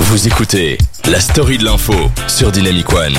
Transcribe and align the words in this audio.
Vous 0.00 0.26
écoutez 0.26 0.78
la 1.10 1.20
story 1.20 1.58
de 1.58 1.64
l'info 1.64 1.92
sur 2.28 2.50
Dynamic 2.50 2.90
One. 2.92 3.14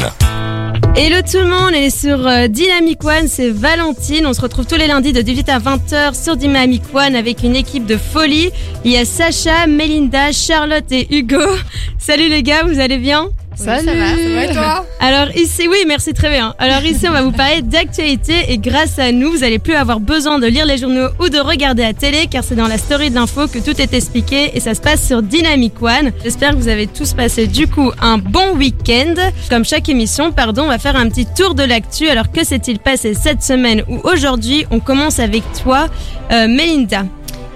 Hello 0.95 1.17
tout 1.21 1.37
le 1.37 1.47
monde, 1.47 1.73
et 1.75 1.89
sur 1.89 2.25
euh, 2.25 2.47
Dynamic 2.47 3.03
One, 3.03 3.27
c'est 3.27 3.49
Valentine. 3.49 4.25
On 4.25 4.33
se 4.33 4.41
retrouve 4.41 4.65
tous 4.65 4.75
les 4.75 4.87
lundis 4.87 5.13
de 5.13 5.21
18 5.21 5.49
à 5.49 5.59
20h 5.59 6.15
sur 6.21 6.35
Dynamic 6.35 6.81
One 6.93 7.15
avec 7.15 7.43
une 7.43 7.55
équipe 7.55 7.85
de 7.85 7.97
folie. 7.97 8.49
Il 8.83 8.91
y 8.91 8.97
a 8.97 9.05
Sacha, 9.05 9.67
Melinda, 9.67 10.31
Charlotte 10.31 10.91
et 10.91 11.07
Hugo. 11.15 11.43
Salut 11.99 12.29
les 12.29 12.41
gars, 12.43 12.63
vous 12.63 12.79
allez 12.79 12.97
bien? 12.97 13.29
Salut. 13.55 13.85
ça 13.85 13.93
va, 13.93 14.09
ça 14.09 14.29
va 14.29 14.43
et 14.45 14.53
toi 14.53 14.85
Alors 14.99 15.35
ici, 15.35 15.67
oui, 15.69 15.77
merci 15.87 16.13
très 16.13 16.29
bien. 16.29 16.53
Alors 16.59 16.83
ici, 16.83 17.07
on 17.07 17.11
va 17.11 17.21
vous 17.21 17.31
parler 17.31 17.61
d'actualité 17.61 18.33
et 18.49 18.57
grâce 18.57 18.99
à 18.99 19.11
nous, 19.11 19.31
vous 19.31 19.43
allez 19.43 19.59
plus 19.59 19.73
avoir 19.73 19.99
besoin 19.99 20.39
de 20.39 20.47
lire 20.47 20.65
les 20.65 20.77
journaux 20.77 21.07
ou 21.19 21.29
de 21.29 21.39
regarder 21.39 21.83
la 21.83 21.93
télé 21.93 22.27
car 22.29 22.43
c'est 22.43 22.55
dans 22.55 22.67
la 22.67 22.77
story 22.77 23.09
de 23.09 23.15
l'info 23.15 23.47
que 23.47 23.59
tout 23.59 23.79
est 23.79 23.93
expliqué 23.93 24.51
et 24.53 24.59
ça 24.59 24.73
se 24.73 24.81
passe 24.81 25.05
sur 25.05 25.21
Dynamic 25.21 25.81
One. 25.81 26.11
J'espère 26.23 26.51
que 26.51 26.57
vous 26.57 26.67
avez 26.67 26.87
tous 26.87 27.13
passé 27.13 27.47
du 27.47 27.67
coup 27.67 27.91
un 28.01 28.17
bon 28.17 28.55
week-end. 28.55 29.15
Comme 29.49 29.65
chaque 29.65 29.89
émission, 29.89 30.31
pardon, 30.31 30.63
on 30.63 30.67
va 30.67 30.79
faire 30.79 30.95
un 30.95 31.07
petit 31.09 31.25
tour 31.25 31.55
de 31.55 31.63
l'actu. 31.63 32.07
Alors 32.09 32.31
que 32.31 32.43
s'est-il 32.43 32.79
passé 32.79 33.13
cette 33.13 33.41
semaine 33.41 33.83
ou 33.87 33.99
aujourd'hui? 34.03 34.65
On 34.71 34.79
commence 34.79 35.19
avec 35.19 35.43
toi, 35.63 35.87
euh, 36.31 36.47
Melinda. 36.47 37.05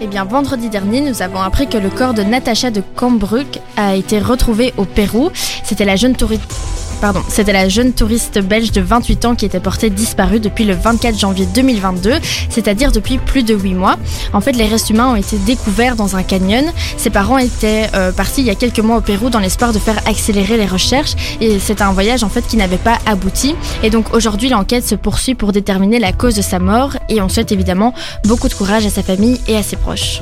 Eh 0.01 0.07
bien, 0.07 0.23
vendredi 0.23 0.69
dernier, 0.69 1.01
nous 1.01 1.21
avons 1.21 1.41
appris 1.41 1.67
que 1.67 1.77
le 1.77 1.89
corps 1.89 2.13
de 2.13 2.23
Natacha 2.23 2.71
de 2.71 2.81
Cambruc 2.95 3.59
a 3.75 3.95
été 3.95 4.19
retrouvé 4.19 4.73
au 4.77 4.85
Pérou. 4.85 5.29
C'était 5.65 5.83
la 5.83 5.97
jeune 5.97 6.15
touriste 6.15 6.55
Pardon, 7.01 7.21
c'était 7.29 7.53
la 7.53 7.69
jeune 7.69 7.93
touriste 7.93 8.39
belge 8.39 8.73
de 8.73 8.81
28 8.81 9.25
ans 9.25 9.35
qui 9.35 9.45
était 9.45 9.61
portée 9.61 9.89
disparue 9.89 10.41
depuis 10.41 10.65
le 10.65 10.73
24 10.73 11.17
janvier 11.17 11.45
2022, 11.45 12.15
c'est-à-dire 12.49 12.91
depuis 12.91 13.17
plus 13.17 13.43
de 13.43 13.55
8 13.55 13.73
mois. 13.73 13.95
En 14.33 14.41
fait, 14.41 14.51
les 14.51 14.65
restes 14.65 14.89
humains 14.89 15.13
ont 15.13 15.15
été 15.15 15.37
découverts 15.37 15.95
dans 15.95 16.17
un 16.17 16.23
canyon. 16.23 16.65
Ses 16.97 17.09
parents 17.09 17.37
étaient 17.37 17.89
euh, 17.95 18.11
partis 18.11 18.41
il 18.41 18.47
y 18.47 18.49
a 18.49 18.55
quelques 18.55 18.79
mois 18.79 18.97
au 18.97 19.01
Pérou 19.01 19.29
dans 19.29 19.39
l'espoir 19.39 19.71
de 19.71 19.79
faire 19.79 19.97
accélérer 20.07 20.57
les 20.57 20.65
recherches 20.65 21.15
et 21.39 21.57
c'est 21.59 21.81
un 21.81 21.93
voyage 21.93 22.23
en 22.25 22.29
fait 22.29 22.45
qui 22.45 22.57
n'avait 22.57 22.77
pas 22.77 22.97
abouti. 23.05 23.55
Et 23.81 23.89
donc 23.89 24.13
aujourd'hui, 24.13 24.49
l'enquête 24.49 24.85
se 24.85 24.95
poursuit 24.95 25.35
pour 25.35 25.53
déterminer 25.53 25.99
la 25.99 26.11
cause 26.11 26.35
de 26.35 26.41
sa 26.41 26.59
mort 26.59 26.97
et 27.07 27.21
on 27.21 27.29
souhaite 27.29 27.53
évidemment 27.53 27.93
beaucoup 28.25 28.49
de 28.49 28.53
courage 28.53 28.85
à 28.85 28.89
sa 28.89 29.03
famille 29.03 29.39
et 29.47 29.55
à 29.55 29.63
ses 29.63 29.77
proches. 29.77 30.21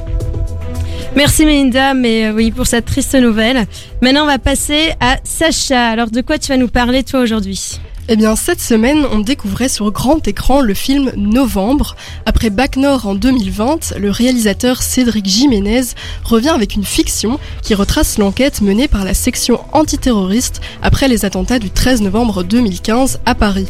Merci 1.18 1.48
Melinda, 1.48 1.96
mais 1.96 2.28
euh, 2.28 2.32
oui, 2.32 2.52
pour 2.52 2.68
cette 2.68 2.86
triste 2.86 3.16
nouvelle. 3.16 3.66
Maintenant, 4.04 4.26
on 4.26 4.28
va 4.28 4.38
passer 4.38 4.92
à 5.00 5.18
Sacha. 5.24 5.88
Alors, 5.90 6.12
de 6.12 6.22
quoi 6.22 6.38
tu 6.38 6.50
vas 6.50 6.58
nous 6.58 6.68
parler, 6.68 7.04
toi, 7.04 7.22
aujourd'hui? 7.22 7.80
Eh 8.08 8.16
bien, 8.16 8.36
cette 8.36 8.62
semaine, 8.62 9.04
on 9.12 9.18
découvrait 9.18 9.68
sur 9.68 9.92
grand 9.92 10.28
écran 10.28 10.62
le 10.62 10.76
film 10.76 11.12
Novembre. 11.16 11.96
Après 12.28 12.52
Bac 12.52 12.78
Nord 12.78 13.08
en 13.08 13.16
2020, 13.16 13.96
le 13.98 14.12
réalisateur 14.12 14.84
Cédric 14.84 15.26
Jiménez 15.26 15.82
revient 16.24 16.50
avec 16.50 16.76
une 16.76 16.86
fiction 16.86 17.40
qui 17.64 17.74
retrace 17.74 18.20
l'enquête 18.20 18.62
menée 18.62 18.88
par 18.88 19.04
la 19.04 19.16
section 19.16 19.60
antiterroriste 19.74 20.62
après 20.84 21.08
les 21.08 21.26
attentats 21.26 21.58
du 21.58 21.72
13 21.72 22.04
novembre 22.04 22.44
2015 22.44 23.22
à 23.26 23.34
Paris. 23.34 23.68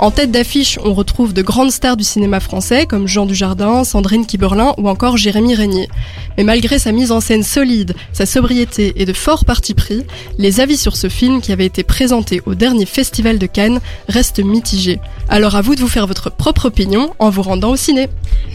En 0.00 0.10
tête 0.10 0.30
d'affiche, 0.30 0.78
on 0.82 0.94
retrouve 0.94 1.34
de 1.34 1.42
grandes 1.42 1.70
stars 1.70 1.98
du 1.98 2.04
cinéma 2.04 2.40
français 2.40 2.86
comme 2.86 3.06
Jean 3.06 3.26
Dujardin, 3.26 3.84
Sandrine 3.84 4.24
Kiberlin 4.24 4.72
ou 4.78 4.88
encore 4.88 5.18
Jérémy 5.18 5.54
Régnier. 5.54 5.90
Mais 6.38 6.42
malgré 6.42 6.78
sa 6.78 6.90
mise 6.90 7.12
en 7.12 7.20
scène 7.20 7.42
solide, 7.42 7.92
sa 8.14 8.24
sobriété 8.24 8.94
et 8.96 9.04
de 9.04 9.12
forts 9.12 9.44
partis 9.44 9.74
pris, 9.74 10.06
les 10.38 10.60
avis 10.60 10.78
sur 10.78 10.96
ce 10.96 11.10
film 11.10 11.42
qui 11.42 11.52
avait 11.52 11.66
été 11.66 11.82
présenté 11.82 12.40
au 12.46 12.54
dernier 12.54 12.86
festival 12.86 13.38
de 13.38 13.44
Cannes 13.44 13.78
restent 14.08 14.42
mitigés. 14.42 15.00
Alors 15.28 15.54
à 15.54 15.60
vous 15.60 15.74
de 15.74 15.80
vous 15.80 15.86
faire 15.88 16.06
votre 16.06 16.30
propre 16.30 16.64
opinion 16.64 17.12
en 17.18 17.28
vous 17.28 17.42
rendant 17.42 17.72
au 17.72 17.76
ciné. 17.76 18.08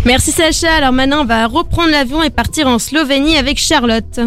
Merci 0.04 0.32
Sacha, 0.32 0.74
alors 0.74 0.94
maintenant 0.94 1.22
on 1.22 1.26
va 1.26 1.46
reprendre 1.46 1.92
l'avion 1.92 2.24
et 2.24 2.32
partir 2.32 2.68
en 2.68 2.80
Slovénie 2.80 3.38
avec 3.38 3.60
Charlotte. 3.60 4.20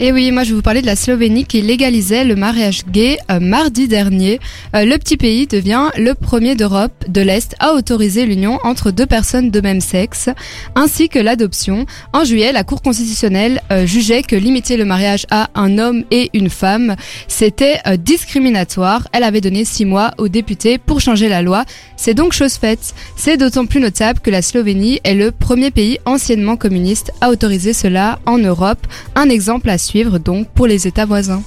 Et 0.00 0.10
oui, 0.10 0.32
moi 0.32 0.42
je 0.42 0.50
vais 0.50 0.56
vous 0.56 0.62
parler 0.62 0.82
de 0.82 0.86
la 0.86 0.96
Slovénie 0.96 1.44
qui 1.44 1.62
légalisait 1.62 2.24
le 2.24 2.34
mariage 2.34 2.82
gay 2.90 3.18
euh, 3.30 3.38
mardi 3.38 3.86
dernier. 3.86 4.40
Euh, 4.74 4.84
le 4.84 4.98
petit 4.98 5.16
pays 5.16 5.46
devient 5.46 5.90
le 5.96 6.14
premier 6.14 6.55
d'Europe 6.56 7.04
de 7.08 7.20
l'Est 7.20 7.54
à 7.58 7.72
autoriser 7.74 8.26
l'union 8.26 8.58
entre 8.64 8.90
deux 8.90 9.06
personnes 9.06 9.50
de 9.50 9.60
même 9.60 9.80
sexe, 9.80 10.28
ainsi 10.74 11.08
que 11.08 11.18
l'adoption. 11.18 11.86
En 12.12 12.24
juillet, 12.24 12.52
la 12.52 12.64
Cour 12.64 12.82
constitutionnelle 12.82 13.60
euh, 13.70 13.86
jugeait 13.86 14.22
que 14.22 14.36
limiter 14.36 14.76
le 14.76 14.84
mariage 14.84 15.26
à 15.30 15.50
un 15.54 15.78
homme 15.78 16.04
et 16.10 16.30
une 16.34 16.50
femme, 16.50 16.96
c'était 17.28 17.78
euh, 17.86 17.96
discriminatoire. 17.96 19.08
Elle 19.12 19.24
avait 19.24 19.40
donné 19.40 19.64
six 19.64 19.84
mois 19.84 20.12
aux 20.18 20.28
députés 20.28 20.78
pour 20.78 21.00
changer 21.00 21.28
la 21.28 21.42
loi. 21.42 21.64
C'est 21.96 22.14
donc 22.14 22.32
chose 22.32 22.54
faite. 22.54 22.94
C'est 23.16 23.36
d'autant 23.36 23.66
plus 23.66 23.80
notable 23.80 24.20
que 24.20 24.30
la 24.30 24.42
Slovénie 24.42 25.00
est 25.04 25.14
le 25.14 25.30
premier 25.32 25.70
pays 25.70 25.98
anciennement 26.04 26.56
communiste 26.56 27.12
à 27.20 27.30
autoriser 27.30 27.72
cela 27.72 28.18
en 28.26 28.38
Europe. 28.38 28.86
Un 29.14 29.28
exemple 29.28 29.70
à 29.70 29.78
suivre 29.78 30.18
donc 30.18 30.48
pour 30.48 30.66
les 30.66 30.86
États 30.86 31.06
voisins. 31.06 31.42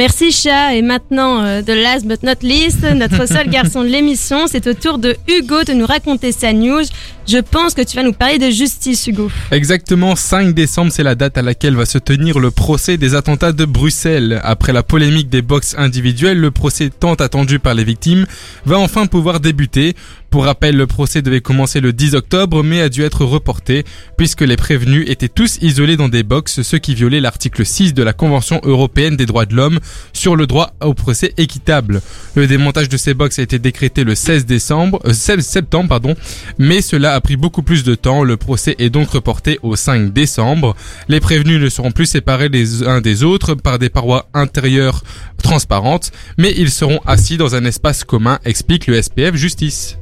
Merci 0.00 0.32
chat 0.32 0.74
et 0.74 0.80
maintenant 0.80 1.44
euh, 1.44 1.60
de 1.60 1.74
last 1.74 2.06
but 2.06 2.22
not 2.22 2.40
least, 2.40 2.84
notre 2.94 3.28
seul 3.28 3.50
garçon 3.50 3.82
de 3.82 3.88
l'émission, 3.88 4.46
c'est 4.46 4.66
au 4.66 4.72
tour 4.72 4.96
de 4.96 5.14
Hugo 5.28 5.62
de 5.62 5.74
nous 5.74 5.84
raconter 5.84 6.32
sa 6.32 6.54
news. 6.54 6.84
Je 7.26 7.38
pense 7.38 7.74
que 7.74 7.82
tu 7.82 7.96
vas 7.96 8.02
nous 8.02 8.12
parler 8.12 8.38
de 8.38 8.50
justice 8.50 9.06
Hugo. 9.06 9.30
Exactement, 9.50 10.16
5 10.16 10.54
décembre 10.54 10.90
c'est 10.90 11.02
la 11.02 11.14
date 11.14 11.38
à 11.38 11.42
laquelle 11.42 11.76
va 11.76 11.86
se 11.86 11.98
tenir 11.98 12.38
le 12.38 12.50
procès 12.50 12.96
des 12.96 13.14
attentats 13.14 13.52
de 13.52 13.64
Bruxelles. 13.64 14.40
Après 14.42 14.72
la 14.72 14.82
polémique 14.82 15.28
des 15.28 15.42
box 15.42 15.74
individuelles, 15.78 16.38
le 16.38 16.50
procès 16.50 16.90
tant 16.90 17.14
attendu 17.14 17.58
par 17.58 17.74
les 17.74 17.84
victimes 17.84 18.26
va 18.66 18.78
enfin 18.78 19.06
pouvoir 19.06 19.40
débuter. 19.40 19.94
Pour 20.30 20.44
rappel, 20.44 20.76
le 20.76 20.86
procès 20.86 21.22
devait 21.22 21.40
commencer 21.40 21.80
le 21.80 21.92
10 21.92 22.14
octobre 22.14 22.62
mais 22.62 22.80
a 22.80 22.88
dû 22.88 23.02
être 23.02 23.24
reporté 23.24 23.84
puisque 24.16 24.42
les 24.42 24.56
prévenus 24.56 25.04
étaient 25.08 25.28
tous 25.28 25.58
isolés 25.60 25.96
dans 25.96 26.08
des 26.08 26.22
box, 26.22 26.62
ce 26.62 26.76
qui 26.76 26.94
violait 26.94 27.20
l'article 27.20 27.66
6 27.66 27.94
de 27.94 28.02
la 28.02 28.12
Convention 28.12 28.60
européenne 28.62 29.16
des 29.16 29.26
droits 29.26 29.46
de 29.46 29.56
l'homme 29.56 29.80
sur 30.12 30.36
le 30.36 30.46
droit 30.46 30.72
au 30.80 30.94
procès 30.94 31.34
équitable. 31.36 32.00
Le 32.36 32.46
démontage 32.46 32.88
de 32.88 32.96
ces 32.96 33.12
box 33.12 33.40
a 33.40 33.42
été 33.42 33.58
décrété 33.58 34.04
le 34.04 34.14
16 34.14 34.46
décembre, 34.46 35.00
16 35.04 35.38
euh, 35.38 35.42
septembre 35.42 35.88
pardon, 35.88 36.14
mais 36.58 36.80
cela 36.80 37.14
a 37.14 37.19
pris 37.20 37.36
beaucoup 37.36 37.62
plus 37.62 37.84
de 37.84 37.94
temps. 37.94 38.24
Le 38.24 38.36
procès 38.36 38.76
est 38.78 38.90
donc 38.90 39.10
reporté 39.10 39.58
au 39.62 39.76
5 39.76 40.12
décembre. 40.12 40.74
Les 41.08 41.20
prévenus 41.20 41.60
ne 41.60 41.68
seront 41.68 41.92
plus 41.92 42.06
séparés 42.06 42.48
les 42.48 42.86
uns 42.86 43.00
des 43.00 43.24
autres 43.24 43.54
par 43.54 43.78
des 43.78 43.88
parois 43.88 44.28
intérieures 44.34 45.02
transparentes, 45.42 46.12
mais 46.38 46.52
ils 46.56 46.70
seront 46.70 47.00
assis 47.06 47.36
dans 47.36 47.54
un 47.54 47.64
espace 47.64 48.04
commun, 48.04 48.38
explique 48.44 48.86
le 48.86 49.00
SPF 49.00 49.34
Justice. 49.34 49.96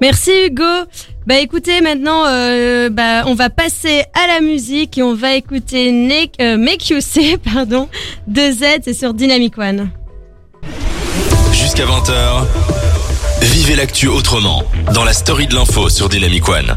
Merci 0.00 0.30
Hugo. 0.46 0.64
Bah 1.26 1.38
écoutez, 1.38 1.80
maintenant, 1.80 2.24
euh, 2.26 2.90
bah, 2.90 3.22
on 3.26 3.34
va 3.34 3.48
passer 3.48 4.02
à 4.14 4.26
la 4.26 4.40
musique 4.40 4.98
et 4.98 5.02
on 5.02 5.14
va 5.14 5.34
écouter 5.34 5.92
Nick, 5.92 6.34
euh, 6.40 6.56
Make 6.56 6.90
You 6.90 7.00
See, 7.00 7.36
pardon, 7.54 7.88
de 8.26 8.50
Z, 8.50 8.82
c'est 8.84 8.94
sur 8.94 9.14
Dynamic 9.14 9.56
One. 9.58 9.90
Jusqu'à 11.52 11.84
20h, 11.84 12.81
vivez 13.42 13.74
l'actu 13.74 14.08
autrement 14.08 14.62
dans 14.94 15.04
la 15.04 15.12
story 15.12 15.46
de 15.46 15.54
l'info 15.54 15.88
sur 15.88 16.08
Dynamic 16.08 16.48
One. 16.48 16.76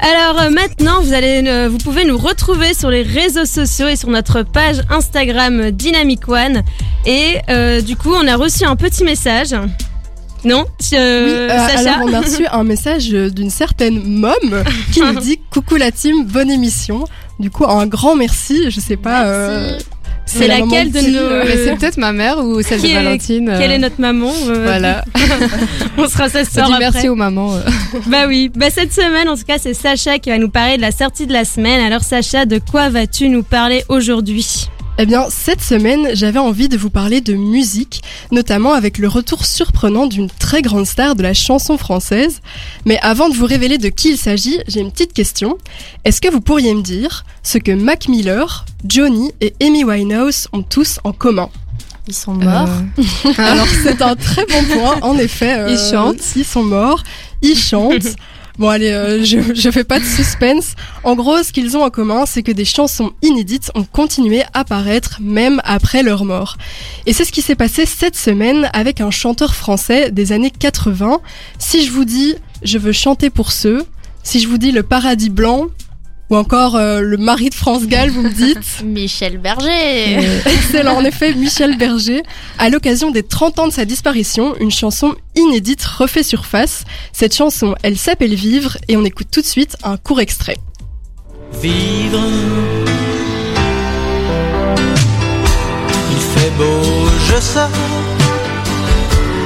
Alors 0.00 0.40
euh, 0.40 0.50
maintenant, 0.50 1.00
vous 1.02 1.12
allez, 1.12 1.68
vous 1.68 1.78
pouvez 1.78 2.04
nous 2.04 2.16
retrouver 2.16 2.74
sur 2.74 2.90
les 2.90 3.02
réseaux 3.02 3.44
sociaux 3.44 3.88
et 3.88 3.96
sur 3.96 4.08
notre 4.08 4.42
page 4.42 4.76
Instagram 4.90 5.70
Dynamic 5.70 6.28
One. 6.28 6.62
Et 7.04 7.36
euh, 7.50 7.80
du 7.80 7.96
coup, 7.96 8.12
on 8.14 8.26
a 8.26 8.36
reçu 8.36 8.64
un 8.64 8.76
petit 8.76 9.04
message. 9.04 9.54
Non? 10.44 10.64
Euh, 10.92 11.48
Alors 11.50 12.04
on 12.04 12.12
a 12.12 12.20
reçu 12.20 12.46
un 12.50 12.62
message 12.62 13.08
d'une 13.08 13.50
certaine 13.50 14.02
mom 14.04 14.62
qui 14.92 15.00
nous 15.00 15.14
dit 15.20 15.40
coucou 15.50 15.76
la 15.76 15.90
team, 15.90 16.24
bonne 16.24 16.50
émission. 16.50 17.04
Du 17.40 17.50
coup 17.50 17.64
un 17.64 17.86
grand 17.86 18.14
merci. 18.14 18.70
Je 18.70 18.80
sais 18.80 18.96
pas. 18.96 19.26
Euh, 19.26 19.78
c'est 20.26 20.48
laquelle 20.48 20.90
de 20.90 21.00
nos. 21.00 21.46
C'est 21.46 21.76
peut-être 21.76 21.96
ma 21.96 22.12
mère 22.12 22.38
ou 22.38 22.60
celle 22.62 22.82
de 22.82 22.88
Valentine. 22.88 23.54
Quelle 23.58 23.72
est 23.72 23.78
notre 23.78 24.00
maman 24.00 24.32
euh, 24.48 24.62
Voilà. 24.64 25.04
On 25.98 26.08
sera 26.08 26.28
sa 26.28 26.44
sœur. 26.44 26.66
après. 26.66 26.78
merci 26.78 27.08
aux 27.08 27.14
mamans. 27.14 27.54
bah 28.06 28.26
oui. 28.26 28.50
Bah 28.54 28.70
cette 28.70 28.92
semaine, 28.92 29.28
en 29.28 29.36
tout 29.36 29.44
cas, 29.46 29.58
c'est 29.58 29.74
Sacha 29.74 30.18
qui 30.18 30.30
va 30.30 30.38
nous 30.38 30.50
parler 30.50 30.76
de 30.76 30.82
la 30.82 30.92
sortie 30.92 31.26
de 31.26 31.32
la 31.32 31.44
semaine. 31.44 31.80
Alors 31.80 32.02
Sacha, 32.02 32.44
de 32.44 32.58
quoi 32.58 32.88
vas-tu 32.88 33.28
nous 33.28 33.42
parler 33.42 33.84
aujourd'hui? 33.88 34.68
Eh 34.98 35.04
bien, 35.06 35.26
cette 35.28 35.60
semaine, 35.60 36.08
j'avais 36.14 36.38
envie 36.38 36.68
de 36.68 36.76
vous 36.78 36.88
parler 36.88 37.20
de 37.20 37.34
musique, 37.34 38.02
notamment 38.32 38.72
avec 38.72 38.96
le 38.96 39.08
retour 39.08 39.44
surprenant 39.44 40.06
d'une 40.06 40.30
très 40.30 40.62
grande 40.62 40.86
star 40.86 41.14
de 41.14 41.22
la 41.22 41.34
chanson 41.34 41.76
française. 41.76 42.40
Mais 42.86 42.98
avant 43.02 43.28
de 43.28 43.34
vous 43.34 43.44
révéler 43.44 43.76
de 43.76 43.88
qui 43.88 44.12
il 44.12 44.16
s'agit, 44.16 44.58
j'ai 44.68 44.80
une 44.80 44.90
petite 44.90 45.12
question. 45.12 45.58
Est-ce 46.04 46.20
que 46.22 46.30
vous 46.30 46.40
pourriez 46.40 46.74
me 46.74 46.82
dire 46.82 47.24
ce 47.42 47.58
que 47.58 47.72
Mac 47.72 48.08
Miller, 48.08 48.64
Johnny 48.86 49.32
et 49.42 49.54
Amy 49.60 49.84
Winehouse 49.84 50.48
ont 50.52 50.62
tous 50.62 50.98
en 51.04 51.12
commun? 51.12 51.50
Ils 52.08 52.14
sont 52.14 52.34
morts. 52.34 52.68
Euh. 52.98 53.32
Alors 53.38 53.66
c'est 53.82 54.00
un 54.00 54.14
très 54.14 54.46
bon 54.46 54.64
point, 54.64 54.98
en 55.02 55.18
effet. 55.18 55.66
ils 55.68 55.76
euh, 55.76 55.90
chantent. 55.90 56.36
Ils 56.36 56.44
sont 56.44 56.62
morts. 56.62 57.02
Ils 57.42 57.58
chantent. 57.58 58.16
Bon 58.58 58.68
allez, 58.68 58.90
euh, 58.90 59.24
je, 59.24 59.54
je 59.54 59.70
fais 59.70 59.84
pas 59.84 59.98
de 59.98 60.04
suspense. 60.04 60.74
En 61.04 61.14
gros, 61.14 61.42
ce 61.42 61.52
qu'ils 61.52 61.76
ont 61.76 61.82
en 61.82 61.90
commun, 61.90 62.24
c'est 62.26 62.42
que 62.42 62.52
des 62.52 62.64
chansons 62.64 63.12
inédites 63.22 63.70
ont 63.74 63.84
continué 63.84 64.42
à 64.54 64.64
paraître 64.64 65.18
même 65.20 65.60
après 65.64 66.02
leur 66.02 66.24
mort. 66.24 66.56
Et 67.04 67.12
c'est 67.12 67.24
ce 67.24 67.32
qui 67.32 67.42
s'est 67.42 67.54
passé 67.54 67.84
cette 67.86 68.16
semaine 68.16 68.70
avec 68.72 69.00
un 69.00 69.10
chanteur 69.10 69.54
français 69.54 70.10
des 70.10 70.32
années 70.32 70.50
80. 70.50 71.20
Si 71.58 71.84
je 71.84 71.90
vous 71.90 72.04
dis 72.04 72.34
je 72.62 72.78
veux 72.78 72.92
chanter 72.92 73.30
pour 73.30 73.52
ceux, 73.52 73.84
si 74.22 74.40
je 74.40 74.48
vous 74.48 74.58
dis 74.58 74.72
le 74.72 74.82
paradis 74.82 75.30
blanc, 75.30 75.66
Ou 76.28 76.36
encore 76.36 76.74
euh, 76.74 77.00
le 77.00 77.16
mari 77.18 77.50
de 77.50 77.54
France 77.54 77.86
Gall, 77.86 78.10
vous 78.10 78.22
me 78.22 78.30
dites 78.30 78.82
Michel 78.84 79.38
Berger. 79.38 80.18
Excellent, 80.44 80.96
en 80.96 81.04
effet, 81.04 81.32
Michel 81.34 81.76
Berger. 81.78 82.22
À 82.58 82.68
l'occasion 82.68 83.10
des 83.12 83.22
30 83.22 83.58
ans 83.60 83.68
de 83.68 83.72
sa 83.72 83.84
disparition, 83.84 84.56
une 84.58 84.72
chanson 84.72 85.14
inédite 85.36 85.84
refait 85.84 86.24
surface. 86.24 86.84
Cette 87.12 87.34
chanson, 87.34 87.76
elle 87.82 87.96
s'appelle 87.96 88.34
Vivre 88.34 88.76
et 88.88 88.96
on 88.96 89.04
écoute 89.04 89.28
tout 89.30 89.40
de 89.40 89.46
suite 89.46 89.76
un 89.84 89.96
court 89.96 90.20
extrait. 90.20 90.56
Vivre. 91.62 92.20
Il 96.10 96.18
fait 96.18 96.50
beau, 96.58 97.08
je 97.28 97.40
sors. 97.40 97.70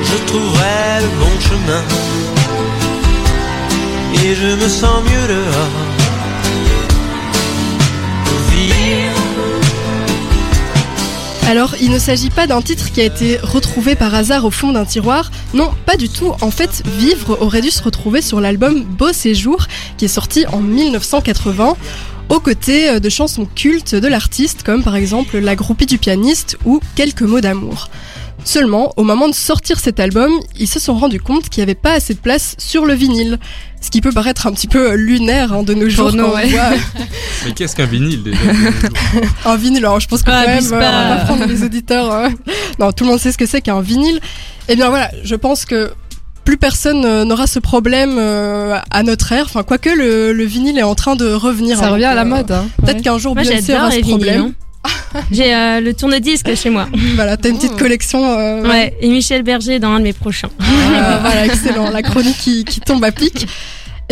Je 0.03 0.27
trouverai 0.27 1.00
le 1.03 1.09
bon 1.21 1.41
chemin. 1.41 1.82
Et 4.25 4.35
je 4.35 4.65
me 4.65 4.69
sens 4.69 5.03
mieux 5.05 5.29
dehors. 5.29 5.89
Alors, 11.50 11.74
il 11.80 11.90
ne 11.90 11.98
s'agit 11.98 12.30
pas 12.30 12.46
d'un 12.46 12.62
titre 12.62 12.92
qui 12.92 13.00
a 13.00 13.04
été 13.04 13.36
retrouvé 13.38 13.96
par 13.96 14.14
hasard 14.14 14.44
au 14.44 14.52
fond 14.52 14.70
d'un 14.70 14.84
tiroir. 14.84 15.32
Non, 15.52 15.72
pas 15.84 15.96
du 15.96 16.08
tout. 16.08 16.32
En 16.42 16.52
fait, 16.52 16.84
Vivre 16.96 17.38
aurait 17.40 17.60
dû 17.60 17.70
se 17.72 17.82
retrouver 17.82 18.22
sur 18.22 18.40
l'album 18.40 18.84
Beau 18.84 19.12
Séjour, 19.12 19.66
qui 19.96 20.04
est 20.04 20.08
sorti 20.08 20.46
en 20.46 20.60
1980, 20.60 21.76
aux 22.28 22.38
côtés 22.38 22.88
euh, 22.88 23.00
de 23.00 23.08
chansons 23.08 23.48
cultes 23.52 23.96
de 23.96 24.06
l'artiste, 24.06 24.62
comme 24.62 24.84
par 24.84 24.94
exemple 24.94 25.38
La 25.38 25.56
groupie 25.56 25.86
du 25.86 25.98
pianiste 25.98 26.56
ou 26.64 26.80
Quelques 26.94 27.22
mots 27.22 27.40
d'amour. 27.40 27.90
Seulement, 28.44 28.92
au 28.96 29.02
moment 29.04 29.28
de 29.28 29.34
sortir 29.34 29.78
cet 29.78 30.00
album, 30.00 30.32
ils 30.58 30.66
se 30.69 30.81
sont 30.81 30.94
rendus 30.96 31.20
compte 31.20 31.48
qu'il 31.48 31.60
n'y 31.60 31.70
avait 31.70 31.75
pas 31.75 31.92
assez 31.92 32.14
de 32.14 32.19
place 32.19 32.54
sur 32.58 32.84
le 32.87 32.94
vinyle. 32.94 33.38
Ce 33.82 33.90
qui 33.90 34.00
peut 34.00 34.12
paraître 34.12 34.46
un 34.46 34.52
petit 34.52 34.66
peu 34.66 34.94
lunaire 34.94 35.52
hein, 35.52 35.62
de 35.62 35.72
nos 35.75 35.88
jours. 35.88 36.12
nous, 36.12 36.25
on 36.25 36.34
ouais. 36.34 36.48
voit 36.48 36.70
Mais 37.46 37.52
qu'est-ce 37.52 37.75
qu'un 37.76 37.87
vinyle 37.87 38.22
déjà 38.22 38.38
un 39.46 39.56
vinyle, 39.56 39.84
alors 39.84 40.00
je 40.00 40.06
pense 40.08 40.22
que 40.22 40.31
Ah, 40.31 40.42
quand 40.44 40.50
même, 40.54 40.64
euh, 40.72 40.76
on 40.76 40.81
pas. 40.81 41.16
va 41.16 41.25
prendre 41.25 41.44
les 41.46 41.62
auditeurs. 41.62 42.12
euh, 42.12 42.28
Non, 42.78 42.92
tout 42.92 43.04
le 43.04 43.10
monde 43.10 43.19
sait 43.20 43.32
ce 43.32 43.38
que 43.38 43.46
c'est 43.46 43.60
qu'un 43.62 43.81
vinyle. 43.81 44.20
Eh 44.69 44.76
bien 44.76 44.88
voilà, 44.90 45.10
je 45.25 45.34
pense 45.34 45.64
que 45.64 45.93
plus 46.44 46.56
personne 46.58 47.04
euh, 47.04 47.25
n'aura 47.25 47.46
ce 47.46 47.58
problème 47.58 48.16
euh, 48.19 48.76
à 48.90 49.02
notre 49.02 49.32
ère. 49.32 49.44
Enfin, 49.46 49.62
quoique 49.62 49.88
le, 49.90 50.32
le 50.32 50.44
vinyle 50.44 50.78
est 50.78 50.82
en 50.82 50.94
train 50.94 51.16
de 51.16 51.32
revenir. 51.32 51.78
Ça 51.78 51.86
hein, 51.86 51.90
revient 51.90 52.04
à 52.06 52.14
la 52.14 52.25
mode. 52.25 52.50
Hein. 52.52 52.66
Peut-être 52.82 52.96
Ouais. 52.96 53.02
qu'un 53.02 53.19
jour 53.19 53.34
Moi 53.34 53.44
Beyoncé 53.44 53.75
aura 53.75 53.90
ce 53.90 53.96
vinyles. 54.00 54.52
J'ai 55.31 55.55
euh, 55.55 55.81
le 55.81 55.93
tourne-disque 55.94 56.55
chez 56.55 56.71
moi. 56.71 56.88
Voilà, 57.15 57.37
t'as 57.37 57.49
une 57.50 57.56
petite 57.56 57.77
collection. 57.77 58.25
euh, 58.38 58.62
Ouais, 58.67 58.97
et 59.00 59.09
Michel 59.09 59.43
Berger 59.43 59.79
dans 59.79 59.91
un 59.91 59.99
de 59.99 60.05
mes 60.05 60.12
prochains. 60.12 60.50
Euh, 60.61 61.19
voilà, 61.21 61.47
excellent. 61.47 61.91
La 61.91 62.03
chronique 62.03 62.38
qui, 62.38 62.65
qui 62.65 62.81
tombe 62.81 63.05
à 63.05 63.12
pic. 63.12 63.47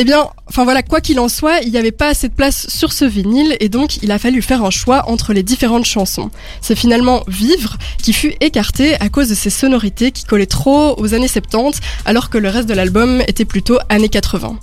Eh 0.00 0.04
bien, 0.04 0.28
enfin 0.46 0.62
voilà, 0.62 0.84
quoi 0.84 1.00
qu'il 1.00 1.18
en 1.18 1.28
soit, 1.28 1.58
il 1.64 1.72
n'y 1.72 1.76
avait 1.76 1.90
pas 1.90 2.06
assez 2.10 2.28
de 2.28 2.32
place 2.32 2.68
sur 2.68 2.92
ce 2.92 3.04
vinyle 3.04 3.56
et 3.58 3.68
donc 3.68 3.96
il 4.04 4.12
a 4.12 4.18
fallu 4.20 4.42
faire 4.42 4.62
un 4.64 4.70
choix 4.70 5.08
entre 5.08 5.32
les 5.32 5.42
différentes 5.42 5.86
chansons. 5.86 6.30
C'est 6.60 6.76
finalement 6.76 7.24
Vivre 7.26 7.76
qui 8.00 8.12
fut 8.12 8.32
écarté 8.40 8.94
à 9.00 9.08
cause 9.08 9.28
de 9.28 9.34
ses 9.34 9.50
sonorités 9.50 10.12
qui 10.12 10.22
collaient 10.24 10.46
trop 10.46 10.94
aux 11.00 11.14
années 11.14 11.26
70 11.26 11.80
alors 12.04 12.30
que 12.30 12.38
le 12.38 12.48
reste 12.48 12.68
de 12.68 12.74
l'album 12.74 13.22
était 13.26 13.44
plutôt 13.44 13.78
années 13.88 14.08
80. 14.08 14.56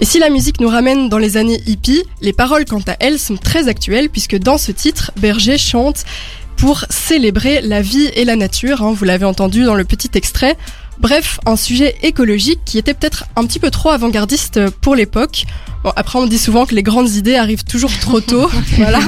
Et 0.00 0.04
si 0.04 0.18
la 0.18 0.28
musique 0.28 0.60
nous 0.60 0.68
ramène 0.68 1.08
dans 1.08 1.18
les 1.18 1.36
années 1.36 1.60
hippies, 1.66 2.02
les 2.20 2.34
paroles 2.34 2.66
quant 2.66 2.82
à 2.86 2.96
elles 3.00 3.18
sont 3.18 3.36
très 3.36 3.68
actuelles 3.68 4.10
puisque 4.10 4.36
dans 4.36 4.58
ce 4.58 4.72
titre, 4.72 5.10
Berger 5.16 5.56
chante 5.56 6.04
pour 6.56 6.84
célébrer 6.90 7.60
la 7.62 7.80
vie 7.80 8.10
et 8.14 8.24
la 8.24 8.36
nature, 8.36 8.82
hein, 8.82 8.92
vous 8.94 9.04
l'avez 9.04 9.24
entendu 9.24 9.64
dans 9.64 9.74
le 9.74 9.84
petit 9.84 10.10
extrait. 10.14 10.56
Bref, 10.98 11.40
un 11.46 11.56
sujet 11.56 11.96
écologique 12.02 12.60
qui 12.64 12.78
était 12.78 12.94
peut-être 12.94 13.24
un 13.36 13.44
petit 13.44 13.58
peu 13.58 13.70
trop 13.70 13.90
avant-gardiste 13.90 14.70
pour 14.80 14.94
l'époque. 14.94 15.44
Bon, 15.86 15.92
après, 15.94 16.18
on 16.18 16.26
dit 16.26 16.38
souvent 16.38 16.66
que 16.66 16.74
les 16.74 16.82
grandes 16.82 17.10
idées 17.10 17.36
arrivent 17.36 17.62
toujours 17.62 17.96
trop 18.00 18.20
tôt. 18.20 18.50
voilà. 18.76 18.98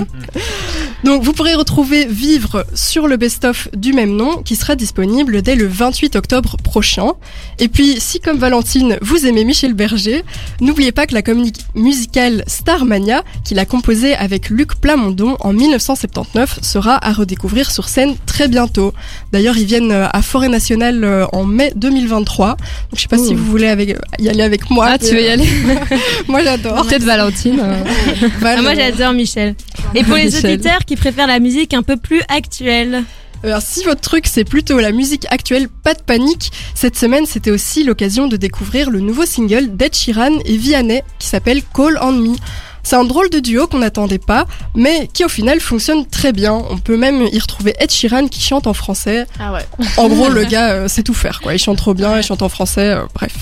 Donc, 1.03 1.25
vous 1.25 1.33
pourrez 1.33 1.55
retrouver 1.55 2.07
Vivre 2.07 2.65
sur 2.73 3.09
le 3.09 3.17
best-of 3.17 3.69
du 3.77 3.93
même 3.93 4.15
nom 4.15 4.43
qui 4.43 4.55
sera 4.55 4.77
disponible 4.77 5.43
dès 5.43 5.57
le 5.57 5.67
28 5.67 6.15
octobre 6.15 6.57
prochain. 6.63 7.15
Et 7.59 7.67
puis, 7.69 7.97
si 7.99 8.21
comme 8.21 8.39
Valentine, 8.39 8.97
vous 9.01 9.27
aimez 9.27 9.45
Michel 9.45 9.75
Berger, 9.75 10.23
n'oubliez 10.61 10.93
pas 10.93 11.07
que 11.07 11.15
la 11.15 11.23
comédie 11.23 11.65
musicale 11.75 12.45
Starmania, 12.47 13.25
qu'il 13.45 13.59
a 13.59 13.65
composée 13.65 14.15
avec 14.15 14.49
Luc 14.49 14.77
Plamondon 14.77 15.37
en 15.41 15.53
1979, 15.53 16.61
sera 16.63 17.05
à 17.05 17.13
redécouvrir 17.13 17.73
sur 17.73 17.89
scène 17.89 18.15
très 18.27 18.47
bientôt. 18.47 18.93
D'ailleurs, 19.33 19.57
ils 19.57 19.67
viennent 19.67 19.93
euh, 19.93 20.07
à 20.13 20.23
Forêt 20.23 20.49
Nationale 20.49 21.03
euh, 21.03 21.27
en 21.33 21.45
mai 21.45 21.73
2023. 21.75 22.51
Donc, 22.51 22.59
je 22.95 23.01
sais 23.01 23.09
pas 23.09 23.19
si 23.19 23.35
vous 23.35 23.45
voulez 23.45 23.69
avec, 23.69 23.97
y 24.21 24.29
aller 24.29 24.43
avec 24.43 24.71
moi. 24.71 24.87
Ah, 24.91 24.99
tu 24.99 25.15
veux 25.15 25.23
y 25.23 25.29
aller? 25.29 25.49
Moi, 26.29 26.43
j'adore. 26.45 26.68
Peut-être 26.75 27.03
Valentine. 27.05 27.61
euh. 27.61 27.85
Val, 28.41 28.57
Ah, 28.59 28.63
moi 28.63 28.75
j'adore 28.75 29.13
Michel. 29.13 29.55
Et 29.95 30.05
pour 30.05 30.17
les 30.17 30.25
Michel. 30.27 30.53
auditeurs 30.55 30.85
qui 30.87 30.97
préfèrent 30.97 31.27
la 31.27 31.39
musique 31.41 31.75
un 31.75 31.83
peu 31.83 31.97
plus 31.97 32.21
actuelle. 32.29 33.05
Alors, 33.45 33.63
si 33.63 33.85
votre 33.85 34.01
truc 34.01 34.27
c'est 34.27 34.43
plutôt 34.45 34.81
la 34.81 34.91
musique 34.91 35.25
actuelle, 35.31 35.69
pas 35.69 35.95
de 35.95 36.03
panique. 36.03 36.51
Cette 36.75 36.97
semaine, 36.97 37.25
c'était 37.25 37.53
aussi 37.53 37.85
l'occasion 37.85 38.27
de 38.27 38.37
découvrir 38.37 38.91
le 38.91 38.99
nouveau 39.01 39.27
single 39.27 39.77
d'Ed 39.77 39.95
Sheeran 39.95 40.39
et 40.45 40.57
Vianney 40.57 41.03
qui 41.21 41.29
s'appelle 41.29 41.63
Call 41.75 41.99
on 42.03 42.13
Me. 42.13 42.35
C'est 42.83 42.97
un 42.97 43.05
drôle 43.05 43.29
de 43.31 43.39
duo 43.39 43.67
qu'on 43.67 43.79
n'attendait 43.79 44.19
pas, 44.19 44.47
mais 44.75 45.09
qui 45.13 45.25
au 45.25 45.29
final 45.29 45.61
fonctionne 45.61 46.07
très 46.07 46.33
bien. 46.33 46.55
On 46.71 46.79
peut 46.79 46.97
même 46.97 47.23
y 47.31 47.39
retrouver 47.39 47.75
Ed 47.79 47.91
Sheeran 47.93 48.27
qui 48.29 48.41
chante 48.41 48.67
en 48.67 48.73
français. 48.75 49.27
Ah 49.39 49.53
ouais. 49.53 49.61
En 49.99 50.09
gros, 50.09 50.29
le 50.31 50.45
gars 50.51 50.71
euh, 50.71 50.89
sait 50.89 51.03
tout 51.03 51.15
faire, 51.15 51.41
quoi. 51.41 51.55
Il 51.55 51.59
chante 51.59 51.77
trop 51.77 51.93
bien, 51.95 52.17
il 52.17 52.23
chante 52.25 52.43
en 52.43 52.49
français, 52.49 52.89
euh, 52.95 53.03
bref. 53.15 53.33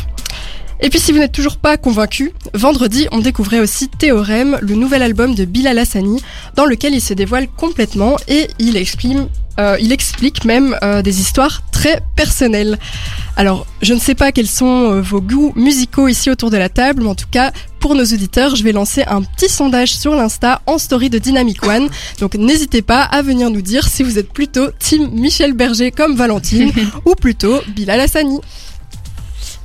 Et 0.81 0.91
puis 0.91 1.01
si 1.01 1.13
vous 1.13 1.19
n'êtes 1.19 1.33
toujours 1.33 1.57
pas 1.57 1.77
convaincu, 1.77 2.33
vendredi 2.55 3.09
on 3.13 3.19
découvrait 3.19 3.61
aussi 3.61 3.89
Théorème, 3.89 4.59
le 4.61 4.75
nouvel 4.75 5.03
album 5.03 5.35
de 5.35 5.45
Bilal 5.45 5.79
Hassani, 5.79 6.23
dans 6.55 6.67
lequel 6.67 6.95
il 6.95 7.01
se 7.01 7.15
dévoile 7.15 7.49
complètement 7.49 8.17
et 8.29 8.49
il 8.59 8.77
exprime, 8.77 9.29
euh, 9.59 9.77
il 9.81 9.93
explique 9.93 10.45
même 10.45 10.77
euh, 10.83 11.01
des 11.01 11.21
histoires 11.21 11.63
très 11.73 12.03
personnelles. 12.15 12.79
Alors 13.37 13.67
je 13.81 13.95
ne 13.95 13.99
sais 13.99 14.15
pas 14.15 14.33
quels 14.33 14.49
sont 14.49 14.93
euh, 14.93 15.01
vos 15.01 15.23
goûts 15.23 15.53
musicaux 15.57 16.09
ici 16.09 16.31
autour 16.31 16.51
de 16.51 16.59
la 16.59 16.69
table, 16.69 17.03
mais 17.03 17.09
en 17.09 17.15
tout 17.15 17.29
cas 17.31 17.53
pour 17.81 17.95
nos 17.95 18.05
auditeurs, 18.05 18.55
je 18.55 18.63
vais 18.63 18.73
lancer 18.73 19.03
un 19.07 19.23
petit 19.23 19.49
sondage 19.49 19.95
sur 19.95 20.15
l'Insta 20.15 20.61
en 20.67 20.77
story 20.77 21.09
de 21.09 21.19
Dynamic 21.19 21.65
One. 21.65 21.89
Donc 22.21 22.35
n'hésitez 22.35 22.83
pas 22.83 23.03
à 23.03 23.23
venir 23.23 23.49
nous 23.49 23.63
dire 23.63 23.89
si 23.89 24.03
vous 24.03 24.19
êtes 24.19 24.31
plutôt 24.31 24.69
team 24.79 25.09
Michel 25.13 25.55
Berger 25.55 25.91
comme 25.91 26.17
Valentine 26.17 26.71
ou 27.07 27.15
plutôt 27.15 27.61
Bilal 27.69 28.01
Hassani. 28.01 28.41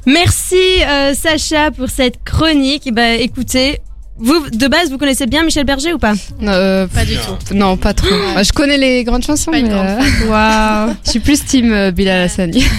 Merci 0.06 0.56
euh, 0.84 1.14
Sacha 1.14 1.72
pour 1.72 1.90
cette 1.90 2.24
chronique. 2.24 2.90
Bah 2.94 3.14
écoutez, 3.14 3.80
vous 4.18 4.50
de 4.50 4.68
base 4.68 4.90
vous 4.90 4.98
connaissez 4.98 5.28
bien 5.28 5.44
Michel 5.44 5.66
Berger 5.66 5.94
ou 5.94 5.98
pas? 6.00 6.14
Euh, 6.42 6.88
Pas 6.88 7.06
du 7.06 7.16
tout. 7.16 7.54
non, 7.56 7.78
pas 7.78 7.94
trop. 7.94 8.10
Bah, 8.36 8.44
je 8.44 8.52
connais 8.52 8.78
les 8.78 9.04
grandes 9.04 9.24
chansons, 9.24 9.52
Pas 9.52 9.60
une 9.60 9.68
mais 9.68 9.74
grande 9.74 9.88
euh, 9.88 10.28
Waouh. 10.30 10.96
je 11.06 11.10
suis 11.12 11.20
plus 11.20 11.46
team 11.46 11.72
euh, 11.72 11.92
Bilal 11.92 12.24
Hassani. 12.24 12.64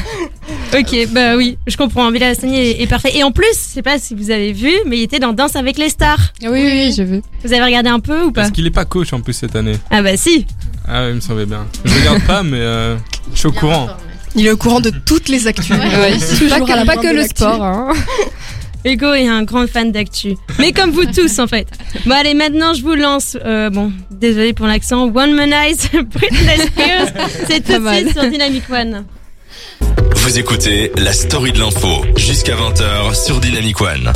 Ok, 0.76 1.08
bah 1.10 1.36
oui, 1.36 1.58
je 1.66 1.76
comprends. 1.76 2.10
Bilal 2.10 2.32
Hassani 2.32 2.58
est, 2.58 2.82
est 2.82 2.86
parfait. 2.86 3.10
Et 3.14 3.22
en 3.22 3.30
plus, 3.30 3.46
je 3.52 3.74
sais 3.74 3.82
pas 3.82 3.98
si 3.98 4.14
vous 4.14 4.30
avez 4.30 4.52
vu, 4.52 4.72
mais 4.86 4.98
il 4.98 5.02
était 5.02 5.18
dans 5.20 5.32
Danse 5.34 5.54
avec 5.54 5.76
les 5.78 5.88
stars. 5.90 6.18
oui, 6.42 6.48
oui, 6.50 6.62
oui, 6.64 6.92
j'ai 6.96 7.04
vu. 7.04 7.22
Vous 7.44 7.52
avez 7.52 7.62
regardé 7.62 7.90
un 7.90 8.00
peu 8.00 8.24
ou 8.24 8.32
pas? 8.32 8.40
Parce 8.42 8.52
qu'il 8.52 8.66
est 8.66 8.70
pas 8.70 8.84
coach 8.86 9.12
en 9.12 9.20
plus 9.20 9.34
cette 9.34 9.54
année. 9.54 9.76
Ah 9.90 10.02
bah 10.02 10.16
si. 10.16 10.46
Ah 10.88 11.02
ouais, 11.04 11.10
il 11.10 11.16
me 11.16 11.20
semblait 11.20 11.46
bien. 11.46 11.66
Je 11.84 11.94
regarde 12.00 12.22
pas, 12.26 12.42
mais 12.42 12.58
euh, 12.58 12.96
je 13.34 13.38
suis 13.38 13.46
au 13.48 13.52
courant. 13.52 13.88
Il 14.34 14.46
est 14.46 14.50
au 14.50 14.56
courant 14.56 14.80
de 14.80 14.90
toutes 14.90 15.28
les 15.28 15.46
actus. 15.46 15.76
Ouais, 15.76 16.16
Toujours 16.38 16.48
pas 16.48 16.56
à 16.56 16.60
que, 16.60 16.72
la 16.72 16.84
pas 16.84 16.96
que 16.96 17.06
le 17.14 17.22
sport. 17.24 17.62
Hein. 17.62 17.92
Hugo 18.84 19.12
est 19.12 19.28
un 19.28 19.44
grand 19.44 19.68
fan 19.68 19.92
d'actu. 19.92 20.34
Mais 20.58 20.72
comme 20.72 20.90
vous 20.90 21.04
tous 21.04 21.38
en 21.38 21.46
fait. 21.46 21.68
Bon 22.06 22.14
allez, 22.14 22.34
maintenant 22.34 22.74
je 22.74 22.82
vous 22.82 22.94
lance. 22.94 23.36
euh, 23.44 23.70
bon, 23.70 23.92
désolé 24.10 24.52
pour 24.54 24.66
l'accent. 24.66 25.04
One 25.14 25.34
Manize, 25.34 25.88
Britney 26.14 26.66
Spears. 26.66 27.08
C'est 27.48 27.60
tout 27.64 27.80
de 27.80 27.88
suite 27.94 28.12
sur 28.12 28.28
Dynamic 28.28 28.64
One. 28.70 29.04
Vous 30.16 30.38
écoutez 30.38 30.90
la 30.96 31.12
story 31.12 31.52
de 31.52 31.60
l'info 31.60 32.04
jusqu'à 32.16 32.54
20h 32.56 33.14
sur 33.24 33.38
Dynamic 33.40 33.80
One. 33.80 34.12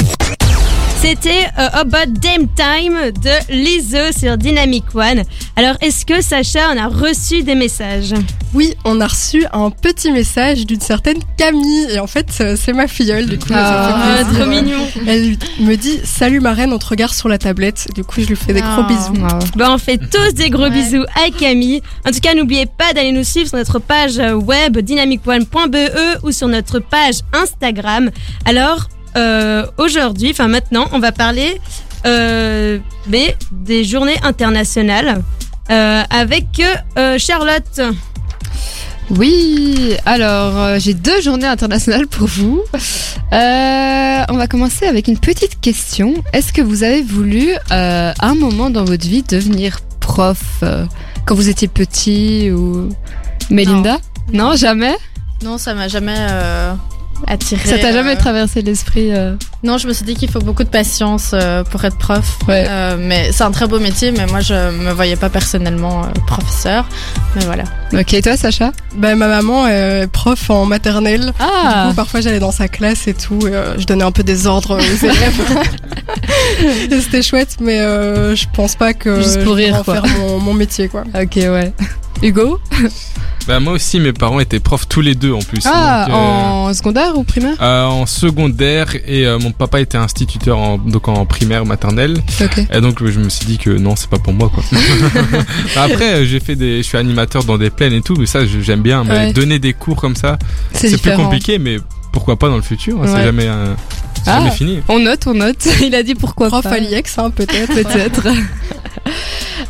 C'était 1.08 1.46
euh, 1.56 1.68
About 1.72 2.10
Damn 2.20 2.48
Time 2.48 3.12
de 3.22 3.52
Lizzo 3.54 4.10
sur 4.18 4.36
Dynamic 4.36 4.82
One. 4.92 5.22
Alors, 5.54 5.76
est-ce 5.80 6.04
que 6.04 6.20
Sacha 6.20 6.68
en 6.72 6.76
a 6.76 6.88
reçu 6.88 7.44
des 7.44 7.54
messages? 7.54 8.12
Oui, 8.54 8.74
on 8.84 9.00
a 9.00 9.06
reçu 9.06 9.44
un 9.52 9.70
petit 9.70 10.10
message 10.10 10.66
d'une 10.66 10.80
certaine 10.80 11.18
Camille. 11.36 11.86
Et 11.92 12.00
en 12.00 12.08
fait, 12.08 12.26
euh, 12.40 12.56
c'est 12.60 12.72
ma 12.72 12.88
filleule. 12.88 13.26
Du 13.26 13.38
coup, 13.38 13.50
Ah, 13.54 14.22
trop 14.34 14.46
mignon. 14.46 14.80
Elle 15.06 15.36
me 15.60 15.76
dit 15.76 16.00
Salut 16.02 16.40
ma 16.40 16.54
reine, 16.54 16.72
on 16.72 16.78
te 16.78 16.86
regarde 16.86 17.14
sur 17.14 17.28
la 17.28 17.38
tablette. 17.38 17.86
Du 17.94 18.02
coup, 18.02 18.20
je 18.20 18.26
lui 18.26 18.34
fais 18.36 18.52
des 18.52 18.60
gros 18.60 18.82
Ah. 18.82 18.88
bisous. 18.88 19.24
Ah, 19.30 19.38
Bah, 19.54 19.68
on 19.70 19.78
fait 19.78 19.98
tous 19.98 20.34
des 20.34 20.50
gros 20.50 20.64
Ouais. 20.64 20.70
bisous 20.70 21.04
à 21.24 21.30
Camille. 21.30 21.82
En 22.04 22.10
tout 22.10 22.18
cas, 22.20 22.34
n'oubliez 22.34 22.66
pas 22.66 22.92
d'aller 22.94 23.12
nous 23.12 23.22
suivre 23.22 23.48
sur 23.50 23.58
notre 23.58 23.78
page 23.78 24.16
web 24.18 24.76
dynamicone.be 24.78 25.76
ou 26.24 26.32
sur 26.32 26.48
notre 26.48 26.80
page 26.80 27.20
Instagram. 27.32 28.10
Alors, 28.44 28.88
euh, 29.16 29.66
aujourd'hui, 29.78 30.30
enfin 30.30 30.48
maintenant, 30.48 30.88
on 30.92 30.98
va 30.98 31.12
parler 31.12 31.60
euh, 32.06 32.78
mais 33.08 33.36
des 33.50 33.84
journées 33.84 34.18
internationales 34.22 35.22
euh, 35.70 36.02
avec 36.10 36.46
euh, 36.98 37.18
Charlotte. 37.18 37.80
Oui, 39.10 39.96
alors 40.04 40.58
euh, 40.58 40.78
j'ai 40.80 40.94
deux 40.94 41.20
journées 41.20 41.46
internationales 41.46 42.06
pour 42.06 42.26
vous. 42.26 42.62
Euh, 43.32 44.22
on 44.28 44.36
va 44.36 44.46
commencer 44.48 44.86
avec 44.86 45.08
une 45.08 45.18
petite 45.18 45.60
question. 45.60 46.14
Est-ce 46.32 46.52
que 46.52 46.62
vous 46.62 46.82
avez 46.82 47.02
voulu, 47.02 47.50
euh, 47.72 48.12
à 48.18 48.26
un 48.26 48.34
moment 48.34 48.70
dans 48.70 48.84
votre 48.84 49.06
vie, 49.06 49.22
devenir 49.22 49.80
prof 50.00 50.38
euh, 50.62 50.86
quand 51.24 51.34
vous 51.34 51.48
étiez 51.48 51.68
petit 51.68 52.50
ou 52.50 52.88
Mélinda 53.50 53.98
non. 54.32 54.56
jamais? 54.56 54.96
Non, 55.44 55.58
ça 55.58 55.74
m'a 55.74 55.86
jamais 55.88 56.16
Ça 57.64 57.78
t'a 57.78 57.92
jamais 57.92 58.12
euh, 58.12 58.18
traversé 58.18 58.62
l'esprit 58.62 59.10
euh, 59.12 59.34
Non, 59.62 59.78
je 59.78 59.88
me 59.88 59.92
suis 59.92 60.04
dit 60.04 60.14
qu'il 60.14 60.30
faut 60.30 60.38
beaucoup 60.40 60.64
de 60.64 60.68
patience 60.68 61.30
euh, 61.34 61.64
pour 61.64 61.84
être 61.84 61.96
prof. 61.98 62.38
Ouais. 62.46 62.66
Euh, 62.68 62.96
mais 62.98 63.30
c'est 63.32 63.42
un 63.44 63.50
très 63.50 63.66
beau 63.66 63.78
métier, 63.80 64.12
mais 64.12 64.26
moi 64.26 64.40
je 64.40 64.54
me 64.70 64.92
voyais 64.92 65.16
pas 65.16 65.28
personnellement 65.28 66.02
euh, 66.04 66.08
professeur. 66.26 66.86
Mais 67.34 67.44
voilà. 67.44 67.64
Ok, 67.92 68.14
et 68.14 68.22
toi 68.22 68.36
Sacha? 68.36 68.72
Ben, 68.96 69.16
ma 69.16 69.28
maman 69.28 69.66
est 69.66 70.06
prof 70.10 70.50
en 70.50 70.66
maternelle. 70.66 71.32
Ah 71.40 71.84
Du 71.84 71.88
coup, 71.90 71.96
parfois 71.96 72.20
j'allais 72.20 72.38
dans 72.40 72.52
sa 72.52 72.68
classe 72.68 73.08
et 73.08 73.14
tout, 73.14 73.38
et, 73.46 73.54
euh, 73.54 73.78
je 73.78 73.86
donnais 73.86 74.04
un 74.04 74.12
peu 74.12 74.22
des 74.22 74.46
ordres 74.46 74.76
aux 74.76 75.04
élèves. 75.04 77.00
C'était 77.00 77.22
chouette, 77.22 77.56
mais 77.60 77.80
euh, 77.80 78.34
je 78.36 78.46
pense 78.54 78.76
pas 78.76 78.92
que 78.94 79.16
Juste 79.22 79.42
pour 79.42 79.54
je 79.54 79.58
vais 79.62 79.64
rire, 79.66 79.76
en 79.76 79.82
quoi. 79.84 79.94
faire 80.02 80.06
mon, 80.18 80.38
mon 80.38 80.54
métier, 80.54 80.88
quoi. 80.88 81.04
Ok, 81.14 81.36
ouais. 81.36 81.72
Hugo 82.22 82.58
Bah 83.46 83.60
moi 83.60 83.74
aussi, 83.74 84.00
mes 84.00 84.12
parents 84.12 84.40
étaient 84.40 84.58
profs 84.58 84.88
tous 84.88 85.00
les 85.00 85.14
deux 85.14 85.32
en 85.32 85.38
plus. 85.38 85.60
Ah, 85.66 86.06
Donc, 86.08 86.16
euh, 86.16 86.18
en 86.18 86.74
secondaire 86.74 87.16
ou 87.16 87.22
primaire 87.22 87.54
euh, 87.62 87.84
en 87.84 88.04
secondaire 88.04 88.96
et 89.06 89.24
euh, 89.24 89.38
mon 89.38 89.52
papa 89.52 89.80
était 89.80 89.96
instituteur 89.98 90.58
en, 90.58 90.78
donc 90.78 91.06
en 91.06 91.24
primaire 91.26 91.64
maternelle 91.64 92.16
Ok. 92.42 92.66
et 92.72 92.80
donc 92.80 93.06
je 93.06 93.20
me 93.20 93.28
suis 93.28 93.46
dit 93.46 93.58
que 93.58 93.70
non 93.70 93.94
c'est 93.94 94.10
pas 94.10 94.18
pour 94.18 94.32
moi 94.32 94.50
quoi. 94.52 94.64
Après 95.76 96.14
euh, 96.14 96.24
j'ai 96.24 96.40
fait 96.40 96.56
des 96.56 96.78
je 96.78 96.82
suis 96.82 96.98
animateur 96.98 97.44
dans 97.44 97.56
des 97.56 97.70
plaines 97.70 97.92
et 97.92 98.00
tout 98.02 98.16
mais 98.18 98.26
ça 98.26 98.44
je- 98.46 98.58
j'aime 98.60 98.82
bien 98.82 99.04
mais 99.04 99.10
Ouais. 99.16 99.32
donner 99.32 99.60
des 99.60 99.74
cours 99.74 100.00
comme 100.00 100.16
ça 100.16 100.38
C'est 100.72 100.88
c'est 100.90 100.98
plus 101.00 101.14
compliqué 101.14 101.60
mais 101.60 101.76
pourquoi 102.12 102.36
pas 102.36 102.48
dans 102.48 102.56
le 102.56 102.62
futur 102.62 102.96
hein, 102.98 103.02
Ouais. 103.06 103.12
c'est 103.14 103.22
jamais 103.22 103.46
euh, 103.46 103.74
Ah. 104.26 104.38
jamais 104.40 104.50
fini. 104.50 104.80
On 104.88 104.98
note, 104.98 105.20
on 105.28 105.34
note. 105.34 105.68
Il 105.82 105.94
a 105.94 106.02
dit 106.02 106.16
pourquoi 106.16 106.48
Prof 106.48 106.64
pas. 106.64 106.70
à 106.70 106.78
l'IEX, 106.80 107.16
hein, 107.18 107.30
peut-être. 107.30 107.72
Peut-être. 107.72 108.26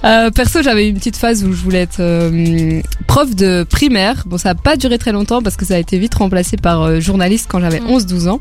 Euh, 0.05 0.31
perso, 0.31 0.62
j'avais 0.62 0.87
eu 0.87 0.90
une 0.90 0.99
petite 0.99 1.16
phase 1.16 1.45
où 1.45 1.52
je 1.52 1.62
voulais 1.62 1.81
être 1.81 2.00
euh, 2.00 2.81
prof 3.07 3.35
de 3.35 3.64
primaire. 3.64 4.25
Bon, 4.26 4.38
ça 4.38 4.50
n'a 4.50 4.55
pas 4.55 4.76
duré 4.76 4.99
très 4.99 5.12
longtemps 5.12 5.43
parce 5.43 5.57
que 5.57 5.64
ça 5.64 5.75
a 5.75 5.78
été 5.78 5.99
vite 5.99 6.14
remplacé 6.14 6.57
par 6.57 6.83
euh, 6.83 7.00
journaliste 7.00 7.47
quand 7.49 7.61
j'avais 7.61 7.81
11-12 7.81 8.28
ans. 8.28 8.40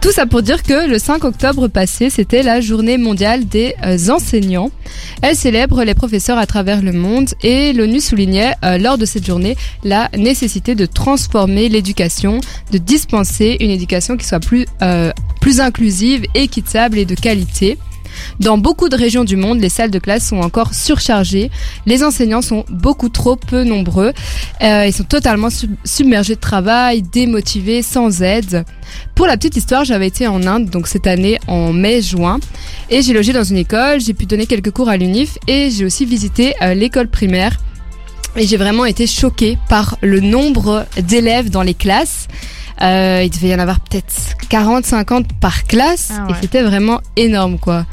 Tout 0.00 0.12
ça 0.12 0.24
pour 0.24 0.40
dire 0.40 0.62
que 0.62 0.88
le 0.88 0.98
5 0.98 1.24
octobre 1.24 1.68
passé, 1.68 2.08
c'était 2.08 2.42
la 2.42 2.62
journée 2.62 2.96
mondiale 2.96 3.46
des 3.46 3.74
euh, 3.84 3.98
enseignants. 4.08 4.70
Elle 5.20 5.36
célèbre 5.36 5.84
les 5.84 5.92
professeurs 5.92 6.38
à 6.38 6.46
travers 6.46 6.80
le 6.80 6.92
monde 6.92 7.28
et 7.42 7.74
l'ONU 7.74 8.00
soulignait 8.00 8.54
euh, 8.64 8.78
lors 8.78 8.96
de 8.96 9.04
cette 9.04 9.26
journée 9.26 9.58
la 9.84 10.08
nécessité 10.16 10.74
de 10.74 10.86
transformer 10.86 11.68
l'éducation, 11.68 12.40
de 12.72 12.78
dispenser 12.78 13.58
une 13.60 13.70
éducation 13.70 14.16
qui 14.16 14.26
soit 14.26 14.40
plus, 14.40 14.64
euh, 14.80 15.12
plus 15.38 15.60
inclusive, 15.60 16.24
équitable 16.34 16.96
et 16.96 17.04
de 17.04 17.14
qualité. 17.14 17.76
Dans 18.38 18.58
beaucoup 18.58 18.88
de 18.88 18.96
régions 18.96 19.24
du 19.24 19.36
monde, 19.36 19.60
les 19.60 19.68
salles 19.68 19.90
de 19.90 19.98
classe 19.98 20.28
sont 20.28 20.38
encore 20.40 20.74
surchargées. 20.74 21.50
Les 21.86 22.02
enseignants 22.02 22.42
sont 22.42 22.64
beaucoup 22.68 23.08
trop 23.08 23.36
peu 23.36 23.64
nombreux. 23.64 24.12
Euh, 24.62 24.86
ils 24.86 24.92
sont 24.92 25.04
totalement 25.04 25.50
sub- 25.50 25.74
submergés 25.84 26.34
de 26.34 26.40
travail, 26.40 27.02
démotivés, 27.02 27.82
sans 27.82 28.22
aide. 28.22 28.64
Pour 29.14 29.26
la 29.26 29.36
petite 29.36 29.56
histoire, 29.56 29.84
j'avais 29.84 30.06
été 30.08 30.26
en 30.26 30.46
Inde, 30.46 30.70
donc 30.70 30.86
cette 30.88 31.06
année 31.06 31.38
en 31.46 31.72
mai-juin, 31.72 32.40
et 32.88 33.02
j'ai 33.02 33.12
logé 33.12 33.32
dans 33.32 33.44
une 33.44 33.56
école. 33.58 34.00
J'ai 34.00 34.14
pu 34.14 34.26
donner 34.26 34.46
quelques 34.46 34.70
cours 34.70 34.88
à 34.88 34.96
l'UNIF 34.96 35.38
et 35.46 35.70
j'ai 35.70 35.84
aussi 35.84 36.04
visité 36.06 36.54
euh, 36.62 36.74
l'école 36.74 37.08
primaire. 37.08 37.58
Et 38.36 38.46
j'ai 38.46 38.56
vraiment 38.56 38.84
été 38.84 39.06
choquée 39.08 39.58
par 39.68 39.96
le 40.02 40.20
nombre 40.20 40.86
d'élèves 41.02 41.50
dans 41.50 41.62
les 41.62 41.74
classes. 41.74 42.28
Euh, 42.82 43.22
il 43.24 43.30
devait 43.30 43.48
y 43.48 43.54
en 43.54 43.58
avoir 43.58 43.80
peut-être 43.80 44.36
40, 44.48 44.84
50 44.84 45.26
par 45.40 45.64
classe. 45.64 46.12
Ah 46.12 46.28
Et 46.30 46.34
c'était 46.40 46.62
vraiment 46.62 47.00
énorme, 47.16 47.58
quoi. 47.58 47.86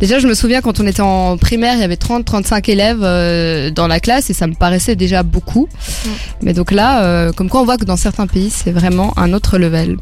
Déjà, 0.00 0.18
je 0.18 0.26
me 0.26 0.34
souviens 0.34 0.60
quand 0.62 0.80
on 0.80 0.86
était 0.86 1.02
en 1.02 1.36
primaire, 1.36 1.74
il 1.74 1.80
y 1.80 1.84
avait 1.84 1.96
30, 1.96 2.24
35 2.24 2.68
élèves 2.68 3.02
euh, 3.02 3.70
dans 3.70 3.86
la 3.86 4.00
classe 4.00 4.30
et 4.30 4.34
ça 4.34 4.48
me 4.48 4.54
paraissait 4.54 4.96
déjà 4.96 5.22
beaucoup. 5.22 5.68
Mais 6.42 6.54
donc 6.54 6.72
là, 6.72 7.04
euh, 7.04 7.32
comme 7.32 7.48
quoi 7.48 7.60
on 7.60 7.64
voit 7.64 7.76
que 7.76 7.84
dans 7.84 7.96
certains 7.96 8.26
pays, 8.26 8.50
c'est 8.50 8.72
vraiment 8.72 9.16
un 9.16 9.32
autre 9.32 9.58
level. 9.58 9.98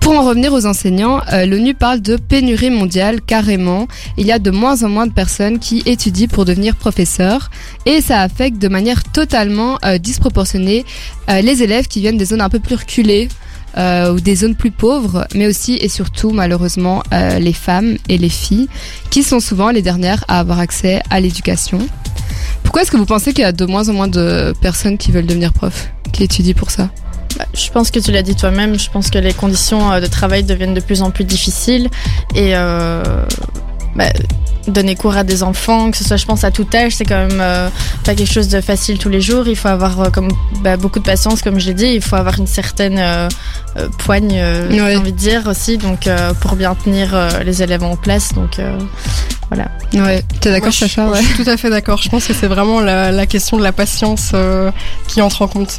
Pour 0.00 0.18
en 0.18 0.22
revenir 0.22 0.52
aux 0.52 0.66
enseignants, 0.66 1.20
euh, 1.32 1.44
l'ONU 1.44 1.74
parle 1.74 2.00
de 2.00 2.16
pénurie 2.16 2.70
mondiale 2.70 3.20
carrément. 3.20 3.88
Il 4.16 4.26
y 4.26 4.32
a 4.32 4.38
de 4.38 4.50
moins 4.50 4.82
en 4.82 4.88
moins 4.88 5.06
de 5.06 5.12
personnes 5.12 5.58
qui 5.58 5.82
étudient 5.86 6.28
pour 6.28 6.44
devenir 6.44 6.76
professeurs 6.76 7.50
et 7.84 8.00
ça 8.00 8.22
affecte 8.22 8.58
de 8.58 8.68
manière 8.68 9.02
totalement 9.04 9.78
euh, 9.84 9.98
disproportionnée 9.98 10.84
euh, 11.28 11.40
les 11.40 11.62
élèves 11.62 11.88
qui 11.88 12.00
viennent 12.00 12.16
des 12.16 12.26
zones 12.26 12.40
un 12.40 12.48
peu 12.48 12.60
plus 12.60 12.76
reculées 12.76 13.28
euh, 13.76 14.12
ou 14.12 14.20
des 14.20 14.36
zones 14.36 14.54
plus 14.54 14.70
pauvres, 14.70 15.26
mais 15.34 15.46
aussi 15.46 15.76
et 15.76 15.88
surtout 15.88 16.30
malheureusement 16.30 17.02
euh, 17.12 17.38
les 17.38 17.52
femmes 17.52 17.96
et 18.08 18.18
les 18.18 18.28
filles 18.28 18.68
qui 19.10 19.22
sont 19.22 19.40
souvent 19.40 19.70
les 19.70 19.82
dernières 19.82 20.24
à 20.28 20.40
avoir 20.40 20.58
accès 20.58 21.02
à 21.10 21.20
l'éducation. 21.20 21.78
Pourquoi 22.62 22.82
est-ce 22.82 22.90
que 22.90 22.96
vous 22.96 23.06
pensez 23.06 23.32
qu'il 23.32 23.42
y 23.42 23.46
a 23.46 23.52
de 23.52 23.64
moins 23.64 23.88
en 23.88 23.92
moins 23.92 24.08
de 24.08 24.54
personnes 24.60 24.98
qui 24.98 25.12
veulent 25.12 25.26
devenir 25.26 25.52
prof, 25.52 25.90
qui 26.12 26.24
étudient 26.24 26.54
pour 26.54 26.70
ça? 26.70 26.90
Bah, 27.38 27.44
je 27.54 27.70
pense 27.70 27.90
que 27.90 27.98
tu 27.98 28.10
l'as 28.10 28.22
dit 28.22 28.34
toi-même. 28.34 28.78
Je 28.78 28.90
pense 28.90 29.10
que 29.10 29.18
les 29.18 29.32
conditions 29.32 29.92
euh, 29.92 30.00
de 30.00 30.06
travail 30.06 30.44
deviennent 30.44 30.74
de 30.74 30.80
plus 30.80 31.02
en 31.02 31.10
plus 31.10 31.24
difficiles 31.24 31.88
et 32.34 32.52
bah, 32.52 34.12
donner 34.68 34.94
cours 34.96 35.16
à 35.16 35.24
des 35.24 35.42
enfants, 35.42 35.90
que 35.90 35.96
ce 35.96 36.04
soit, 36.04 36.16
je 36.16 36.26
pense, 36.26 36.44
à 36.44 36.50
tout 36.50 36.66
âge, 36.74 36.92
c'est 36.96 37.04
quand 37.04 37.26
même 37.28 37.40
euh, 37.40 37.68
pas 38.04 38.14
quelque 38.14 38.32
chose 38.32 38.48
de 38.48 38.60
facile 38.60 38.98
tous 38.98 39.08
les 39.08 39.20
jours. 39.20 39.48
Il 39.48 39.56
faut 39.56 39.68
avoir 39.68 40.00
euh, 40.00 40.10
comme 40.10 40.28
bah, 40.62 40.76
beaucoup 40.76 40.98
de 40.98 41.04
patience, 41.04 41.42
comme 41.42 41.58
je 41.58 41.66
l'ai 41.66 41.74
dit. 41.74 41.86
Il 41.86 42.02
faut 42.02 42.16
avoir 42.16 42.38
une 42.38 42.46
certaine 42.46 42.98
euh, 42.98 43.28
euh, 43.76 43.88
poigne, 43.98 44.32
euh, 44.34 44.68
Ouais. 44.68 44.74
j'ai 44.92 44.96
envie 44.96 45.12
de 45.12 45.16
dire 45.18 45.46
aussi, 45.46 45.78
donc 45.78 46.06
euh, 46.06 46.32
pour 46.34 46.56
bien 46.56 46.74
tenir 46.74 47.14
euh, 47.14 47.28
les 47.44 47.62
élèves 47.62 47.82
en 47.82 47.96
place. 47.96 48.32
Donc 48.34 48.58
euh, 48.58 48.78
voilà. 49.50 49.68
Ouais, 49.94 50.22
t'es 50.40 50.50
d'accord 50.50 50.66
Moi, 50.66 50.70
je- 50.72 50.78
Sacha? 50.78 51.08
ouais. 51.08 51.22
Je 51.22 51.26
suis 51.34 51.44
tout 51.44 51.50
à 51.50 51.56
fait 51.56 51.70
d'accord. 51.70 52.00
Je 52.02 52.08
pense 52.08 52.26
que 52.26 52.34
c'est 52.34 52.46
vraiment 52.48 52.80
la, 52.80 53.10
la 53.12 53.26
question 53.26 53.56
de 53.56 53.62
la 53.62 53.72
patience 53.72 54.32
euh, 54.34 54.70
qui 55.06 55.22
entre 55.22 55.42
en 55.42 55.48
compte. 55.48 55.78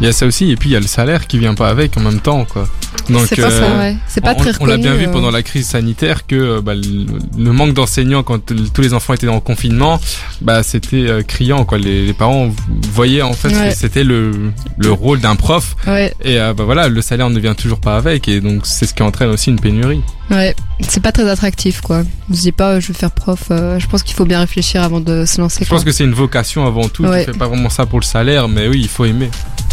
Il 0.00 0.06
y 0.06 0.08
a 0.08 0.12
ça 0.12 0.26
aussi 0.26 0.50
et 0.50 0.56
puis 0.56 0.70
il 0.70 0.72
y 0.72 0.76
a 0.76 0.80
le 0.80 0.86
salaire 0.86 1.26
qui 1.26 1.38
vient 1.38 1.54
pas 1.54 1.68
avec 1.68 1.96
en 1.96 2.00
même 2.00 2.20
temps 2.20 2.44
quoi. 2.44 2.66
Donc 3.08 3.26
C'est 3.28 3.36
pas 3.36 3.50
ça, 3.50 3.76
Ouais, 3.78 3.96
c'est 4.08 4.20
pas 4.20 4.32
on, 4.32 4.40
très 4.40 4.50
on 4.60 4.66
l'a 4.66 4.74
reconnu, 4.76 4.82
bien 4.82 4.94
vu 4.94 5.08
pendant 5.10 5.30
la 5.30 5.42
crise 5.42 5.66
sanitaire 5.68 6.26
que 6.26 6.60
bah, 6.60 6.74
le, 6.74 7.06
le 7.38 7.52
manque 7.52 7.72
d'enseignants 7.74 8.09
quand 8.22 8.38
tous 8.74 8.80
les 8.82 8.92
enfants 8.94 9.14
étaient 9.14 9.28
en 9.28 9.40
confinement, 9.40 9.98
bah 10.40 10.62
c'était 10.62 10.96
euh, 11.08 11.22
criant 11.22 11.64
quoi. 11.64 11.78
Les, 11.78 12.06
les 12.06 12.12
parents 12.12 12.50
voyaient 12.92 13.22
en 13.22 13.32
fait 13.32 13.48
Ouais. 13.50 13.68
que 13.70 13.74
c'était 13.74 14.04
le, 14.04 14.52
le 14.78 14.92
rôle 14.92 15.20
d'un 15.20 15.34
prof 15.36 15.74
Ouais, 15.86 16.14
et 16.22 16.38
euh, 16.38 16.54
bah 16.54 16.64
voilà 16.64 16.88
le 16.88 17.00
salaire 17.02 17.30
ne 17.30 17.38
vient 17.40 17.54
toujours 17.54 17.80
pas 17.80 17.96
avec 17.96 18.28
et 18.28 18.40
donc 18.40 18.62
c'est 18.66 18.86
ce 18.86 18.94
qui 18.94 19.02
entraîne 19.02 19.30
aussi 19.30 19.50
une 19.50 19.58
pénurie. 19.60 20.02
ouais, 20.30 20.54
c'est 20.80 21.02
pas 21.02 21.12
très 21.12 21.28
attractif 21.28 21.80
quoi. 21.80 22.02
On 22.30 22.34
se 22.34 22.40
dit 22.42 22.52
pas 22.52 22.72
euh, 22.74 22.80
je 22.80 22.88
veux 22.88 22.94
faire 22.94 23.10
prof. 23.10 23.44
euh, 23.50 23.78
je 23.78 23.86
pense 23.88 24.02
qu'il 24.02 24.14
faut 24.14 24.24
bien 24.26 24.40
réfléchir 24.40 24.82
avant 24.82 25.00
de 25.00 25.24
se 25.24 25.40
lancer. 25.40 25.64
Je 25.64 25.68
quoi. 25.68 25.78
pense 25.78 25.84
que 25.84 25.92
c'est 25.92 26.04
une 26.04 26.14
vocation 26.14 26.66
avant 26.66 26.88
tout. 26.88 27.04
Ouais. 27.04 27.24
Tu 27.24 27.32
fais 27.32 27.38
pas 27.38 27.48
vraiment 27.48 27.70
ça 27.70 27.86
pour 27.86 27.98
le 28.00 28.04
salaire, 28.04 28.48
mais 28.48 28.68
oui 28.68 28.80
il 28.82 28.88
faut 28.88 29.04
aimer. 29.04 29.30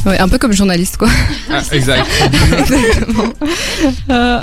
Ouais, 0.08 0.18
un 0.20 0.28
peu 0.30 0.38
comme 0.38 0.54
journaliste 0.54 0.98
quoi. 0.98 1.10
Ah, 1.52 1.62
exact. 1.72 2.08
Euh, 4.10 4.40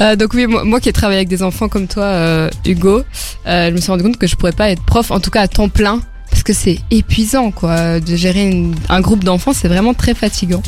euh, 0.00 0.16
donc 0.16 0.34
oui, 0.34 0.46
moi, 0.46 0.64
moi 0.64 0.80
qui 0.80 0.88
ai 0.88 0.92
travaillé 0.92 1.18
avec 1.18 1.28
des 1.28 1.42
enfants 1.42 1.68
comme 1.68 1.86
toi, 1.86 2.04
euh, 2.04 2.50
Hugo, 2.66 3.02
euh, 3.46 3.68
je 3.68 3.74
me 3.74 3.80
suis 3.80 3.90
rendu 3.90 4.02
compte 4.02 4.18
que 4.18 4.26
je 4.26 4.36
pourrais 4.36 4.52
pas 4.52 4.70
être 4.70 4.82
prof, 4.82 5.10
en 5.10 5.20
tout 5.20 5.30
cas 5.30 5.42
à 5.42 5.48
temps 5.48 5.68
plein, 5.68 6.00
parce 6.30 6.42
que 6.42 6.52
c'est 6.52 6.78
épuisant 6.90 7.50
quoi. 7.50 8.00
De 8.00 8.16
gérer 8.16 8.42
une- 8.50 8.74
un 8.88 9.00
groupe 9.00 9.24
d'enfants, 9.24 9.52
c'est 9.52 9.68
vraiment 9.68 9.94
très 9.94 10.14
fatigant. 10.14 10.62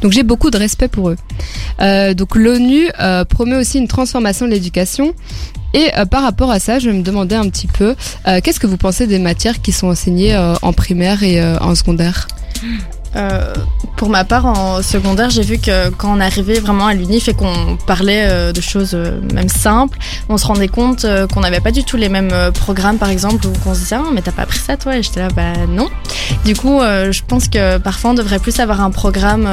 Donc 0.00 0.12
j'ai 0.12 0.22
beaucoup 0.22 0.50
de 0.50 0.56
respect 0.58 0.88
pour 0.88 1.10
eux. 1.10 1.16
Euh, 1.80 2.14
donc 2.14 2.34
l'ONU 2.36 2.88
euh, 3.00 3.24
promeut 3.24 3.58
aussi 3.58 3.78
une 3.78 3.88
transformation 3.88 4.46
de 4.46 4.50
l'éducation. 4.50 5.14
Et 5.74 5.90
euh, 5.96 6.04
par 6.04 6.22
rapport 6.22 6.50
à 6.50 6.58
ça, 6.58 6.78
je 6.78 6.90
me 6.90 7.02
demandais 7.02 7.36
un 7.36 7.48
petit 7.48 7.66
peu, 7.68 7.94
euh, 8.26 8.40
qu'est-ce 8.42 8.60
que 8.60 8.66
vous 8.66 8.76
pensez 8.78 9.06
des 9.06 9.18
matières 9.18 9.60
qui 9.62 9.72
sont 9.72 9.88
enseignées 9.88 10.34
euh, 10.34 10.54
en 10.62 10.72
primaire 10.72 11.22
et 11.22 11.40
euh, 11.40 11.56
en 11.60 11.74
secondaire? 11.74 12.26
Euh, 13.14 13.52
pour 13.96 14.08
ma 14.08 14.24
part, 14.24 14.46
en 14.46 14.82
secondaire, 14.82 15.30
j'ai 15.30 15.42
vu 15.42 15.58
que 15.58 15.90
quand 15.90 16.16
on 16.16 16.20
arrivait 16.20 16.58
vraiment 16.60 16.86
à 16.86 16.94
l'UNIF 16.94 17.28
et 17.28 17.34
qu'on 17.34 17.76
parlait 17.86 18.24
euh, 18.26 18.52
de 18.52 18.60
choses 18.60 18.92
euh, 18.94 19.20
même 19.32 19.48
simples, 19.48 19.98
on 20.28 20.38
se 20.38 20.46
rendait 20.46 20.68
compte 20.68 21.06
qu'on 21.32 21.40
n'avait 21.40 21.60
pas 21.60 21.70
du 21.70 21.84
tout 21.84 21.96
les 21.96 22.08
mêmes 22.08 22.32
programmes, 22.54 22.98
par 22.98 23.10
exemple, 23.10 23.46
où 23.46 23.52
on 23.66 23.74
se 23.74 23.80
disait 23.80 23.96
ah 23.96 24.10
mais 24.12 24.22
t'as 24.22 24.32
pas 24.32 24.42
appris 24.42 24.58
ça 24.58 24.76
toi? 24.76 24.96
Et 24.96 25.02
j'étais 25.02 25.20
là 25.20 25.28
bah 25.34 25.66
non. 25.68 25.88
Du 26.44 26.54
coup, 26.56 26.80
je 26.80 27.20
pense 27.26 27.48
que 27.48 27.78
parfois 27.78 28.10
on 28.10 28.14
devrait 28.14 28.38
plus 28.38 28.58
avoir 28.60 28.80
un 28.80 28.90
programme, 28.90 29.48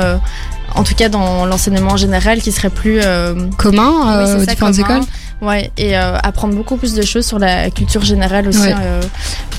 en 0.76 0.84
tout 0.84 0.96
cas 0.96 1.10
dans 1.10 1.46
l'enseignement 1.46 1.98
général, 1.98 2.42
qui 2.42 2.52
serait 2.52 2.70
plus 2.70 3.00
euh, 3.04 3.36
Commun 3.58 4.26
oui, 4.26 4.42
aux 4.42 4.46
différentes 4.46 4.76
commun. 4.78 4.98
écoles 4.98 5.08
Ouais, 5.42 5.72
et 5.78 5.98
euh, 5.98 6.18
apprendre 6.22 6.54
beaucoup 6.54 6.76
plus 6.76 6.94
de 6.94 7.02
choses 7.02 7.26
sur 7.26 7.40
la 7.40 7.70
culture 7.72 8.04
générale 8.04 8.48
aussi, 8.50 8.60
Ouais. 8.60 8.76
euh, 8.82 9.02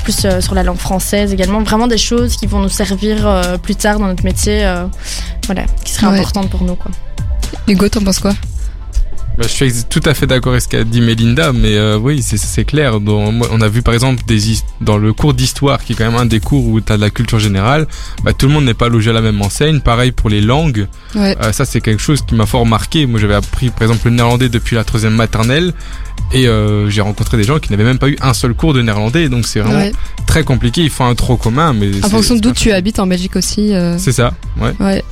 plus 0.04 0.24
euh, 0.26 0.40
sur 0.42 0.54
la 0.54 0.62
langue 0.62 0.76
française 0.76 1.32
également. 1.32 1.62
Vraiment 1.62 1.86
des 1.86 1.96
choses 1.98 2.36
qui 2.36 2.46
vont 2.46 2.58
nous 2.60 2.68
servir 2.68 3.58
plus 3.62 3.76
tard 3.76 3.98
dans 3.98 4.06
notre 4.06 4.24
métier, 4.24 4.62
voilà, 5.46 5.62
qui 5.84 5.92
seraient 5.92 6.08
Ouais. 6.08 6.18
importantes 6.18 6.50
pour 6.50 6.62
nous. 6.64 6.74
Quoi. 6.74 6.90
Hugo, 7.66 7.88
t'en 7.88 8.02
penses 8.02 8.18
quoi? 8.20 8.32
Bah, 9.40 9.46
je 9.48 9.54
suis 9.54 9.72
tout 9.88 10.02
à 10.04 10.12
fait 10.12 10.26
d'accord 10.26 10.52
avec 10.52 10.60
ce 10.62 10.68
qu'a 10.68 10.84
dit 10.84 11.00
Mélinda, 11.00 11.54
mais 11.54 11.74
euh, 11.74 11.96
oui, 11.96 12.20
c'est- 12.22 12.64
clair. 12.66 13.00
Dans- 13.00 13.32
on 13.50 13.60
a 13.62 13.68
vu 13.68 13.80
par 13.80 13.94
exemple 13.94 14.22
des 14.26 14.38
dans 14.82 14.98
le 14.98 15.14
cours 15.14 15.32
d'histoire, 15.32 15.82
qui 15.82 15.94
est 15.94 15.96
quand 15.96 16.04
même 16.04 16.20
un 16.20 16.26
des 16.26 16.40
cours 16.40 16.66
où 16.66 16.78
tu 16.82 16.92
as 16.92 16.98
de 16.98 17.00
la 17.00 17.08
culture 17.08 17.38
générale, 17.38 17.86
bah, 18.22 18.34
tout 18.34 18.48
le 18.48 18.52
monde 18.52 18.66
n'est 18.66 18.74
pas 18.74 18.90
logé 18.90 19.08
à 19.08 19.12
la 19.14 19.22
même 19.22 19.40
enseigne. 19.40 19.80
Pareil 19.80 20.12
pour 20.12 20.28
les 20.28 20.42
langues. 20.42 20.86
Ouais. 21.14 21.34
Euh, 21.40 21.52
ça, 21.52 21.64
c'est 21.64 21.80
quelque 21.80 22.02
chose 22.02 22.20
qui 22.20 22.34
m'a 22.34 22.44
fort 22.44 22.66
marqué. 22.66 23.06
Moi, 23.06 23.18
j'avais 23.18 23.34
appris 23.34 23.70
par 23.70 23.82
exemple 23.84 24.02
le 24.04 24.10
néerlandais 24.10 24.50
depuis 24.50 24.76
la 24.76 24.84
troisième 24.84 25.14
maternelle. 25.14 25.72
Et 26.34 26.46
euh, 26.46 26.90
j'ai 26.90 27.00
rencontré 27.00 27.38
des 27.38 27.44
gens 27.44 27.58
qui 27.58 27.70
n'avaient 27.72 27.82
même 27.84 27.98
pas 27.98 28.08
eu 28.10 28.18
un 28.20 28.34
seul 28.34 28.52
cours 28.52 28.74
de 28.74 28.82
néerlandais, 28.82 29.30
donc 29.30 29.46
c'est 29.46 29.60
vraiment 29.60 29.78
Ouais. 29.78 29.92
très 30.26 30.44
compliqué. 30.44 30.82
Il 30.82 30.90
faut 30.90 31.04
un 31.04 31.14
trop 31.14 31.38
commun, 31.38 31.72
mais 31.72 31.88
En 32.04 32.10
fonction 32.10 32.36
d'où 32.36 32.52
tu 32.52 32.72
habites 32.72 32.98
en 32.98 33.06
Belgique 33.06 33.36
aussi. 33.36 33.72
C'est 33.96 34.12
ça, 34.12 34.34
ouais. 34.60 34.74
Ouais. 34.80 35.02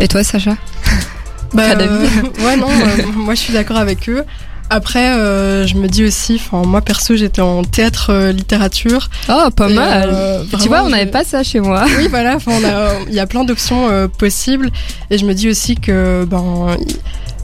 Et 0.00 0.08
toi, 0.08 0.24
Sacha? 0.24 0.56
Bah, 1.54 1.62
euh, 1.78 2.06
ouais, 2.44 2.56
non, 2.56 2.68
euh, 2.68 3.02
moi 3.16 3.34
je 3.34 3.40
suis 3.40 3.52
d'accord 3.52 3.78
avec 3.78 4.08
eux. 4.08 4.24
Après, 4.70 5.14
euh, 5.14 5.66
je 5.66 5.76
me 5.76 5.88
dis 5.88 6.04
aussi, 6.04 6.34
enfin, 6.34 6.66
moi 6.68 6.82
perso, 6.82 7.16
j'étais 7.16 7.40
en 7.40 7.64
théâtre 7.64 8.10
euh, 8.12 8.32
littérature. 8.32 9.08
Oh, 9.30 9.48
pas 9.56 9.70
Et, 9.70 9.74
mal. 9.74 10.10
euh, 10.12 10.44
tu 10.60 10.68
vois, 10.68 10.82
on 10.82 10.90
n'avait 10.90 11.06
pas 11.06 11.24
ça 11.24 11.42
chez 11.42 11.60
moi. 11.60 11.86
Oui, 11.96 12.08
voilà, 12.08 12.36
il 13.08 13.14
y 13.14 13.18
a 13.20 13.26
plein 13.26 13.44
d'options 13.44 13.88
euh, 13.88 14.08
possibles. 14.08 14.70
Et 15.10 15.16
je 15.16 15.24
me 15.24 15.32
dis 15.32 15.48
aussi 15.48 15.76
que, 15.76 16.26
ben, 16.28 16.76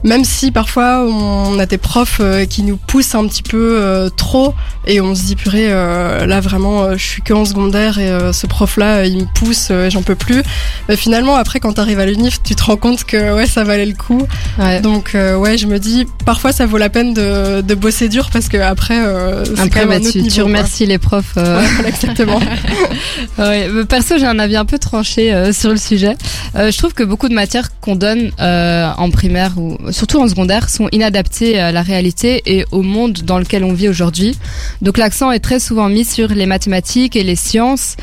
même 0.04 0.24
si 0.24 0.50
parfois 0.52 1.00
on 1.08 1.58
a 1.58 1.66
des 1.66 1.78
profs 1.78 2.18
euh, 2.20 2.44
qui 2.44 2.62
nous 2.62 2.76
poussent 2.76 3.14
un 3.14 3.26
petit 3.26 3.42
peu 3.42 3.76
euh, 3.80 4.08
trop, 4.10 4.54
et 4.86 5.00
on 5.00 5.14
se 5.14 5.22
dit, 5.22 5.34
purée, 5.34 5.68
euh, 5.70 6.26
là 6.26 6.40
vraiment, 6.40 6.92
je 6.92 7.02
suis 7.02 7.22
que 7.22 7.32
en 7.32 7.44
secondaire, 7.46 7.98
et 7.98 8.08
euh, 8.10 8.32
ce 8.34 8.46
prof-là, 8.46 9.06
il 9.06 9.16
me 9.16 9.24
pousse, 9.34 9.68
euh, 9.70 9.88
j'en 9.88 10.02
peux 10.02 10.14
plus. 10.14 10.42
Mais 10.90 10.96
finalement, 10.96 11.36
après, 11.36 11.58
quand 11.58 11.72
t'arrives 11.72 12.00
à 12.00 12.04
l'UNIF, 12.06 12.42
tu 12.42 12.54
te 12.54 12.62
rends 12.64 12.76
compte 12.76 13.04
que, 13.04 13.34
ouais, 13.34 13.46
ça 13.46 13.64
valait 13.64 13.86
le 13.86 13.94
coup. 13.94 14.22
Ouais. 14.58 14.80
Donc, 14.82 15.14
euh, 15.14 15.36
ouais, 15.36 15.56
je 15.56 15.66
me 15.66 15.78
dis, 15.78 16.06
parfois, 16.26 16.52
ça 16.52 16.66
vaut 16.66 16.76
la 16.76 16.90
peine 16.90 17.14
de, 17.14 17.62
de 17.62 17.74
bosser 17.74 18.10
dur, 18.10 18.28
parce 18.30 18.48
que 18.48 18.58
après, 18.58 18.98
euh, 19.00 19.42
c'est 19.46 19.54
quand 19.54 19.62
Après, 19.64 19.80
même 19.80 19.88
bah, 19.88 19.94
un 19.96 20.00
autre 20.00 20.10
tu, 20.12 20.18
niveau, 20.18 20.28
tu 20.28 20.40
quoi. 20.40 20.44
remercies 20.44 20.86
les 20.86 20.98
profs. 20.98 21.32
euh, 21.38 21.62
Ouais, 21.82 21.88
exactement. 21.88 22.40
Ouais, 23.38 23.68
perso, 23.88 24.16
j'ai 24.18 24.26
un 24.26 24.38
avis 24.38 24.56
un 24.56 24.64
peu 24.64 24.78
tranché 24.78 25.32
euh, 25.32 25.52
sur 25.52 25.70
le 25.70 25.76
sujet. 25.76 26.16
Euh, 26.56 26.70
je 26.70 26.78
trouve 26.78 26.92
que 26.94 27.02
beaucoup 27.02 27.28
de 27.28 27.34
matières 27.34 27.68
qu'on 27.80 27.96
donne 27.96 28.30
euh, 28.40 28.88
en 28.96 29.10
primaire 29.10 29.52
ou 29.56 29.76
surtout 29.94 30.20
en 30.20 30.28
secondaire 30.28 30.68
sont 30.68 30.88
inadaptées 30.92 31.58
à 31.58 31.72
la 31.72 31.82
réalité 31.82 32.42
et 32.46 32.64
au 32.72 32.82
monde 32.82 33.20
dans 33.24 33.38
lequel 33.38 33.64
on 33.64 33.72
vit 33.72 33.88
aujourd'hui. 33.88 34.36
Donc 34.82 34.98
l'accent 34.98 35.30
est 35.30 35.38
très 35.38 35.60
souvent 35.60 35.88
mis 35.88 36.04
sur 36.04 36.28
les 36.28 36.46
mathématiques 36.46 37.16
et 37.16 37.22
les 37.22 37.36
sciences, 37.36 37.96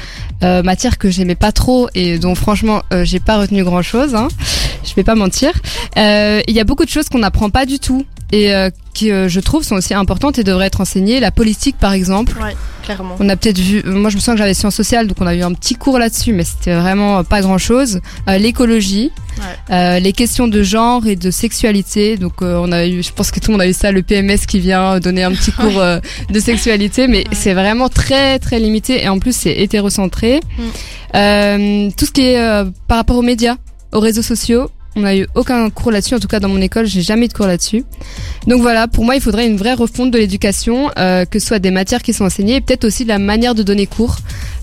euh, 0.44 0.64
matières 0.64 0.98
que 0.98 1.10
j'aimais 1.10 1.36
pas 1.36 1.52
trop 1.52 1.90
et 1.94 2.18
dont 2.18 2.34
franchement 2.34 2.82
euh, 2.94 3.04
j'ai 3.04 3.20
pas 3.20 3.38
retenu 3.38 3.64
grand 3.64 3.82
chose. 3.82 4.16
Hein. 4.16 4.30
Je 4.84 4.94
vais 4.96 5.04
pas 5.04 5.16
mentir. 5.16 5.52
Euh, 5.98 6.42
Il 6.48 6.56
y 6.56 6.60
a 6.60 6.64
beaucoup 6.64 6.86
de 6.86 6.90
choses 6.90 7.10
qu'on 7.10 7.20
n'apprend 7.20 7.50
pas 7.50 7.66
du 7.66 7.78
tout 7.78 8.06
et 8.32 8.54
euh, 8.54 8.70
qui 8.94 9.12
euh, 9.12 9.28
je 9.30 9.40
trouve 9.40 9.64
sont 9.64 9.76
aussi 9.76 9.94
importantes 9.94 10.38
et 10.40 10.44
devraient 10.44 10.68
être 10.68 10.82
enseignées. 10.82 11.20
La 11.20 11.32
politique 11.32 11.78
par 11.78 11.94
exemple. 11.94 12.34
Ouais, 12.42 12.56
clairement. 12.84 13.16
On 13.20 13.30
a 13.30 13.36
peut-être 13.36 13.60
vu, 13.60 13.82
moi 13.86 14.10
je 14.10 14.16
me 14.16 14.22
sens 14.22 14.34
que 14.34 14.38
j'avais 14.40 14.54
sciences 14.54 14.76
sociales, 14.76 15.08
donc 15.08 15.18
on 15.22 15.28
a 15.28 15.36
eu 15.36 15.42
un 15.42 15.54
petit 15.54 15.76
cours 15.76 16.00
là-dessus, 16.00 16.34
mais 16.34 16.44
c'était 16.44 16.76
vraiment 16.76 17.24
pas 17.24 17.42
grand-chose. 17.42 18.02
Euh, 18.30 18.38
L'écologie, 18.38 19.12
Ouais. 19.38 19.76
euh, 19.76 20.00
les 20.00 20.12
questions 20.12 20.48
de 20.50 20.62
genre 20.62 21.08
et 21.08 21.16
de 21.16 21.32
sexualité, 21.32 22.18
donc 22.18 22.42
euh, 22.42 22.60
on 22.62 22.72
a 22.74 22.86
eu, 22.86 23.02
je 23.02 23.14
pense 23.14 23.32
que 23.32 23.40
tout 23.40 23.50
le 23.52 23.54
monde 23.54 23.62
a 23.62 23.68
eu 23.68 23.74
ça, 23.74 23.92
le 23.94 24.02
PMS 24.02 24.46
qui 24.46 24.60
vient 24.60 25.00
donner 25.00 25.24
un 25.24 25.32
petit 25.32 25.52
cours 25.62 25.80
euh, 25.80 26.00
de 26.30 26.40
sexualité, 26.40 27.08
mais 27.08 27.24
c'est 27.32 27.54
vraiment 27.54 27.88
très 27.88 28.40
très 28.40 28.60
limité 28.60 29.02
et 29.04 29.08
en 29.08 29.20
plus 29.20 29.34
c'est 29.36 29.54
hétérocentré. 29.58 30.42
Mm. 30.58 30.62
Euh, 31.16 31.90
tout 31.98 32.06
ce 32.06 32.12
qui 32.12 32.22
est 32.22 32.40
euh, 32.40 32.66
par 32.88 32.98
rapport 32.98 33.18
aux 33.18 33.22
médias, 33.22 33.56
aux 33.94 34.00
réseaux 34.00 34.22
sociaux. 34.22 34.70
On 34.98 35.02
n'a 35.02 35.16
eu 35.16 35.26
aucun 35.36 35.70
cours 35.70 35.90
là-dessus, 35.92 36.16
en 36.16 36.20
tout 36.20 36.28
cas 36.28 36.42
dans 36.42 36.50
mon 36.50 36.60
école, 36.60 36.86
j'ai 36.86 37.02
jamais 37.02 37.26
eu 37.26 37.28
de 37.30 37.34
cours 37.34 37.48
là-dessus. 37.48 37.86
Donc 38.46 38.62
voilà, 38.62 38.90
pour 38.90 39.06
moi, 39.06 39.16
il 39.16 39.22
faudrait 39.22 39.48
une 39.48 39.56
vraie 39.56 39.74
refonte 39.74 40.12
de 40.12 40.18
l'éducation, 40.18 40.92
euh, 41.00 41.24
que 41.24 41.40
ce 41.40 41.48
soit 41.48 41.60
des 41.60 41.72
matières 41.72 42.02
qui 42.02 42.12
sont 42.12 42.26
enseignées, 42.26 42.56
et 42.56 42.62
peut-être 42.62 42.84
aussi 42.84 43.06
la 43.06 43.18
manière 43.18 43.56
de 43.56 43.64
donner 43.64 43.88
cours. 43.88 44.18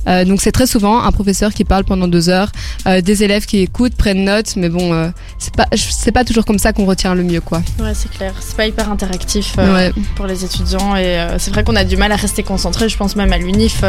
Euh, 0.06 0.26
donc 0.26 0.42
c'est 0.42 0.52
très 0.52 0.66
souvent 0.66 1.02
un 1.02 1.12
professeur 1.12 1.54
qui 1.54 1.64
parle 1.64 1.84
pendant 1.84 2.08
deux 2.08 2.28
heures, 2.28 2.52
euh, 2.86 3.00
des 3.00 3.24
élèves 3.24 3.46
qui 3.46 3.58
écoutent, 3.60 3.94
prennent 3.94 4.24
notes, 4.24 4.54
mais 4.56 4.68
bon, 4.68 5.10
c'est 5.38 5.54
pas, 5.54 5.66
c'est 5.74 6.12
pas 6.12 6.24
toujours 6.24 6.44
comme 6.44 6.58
ça 6.58 6.74
qu'on 6.74 6.84
retient 6.84 7.14
le 7.14 7.22
mieux, 7.22 7.40
quoi. 7.40 7.62
Ouais, 7.80 7.92
c'est 7.94 8.10
clair. 8.10 8.34
C'est 8.40 8.56
pas 8.56 8.66
hyper 8.66 8.90
interactif 8.90 9.56
Ouais. 9.56 9.92
pour 10.14 10.26
les 10.26 10.44
étudiants 10.44 10.94
et 10.94 11.26
c'est 11.38 11.52
vrai 11.52 11.64
qu'on 11.64 11.76
a 11.76 11.84
du 11.84 11.96
mal 11.96 12.12
à 12.12 12.16
rester 12.16 12.42
concentré. 12.42 12.90
Je 12.90 12.98
pense 12.98 13.16
même 13.16 13.32
à 13.32 13.38
l'UNIF 13.38 13.82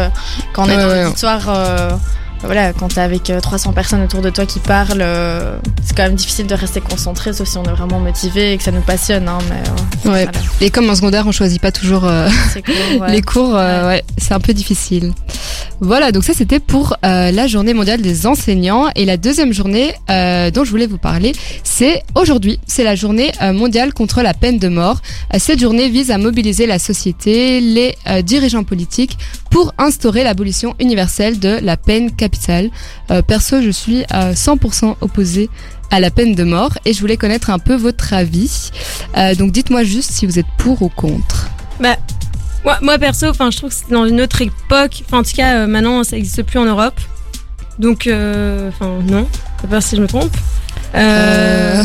quand 0.54 0.64
on 0.66 0.70
est 0.70 0.76
Ouais, 0.78 0.82
dans 0.84 1.04
l'auditoire. 1.04 2.00
Euh, 2.44 2.46
voilà, 2.46 2.74
quand 2.74 2.90
t'es 2.90 3.02
avec 3.02 3.30
euh, 3.30 3.40
300 3.40 3.74
personnes 3.74 4.04
autour 4.04 4.22
de 4.22 4.30
toi 4.30 4.46
qui 4.46 4.60
parlent, 4.60 5.02
euh, 5.02 5.58
c'est 5.84 5.96
quand 5.96 6.04
même 6.04 6.16
difficile 6.16 6.48
de 6.48 6.56
rester 6.56 6.82
concentré, 6.82 7.34
sauf 7.34 7.48
si 7.48 7.58
on 7.58 7.64
est 7.64 7.72
vraiment 7.74 8.00
motivé 8.00 8.54
et 8.54 8.58
que 8.58 8.64
ça 8.64 8.72
nous 8.72 8.82
passionne. 8.82 9.28
Hein, 9.28 9.38
mais 9.50 9.56
euh, 9.56 10.12
Ouais. 10.14 10.24
voilà, 10.24 10.32
Et 10.62 10.70
comme 10.70 10.90
en 10.90 10.96
secondaire, 10.96 11.28
on 11.28 11.32
choisit 11.32 11.62
pas 11.62 11.72
toujours 11.72 12.06
euh, 12.06 12.30
c'est 12.54 12.62
cool. 12.64 12.74
ouais. 13.02 13.12
les 13.12 13.22
cours, 13.22 13.56
euh, 13.56 13.88
ouais, 13.90 14.04
c'est 14.18 14.34
un 14.34 14.40
peu 14.40 14.54
difficile. 14.54 15.14
Voilà, 15.82 16.12
donc 16.12 16.24
ça 16.26 16.34
c'était 16.34 16.60
pour 16.60 16.96
euh, 17.06 17.32
la 17.32 17.48
journée 17.48 17.74
mondiale 17.74 18.02
des 18.02 18.26
enseignants. 18.28 18.88
Et 18.96 19.06
la 19.06 19.18
deuxième 19.18 19.54
journée 19.54 19.94
euh, 20.10 20.52
dont 20.52 20.64
je 20.66 20.72
voulais 20.72 20.88
vous 20.88 20.98
parler, 20.98 21.32
c'est 21.64 22.04
aujourd'hui. 22.16 22.60
C'est 22.68 22.84
la 22.84 22.96
journée 22.96 23.32
euh, 23.42 23.54
mondiale 23.54 23.94
contre 23.94 24.22
la 24.22 24.34
peine 24.34 24.58
de 24.60 24.68
mort. 24.68 25.02
Euh, 25.34 25.38
cette 25.40 25.60
journée 25.60 25.90
vise 25.90 26.12
à 26.12 26.18
mobiliser 26.18 26.66
la 26.66 26.80
société, 26.80 27.62
les 27.62 27.96
euh, 28.08 28.22
dirigeants 28.22 28.64
politiques 28.66 29.18
pour 29.52 29.74
instaurer 29.78 30.24
l'abolition 30.24 30.76
universelle 30.80 31.40
de 31.40 31.60
la 31.62 31.78
peine 31.78 32.12
capitale. 32.12 32.29
Euh, 33.12 33.22
perso, 33.22 33.62
je 33.62 33.70
suis 33.70 34.04
à 34.10 34.34
100% 34.34 34.96
opposée 35.02 35.50
à 35.92 36.00
la 36.00 36.12
peine 36.12 36.36
de 36.36 36.44
mort 36.44 36.78
et 36.86 36.94
je 36.94 37.00
voulais 37.00 37.18
connaître 37.18 37.50
un 37.50 37.60
peu 37.60 37.76
votre 37.76 38.14
avis. 38.14 38.72
Euh, 39.18 39.34
donc 39.36 39.52
dites-moi 39.52 39.84
juste 39.84 40.12
si 40.12 40.26
vous 40.26 40.38
êtes 40.40 40.46
pour 40.58 40.82
ou 40.82 40.90
contre. 40.90 41.48
Moi, 42.66 42.78
moi 42.82 42.98
perso, 43.00 43.28
enfin, 43.30 43.50
je 43.52 43.58
trouve 43.58 43.70
que 43.70 43.76
c'était 43.76 43.94
dans 43.94 44.06
une 44.06 44.22
autre 44.22 44.42
époque. 44.42 45.04
Enfin, 45.06 45.20
en 45.20 45.24
tout 45.24 45.36
cas, 45.36 45.56
euh, 45.60 45.68
maintenant, 45.68 46.04
ça 46.04 46.16
n'existe 46.16 46.44
plus 46.44 46.60
en 46.60 46.66
Europe. 46.66 47.00
Donc, 47.80 48.06
euh, 48.08 48.70
enfin, 48.70 49.00
non. 49.08 49.26
Je 49.58 49.62
sais 49.62 49.68
pas 49.68 49.82
si 49.82 49.96
je 49.96 50.02
me 50.02 50.08
trompe. 50.08 50.36
Euh, 50.96 51.82
Euh, 51.82 51.84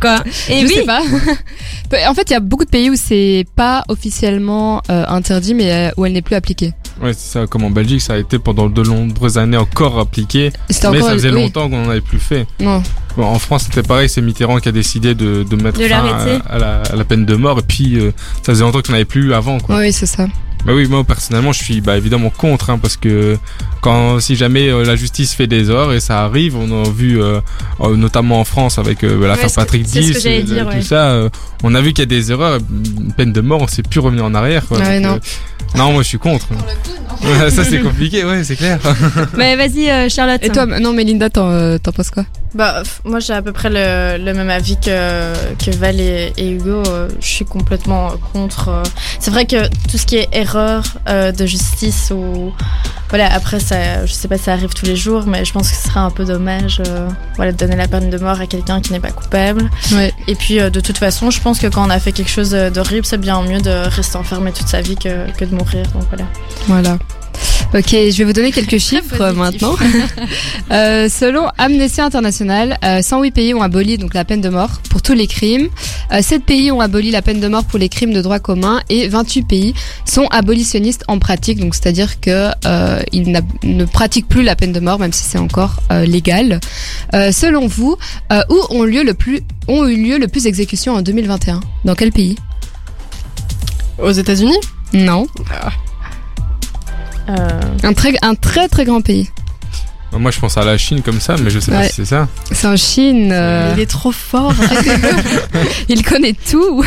Quoi 0.00 0.24
Et 0.48 0.60
je 0.62 0.66
oui. 0.66 0.74
sais 0.74 0.84
pas. 0.84 1.02
En 2.08 2.14
fait, 2.14 2.30
il 2.30 2.32
y 2.32 2.36
a 2.36 2.40
beaucoup 2.40 2.64
de 2.64 2.70
pays 2.70 2.88
où 2.88 2.94
c'est 2.96 3.44
pas 3.56 3.82
officiellement 3.88 4.80
euh, 4.90 5.04
interdit, 5.08 5.54
mais 5.54 5.72
euh, 5.72 5.90
où 5.96 6.06
elle 6.06 6.12
n'est 6.12 6.22
plus 6.22 6.36
appliquée. 6.36 6.72
Ouais, 7.02 7.12
c'est 7.14 7.32
ça, 7.38 7.46
comme 7.46 7.64
en 7.64 7.70
Belgique, 7.70 8.00
ça 8.02 8.14
a 8.14 8.18
été 8.18 8.38
pendant 8.38 8.68
de 8.68 8.82
nombreuses 8.82 9.38
années 9.38 9.56
encore 9.56 9.98
appliqué, 9.98 10.52
mais 10.68 10.86
encore 10.86 11.08
ça 11.08 11.12
faisait 11.14 11.30
oui. 11.30 11.42
longtemps 11.42 11.70
qu'on 11.70 11.82
n'en 11.84 11.90
avait 11.90 12.00
plus 12.02 12.18
fait. 12.18 12.46
Non. 12.60 12.82
Bon, 13.16 13.24
en 13.24 13.38
France, 13.38 13.64
c'était 13.64 13.82
pareil, 13.82 14.08
c'est 14.08 14.20
Mitterrand 14.20 14.58
qui 14.58 14.68
a 14.68 14.72
décidé 14.72 15.14
de, 15.14 15.42
de 15.42 15.56
mettre 15.56 15.78
De 15.78 15.86
fin 15.86 16.04
à, 16.04 16.54
à 16.54 16.58
la, 16.58 16.82
à 16.82 16.96
la 16.96 17.04
peine 17.04 17.24
de 17.24 17.34
mort, 17.36 17.58
et 17.58 17.62
puis 17.62 17.98
euh, 17.98 18.12
ça 18.42 18.52
faisait 18.52 18.64
longtemps 18.64 18.82
qu'on 18.82 18.92
n'avait 18.92 19.04
plus 19.06 19.28
eu 19.28 19.32
avant, 19.32 19.58
quoi. 19.60 19.78
Oui, 19.78 19.92
c'est 19.92 20.06
ça. 20.06 20.26
Bah 20.64 20.72
oui, 20.74 20.86
moi 20.88 21.04
personnellement, 21.04 21.52
je 21.52 21.62
suis 21.64 21.80
bah, 21.80 21.96
évidemment 21.96 22.28
contre, 22.30 22.68
hein, 22.70 22.78
parce 22.78 22.96
que 22.98 23.38
quand 23.80 24.20
si 24.20 24.36
jamais 24.36 24.68
euh, 24.68 24.84
la 24.84 24.94
justice 24.94 25.32
fait 25.34 25.46
des 25.46 25.70
erreurs 25.70 25.92
et 25.92 26.00
ça 26.00 26.22
arrive, 26.22 26.54
on 26.56 26.84
a 26.84 26.88
vu 26.90 27.20
euh, 27.20 27.40
euh, 27.80 27.96
notamment 27.96 28.40
en 28.40 28.44
France 28.44 28.78
avec 28.78 29.02
euh, 29.02 29.26
l'affaire 29.26 29.48
Patrick 29.54 29.86
c'est 29.88 30.02
ce 30.02 30.08
que 30.08 30.12
Diss, 30.12 30.22
j'allais 30.22 30.40
euh, 30.40 30.42
dire, 30.42 30.68
tout 30.68 30.76
ouais. 30.76 30.82
ça, 30.82 31.08
euh, 31.12 31.28
on 31.62 31.74
a 31.74 31.80
vu 31.80 31.94
qu'il 31.94 32.00
y 32.00 32.02
a 32.02 32.06
des 32.06 32.30
erreurs, 32.30 32.58
une 32.98 33.12
peine 33.12 33.32
de 33.32 33.40
mort, 33.40 33.62
on 33.62 33.66
sait 33.66 33.82
plus 33.82 34.00
revenir 34.00 34.24
en 34.24 34.34
arrière. 34.34 34.66
Quoi, 34.66 34.78
Ouais, 34.78 35.00
Donc, 35.00 35.10
non. 35.10 35.14
euh, 35.16 35.78
non, 35.78 35.92
moi 35.94 36.02
je 36.02 36.08
suis 36.08 36.18
contre. 36.18 36.46
Ça 37.50 37.64
c'est 37.64 37.80
compliqué, 37.80 38.24
ouais, 38.24 38.44
c'est 38.44 38.56
clair. 38.56 38.78
Mais 39.36 39.56
vas-y, 39.56 39.88
euh, 39.90 40.08
Charlotte. 40.08 40.40
Et 40.42 40.50
toi, 40.50 40.66
non, 40.66 40.92
mais 40.92 41.04
Linda, 41.04 41.30
t'en 41.30 41.50
euh, 41.50 41.78
t'en 41.78 41.92
penses 41.92 42.10
quoi? 42.10 42.24
Bah, 42.52 42.82
moi 43.04 43.20
j'ai 43.20 43.32
à 43.32 43.42
peu 43.42 43.52
près 43.52 43.70
le, 43.70 44.18
le 44.24 44.34
même 44.34 44.50
avis 44.50 44.76
que, 44.76 45.32
que 45.64 45.70
Val 45.76 46.00
et, 46.00 46.32
et 46.36 46.50
Hugo. 46.50 46.82
Euh, 46.88 47.08
Je 47.20 47.26
suis 47.26 47.44
complètement 47.44 48.10
contre. 48.32 48.68
euh. 48.70 48.82
C'est 49.20 49.30
vrai 49.30 49.46
que 49.46 49.68
tout 49.88 49.96
ce 49.98 50.04
qui 50.04 50.16
est 50.16 50.28
erreur 50.32 50.82
euh, 51.08 51.30
de 51.30 51.46
justice 51.46 52.10
ou 52.12 52.52
voilà 53.08 53.32
après 53.32 53.60
ça, 53.60 54.04
je 54.06 54.12
sais 54.12 54.26
pas 54.28 54.36
si 54.36 54.44
ça 54.44 54.52
arrive 54.52 54.72
tous 54.74 54.86
les 54.86 54.96
jours, 54.96 55.24
mais 55.26 55.44
je 55.44 55.52
pense 55.52 55.70
que 55.70 55.76
ce 55.76 55.88
serait 55.88 56.00
un 56.00 56.10
peu 56.10 56.24
dommage 56.24 56.80
euh, 56.86 57.08
voilà 57.36 57.52
de 57.52 57.56
donner 57.56 57.76
la 57.76 57.86
peine 57.88 58.10
de 58.10 58.18
mort 58.18 58.40
à 58.40 58.46
quelqu'un 58.46 58.80
qui 58.80 58.92
n'est 58.92 59.00
pas 59.00 59.10
coupable. 59.12 59.70
Ouais. 59.92 60.12
Et 60.26 60.34
puis 60.34 60.60
euh, 60.60 60.70
de 60.70 60.80
toute 60.80 60.98
façon, 60.98 61.30
je 61.30 61.40
pense 61.40 61.60
que 61.60 61.68
quand 61.68 61.86
on 61.86 61.90
a 61.90 62.00
fait 62.00 62.12
quelque 62.12 62.30
chose 62.30 62.50
d'horrible, 62.50 63.06
c'est 63.06 63.18
bien 63.18 63.40
mieux 63.42 63.60
de 63.60 63.88
rester 63.88 64.16
enfermé 64.16 64.50
toute 64.52 64.68
sa 64.68 64.80
vie 64.80 64.96
que, 64.96 65.30
que 65.36 65.44
de 65.44 65.54
mourir. 65.54 65.86
Donc 65.94 66.04
voilà. 66.10 66.24
Voilà. 66.66 66.98
Ok, 67.72 67.90
je 67.92 68.18
vais 68.18 68.24
vous 68.24 68.32
donner 68.32 68.50
quelques 68.50 68.78
chiffres 68.78 69.20
euh, 69.20 69.32
maintenant. 69.32 69.76
Euh, 70.72 71.08
selon 71.08 71.48
Amnesty 71.58 72.00
International, 72.00 72.78
euh, 72.84 73.02
108 73.02 73.30
pays 73.32 73.54
ont 73.54 73.62
aboli 73.62 73.98
donc 73.98 74.14
la 74.14 74.24
peine 74.24 74.40
de 74.40 74.48
mort 74.48 74.80
pour 74.88 75.02
tous 75.02 75.14
les 75.14 75.26
crimes. 75.26 75.68
Euh, 76.12 76.22
7 76.22 76.44
pays 76.44 76.70
ont 76.70 76.80
aboli 76.80 77.10
la 77.10 77.22
peine 77.22 77.40
de 77.40 77.48
mort 77.48 77.64
pour 77.64 77.78
les 77.80 77.88
crimes 77.88 78.12
de 78.12 78.22
droit 78.22 78.38
commun 78.38 78.80
et 78.88 79.08
28 79.08 79.42
pays 79.42 79.74
sont 80.04 80.26
abolitionnistes 80.30 81.02
en 81.08 81.18
pratique, 81.18 81.58
donc 81.58 81.74
c'est-à-dire 81.74 82.20
que 82.20 82.50
euh, 82.66 83.02
ils 83.12 83.32
ne 83.64 83.84
pratiquent 83.84 84.28
plus 84.28 84.44
la 84.44 84.54
peine 84.54 84.70
de 84.72 84.78
mort, 84.78 85.00
même 85.00 85.12
si 85.12 85.24
c'est 85.24 85.38
encore 85.38 85.80
euh, 85.90 86.04
légal. 86.04 86.60
Euh, 87.14 87.32
selon 87.32 87.66
vous, 87.66 87.96
euh, 88.32 88.42
où 88.48 88.58
ont 88.70 88.84
lieu 88.84 89.02
le 89.02 89.14
plus 89.14 89.40
ont 89.66 89.86
eu 89.88 89.96
lieu 89.96 90.18
le 90.18 90.28
plus 90.28 90.44
d'exécutions 90.44 90.94
en 90.94 91.02
2021 91.02 91.60
Dans 91.84 91.96
quel 91.96 92.12
pays? 92.12 92.36
Aux 93.98 94.12
États-Unis? 94.12 94.58
Non, 94.92 95.26
Euh, 95.50 95.68
un 97.82 97.92
très 97.92 98.12
un 98.22 98.34
très 98.34 98.68
très 98.68 98.84
grand 98.84 99.00
pays. 99.00 99.28
Moi, 100.12 100.32
je 100.32 100.40
pense 100.40 100.56
à 100.56 100.64
la 100.64 100.76
Chine 100.76 101.02
comme 101.02 101.20
ça, 101.20 101.36
mais 101.40 101.50
je 101.50 101.60
sais 101.60 101.70
pas 101.70 101.84
si 101.84 101.92
c'est 101.94 102.04
ça. 102.04 102.26
C'est 102.50 102.66
en 102.66 102.76
Chine. 102.76 103.30
euh, 103.32 103.72
Il 103.76 103.80
est 103.80 103.86
trop 103.86 104.10
fort. 104.10 104.52
Il 105.88 106.02
connaît 106.02 106.34
tout. 106.50 106.84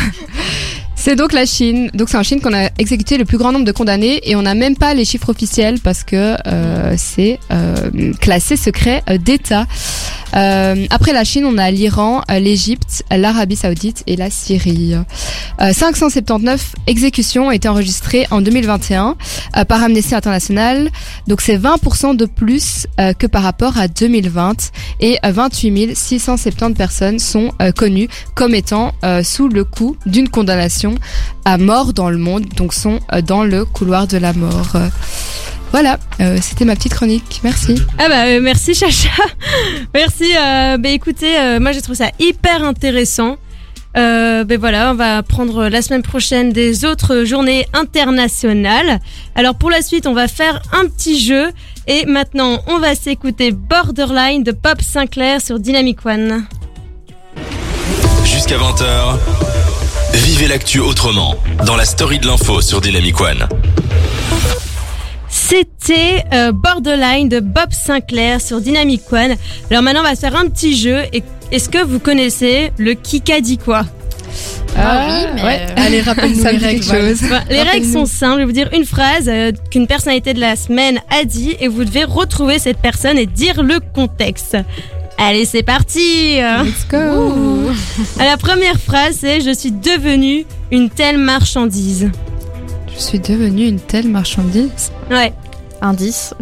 C'est 1.04 1.16
donc 1.16 1.34
la 1.34 1.44
Chine. 1.44 1.90
Donc 1.92 2.08
c'est 2.08 2.16
en 2.16 2.22
Chine 2.22 2.40
qu'on 2.40 2.54
a 2.54 2.70
exécuté 2.78 3.18
le 3.18 3.26
plus 3.26 3.36
grand 3.36 3.52
nombre 3.52 3.66
de 3.66 3.72
condamnés 3.72 4.20
et 4.22 4.36
on 4.36 4.40
n'a 4.40 4.54
même 4.54 4.74
pas 4.74 4.94
les 4.94 5.04
chiffres 5.04 5.28
officiels 5.28 5.78
parce 5.80 6.02
que 6.02 6.34
euh, 6.46 6.94
c'est 6.96 7.38
euh, 7.52 8.14
classé 8.22 8.56
secret 8.56 9.02
euh, 9.10 9.18
d'État. 9.18 9.66
Euh, 10.34 10.86
après 10.88 11.12
la 11.12 11.24
Chine, 11.24 11.44
on 11.44 11.58
a 11.58 11.70
l'Iran, 11.70 12.22
euh, 12.30 12.38
l'Égypte, 12.38 13.04
l'Arabie 13.10 13.54
Saoudite 13.54 14.02
et 14.06 14.16
la 14.16 14.30
Syrie. 14.30 14.94
Euh, 15.60 15.72
579 15.72 16.74
exécutions 16.86 17.48
ont 17.48 17.50
été 17.50 17.68
enregistrées 17.68 18.26
en 18.30 18.40
2021 18.40 19.14
euh, 19.56 19.64
par 19.64 19.82
Amnesty 19.82 20.14
International. 20.14 20.90
Donc 21.28 21.40
c'est 21.40 21.58
20% 21.58 22.16
de 22.16 22.26
plus 22.26 22.86
euh, 22.98 23.12
que 23.12 23.26
par 23.26 23.42
rapport 23.42 23.78
à 23.78 23.88
2020 23.88 24.72
et 25.00 25.18
euh, 25.24 25.30
28 25.30 25.94
670 25.96 26.74
personnes 26.74 27.18
sont 27.18 27.52
euh, 27.60 27.70
connues 27.72 28.08
comme 28.34 28.54
étant 28.54 28.92
euh, 29.04 29.22
sous 29.22 29.48
le 29.48 29.64
coup 29.64 29.96
d'une 30.06 30.28
condamnation 30.28 30.93
à 31.44 31.58
mort 31.58 31.92
dans 31.92 32.10
le 32.10 32.18
monde, 32.18 32.44
donc 32.56 32.74
sont 32.74 33.00
euh, 33.12 33.22
dans 33.22 33.44
le 33.44 33.64
couloir 33.64 34.06
de 34.06 34.18
la 34.18 34.32
mort. 34.32 34.72
Euh, 34.74 34.88
voilà, 35.74 35.98
euh, 36.20 36.38
c'était 36.40 36.64
ma 36.64 36.76
petite 36.76 36.94
chronique. 36.94 37.40
Merci. 37.42 37.74
Ah 37.98 38.08
bah 38.08 38.26
euh, 38.26 38.40
merci 38.40 38.74
Chacha. 38.74 39.08
merci. 39.94 40.24
Euh, 40.36 40.78
bah 40.78 40.90
écoutez, 40.90 41.36
euh, 41.36 41.58
moi 41.58 41.72
j'ai 41.72 41.82
trouvé 41.82 41.96
ça 41.98 42.10
hyper 42.20 42.62
intéressant. 42.62 43.38
Euh, 43.96 44.44
ben 44.44 44.58
voilà, 44.58 44.92
on 44.92 44.94
va 44.94 45.22
prendre 45.24 45.68
la 45.68 45.82
semaine 45.82 46.02
prochaine 46.02 46.52
des 46.52 46.84
autres 46.84 47.24
journées 47.24 47.66
internationales. 47.72 49.00
Alors 49.34 49.56
pour 49.56 49.68
la 49.68 49.82
suite, 49.82 50.06
on 50.06 50.14
va 50.14 50.28
faire 50.28 50.62
un 50.72 50.86
petit 50.86 51.18
jeu 51.20 51.50
et 51.88 52.06
maintenant 52.06 52.60
on 52.68 52.78
va 52.78 52.94
s'écouter 52.94 53.50
Borderline 53.50 54.44
de 54.44 54.52
Pop 54.52 54.80
Sinclair 54.80 55.40
sur 55.40 55.58
Dynamic 55.58 56.06
One. 56.06 56.44
Jusqu'à 58.24 58.58
20h, 58.58 59.18
vivez 60.14 60.46
l'actu 60.48 60.80
autrement 60.80 61.36
dans 61.66 61.76
la 61.76 61.84
story 61.84 62.18
de 62.18 62.26
l'info 62.26 62.60
sur 62.60 62.80
Dynamic 62.80 63.20
One. 63.20 63.48
C'était 65.28 66.24
euh, 66.32 66.52
Borderline 66.52 67.28
de 67.28 67.40
Bob 67.40 67.72
Sinclair 67.72 68.40
sur 68.40 68.60
Dynamic 68.60 69.02
One. 69.12 69.34
Alors 69.70 69.82
maintenant 69.82 70.00
on 70.00 70.04
va 70.04 70.14
se 70.14 70.20
faire 70.20 70.36
un 70.36 70.46
petit 70.48 70.76
jeu. 70.76 71.02
Et 71.12 71.22
Est-ce 71.52 71.68
que 71.68 71.82
vous 71.84 71.98
connaissez 71.98 72.72
le 72.78 72.94
Kikadi 72.94 73.58
quoi? 73.58 73.84
Ah 74.76 75.06
oui, 75.06 75.26
mais, 75.36 75.42
ouais. 75.42 75.66
euh, 75.68 75.86
Allez, 75.86 76.00
rappelle-nous 76.02 76.42
Ça 76.42 76.52
les 76.52 76.58
dit 76.58 76.64
règles. 76.64 77.14
Les 77.50 77.62
règles 77.62 77.86
sont 77.86 78.06
simples. 78.06 78.34
Je 78.34 78.38
vais 78.40 78.44
vous 78.46 78.52
dire 78.52 78.68
une 78.72 78.84
phrase 78.84 79.28
euh, 79.28 79.52
qu'une 79.70 79.86
personnalité 79.86 80.34
de 80.34 80.40
la 80.40 80.56
semaine 80.56 81.00
a 81.10 81.24
dit 81.24 81.54
et 81.60 81.68
vous 81.68 81.84
devez 81.84 82.04
retrouver 82.04 82.58
cette 82.58 82.78
personne 82.78 83.18
et 83.18 83.26
dire 83.26 83.62
le 83.62 83.78
contexte. 83.94 84.56
Allez, 85.18 85.44
c'est 85.44 85.62
parti 85.62 86.36
Let's 86.36 86.86
go. 86.90 87.68
À 88.18 88.24
La 88.24 88.36
première 88.36 88.78
phrase, 88.80 89.18
c'est 89.20 89.40
«Je 89.42 89.54
suis 89.54 89.70
devenue 89.72 90.44
une 90.72 90.90
telle 90.90 91.18
marchandise 91.18 92.10
Je 92.94 93.00
suis 93.00 93.20
devenue 93.20 93.66
une 93.68 93.80
telle 93.80 94.08
marchandise.». 94.08 94.90
Ouais. 95.10 95.32
Indice. 95.80 96.34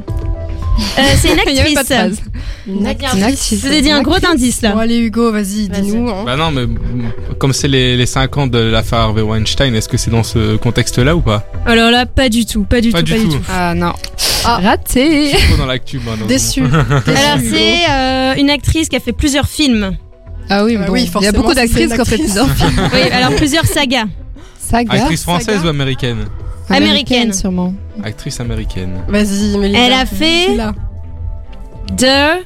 Euh, 0.99 1.03
c'est 1.21 1.29
une 1.33 1.41
Il 1.49 1.55
y 1.55 1.61
avait 1.61 1.75
pas 1.75 1.85
de 1.85 1.93
actrice. 1.93 2.19
phrase. 2.19 2.32
Une 2.67 2.77
Une 2.79 2.87
actrice. 2.87 3.55
Je 3.61 3.67
vous 3.67 3.73
ai 3.73 3.81
dit 3.83 3.91
un 3.91 4.03
gros 4.03 4.17
indice 4.25 4.61
Bon, 4.63 4.69
là. 4.77 4.83
allez, 4.83 4.99
Hugo, 4.99 5.33
vas-y, 5.33 5.69
dis-nous. 5.69 6.09
hein. 6.09 6.23
Bah 6.25 6.37
non, 6.37 6.51
mais 6.53 6.65
mm, 6.67 7.13
comme 7.39 7.53
c'est 7.53 7.67
les, 7.69 7.97
les 7.97 8.07
5 8.07 8.37
ans 8.39 8.47
de 8.47 8.59
l'affaire 8.59 9.01
Harvey 9.01 9.23
Weinstein, 9.23 9.75
est-ce 9.75 9.89
que 9.89 9.97
c'est 9.97 10.11
dans 10.13 10.23
ce 10.23 10.57
contexte-là 10.57 11.17
ou 11.17 11.21
pas? 11.23 11.45
Alors 11.67 11.91
là, 11.91 12.07
pas 12.07 12.29
du 12.29 12.47
tout, 12.47 12.63
pas 12.65 12.81
du 12.81 12.91
Pas 12.93 12.99
tout, 12.99 13.05
du 13.07 13.13
pas 13.15 13.19
du 13.19 13.29
tout. 13.31 13.41
Ah 13.51 13.75
non. 13.75 13.93
Ah. 14.45 14.59
Raté. 14.63 15.33
Trop 15.49 15.57
dans 15.57 15.67
l'actu, 15.67 15.99
moi. 15.99 16.15
non. 16.19 16.27
Déçu. 16.27 16.63
Alors 16.63 17.39
c'est 17.41 17.91
euh, 17.91 18.35
une 18.37 18.51
actrice 18.51 18.89
qui 18.89 18.97
a 18.97 19.01
fait 19.01 19.13
plusieurs 19.13 19.49
films. 19.49 19.97
Ah 20.49 20.65
oui, 20.65 20.77
Ah 20.81 20.87
bon. 20.87 20.93
oui, 20.93 21.11
il 21.21 21.23
y 21.25 21.27
a 21.29 21.33
beaucoup 21.33 21.55
d'actrices 21.55 21.93
qui 21.93 22.01
ont 22.01 22.05
fait 22.05 22.19
plusieurs 22.19 22.51
films. 22.51 22.71
Oui, 22.93 23.01
alors 23.13 23.35
plusieurs 23.37 23.67
sagas. 23.67 24.05
Saga. 24.61 24.93
Actrice 25.03 25.23
française 25.23 25.57
Saga. 25.57 25.67
ou 25.67 25.69
américaine? 25.69 26.19
Américaine. 26.71 27.33
sûrement. 27.33 27.75
Actrice 28.05 28.39
américaine. 28.41 29.03
Vas-y. 29.09 29.55
Elle 29.75 29.93
a 29.93 30.07
fait-. 30.07 30.57
De 31.97 32.43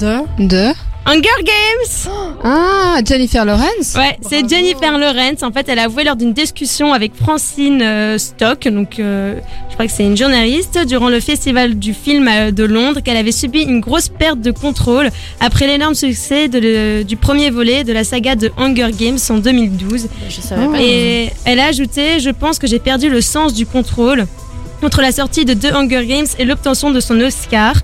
De. 0.00 0.18
De. 0.38 0.72
Hunger 1.06 1.28
Games 1.44 2.12
Ah, 2.44 3.00
Jennifer 3.04 3.44
Lawrence. 3.44 3.94
Ouais, 3.96 4.18
c'est. 4.28 4.48
Jennifer 4.48 4.96
Lawrence. 4.98 5.42
En 5.42 5.50
fait, 5.50 5.66
elle 5.68 5.78
a 5.78 5.84
avoué 5.84 6.04
lors 6.04 6.14
d'une 6.16 6.32
discussion 6.34 6.92
avec 6.92 7.12
Francine 7.20 7.80
euh, 7.82 8.18
Stock, 8.18 8.68
donc 8.68 8.98
euh, 8.98 9.34
je 9.68 9.74
crois 9.74 9.86
que 9.86 9.92
c'est 9.92 10.04
une 10.04 10.16
journaliste, 10.16 10.78
durant 10.86 11.08
le 11.08 11.20
festival 11.20 11.78
du 11.78 11.94
film 11.94 12.28
euh, 12.28 12.50
de 12.50 12.64
Londres, 12.64 13.00
qu'elle 13.00 13.16
avait 13.16 13.32
subi 13.32 13.62
une 13.62 13.80
grosse 13.80 14.08
perte 14.08 14.40
de 14.40 14.50
contrôle 14.50 15.10
après 15.40 15.66
l'énorme 15.66 15.94
succès 15.94 16.48
de 16.48 16.58
le- 16.58 17.02
du 17.04 17.16
premier 17.16 17.50
volet 17.50 17.82
de 17.82 17.92
la 17.92 18.04
saga 18.04 18.36
de 18.36 18.50
Hunger 18.58 18.90
Games 18.96 19.18
en 19.30 19.38
2012. 19.38 20.06
Je 20.28 20.40
savais 20.40 20.64
Oh. 20.68 20.72
pas. 20.72 20.78
Et 20.80 21.30
elle 21.46 21.60
a 21.60 21.66
ajouté, 21.66 22.20
je 22.20 22.30
pense 22.30 22.58
que 22.58 22.66
j'ai 22.66 22.78
perdu 22.78 23.08
le 23.08 23.20
sens 23.22 23.54
du 23.54 23.64
contrôle 23.66 24.26
entre 24.82 25.00
la 25.02 25.12
sortie 25.12 25.44
de 25.44 25.52
The 25.54 25.72
Hunger 25.74 26.06
Games 26.06 26.26
et 26.38 26.44
l'obtention 26.44 26.90
de 26.90 27.00
son 27.00 27.18
Oscar. 27.20 27.74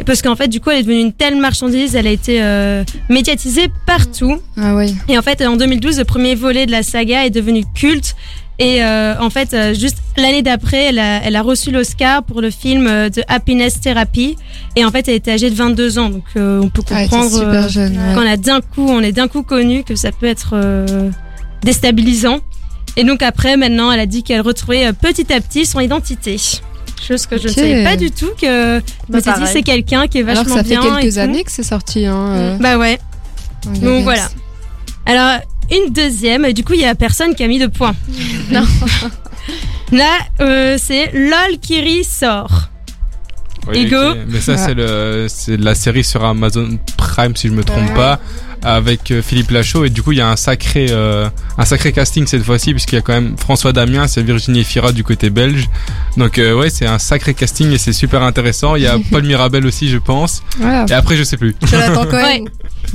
Et 0.00 0.04
parce 0.04 0.22
qu'en 0.22 0.34
fait, 0.34 0.48
du 0.48 0.60
coup, 0.60 0.70
elle 0.70 0.78
est 0.78 0.82
devenue 0.82 1.00
une 1.00 1.12
telle 1.12 1.36
marchandise, 1.36 1.94
elle 1.94 2.06
a 2.06 2.10
été 2.10 2.42
euh, 2.42 2.82
médiatisée 3.10 3.68
partout. 3.86 4.38
Ah 4.56 4.74
oui. 4.74 4.94
Et 5.08 5.18
en 5.18 5.22
fait, 5.22 5.44
en 5.46 5.56
2012, 5.56 5.98
le 5.98 6.04
premier 6.04 6.34
volet 6.34 6.64
de 6.66 6.72
la 6.72 6.82
saga 6.82 7.24
est 7.26 7.30
devenu 7.30 7.64
culte. 7.74 8.16
Et 8.58 8.82
euh, 8.84 9.14
en 9.20 9.30
fait, 9.30 9.54
euh, 9.54 9.72
juste 9.72 9.98
l'année 10.18 10.42
d'après, 10.42 10.84
elle 10.88 10.98
a, 10.98 11.22
elle 11.24 11.34
a 11.36 11.40
reçu 11.42 11.70
l'Oscar 11.70 12.22
pour 12.22 12.40
le 12.42 12.50
film 12.50 12.86
euh, 12.86 13.08
de 13.08 13.22
Happiness 13.28 13.80
Therapy. 13.80 14.36
Et 14.76 14.84
en 14.84 14.90
fait, 14.90 15.08
elle 15.08 15.14
était 15.14 15.32
âgée 15.32 15.48
de 15.50 15.54
22 15.54 15.98
ans. 15.98 16.10
Donc, 16.10 16.24
euh, 16.36 16.60
on 16.62 16.68
peut 16.68 16.82
Ah, 16.90 17.02
comprendre 17.02 17.42
euh, 17.42 17.68
jeune. 17.68 17.92
ouais. 17.92 18.14
quand 18.14 18.22
on 18.22 18.26
a 18.30 18.36
d'un 18.36 18.60
coup, 18.60 18.86
on 18.88 19.00
est 19.00 19.12
d'un 19.12 19.28
coup 19.28 19.42
connu 19.42 19.82
que 19.82 19.94
ça 19.96 20.12
peut 20.12 20.26
être 20.26 20.50
euh, 20.54 21.10
déstabilisant. 21.62 22.40
Et 22.96 23.04
donc 23.04 23.22
après, 23.22 23.56
maintenant, 23.56 23.92
elle 23.92 24.00
a 24.00 24.06
dit 24.06 24.22
qu'elle 24.22 24.40
retrouvait 24.40 24.86
euh, 24.86 24.92
petit 24.92 25.32
à 25.32 25.40
petit 25.40 25.64
son 25.64 25.80
identité. 25.80 26.36
Chose 27.06 27.26
que 27.26 27.38
je 27.38 27.44
ne 27.44 27.48
Ok. 27.50 27.54
savais 27.56 27.84
pas 27.84 27.96
du 27.96 28.10
tout 28.10 28.30
que 28.40 28.46
je 28.46 28.76
me 28.76 28.80
Bah, 29.08 29.20
suis 29.20 29.30
dit 29.32 29.38
pareil. 29.40 29.48
c'est 29.52 29.62
quelqu'un 29.62 30.06
qui 30.06 30.18
est 30.18 30.22
Alors 30.28 30.44
vachement 30.44 30.54
que 30.56 30.60
ça 30.60 30.64
fait 30.64 30.76
bien. 30.78 30.98
et 30.98 31.00
quelques 31.02 31.14
tout. 31.14 31.20
années 31.20 31.44
que 31.44 31.50
c'est 31.50 31.62
sorti. 31.62 32.04
Hein, 32.06 32.26
euh, 32.34 32.56
Bah 32.58 32.76
ouais. 32.78 32.98
Donc 33.80 34.02
voilà. 34.04 34.28
Alors, 35.06 35.40
une 35.70 35.92
deuxième, 35.92 36.44
et 36.44 36.52
du 36.52 36.62
coup, 36.64 36.74
il 36.74 36.80
y 36.80 36.84
a 36.84 36.94
personne 36.94 37.34
qui 37.34 37.42
a 37.42 37.48
mis 37.48 37.58
de 37.58 37.66
points. 37.66 37.94
Non. 38.50 38.64
Là, 39.92 40.10
euh, 40.40 40.76
c'est 40.80 41.10
LOL 41.12 41.58
Kiri 41.60 42.04
sort. 42.04 42.68
Oui, 43.68 43.78
Ego. 43.86 44.14
Mais 44.28 44.40
ça, 44.40 44.52
Ouais. 44.52 44.58
c'est 44.58 44.74
le, 44.74 45.26
c'est 45.28 45.56
de 45.56 45.64
la 45.64 45.74
série 45.74 46.04
sur 46.04 46.24
Amazon 46.24 46.78
Prime, 46.96 47.34
si 47.36 47.48
je 47.48 47.52
me 47.52 47.64
trompe 47.64 47.88
Ouais. 47.88 47.94
pas, 47.94 48.20
avec 48.62 49.10
euh, 49.10 49.22
Philippe 49.22 49.50
Lachaud. 49.50 49.84
Et 49.84 49.90
du 49.90 50.02
coup, 50.02 50.12
il 50.12 50.18
y 50.18 50.20
a 50.20 50.28
un 50.28 50.36
sacré, 50.36 50.86
euh, 50.90 51.28
un 51.58 51.64
sacré 51.64 51.92
casting 51.92 52.26
cette 52.26 52.42
fois-ci, 52.44 52.72
puisqu'il 52.72 52.96
y 52.96 52.98
a 52.98 53.02
quand 53.02 53.12
même 53.12 53.36
François 53.38 53.72
Damien, 53.72 54.06
c'est 54.06 54.22
Virginie 54.22 54.64
Fira 54.64 54.92
du 54.92 55.04
côté 55.04 55.30
belge. 55.30 55.68
Donc, 56.16 56.38
euh, 56.38 56.54
ouais, 56.54 56.70
c'est 56.70 56.86
un 56.86 56.98
sacré 56.98 57.34
casting 57.34 57.70
et 57.72 57.78
c'est 57.78 57.92
super 57.92 58.22
intéressant. 58.22 58.76
Il 58.76 58.82
y 58.82 58.86
a 58.86 58.96
Paul 59.10 59.22
Mirabel 59.24 59.66
aussi, 59.66 59.88
je 59.88 59.98
pense. 59.98 60.42
Voilà. 60.58 60.86
Et 60.88 60.92
après, 60.92 61.16
je 61.16 61.22
sais 61.24 61.36
plus. 61.36 61.54
Jonathan 61.70 62.04
Cohen. 62.06 62.20
Ouais. 62.22 62.44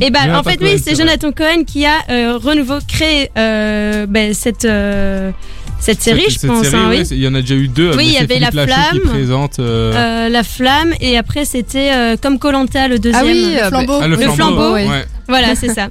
Et 0.02 0.10
bah, 0.10 0.20
Jonathan 0.24 0.40
en 0.40 0.44
fait, 0.44 0.58
Cohen, 0.58 0.68
oui, 0.74 0.82
c'est. 0.84 0.96
Jonathan 0.96 1.32
Cohen 1.32 1.64
qui 1.66 1.86
a 1.86 1.94
euh, 2.10 2.38
renouveau 2.38 2.80
créé 2.88 3.30
euh, 3.38 4.06
ben, 4.08 4.34
cette, 4.34 4.66
euh, 4.66 5.32
cette 5.80 6.02
série, 6.02 6.24
Cette- 6.24 6.32
je 6.34 6.38
cette 6.40 6.50
pense. 6.50 6.64
série, 6.68 6.76
hein, 6.84 6.88
oui. 6.90 7.08
il 7.12 7.20
y 7.20 7.28
en 7.28 7.36
a 7.36 7.42
déjà 7.42 7.56
eu 7.56 7.68
deux. 7.68 7.96
Oui, 7.96 8.08
il 8.08 8.14
y 8.14 8.18
avait 8.18 8.36
Philippe 8.36 8.54
La 8.54 8.66
Lachaud 8.66 8.82
qui 8.92 9.00
Flamme. 9.00 9.12
présente. 9.12 9.60
euh, 9.60 9.94
Euh, 10.26 10.30
la 10.30 10.44
flamme 10.44 10.94
et 11.00 11.18
après 11.18 11.46
c'était 11.46 11.92
euh, 11.94 12.16
comme 12.22 12.40
Colanta 12.40 12.88
le 12.88 12.98
deuxième. 13.00 13.24
Ah 13.24 13.26
oui, 13.26 13.56
euh, 13.62 13.68
Flambeau. 13.70 14.00
ah, 14.02 14.08
le 14.08 14.16
le 14.16 14.22
flambeau. 14.22 14.36
flambeau, 14.36 14.74
ouais. 14.74 14.88
ouais. 14.88 15.06
Voilà, 15.28 15.56
c'est 15.56 15.74
ça. 15.74 15.90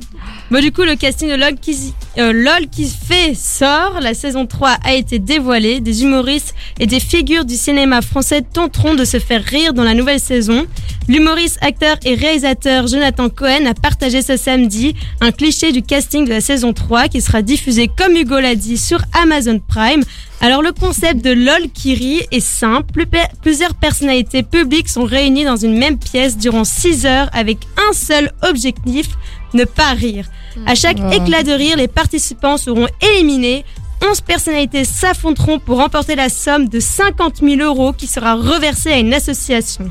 Bon, 0.51 0.61
du 0.61 0.71
coup, 0.73 0.83
le 0.83 0.95
casting 0.95 1.31
de 1.31 1.35
LOL 1.37 1.55
qui, 1.61 1.95
euh, 2.19 2.33
LOL 2.33 2.69
qui 2.71 2.87
fait 2.87 3.35
sort. 3.35 3.99
La 4.01 4.13
saison 4.15 4.47
3 4.47 4.77
a 4.85 4.95
été 4.95 5.19
dévoilée. 5.19 5.81
Des 5.81 6.03
humoristes 6.03 6.55
et 6.79 6.87
des 6.87 7.01
figures 7.01 7.45
du 7.47 7.57
cinéma 7.57 8.03
français 8.03 8.43
tenteront 8.43 8.95
de 8.95 9.05
se 9.05 9.19
faire 9.19 9.43
rire 9.43 9.73
dans 9.73 9.83
la 9.83 9.95
nouvelle 9.95 10.21
saison. 10.21 10.67
L'humoriste, 11.09 11.59
acteur 11.63 11.97
et 12.05 12.15
réalisateur 12.15 12.87
Jonathan 12.87 13.31
Cohen 13.31 13.67
a 13.67 13.75
partagé 13.75 14.21
ce 14.23 14.37
samedi 14.37 14.95
un 15.21 15.33
cliché 15.33 15.73
du 15.73 15.83
casting 15.83 16.25
de 16.25 16.31
la 16.31 16.41
saison 16.41 16.73
3 16.75 17.09
qui 17.09 17.21
sera 17.23 17.41
diffusé, 17.43 17.89
comme 17.89 18.15
Hugo 18.15 18.39
l'a 18.39 18.55
dit, 18.55 18.77
sur 18.77 19.01
Amazon 19.21 19.61
Prime. 19.67 20.03
Alors, 20.41 20.61
le 20.63 20.73
concept 20.73 21.25
de 21.25 21.31
LOL 21.33 21.71
qui 21.73 21.95
rit 21.95 22.21
est 22.31 22.41
simple. 22.41 22.93
Plus- 22.93 23.07
Plusieurs 23.43 23.75
personnalités 23.75 24.43
publiques 24.43 24.89
sont 24.91 25.05
réunies 25.05 25.45
dans 25.45 25.57
une 25.57 25.77
même 25.79 25.99
pièce 25.99 26.37
durant 26.37 26.65
6 26.65 27.07
heures 27.07 27.31
avec 27.33 27.59
un 27.89 27.93
seul 27.95 28.31
objectif, 28.49 29.09
ne 29.55 29.65
pas 29.65 29.93
rire. 29.93 30.27
À 30.67 30.75
chaque 30.75 30.99
éclat 31.13 31.43
de 31.43 31.53
rire, 31.53 31.77
les 31.77 31.89
participants 31.89 32.57
seront 32.57 32.87
éliminés. 33.01 33.65
11 34.07 34.21
personnalités 34.21 34.85
s'affronteront 34.85 35.59
pour 35.59 35.79
remporter 35.79 36.15
la 36.15 36.29
somme 36.29 36.69
de 36.69 36.79
50 36.81 37.37
000 37.43 37.61
euros 37.63 37.93
qui 37.93 38.07
sera 38.07 38.35
reversée 38.35 38.91
à 38.93 38.99
une 38.99 39.15
association. 39.15 39.91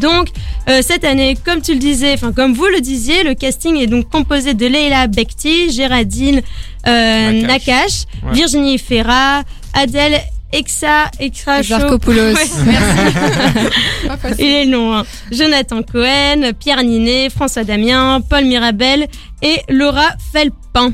Donc, 0.00 0.28
euh, 0.68 0.80
cette 0.82 1.04
année, 1.04 1.36
comme 1.44 1.60
tu 1.60 1.72
le 1.72 1.78
disais, 1.80 2.12
enfin 2.14 2.32
comme 2.32 2.54
vous 2.54 2.66
le 2.66 2.80
disiez, 2.80 3.24
le 3.24 3.34
casting 3.34 3.76
est 3.76 3.86
donc 3.88 4.08
composé 4.08 4.54
de 4.54 4.66
Leila 4.66 5.06
Bekti, 5.08 5.70
Géraldine 5.72 6.42
euh, 6.86 7.32
Nakache. 7.32 7.46
Nakache, 7.46 7.92
Ouais. 8.24 8.32
Virginie 8.34 8.78
Ferra, 8.78 9.42
Adèle 9.74 10.20
Exa, 10.52 11.10
Extra 11.20 11.62
Show. 11.62 11.78
Zarkopoulos. 11.78 12.34
Ouais, 12.34 12.34
merci. 12.66 14.36
Il 14.38 14.46
est 14.46 14.64
long. 14.66 14.94
hein. 14.96 15.04
Jonathan 15.30 15.82
Cohen, 15.82 16.52
Pierre 16.58 16.82
Ninet, 16.82 17.28
François 17.30 17.64
Damien, 17.64 18.20
Paul 18.28 18.44
Mirabel 18.44 19.06
et 19.42 19.60
Laura 19.68 20.08
Felpin. 20.32 20.92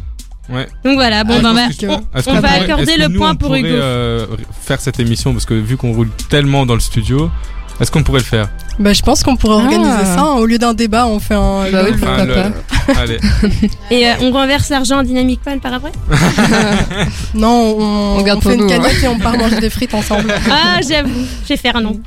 Ouais. 0.50 0.66
Donc 0.84 0.94
voilà, 0.96 1.24
bon 1.24 1.34
Ah, 1.38 1.42
ben, 1.42 1.54
bah, 1.54 1.68
que- 1.78 1.86
on, 1.86 2.34
va 2.34 2.40
pourrait- 2.40 2.60
accorder 2.64 2.96
le 2.98 3.08
nous, 3.08 3.18
point 3.18 3.30
on 3.30 3.36
pour 3.36 3.48
pourrait, 3.48 3.60
Hugo. 3.60 3.68
euh, 3.70 4.26
faire 4.60 4.80
cette 4.80 5.00
émission? 5.00 5.32
Parce 5.32 5.46
que 5.46 5.54
vu 5.54 5.76
qu'on 5.76 5.92
roule 5.94 6.10
tellement 6.28 6.66
dans 6.66 6.74
le 6.74 6.80
studio, 6.80 7.30
est-ce 7.80 7.90
qu'on 7.90 8.02
pourrait 8.02 8.18
le 8.20 8.24
faire? 8.26 8.48
Bah, 8.78 8.92
je 8.92 9.02
pense 9.02 9.22
qu'on 9.22 9.36
pourrait 9.36 9.54
organiser 9.54 9.90
Ah. 10.00 10.04
ça. 10.04 10.20
hein. 10.22 10.34
Au 10.38 10.46
lieu 10.46 10.58
d'un 10.58 10.74
débat, 10.74 11.06
on 11.06 11.20
fait 11.20 11.34
un. 11.34 11.70
Bah 11.70 11.82
oui, 11.84 11.90
LOL. 11.90 11.98
pourquoi 11.98 12.16
Ah, 12.20 12.26
pas. 12.26 12.48
le- 12.94 12.98
Allez. 12.98 13.18
Et 13.90 14.06
euh, 14.08 14.12
on 14.20 14.32
renverse 14.32 14.68
l'argent 14.68 14.98
en 14.98 15.02
Dynamic 15.04 15.40
One 15.46 15.60
par 15.60 15.74
après? 15.74 15.92
Non, 17.34 17.76
on, 17.78 18.18
On 18.18 18.22
garde 18.22 18.40
pour 18.40 18.50
fait 18.50 18.56
une 18.56 18.64
nous, 18.66 18.72
hein. 18.72 18.76
canette 18.78 19.02
et 19.02 19.08
on 19.08 19.18
part 19.18 19.36
manger 19.38 19.60
des 19.60 19.70
frites 19.70 19.94
ensemble. 19.94 20.32
Ah, 20.50 20.80
j'avoue, 20.86 21.10
je 21.44 21.48
vais 21.48 21.56
faire 21.56 21.76
un 21.76 21.80
nom. 21.82 22.00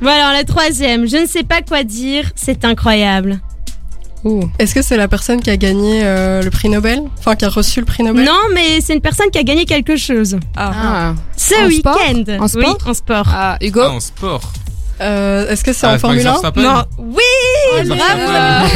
Bon 0.00 0.08
alors 0.10 0.32
la 0.32 0.44
troisième, 0.44 1.06
je 1.08 1.16
ne 1.18 1.26
sais 1.26 1.42
pas 1.42 1.60
quoi 1.62 1.82
dire, 1.84 2.30
c'est 2.34 2.64
incroyable. 2.64 3.40
Oh. 4.24 4.44
Est-ce 4.60 4.72
que 4.74 4.82
c'est 4.82 4.96
la 4.96 5.08
personne 5.08 5.40
qui 5.40 5.50
a 5.50 5.56
gagné 5.56 6.02
euh, 6.04 6.42
le 6.42 6.50
prix 6.50 6.68
Nobel? 6.68 7.02
Enfin, 7.18 7.34
qui 7.34 7.44
a 7.44 7.48
reçu 7.48 7.80
le 7.80 7.86
prix 7.86 8.04
Nobel? 8.04 8.24
Non, 8.24 8.38
mais 8.54 8.80
c'est 8.80 8.94
une 8.94 9.00
personne 9.00 9.28
qui 9.32 9.38
a 9.38 9.42
gagné 9.42 9.64
quelque 9.64 9.96
chose. 9.96 10.38
Ah. 10.56 11.14
Ce 11.36 11.54
En 11.54 11.70
sport? 11.70 11.98
Week-end. 12.14 12.38
En 12.40 12.46
sport? 12.46 12.62
Oui, 12.84 12.90
en 12.90 12.94
sport. 12.94 13.26
Ah, 13.34 13.56
Hugo? 13.60 13.80
Ah, 13.84 13.90
en 13.90 13.98
sport. 14.00 14.52
Euh, 15.02 15.48
Est-ce 15.50 15.64
que 15.64 15.72
c'est 15.72 15.86
Ah, 15.86 15.94
en 15.94 15.98
Formule 15.98 16.20
1 16.20 16.24
Max 16.24 16.42
Verstappen 16.42 16.62
Non, 16.62 16.84
oui, 16.98 17.86
Max 17.86 17.88
bravo. 17.88 18.68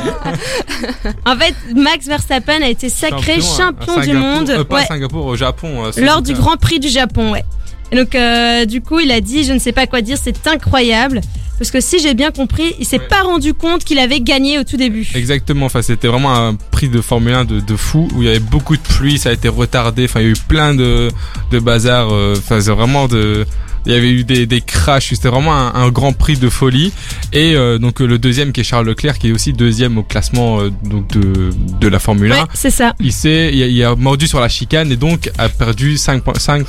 En 1.26 1.36
fait, 1.36 1.54
Max 1.74 2.06
Verstappen 2.06 2.62
a 2.62 2.68
été 2.68 2.88
sacré 2.88 3.40
champion, 3.40 3.98
à 3.98 4.06
du 4.06 4.12
monde 4.14 4.50
Euh, 4.50 4.64
pas 4.64 4.76
ouais, 4.76 4.82
à 4.82 4.86
Singapour, 4.86 5.26
au 5.26 5.36
Japon. 5.36 5.84
euh, 5.86 5.90
lors 6.04 6.22
du. 6.22 6.32
Grand 6.34 6.56
Prix 6.56 6.80
du 6.80 6.88
Japon. 6.88 7.32
Ouais. 7.32 7.44
Et 7.92 7.96
donc, 7.96 8.14
euh, 8.14 8.64
du 8.66 8.80
coup, 8.80 9.00
il 9.00 9.10
a 9.10 9.20
dit, 9.20 9.44
je 9.44 9.52
ne 9.52 9.58
sais 9.58 9.72
pas 9.72 9.86
quoi 9.86 10.00
dire, 10.00 10.16
c'est 10.20 10.46
incroyable. 10.46 11.20
Parce 11.58 11.70
que 11.70 11.80
si 11.82 11.98
j'ai 11.98 12.14
bien 12.14 12.30
compris, 12.30 12.74
il 12.78 12.86
s'est 12.86 12.98
Ouais. 12.98 13.06
pas 13.08 13.20
rendu 13.22 13.52
compte 13.52 13.84
qu'il 13.84 13.98
avait 13.98 14.20
gagné 14.20 14.58
au 14.58 14.64
tout 14.64 14.78
début. 14.78 15.06
Exactement, 15.14 15.66
enfin 15.66 15.82
c'était 15.82 16.08
vraiment 16.08 16.34
un 16.34 16.54
prix 16.54 16.88
de 16.88 17.02
Formule 17.02 17.34
1 17.34 17.44
de, 17.44 17.60
de 17.60 17.76
fou 17.76 18.08
où 18.14 18.22
il 18.22 18.28
y 18.28 18.30
avait 18.30 18.38
beaucoup 18.38 18.76
de 18.78 18.80
pluie, 18.82 19.18
ça 19.18 19.28
a 19.28 19.32
été 19.32 19.48
retardé, 19.48 20.04
enfin 20.06 20.20
il 20.20 20.22
y 20.22 20.28
a 20.28 20.32
eu 20.32 20.36
plein 20.48 20.72
de, 20.74 21.08
de 21.50 21.58
bazar, 21.58 22.08
euh, 22.12 22.32
enfin 22.38 22.62
c'est 22.62 22.70
vraiment 22.70 23.08
de... 23.08 23.44
Il 23.86 23.92
y 23.92 23.94
avait 23.94 24.10
eu 24.10 24.24
des, 24.24 24.46
des 24.46 24.60
crashs, 24.60 25.10
c'était 25.10 25.28
vraiment 25.28 25.54
un, 25.56 25.72
un 25.74 25.88
grand 25.90 26.12
prix 26.12 26.36
de 26.36 26.48
folie. 26.48 26.92
Et 27.32 27.54
euh, 27.56 27.78
donc 27.78 28.00
le 28.00 28.18
deuxième 28.18 28.52
qui 28.52 28.60
est 28.60 28.64
Charles 28.64 28.86
Leclerc 28.86 29.18
qui 29.18 29.28
est 29.28 29.32
aussi 29.32 29.52
deuxième 29.52 29.96
au 29.98 30.02
classement 30.02 30.60
euh, 30.60 30.70
donc 30.84 31.08
de, 31.08 31.50
de 31.80 31.88
la 31.88 31.98
Formule 31.98 32.32
1. 32.32 32.36
Ouais, 32.36 32.44
c'est 32.54 32.70
ça. 32.70 32.94
Il 33.00 33.12
s'est, 33.12 33.50
il, 33.52 33.62
a- 33.62 33.66
il 33.66 33.84
a 33.84 33.94
mordu 33.96 34.26
sur 34.26 34.40
la 34.40 34.48
chicane 34.48 34.90
et 34.92 34.96
donc 34.96 35.30
a 35.38 35.48
perdu 35.48 35.94
5.5 35.94 36.64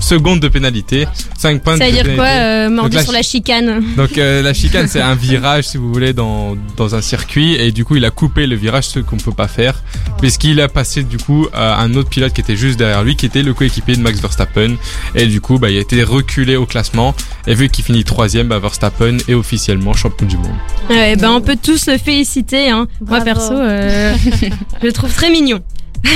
secondes 0.00 0.40
de 0.40 0.48
pénalité. 0.48 1.06
5 1.38 1.62
points 1.62 1.76
Ça 1.78 1.84
de 1.90 1.90
veut 1.96 2.02
dire 2.02 2.14
quoi, 2.16 2.26
euh, 2.26 2.70
mordu 2.70 2.96
la 2.96 3.02
sur 3.02 3.12
la 3.12 3.22
chicane? 3.22 3.82
Donc 3.96 4.18
euh, 4.18 4.42
la 4.42 4.52
chicane 4.60 4.88
c'est 4.88 5.00
un 5.00 5.14
virage 5.14 5.68
si 5.68 5.76
vous 5.76 5.92
voulez 5.92 6.12
dans, 6.12 6.56
dans 6.76 6.94
un 6.94 7.00
circuit 7.00 7.54
et 7.54 7.72
du 7.72 7.84
coup 7.84 7.96
il 7.96 8.04
a 8.04 8.10
coupé 8.10 8.46
le 8.46 8.56
virage 8.56 8.88
ce 8.88 8.98
qu'on 9.00 9.16
peut 9.16 9.32
pas 9.32 9.48
faire 9.48 9.82
puisqu'il 10.18 10.60
a 10.60 10.68
passé 10.68 11.02
du 11.02 11.16
coup 11.18 11.46
à 11.52 11.80
un 11.82 11.94
autre 11.94 12.08
pilote 12.08 12.32
qui 12.32 12.40
était 12.40 12.56
juste 12.56 12.78
derrière 12.78 13.02
lui 13.04 13.16
qui 13.16 13.26
était 13.26 13.42
le 13.42 13.54
coéquipier 13.54 13.96
de 13.96 14.02
Max 14.02 14.20
Verstappen 14.20 14.76
et 15.14 15.26
du 15.26 15.40
coup 15.40 15.58
bah, 15.58 15.70
il 15.70 15.76
a 15.76 15.80
été 15.80 16.02
reculé 16.02 16.53
au 16.56 16.66
classement 16.66 17.14
et 17.46 17.54
vu 17.54 17.68
qu'il 17.68 17.84
finit 17.84 18.04
troisième 18.04 18.48
bah, 18.48 18.58
Verstappen 18.58 19.16
est 19.28 19.34
officiellement 19.34 19.92
champion 19.92 20.26
du 20.26 20.36
monde. 20.36 20.54
Ouais, 20.90 21.16
ben 21.16 21.30
on 21.32 21.40
peut 21.40 21.56
tous 21.60 21.86
le 21.86 21.98
féliciter. 21.98 22.70
Hein. 22.70 22.86
Moi 23.00 23.20
perso, 23.20 23.52
euh, 23.54 24.14
je 24.80 24.86
le 24.86 24.92
trouve 24.92 25.12
très 25.14 25.30
mignon. 25.30 25.60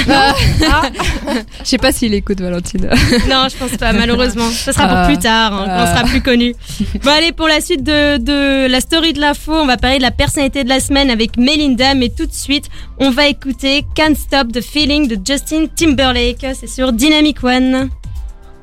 Je 1.65 1.65
sais 1.65 1.79
pas 1.79 1.93
s'il 1.93 2.13
écoute 2.13 2.41
Valentine. 2.43 2.91
Non, 3.29 3.47
je 3.51 3.57
pense 3.57 3.77
pas, 3.79 3.95
malheureusement. 3.95 4.51
Ce 4.51 4.71
sera 4.71 4.87
pour 4.87 4.97
Ah. 4.99 5.07
plus 5.07 5.17
tard, 5.19 5.55
hein, 5.55 5.65
quand 5.67 5.73
on 5.73 5.85
Ah. 5.87 5.95
sera 5.97 6.05
plus 6.07 6.21
connu. 6.21 6.55
Bon, 7.03 7.11
allez, 7.11 7.33
pour 7.33 7.49
la 7.49 7.63
suite 7.63 7.83
de, 7.85 8.19
de 8.19 8.67
la 8.71 8.81
story 8.83 9.15
de 9.15 9.21
l'info, 9.21 9.53
on 9.55 9.67
va 9.67 9.79
parler 9.79 9.97
de 9.97 10.03
la 10.03 10.11
personnalité 10.11 10.63
de 10.63 10.69
la 10.69 10.81
semaine 10.81 11.09
avec 11.11 11.39
Melinda, 11.39 11.95
mais 11.95 12.11
tout 12.11 12.27
de 12.27 12.33
suite, 12.35 12.67
on 12.99 13.11
va 13.11 13.29
écouter 13.29 13.85
Can't 13.95 14.15
Stop 14.15 14.53
the 14.53 14.61
Feeling 14.61 15.09
de 15.09 15.17
Justin 15.25 15.65
Timberlake. 15.75 16.45
C'est 16.59 16.69
sur 16.69 16.93
Dynamic 16.93 17.43
One. 17.43 17.89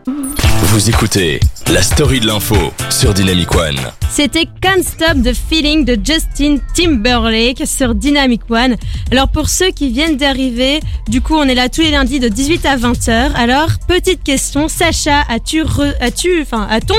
Vous 0.08 0.90
écoutez 0.90 1.40
la 1.74 1.82
story 1.82 2.20
de 2.20 2.28
l'info 2.28 2.56
sur 2.90 3.14
Dynamic 3.14 3.54
One. 3.56 3.76
C'était 4.10 4.46
Can't 4.62 4.84
Stop 4.84 5.24
the 5.24 5.34
Feeling 5.34 5.84
de 5.84 5.98
Justin 6.02 6.58
Timberlake 6.76 7.64
sur 7.66 7.96
Dynamic 7.96 8.42
One. 8.50 8.76
Alors 9.12 9.28
pour 9.30 9.50
ceux 9.50 9.72
qui 9.72 9.90
viennent 9.90 10.16
d'arriver, 10.16 10.80
du 11.10 11.22
coup 11.22 11.34
on 11.36 11.44
est 11.44 11.56
là 11.56 11.68
tous 11.68 11.82
les 11.82 11.92
lundis 11.92 12.20
de 12.20 12.30
18 12.30 12.66
à 12.66 12.78
20h. 12.78 13.34
Alors 13.36 13.70
petite 13.88 14.24
question, 14.24 14.68
Sacha, 14.68 15.22
as-tu 15.28 15.64
as-tu 16.00 16.42
enfin 16.44 16.68
a-t-on 16.70 16.96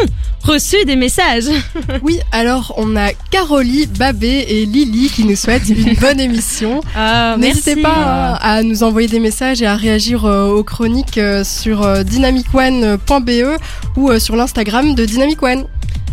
reçu 0.51 0.85
des 0.85 0.97
messages? 0.97 1.45
Oui, 2.03 2.19
alors 2.33 2.75
on 2.77 2.95
a 2.97 3.13
Carolie, 3.31 3.87
Babé 3.87 4.45
et 4.49 4.67
Lily 4.67 5.09
qui 5.09 5.25
nous 5.25 5.37
souhaitent 5.37 5.69
une 5.69 5.95
bonne 6.01 6.21
émission. 6.21 6.81
Ah, 6.95 7.37
N'hésitez 7.39 7.77
merci. 7.77 7.83
pas 7.83 8.35
à, 8.35 8.63
nous 8.63 8.83
envoyer 8.83 9.09
des 9.09 9.21
messages 9.21 9.63
et 9.63 9.67
à 9.67 9.77
réagir 9.77 10.25
euh, 10.25 10.49
aux 10.49 10.63
chroniques 10.65 11.19
euh, 11.19 11.43
sur 11.45 11.83
euh, 11.83 12.03
dynamicone.be 12.03 13.59
ou 13.97 14.11
euh, 14.11 14.19
sur 14.19 14.37
l'Instagram 14.37 14.56
de 14.65 15.05
Dynamic 15.05 15.43
One. 15.43 15.67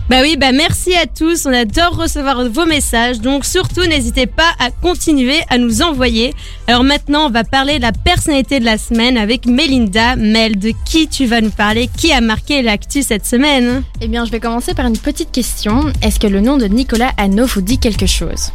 Bah 0.10 0.18
oui, 0.22 0.36
bah 0.38 0.52
merci 0.52 0.94
à 0.96 1.06
tous. 1.06 1.46
On 1.46 1.54
adore 1.54 1.96
recevoir 1.96 2.44
vos 2.50 2.66
messages. 2.66 3.22
Donc 3.22 3.46
surtout, 3.46 3.86
n'hésitez 3.86 4.26
pas 4.26 4.52
à 4.60 4.70
continuer 4.70 5.38
à 5.50 5.58
nous 5.58 5.82
envoyer. 5.82 6.34
Alors 6.68 6.84
maintenant, 6.84 7.28
on 7.28 7.30
va 7.30 7.46
parler 7.46 7.78
de 7.78 7.84
la 7.84 7.94
personnalité 7.94 8.60
de 8.60 8.66
la 8.66 8.78
semaine 8.78 9.18
avec 9.18 9.46
Melinda. 9.46 10.18
Mel, 10.18 10.60
de 10.60 10.74
qui 10.84 11.08
tu 11.08 11.26
vas 11.26 11.40
nous 11.40 11.52
parler? 11.52 11.90
Qui 11.96 12.12
a 12.12 12.20
marqué 12.20 12.62
l'actu 12.62 13.02
cette 13.02 13.26
semaine? 13.26 13.84
Eh 14.02 14.10
bien, 14.10 14.26
je 14.26 14.32
vais 14.32 14.42
commencer 14.42 14.74
par 14.74 14.88
une 14.88 14.98
petite 14.98 15.32
question. 15.32 15.86
Est-ce 16.02 16.20
que 16.20 16.28
le 16.28 16.42
nom 16.42 16.58
de 16.58 16.66
Nicolas 16.66 17.12
Hanno 17.18 17.46
vous 17.46 17.62
dit 17.62 17.78
quelque 17.80 18.06
chose? 18.06 18.52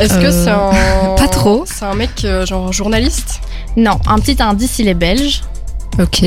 Est-ce 0.00 0.14
que 0.14 0.26
Euh, 0.26 0.44
c'est 0.44 0.50
un... 0.50 1.14
pas 1.16 1.28
trop. 1.28 1.62
C'est 1.66 1.84
un 1.84 1.94
mec 1.94 2.24
euh, 2.24 2.44
genre 2.44 2.72
journaliste? 2.72 3.40
Non, 3.76 4.00
un 4.08 4.18
petit 4.18 4.42
indice, 4.42 4.80
il 4.80 4.88
est 4.88 4.94
belge. 4.94 5.42
Ok. 6.00 6.24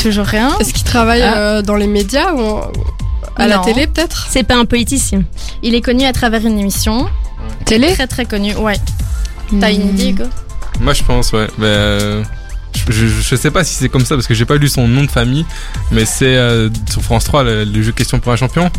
Toujours 0.00 0.26
rien. 0.26 0.56
Est-ce 0.60 0.72
qu'il 0.72 0.84
travaille 0.84 1.22
Ah. 1.22 1.36
euh, 1.36 1.62
dans 1.62 1.76
les 1.76 1.86
médias 1.86 2.32
ou 2.32 2.40
en- 2.40 2.72
à 3.36 3.46
la 3.46 3.56
Non. 3.56 3.62
télé 3.62 3.86
peut-être? 3.86 4.26
C'est 4.30 4.42
pas 4.44 4.56
un 4.56 4.64
politicien. 4.64 5.22
Il 5.62 5.74
est 5.74 5.80
connu 5.80 6.04
à 6.04 6.12
travers 6.12 6.44
une 6.46 6.58
émission. 6.58 7.08
Télé? 7.64 7.92
Très 7.94 8.06
très 8.06 8.24
connu, 8.24 8.54
ouais. 8.56 8.76
T'as 9.60 9.72
une 9.72 9.88
idée, 9.90 10.10
Hugo 10.10 10.24
Moi 10.80 10.92
je 10.92 11.02
pense 11.02 11.32
ouais. 11.32 11.46
Mais, 11.58 11.66
euh, 11.66 12.22
je, 12.88 12.92
je, 12.92 13.06
je 13.06 13.36
sais 13.36 13.50
pas 13.50 13.64
si 13.64 13.74
c'est 13.74 13.88
comme 13.88 14.04
ça 14.04 14.14
parce 14.14 14.26
que 14.26 14.34
j'ai 14.34 14.44
pas 14.44 14.56
lu 14.56 14.68
son 14.68 14.86
nom 14.86 15.02
de 15.02 15.10
famille 15.10 15.44
mais 15.90 16.04
c'est 16.04 16.36
euh, 16.36 16.68
sur 16.90 17.02
France 17.02 17.24
3 17.24 17.42
le, 17.44 17.64
le 17.64 17.82
jeu 17.82 17.92
question 17.92 18.20
pour 18.20 18.30
un 18.32 18.36
champion. 18.36 18.70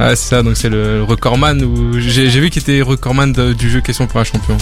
Ouais, 0.00 0.16
c'est 0.16 0.28
ça 0.30 0.42
donc 0.42 0.56
c'est 0.56 0.68
le 0.68 1.02
recordman 1.04 1.62
ou 1.62 1.98
j'ai 1.98 2.30
j'ai 2.30 2.40
vu 2.40 2.50
qu'il 2.50 2.62
était 2.62 2.80
recordman 2.82 3.32
de- 3.32 3.52
du 3.52 3.70
jeu 3.70 3.80
question 3.80 4.06
pour 4.06 4.20
un 4.20 4.24
champion. 4.24 4.56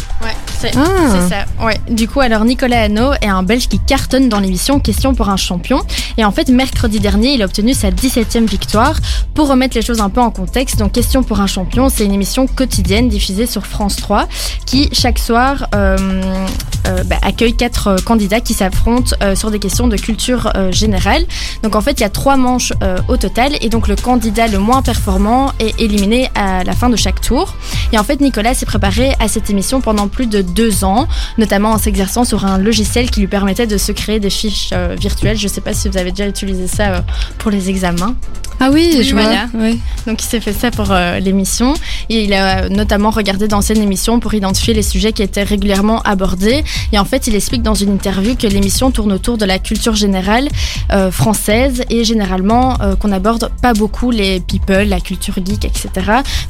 C'est 0.58 0.76
Ah. 0.76 0.84
c'est 1.12 1.28
ça. 1.28 1.64
Ouais. 1.64 1.78
Du 1.88 2.08
coup, 2.08 2.20
alors 2.20 2.44
Nicolas 2.44 2.84
Hanno 2.84 3.12
est 3.20 3.26
un 3.28 3.42
Belge 3.42 3.68
qui 3.68 3.78
cartonne 3.78 4.28
dans 4.28 4.40
l'émission 4.40 4.80
Question 4.80 5.14
pour 5.14 5.28
un 5.28 5.36
champion. 5.36 5.80
Et 6.16 6.24
en 6.24 6.32
fait, 6.32 6.48
mercredi 6.48 6.98
dernier, 7.00 7.34
il 7.34 7.42
a 7.42 7.44
obtenu 7.44 7.74
sa 7.74 7.90
17e 7.90 8.46
victoire. 8.46 8.98
Pour 9.34 9.48
remettre 9.48 9.74
les 9.76 9.82
choses 9.82 10.00
un 10.00 10.08
peu 10.10 10.20
en 10.20 10.30
contexte, 10.30 10.78
donc 10.78 10.92
Question 10.92 11.22
pour 11.22 11.40
un 11.40 11.46
champion, 11.46 11.88
c'est 11.88 12.04
une 12.04 12.12
émission 12.12 12.46
quotidienne 12.46 13.08
diffusée 13.08 13.46
sur 13.46 13.66
France 13.66 13.96
3 13.96 14.28
qui, 14.64 14.88
chaque 14.92 15.18
soir, 15.18 15.66
euh, 15.74 15.96
bah, 17.04 17.16
accueille 17.22 17.54
quatre 17.54 17.88
euh, 17.88 17.96
candidats 18.04 18.40
qui 18.40 18.54
s'affrontent 18.54 19.14
euh, 19.22 19.34
sur 19.34 19.50
des 19.50 19.58
questions 19.58 19.88
de 19.88 19.96
culture 19.96 20.52
euh, 20.56 20.70
générale. 20.72 21.24
Donc 21.62 21.74
en 21.76 21.80
fait, 21.80 21.92
il 21.92 22.00
y 22.00 22.04
a 22.04 22.10
trois 22.10 22.36
manches 22.36 22.72
euh, 22.82 22.98
au 23.08 23.16
total. 23.16 23.52
Et 23.60 23.68
donc 23.68 23.88
le 23.88 23.96
candidat 23.96 24.46
le 24.46 24.58
moins 24.58 24.82
performant 24.82 25.52
est 25.58 25.80
éliminé 25.80 26.30
à 26.34 26.64
la 26.64 26.72
fin 26.72 26.88
de 26.88 26.96
chaque 26.96 27.20
tour. 27.20 27.54
Et 27.92 27.98
en 27.98 28.04
fait, 28.04 28.20
Nicolas 28.20 28.54
s'est 28.54 28.66
préparé 28.66 29.12
à 29.20 29.28
cette 29.28 29.50
émission 29.50 29.80
pendant 29.80 30.08
plus 30.08 30.26
de 30.26 30.42
deux 30.42 30.84
ans, 30.84 31.06
notamment 31.38 31.70
en 31.72 31.78
s'exerçant 31.78 32.24
sur 32.24 32.44
un 32.44 32.58
logiciel 32.58 33.10
qui 33.10 33.20
lui 33.20 33.26
permettait 33.28 33.66
de 33.66 33.78
se 33.78 33.92
créer 33.92 34.20
des 34.20 34.30
fiches 34.30 34.70
euh, 34.72 34.96
virtuelles. 34.98 35.36
Je 35.38 35.48
sais 35.48 35.60
pas 35.60 35.74
si 35.74 35.88
vous 35.88 35.96
avez 35.98 36.10
déjà 36.12 36.28
utilisé 36.28 36.66
ça 36.66 36.88
euh, 36.88 37.00
pour 37.38 37.50
les 37.50 37.68
examens. 37.70 38.14
Ah 38.58 38.70
oui, 38.72 38.94
Oui, 38.96 39.04
je 39.04 39.12
voilà. 39.12 39.46
vois. 39.52 39.60
Ouais. 39.60 39.76
Donc 40.06 40.22
il 40.22 40.26
s'est 40.26 40.40
fait 40.40 40.54
ça 40.54 40.70
pour 40.70 40.90
euh, 40.90 41.18
l'émission 41.18 41.74
et 42.08 42.24
il 42.24 42.32
a 42.32 42.64
euh, 42.64 42.68
notamment 42.70 43.10
regardé 43.10 43.48
d'anciennes 43.48 43.82
émissions 43.82 44.18
pour 44.18 44.32
identifier 44.32 44.72
les 44.72 44.82
sujets 44.82 45.12
qui 45.12 45.22
étaient 45.22 45.42
régulièrement 45.42 46.00
abordés. 46.02 46.64
Et 46.92 46.98
en 46.98 47.04
fait, 47.04 47.26
il 47.26 47.34
explique 47.34 47.62
dans 47.62 47.74
une 47.74 47.90
interview 47.92 48.34
que 48.36 48.46
l'émission 48.46 48.90
tourne 48.90 49.12
autour 49.12 49.38
de 49.38 49.44
la 49.44 49.58
culture 49.58 49.94
générale 49.94 50.48
euh, 50.92 51.10
française 51.10 51.82
et 51.90 52.04
généralement 52.04 52.80
euh, 52.80 52.96
qu'on 52.96 53.12
aborde 53.12 53.50
pas 53.62 53.72
beaucoup 53.74 54.10
les 54.10 54.40
people, 54.40 54.84
la 54.88 55.00
culture 55.00 55.34
geek, 55.44 55.64
etc. 55.64 55.88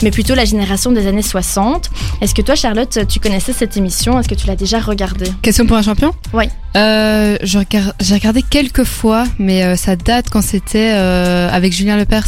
Mais 0.03 0.11
plutôt 0.11 0.35
la 0.35 0.45
génération 0.45 0.93
des 0.93 1.07
années 1.07 1.23
60. 1.23 1.91
Est-ce 2.21 2.35
que 2.35 2.43
toi, 2.43 2.55
Charlotte, 2.55 2.99
tu 3.09 3.21
connaissais 3.21 3.53
cette 3.53 3.77
émission? 3.77 4.19
Est-ce 4.19 4.29
que 4.29 4.35
tu 4.35 4.47
l'as 4.47 4.57
déjà 4.57 4.81
regardée? 4.81 5.31
Question 5.43 5.67
pour 5.67 5.77
un 5.77 5.83
champion? 5.83 6.13
Oui. 6.33 6.45
Euh, 6.77 7.37
J'ai 7.43 8.15
regardé 8.15 8.43
quelques 8.43 8.85
fois, 8.85 9.25
mais 9.39 9.63
euh, 9.65 9.77
ça 9.77 9.97
date 9.97 10.27
quand 10.31 10.43
c'était 10.43 10.93
euh, 10.95 11.49
avec 11.51 11.73
Julien 11.73 11.97
Lepers, 11.97 12.27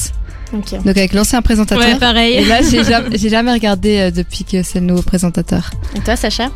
Ok. 0.55 0.71
donc 0.73 0.87
avec 0.87 1.13
l'ancien 1.13 1.43
présentateur. 1.43 1.85
Ouais, 1.87 1.97
pareil. 1.99 2.35
Et 2.35 2.45
là, 2.47 2.61
j'ai 2.63 2.83
jamais, 2.91 3.19
j'ai 3.19 3.29
jamais 3.29 3.53
regardé 3.53 3.99
euh, 3.99 4.11
depuis 4.11 4.45
que 4.45 4.63
c'est 4.63 4.81
le 4.81 4.87
nouveau 4.87 5.03
présentateur. 5.03 5.71
Et 5.97 6.01
toi, 6.01 6.17
Sacha? 6.17 6.49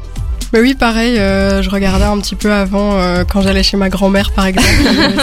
Mais 0.52 0.60
oui, 0.60 0.74
pareil, 0.74 1.18
euh, 1.18 1.62
je 1.62 1.70
regardais 1.70 2.04
un 2.04 2.18
petit 2.18 2.34
peu 2.34 2.52
avant 2.52 2.98
euh, 3.00 3.24
quand 3.24 3.40
j'allais 3.40 3.62
chez 3.62 3.76
ma 3.78 3.88
grand-mère, 3.88 4.32
par 4.32 4.46
exemple. 4.46 4.68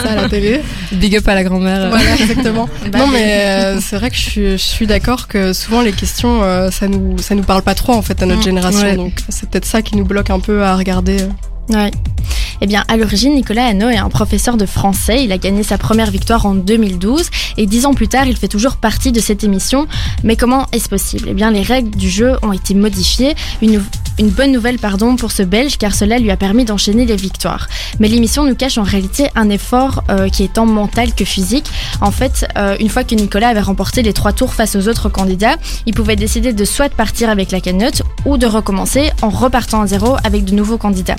Ça 0.01 0.11
à 0.11 0.15
la 0.15 0.29
télé. 0.29 0.61
Big 0.91 1.15
up 1.17 1.27
à 1.27 1.35
la 1.35 1.43
grand-mère. 1.43 1.89
Voilà, 1.89 2.15
exactement. 2.19 2.67
Bah, 2.91 2.97
non, 2.99 3.07
mais 3.07 3.45
euh, 3.45 3.79
c'est 3.79 3.95
vrai 3.97 4.09
que 4.09 4.15
je 4.15 4.21
suis, 4.21 4.51
je 4.53 4.57
suis 4.57 4.87
d'accord 4.87 5.27
que 5.27 5.53
souvent 5.53 5.81
les 5.81 5.91
questions, 5.91 6.41
euh, 6.43 6.71
ça 6.71 6.87
nous, 6.87 7.17
ça 7.19 7.35
nous 7.35 7.43
parle 7.43 7.61
pas 7.61 7.75
trop 7.75 7.93
en 7.93 8.01
fait 8.01 8.21
à 8.23 8.25
notre 8.25 8.41
Mm, 8.41 8.43
génération. 8.43 8.81
ouais. 8.81 8.95
Donc 8.95 9.13
c'est 9.29 9.47
peut-être 9.49 9.65
ça 9.65 9.81
qui 9.83 9.95
nous 9.97 10.05
bloque 10.05 10.29
un 10.31 10.39
peu 10.39 10.63
à 10.63 10.75
regarder. 10.75 11.17
Ouais. 11.69 11.91
Eh 12.61 12.67
bien, 12.67 12.83
à 12.87 12.97
l'origine, 12.97 13.35
Nicolas 13.35 13.65
Hano 13.67 13.89
est 13.89 13.97
un 13.97 14.09
professeur 14.09 14.57
de 14.57 14.65
français. 14.65 15.23
Il 15.23 15.31
a 15.31 15.37
gagné 15.37 15.63
sa 15.63 15.77
première 15.77 16.11
victoire 16.11 16.45
en 16.45 16.55
2012 16.55 17.29
et 17.57 17.65
dix 17.65 17.85
ans 17.85 17.93
plus 17.93 18.07
tard, 18.07 18.25
il 18.25 18.35
fait 18.35 18.47
toujours 18.47 18.75
partie 18.75 19.11
de 19.11 19.19
cette 19.19 19.43
émission. 19.43 19.87
Mais 20.23 20.35
comment 20.35 20.65
est-ce 20.73 20.89
possible? 20.89 21.27
Eh 21.29 21.33
bien, 21.33 21.51
les 21.51 21.61
règles 21.61 21.91
du 21.91 22.09
jeu 22.09 22.33
ont 22.41 22.51
été 22.51 22.73
modifiées. 22.73 23.35
Une 23.61 24.29
bonne 24.29 24.51
nouvelle, 24.51 24.77
pardon, 24.79 25.15
pour 25.15 25.31
ce 25.31 25.43
Belge, 25.43 25.77
car 25.77 25.95
cela 25.95 26.19
lui 26.19 26.31
a 26.31 26.37
permis 26.37 26.65
d'enchaîner 26.65 27.05
les 27.05 27.15
victoires. 27.15 27.67
Mais 27.99 28.09
l'émission 28.09 28.43
nous 28.45 28.55
cache 28.55 28.77
en 28.77 28.83
réalité 28.83 29.29
un 29.35 29.49
effort 29.49 30.03
euh, 30.09 30.27
qui 30.27 30.43
est 30.43 30.53
tant 30.53 30.65
mental 30.65 31.13
que 31.13 31.23
physique. 31.23 31.67
En 32.01 32.11
fait, 32.11 32.45
euh, 32.57 32.75
une 32.79 32.89
fois 32.89 33.05
que 33.05 33.15
Nicolas 33.15 33.49
avait 33.49 33.61
remporté 33.61 34.01
les 34.01 34.11
trois 34.11 34.33
tours 34.33 34.53
face 34.53 34.75
aux 34.75 34.89
autres 34.89 35.07
candidats, 35.07 35.55
il 35.85 35.93
pouvait 35.93 36.17
décider 36.17 36.51
de 36.51 36.65
soit 36.65 36.89
partir 36.89 37.29
avec 37.29 37.51
la 37.51 37.61
cagnotte 37.61 38.01
ou 38.25 38.37
de 38.37 38.45
recommencer 38.45 39.11
en 39.21 39.29
repartant 39.29 39.81
à 39.81 39.87
zéro 39.87 40.17
avec 40.25 40.43
de 40.43 40.53
nouveaux 40.53 40.77
candidats. 40.77 41.15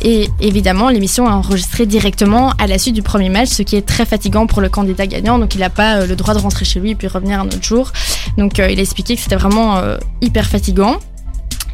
Et 0.00 0.28
évidemment, 0.40 0.88
l'émission 0.88 1.26
est 1.26 1.32
enregistrée 1.32 1.86
directement 1.86 2.52
à 2.58 2.66
la 2.66 2.78
suite 2.78 2.94
du 2.94 3.02
premier 3.02 3.28
match, 3.28 3.48
ce 3.50 3.62
qui 3.62 3.76
est 3.76 3.86
très 3.86 4.04
fatigant 4.04 4.46
pour 4.46 4.60
le 4.60 4.68
candidat 4.68 5.06
gagnant. 5.06 5.38
Donc, 5.38 5.54
il 5.54 5.60
n'a 5.60 5.70
pas 5.70 5.96
euh, 5.96 6.06
le 6.06 6.16
droit 6.16 6.34
de 6.34 6.40
rentrer 6.40 6.64
chez 6.64 6.80
lui 6.80 6.90
et 6.90 6.94
puis 6.94 7.06
revenir 7.06 7.40
un 7.40 7.46
autre 7.46 7.62
jour. 7.62 7.92
Donc, 8.36 8.58
euh, 8.58 8.70
il 8.70 8.78
a 8.78 8.82
expliqué 8.82 9.14
que 9.14 9.20
c'était 9.20 9.36
vraiment 9.36 9.76
euh, 9.76 9.98
hyper 10.20 10.46
fatigant. 10.46 10.96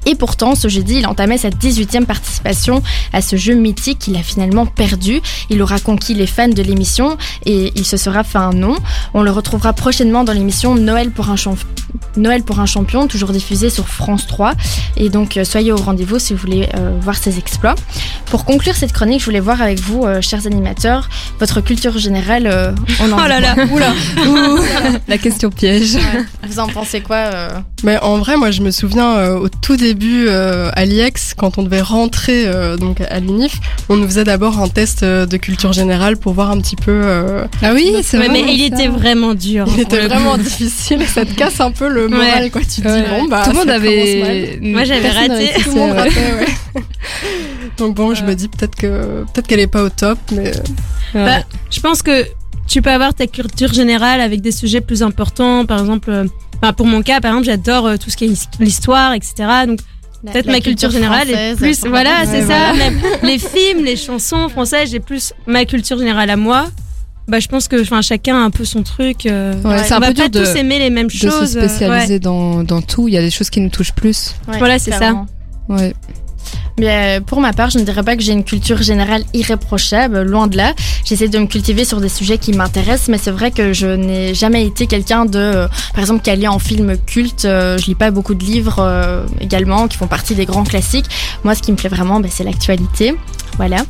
Et 0.07 0.15
pourtant, 0.15 0.55
ce 0.55 0.69
jeudi, 0.69 0.97
il 0.99 1.07
entamait 1.07 1.39
sa 1.39 1.51
18e 1.51 2.05
participation 2.05 2.83
à 3.13 3.21
ce 3.23 3.37
jeu 3.37 3.55
mythique 3.55 3.99
qu'il 3.99 4.17
a 4.17 4.23
finalement 4.23 4.67
perdu. 4.67 5.21
Il 5.51 5.61
aura 5.63 5.79
conquis 5.79 6.15
les 6.15 6.27
fans 6.27 6.49
de 6.49 6.63
l'émission 6.63 7.17
et 7.47 7.73
il 7.75 7.85
se 7.85 7.97
sera 7.97 8.25
fait 8.25 8.39
un 8.39 8.53
nom. 8.53 8.77
On 9.15 9.23
le 9.23 9.31
retrouvera 9.31 9.73
prochainement 9.73 10.25
dans 10.25 10.33
l'émission 10.33 10.75
Noël 10.75 11.11
pour 11.11 11.31
un, 11.31 11.37
champ- 11.37 11.57
Noël 12.17 12.43
pour 12.43 12.61
un 12.61 12.67
champion, 12.67 13.07
toujours 13.07 13.31
diffusée 13.31 13.71
sur 13.71 13.89
France 13.89 14.27
3. 14.27 14.53
Et 14.97 15.09
donc, 15.09 15.37
euh, 15.37 15.45
soyez 15.45 15.73
au 15.73 15.77
rendez-vous 15.77 16.19
si 16.19 16.33
vous 16.35 16.41
voulez 16.41 16.69
euh, 16.75 16.97
voir 17.01 17.17
ses 17.17 17.39
exploits. 17.39 17.75
Pour 18.27 18.45
conclure 18.45 18.75
cette 18.75 18.93
chronique, 18.93 19.21
je 19.21 19.25
voulais 19.27 19.41
voir 19.41 19.61
avec 19.63 19.79
vous, 19.81 20.05
euh, 20.05 20.21
chers 20.21 20.47
animateurs, 20.47 21.09
votre 21.41 21.61
culture 21.61 21.99
générale. 21.99 22.47
euh, 22.47 22.73
on 23.01 23.13
en 23.13 23.19
Oh 23.25 23.29
là 23.29 23.41
là. 23.41 23.55
Oula. 23.71 23.93
La 25.09 25.19
question 25.19 25.51
piège. 25.51 25.99
Vous 26.49 26.59
en 26.61 26.67
pensez 26.69 27.01
quoi 27.01 27.17
euh 27.17 27.49
Mais 27.85 27.99
en 28.01 28.19
vrai, 28.19 28.37
moi, 28.37 28.51
je 28.51 28.63
me 28.63 28.71
souviens 28.71 29.17
euh, 29.17 29.39
au 29.39 29.49
tout 29.49 29.77
début 29.77 29.88
euh, 30.29 30.71
à 30.75 30.85
l'IEX, 30.85 31.35
quand 31.37 31.59
on 31.59 31.63
devait 31.63 31.81
rentrer 31.81 32.45
euh, 32.47 32.77
donc 32.77 33.01
à 33.01 33.21
l'UNIF, 33.21 33.55
on 33.89 33.97
nous 33.97 34.07
faisait 34.07 34.25
d'abord 34.25 34.59
un 34.61 34.69
test 34.69 35.03
euh, 35.03 35.27
de 35.27 35.37
culture 35.37 35.73
générale 35.73 36.17
pour 36.17 36.33
voir 36.33 36.51
un 36.51 36.61
petit 36.61 36.77
peu. 36.77 36.91
euh, 36.93 37.45
Ah 37.63 37.73
oui, 37.75 37.95
c'est 38.03 38.17
vrai. 38.19 38.29
mais 38.29 38.43
il 38.53 38.63
était 38.65 38.89
vraiment 38.89 39.35
dur. 39.35 39.67
il 39.75 39.81
était 39.81 40.03
le 40.03 40.09
coup. 40.09 40.15
vraiment 40.15 40.37
difficile. 40.39 41.01
Ça 41.07 41.25
te 41.25 41.33
casse 41.35 41.61
un 41.61 41.71
peu 41.71 41.89
le 41.89 42.09
moral, 42.09 42.51
quoi. 42.51 42.61
Tu 42.63 42.83
te 42.83 42.89
dis 42.89 43.09
bon 43.11 43.27
bah. 43.29 43.43
Tout 43.45 43.51
le 43.53 43.57
monde 43.57 43.71
avait. 43.71 44.59
Moi, 44.63 44.85
j'avais 44.85 45.11
raté. 45.11 45.51
Tout 45.63 45.71
le 45.71 45.75
monde 45.77 45.93
ratait, 45.93 46.11
ouais. 46.41 46.83
Donc 47.77 47.95
bon, 47.95 48.15
je 48.15 48.25
me 48.25 48.35
dis 48.35 48.49
peut-être 48.49 48.75
que 48.75 49.25
peut-être 49.33 49.47
qu'elle 49.47 49.61
est 49.61 49.67
pas 49.69 49.83
au 49.85 49.89
top, 49.91 50.19
mais 50.33 50.53
Ouais. 51.15 51.25
Bah, 51.25 51.39
je 51.71 51.81
pense 51.81 52.03
que 52.03 52.27
tu 52.67 52.83
peux 52.83 52.91
avoir 52.91 53.15
ta 53.15 53.27
culture 53.27 53.73
générale 53.73 54.21
avec 54.21 54.43
des 54.43 54.53
sujets 54.53 54.83
plus 54.83 55.03
importants. 55.03 55.65
Par 55.65 55.79
exemple, 55.81 56.27
bah, 56.63 56.73
pour 56.73 56.87
mon 56.87 57.03
cas, 57.03 57.21
par 57.21 57.31
exemple, 57.33 57.47
j'adore 57.47 57.87
euh, 57.87 57.97
tout 57.97 58.11
ce 58.11 58.17
qui 58.17 58.25
est 58.25 58.29
his- 58.29 58.49
l'histoire, 58.61 59.13
etc. 59.15 59.35
Donc 59.67 59.81
peut-être 60.25 60.47
ma 60.47 60.61
culture 60.61 60.91
générale 60.91 61.31
est 61.31 61.57
plus. 61.57 61.85
Voilà, 61.87 62.25
c'est 62.27 62.43
Ouais, 62.43 62.47
ça. 62.47 62.73
Même 62.75 62.99
les 63.23 63.39
films, 63.39 63.85
les 63.85 63.97
chansons 63.97 64.49
françaises, 64.49 64.91
j'ai 64.91 65.01
plus 65.01 65.33
ma 65.47 65.65
culture 65.65 65.99
générale 65.99 66.31
à 66.31 66.37
moi. 66.37 66.67
Bah, 67.29 67.41
je 67.41 67.49
pense 67.49 67.69
que 67.69 67.81
enfin 67.83 68.01
chacun 68.01 68.37
a 68.37 68.45
un 68.45 68.51
peu 68.51 68.65
son 68.65 68.83
truc. 68.83 69.27
euh, 69.27 69.53
Ouais, 69.63 69.85
c'est 69.85 69.93
on 69.93 69.99
un 69.99 70.01
va 70.01 70.07
peu 70.09 70.15
dur 70.15 70.31
de, 70.31 70.41
tous 70.45 70.57
aimer 70.57 70.79
les 70.79 70.89
mêmes 70.91 71.09
de 71.09 71.13
choses. 71.13 71.53
se 71.53 71.59
euh, 71.59 71.69
spécialiser 71.69 72.19
dans, 72.19 72.65
dans 72.65 72.81
tout. 72.81 73.07
Il 73.07 73.13
y 73.15 73.19
a 73.19 73.21
des 73.21 73.31
choses 73.31 73.51
qui 73.51 73.61
nous 73.61 73.69
touchent 73.69 73.93
plus. 73.93 74.35
Ouais, 74.49 74.59
Voilà, 74.59 74.79
c'est 74.79 74.93
ça. 74.93 75.25
Ouais. 75.69 75.95
Euh, 76.81 77.21
pour 77.21 77.41
ma 77.41 77.53
part, 77.53 77.71
je 77.71 77.79
ne 77.79 77.85
dirais 77.85 78.03
pas 78.03 78.17
que 78.17 78.23
j'ai 78.23 78.33
une 78.33 78.45
culture 78.45 78.81
générale 78.83 79.25
irréprochable, 79.35 80.23
loin 80.23 80.47
de 80.47 80.57
là. 80.57 80.75
J'essaie 81.05 81.29
de 81.29 81.39
me 81.39 81.47
cultiver 81.47 81.85
sur 81.85 82.01
des 82.01 82.09
sujets 82.09 82.39
qui 82.39 82.53
m'intéressent, 82.53 83.09
mais 83.09 83.19
c'est 83.19 83.31
vrai 83.31 83.51
que 83.51 83.73
je 83.73 83.87
n'ai 83.87 84.35
jamais 84.35 84.65
été 84.65 84.87
quelqu'un 84.87 85.25
de, 85.25 85.39
euh, 85.39 85.69
par 85.93 86.01
exemple, 86.01 86.23
calé 86.23 86.47
en 86.47 86.59
film 86.59 86.97
culte. 86.99 87.45
Euh, 87.45 87.79
je 87.79 87.87
lis 87.87 87.95
pas 87.95 88.11
beaucoup 88.11 88.35
de 88.35 88.45
livres 88.45 89.27
également 89.41 89.89
qui 89.89 89.97
font 89.97 90.07
partie 90.07 90.35
des 90.35 90.47
grands 90.47 90.65
classiques. 90.65 91.07
Moi, 91.45 91.55
ce 91.55 91.63
qui 91.63 91.73
me 91.73 91.77
plaît 91.77 91.89
vraiment, 91.89 92.21
bah, 92.21 92.29
c'est 92.31 92.45
l'actualité. 92.45 93.15
Voilà. 93.59 93.85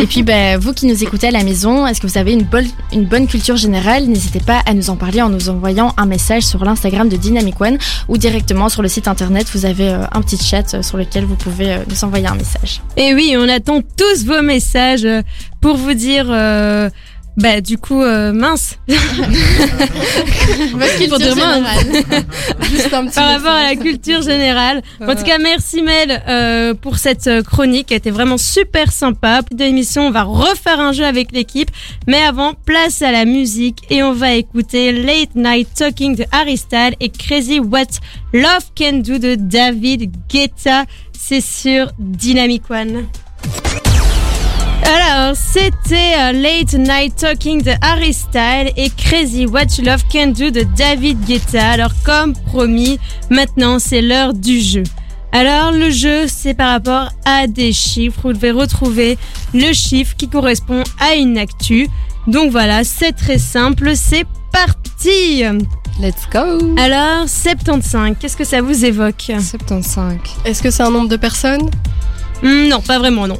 Et 0.00 0.06
puis, 0.06 0.22
bah, 0.22 0.56
vous 0.56 0.72
qui 0.72 0.86
nous 0.86 1.02
écoutez 1.02 1.28
à 1.28 1.30
la 1.30 1.42
maison, 1.42 1.86
est-ce 1.86 2.00
que 2.00 2.06
vous 2.06 2.18
avez 2.18 2.32
une 2.32 3.04
bonne, 3.04 3.26
culture 3.26 3.56
générale? 3.56 4.06
N'hésitez 4.06 4.40
pas 4.40 4.62
à 4.66 4.74
nous 4.74 4.90
en 4.90 4.96
parler 4.96 5.20
en 5.20 5.28
nous 5.28 5.48
envoyant 5.48 5.94
un 5.96 6.06
message 6.06 6.44
sur 6.44 6.64
l'Instagram 6.64 7.08
de 7.08 7.16
Dynamic 7.16 7.60
One 7.60 7.78
ou 8.08 8.16
directement 8.16 8.68
sur 8.68 8.82
le 8.82 8.88
site 8.88 9.08
internet. 9.08 9.48
Vous 9.52 9.66
avez 9.66 9.90
euh, 9.90 10.04
un 10.12 10.22
petit 10.22 10.38
chat 10.38 10.74
euh, 10.74 10.82
sur 10.82 10.96
lequel 10.96 11.24
vous 11.24 11.34
pouvez 11.34 11.72
euh, 11.72 11.78
nous 11.88 12.04
envoyer 12.04 12.26
un 12.26 12.34
message. 12.34 12.80
Et 12.96 13.14
oui, 13.14 13.34
on 13.36 13.48
attend 13.48 13.80
tous 13.96 14.24
vos 14.24 14.42
messages 14.42 15.06
pour 15.60 15.76
vous 15.76 15.94
dire. 15.94 16.26
Bah 17.40 17.60
du 17.60 17.78
coup 17.78 18.02
euh, 18.02 18.32
mince 18.32 18.78
Pour 21.08 21.18
dire 21.18 21.36
mince. 21.36 21.66
juste 22.70 22.92
un 22.92 23.06
petit. 23.06 23.14
par 23.14 23.32
rapport 23.32 23.50
à 23.50 23.62
la 23.62 23.76
culture 23.76 24.22
générale. 24.22 24.82
En 25.00 25.14
tout 25.14 25.24
cas, 25.24 25.38
merci 25.38 25.82
Mel 25.82 26.22
euh, 26.28 26.74
pour 26.74 26.98
cette 26.98 27.26
euh, 27.26 27.42
chronique. 27.42 27.90
Elle 27.90 27.96
était 27.98 28.10
vraiment 28.10 28.36
super 28.38 28.92
sympa. 28.92 29.42
Pour 29.42 29.58
l'émission, 29.58 30.06
on 30.08 30.10
va 30.10 30.22
refaire 30.24 30.78
un 30.78 30.92
jeu 30.92 31.04
avec 31.04 31.32
l'équipe. 31.32 31.70
Mais 32.06 32.22
avant, 32.22 32.52
place 32.54 33.02
à 33.02 33.10
la 33.10 33.24
musique 33.24 33.78
et 33.90 34.02
on 34.02 34.12
va 34.12 34.34
écouter 34.34 34.92
Late 34.92 35.34
Night 35.34 35.68
Talking 35.74 36.16
de 36.16 36.24
Harry 36.32 36.56
Styles 36.58 36.94
et 37.00 37.08
Crazy 37.08 37.58
What 37.60 38.00
Love 38.32 38.70
Can 38.78 38.98
Do 38.98 39.18
de 39.18 39.34
David 39.36 40.10
Guetta. 40.28 40.84
C'est 41.12 41.40
sur 41.40 41.90
Dynamic 41.98 42.70
One. 42.70 43.06
Alors, 44.84 45.36
c'était 45.36 46.14
euh, 46.18 46.32
Late 46.32 46.74
Night 46.74 47.16
Talking 47.16 47.62
de 47.62 47.72
Harry 47.82 48.12
Styles 48.12 48.72
et 48.76 48.90
Crazy 48.90 49.46
What 49.46 49.76
You 49.78 49.84
Love 49.84 50.04
Can 50.10 50.28
Do 50.28 50.50
de 50.50 50.64
David 50.76 51.24
Guetta. 51.24 51.70
Alors, 51.70 51.92
comme 52.04 52.34
promis, 52.34 52.98
maintenant 53.30 53.78
c'est 53.78 54.02
l'heure 54.02 54.34
du 54.34 54.60
jeu. 54.60 54.82
Alors, 55.32 55.72
le 55.72 55.90
jeu, 55.90 56.26
c'est 56.26 56.54
par 56.54 56.70
rapport 56.70 57.10
à 57.24 57.46
des 57.46 57.72
chiffres. 57.72 58.20
Vous 58.24 58.32
devez 58.32 58.50
retrouver 58.50 59.16
le 59.54 59.72
chiffre 59.72 60.16
qui 60.16 60.28
correspond 60.28 60.82
à 60.98 61.14
une 61.14 61.38
actu. 61.38 61.88
Donc 62.26 62.50
voilà, 62.50 62.82
c'est 62.84 63.12
très 63.12 63.38
simple, 63.38 63.92
c'est 63.94 64.24
parti 64.52 65.44
Let's 66.00 66.28
go. 66.32 66.74
Alors, 66.78 67.28
75, 67.28 68.16
qu'est-ce 68.18 68.36
que 68.36 68.44
ça 68.44 68.62
vous 68.62 68.84
évoque? 68.84 69.30
75. 69.38 70.16
Est-ce 70.44 70.62
que 70.62 70.70
c'est 70.70 70.82
un 70.82 70.90
nombre 70.90 71.08
de 71.08 71.16
personnes? 71.16 71.68
Hmm, 72.42 72.68
Non, 72.68 72.80
pas 72.80 72.98
vraiment, 72.98 73.26
non. 73.26 73.38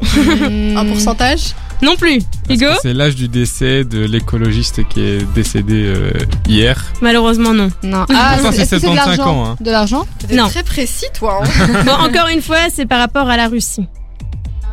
Un 0.76 0.84
pourcentage 0.86 1.54
Non 1.82 1.96
plus. 1.96 2.20
Hugo 2.48 2.66
C'est 2.82 2.92
l'âge 2.92 3.14
du 3.14 3.28
décès 3.28 3.84
de 3.84 4.00
l'écologiste 4.00 4.86
qui 4.88 5.00
est 5.00 5.32
décédé 5.34 5.84
euh, 5.86 6.10
hier. 6.48 6.84
Malheureusement, 7.00 7.54
non. 7.54 7.70
Non. 7.82 8.04
Ah, 8.14 8.36
c'est 8.52 8.68
que 8.68 8.74
de 8.76 8.80
75 8.80 8.94
l'argent 9.18 9.26
ans, 9.32 9.44
hein. 9.46 9.56
De 9.60 9.70
l'argent 9.70 10.06
T'es 10.26 10.36
Non. 10.36 10.48
très 10.48 10.62
précis, 10.62 11.06
toi. 11.18 11.40
hein. 11.42 11.82
Bon, 11.86 11.92
encore 11.92 12.28
une 12.28 12.42
fois, 12.42 12.68
c'est 12.72 12.86
par 12.86 12.98
rapport 12.98 13.28
à 13.28 13.36
la 13.36 13.48
Russie. 13.48 13.86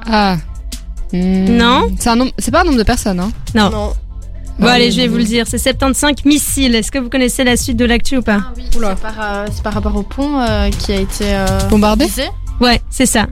Ah. 0.10 0.38
Hmm. 1.13 1.46
Non. 1.58 1.90
C'est 2.00 2.10
un 2.10 2.16
nombre. 2.18 2.32
C'est 2.38 2.52
pas 2.52 2.62
un 2.62 2.63
nombre 2.66 2.78
de 2.78 2.84
personnes, 2.84 3.20
hein. 3.22 3.32
Non. 3.56 3.70
non. 3.70 3.94
Bon, 4.60 4.66
Ah, 4.68 4.72
allez, 4.74 4.86
oui, 4.88 4.92
je 4.92 4.98
vais 4.98 5.04
oui. 5.04 5.08
vous 5.10 5.18
le 5.18 5.24
dire. 5.24 5.46
C'est 5.48 5.60
75 5.60 6.26
missiles. 6.26 6.76
Est-ce 6.76 6.92
que 6.92 6.98
vous 6.98 7.10
connaissez 7.10 7.44
la 7.44 7.56
suite 7.56 7.78
de 7.78 7.86
l'actu 7.86 8.18
ou 8.18 8.22
pas 8.24 8.40
oui, 8.58 8.63
Oula. 8.76 8.96
c'est 8.96 9.02
par, 9.02 9.13
euh, 9.22 9.46
c'est 9.54 9.62
par 9.63 9.74
rapport 9.74 9.96
au 9.96 10.02
pont 10.04 10.40
euh, 10.42 10.70
qui 10.72 10.92
a 10.94 10.96
été 11.00 11.26
euh, 11.36 11.46
Bombardé 11.70 12.06
visé 12.06 12.24
Ouais, 12.60 12.82
c'est 12.89 13.06
ça. 13.06 13.28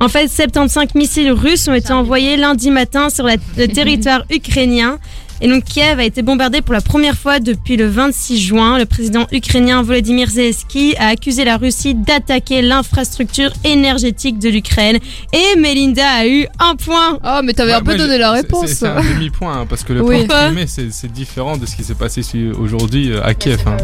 En 0.00 0.08
fait, 0.08 0.28
75 0.28 0.94
missiles 0.94 1.30
russes 1.32 1.68
ont 1.68 1.74
été 1.74 1.92
envoyés 1.92 2.36
lundi 2.36 2.70
matin 2.70 3.10
sur 3.10 3.24
la- 3.24 3.36
le 3.56 3.66
territoire 3.72 4.24
ukrainien. 4.30 4.98
Et 5.40 5.48
donc 5.48 5.64
Kiev 5.64 5.98
a 5.98 6.04
été 6.04 6.22
bombardé 6.22 6.62
pour 6.62 6.72
la 6.72 6.80
première 6.80 7.16
fois 7.18 7.40
depuis 7.40 7.76
le 7.76 7.86
26 7.88 8.38
juin. 8.40 8.78
Le 8.78 8.86
président 8.86 9.26
ukrainien 9.32 9.82
Volodymyr 9.82 10.28
Zelensky 10.30 10.94
a 10.96 11.08
accusé 11.08 11.44
la 11.44 11.56
Russie 11.58 11.94
d'attaquer 11.94 12.62
l'infrastructure 12.62 13.52
énergétique 13.64 14.38
de 14.38 14.48
l'Ukraine. 14.48 14.98
Et 15.32 15.58
Melinda 15.58 16.06
a 16.08 16.26
eu 16.26 16.46
un 16.60 16.76
point. 16.76 17.18
Oh, 17.22 17.40
mais 17.44 17.52
t'avais 17.52 17.72
Ouais, 17.72 17.78
un 17.78 17.82
peu 17.82 17.96
donné 17.96 18.16
la 18.16 18.30
réponse. 18.30 18.68
C'est 18.68 18.74
c'est 18.74 18.86
un 18.86 19.02
demi-point, 19.02 19.60
hein, 19.62 19.66
parce 19.68 19.82
que 19.82 19.92
le 19.92 20.02
Oui. 20.02 20.24
point 20.26 20.54
c'est 20.66 21.12
différent 21.12 21.56
de 21.58 21.66
ce 21.66 21.74
qui 21.76 21.82
s'est 21.84 21.94
passé 21.96 22.22
aujourd'hui 22.58 23.10
euh, 23.10 23.20
à 23.22 23.34
Kiev. 23.34 23.60
hein. 23.66 23.76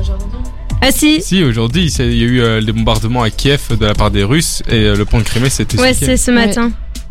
Ah 0.83 0.91
si 0.93 1.20
Si, 1.20 1.43
aujourd'hui, 1.45 1.87
il 1.99 2.14
y 2.16 2.22
a 2.22 2.26
eu 2.26 2.41
euh, 2.41 2.62
des 2.62 2.72
bombardements 2.72 3.22
à 3.22 3.31
Kiev 3.31 3.76
de 3.78 3.85
la 3.87 3.95
part 3.95 4.11
des 4.11 4.24
Russes 4.24 4.62
et 4.68 4.76
euh, 4.85 4.97
le 4.97 5.05
pont 5.05 5.18
de 5.18 5.24
Crimée, 5.24 5.51
c'était 5.51 5.78
Ouais, 5.81 5.93
ce 5.95 6.07
c'est 6.07 6.16
ce 6.16 6.31
matin. 6.31 6.70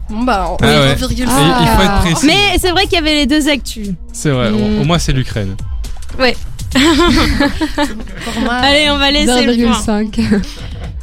Bon, 0.10 0.24
bah, 0.24 0.48
on 0.52 0.58
Ah 0.62 0.68
est 0.68 0.80
ouais. 0.80 0.96
1,5. 0.96 1.20
Et 1.22 1.26
Ah. 1.28 1.60
Il 1.62 1.68
faut 1.68 1.84
être 1.84 2.00
précis. 2.02 2.26
Mais 2.26 2.58
c'est 2.60 2.72
vrai 2.72 2.84
qu'il 2.86 2.94
y 2.94 2.98
avait 2.98 3.14
les 3.14 3.26
deux 3.28 3.48
actus. 3.48 3.90
C'est 4.12 4.32
vrai, 4.32 4.50
au, 4.50 4.58
Mm. 4.58 4.82
au 4.82 4.84
moins 4.86 4.98
c'est 4.98 5.14
l'Ukraine. 5.14 5.56
Moi, 6.18 6.28
Allez, 8.52 8.90
on 8.90 8.98
va 8.98 9.12
laisser 9.12 9.46
le 9.46 9.56
point. 9.68 9.80
0,5. 10.04 10.42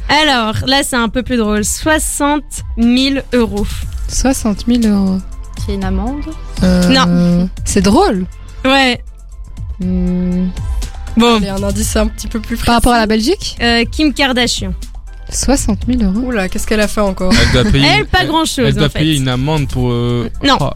Alors, 0.09 0.55
là, 0.65 0.83
c'est 0.83 0.95
un 0.95 1.09
peu 1.09 1.23
plus 1.23 1.37
drôle. 1.37 1.63
60 1.65 2.43
000 2.77 3.15
euros. 3.33 3.65
60 4.07 4.65
000 4.67 4.93
euros. 4.93 5.19
C'est 5.65 5.73
une 5.73 5.83
amende? 5.83 6.21
Euh, 6.63 6.87
Non. 6.89 7.49
C'est 7.65 7.81
drôle. 7.81 8.25
Ouais. 8.65 9.01
Hmm. 9.81 10.47
Bon, 11.17 11.37
Allez, 11.37 11.49
un 11.49 11.61
indice 11.63 11.95
un 11.95 12.07
petit 12.07 12.27
peu 12.27 12.39
plus 12.39 12.55
précis. 12.55 12.65
Par 12.67 12.75
rapport 12.75 12.93
à 12.93 12.99
la 12.99 13.07
Belgique 13.07 13.57
euh, 13.61 13.83
Kim 13.91 14.13
Kardashian. 14.13 14.73
60 15.29 15.79
000 15.87 16.03
euros. 16.03 16.27
Oula, 16.27 16.47
qu'est-ce 16.47 16.65
qu'elle 16.65 16.79
a 16.79 16.87
fait 16.87 17.01
encore 17.01 17.33
Elle 17.33 17.51
doit 17.63 17.69
payer, 17.71 17.85
Elle, 17.97 18.05
pas 18.05 18.23
grand-chose, 18.23 18.67
Elle 18.67 18.75
doit 18.75 18.85
en 18.85 18.89
fait. 18.89 18.99
payer 18.99 19.17
une 19.17 19.27
amende 19.27 19.67
pour. 19.67 19.89
euh, 19.91 20.29
Non. 20.43 20.55
oh, 20.61 20.69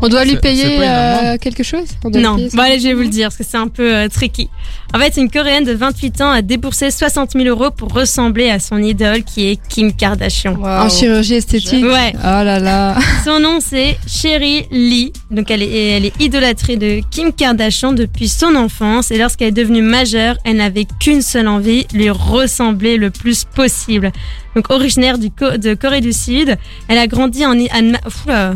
On 0.00 0.08
doit 0.08 0.24
lui 0.24 0.36
payer 0.36 0.78
euh, 0.80 1.36
quelque 1.38 1.62
chose 1.62 1.86
On 2.04 2.10
doit 2.10 2.20
lui 2.20 2.26
Non, 2.26 2.36
payer 2.36 2.50
bon 2.52 2.62
allez, 2.62 2.80
je 2.80 2.88
vais 2.88 2.94
vous 2.94 3.02
le 3.02 3.08
dire 3.08 3.28
parce 3.28 3.36
que 3.36 3.44
c'est 3.44 3.56
un 3.56 3.68
peu 3.68 3.94
euh, 3.94 4.08
tricky. 4.08 4.48
En 4.94 4.98
fait, 4.98 5.16
une 5.16 5.30
Coréenne 5.30 5.64
de 5.64 5.72
28 5.72 6.20
ans 6.20 6.30
a 6.30 6.42
déboursé 6.42 6.90
60 6.90 7.32
000 7.32 7.44
euros 7.46 7.70
pour 7.70 7.92
ressembler 7.92 8.50
à 8.50 8.58
son 8.58 8.78
idole 8.78 9.22
qui 9.22 9.48
est 9.48 9.60
Kim 9.68 9.92
Kardashian. 9.92 10.60
En 10.62 10.88
chirurgie 10.88 11.34
esthétique 11.34 11.84
Ouais. 11.84 12.12
Oh 12.16 12.20
là 12.22 12.58
là. 12.58 12.96
Son 13.24 13.40
nom 13.40 13.58
c'est 13.60 13.96
Sherry 14.06 14.66
Lee. 14.70 15.12
Donc 15.30 15.50
elle 15.50 15.62
est, 15.62 15.96
elle 15.96 16.04
est 16.06 16.20
idolâtrée 16.20 16.76
de 16.76 17.00
Kim 17.10 17.32
Kardashian 17.32 17.92
depuis 17.92 18.28
son 18.28 18.54
enfance 18.56 19.10
et 19.10 19.18
lorsqu'elle 19.18 19.48
est 19.48 19.52
devenue 19.52 19.82
majeure, 19.82 20.36
elle 20.44 20.56
n'avait 20.56 20.86
qu'une 21.00 21.22
seule 21.22 21.48
envie, 21.48 21.86
lui 21.94 22.10
ressembler 22.10 22.96
le 22.96 23.10
plus 23.10 23.44
possible. 23.44 24.12
Donc 24.54 24.70
originaire 24.70 25.18
du 25.18 25.30
de 25.30 25.74
Corée 25.74 26.00
du 26.00 26.12
Sud, 26.12 26.56
elle 26.88 26.98
a 26.98 27.06
grandi 27.06 27.46
en, 27.46 27.52
en, 27.52 27.92
oula, 28.26 28.54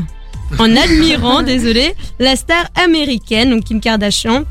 en 0.58 0.76
admirant, 0.76 1.42
désolé, 1.42 1.94
la 2.18 2.36
star 2.36 2.66
américaine, 2.74 3.50
donc 3.50 3.64
Kim 3.64 3.80
Kardashian. 3.80 4.44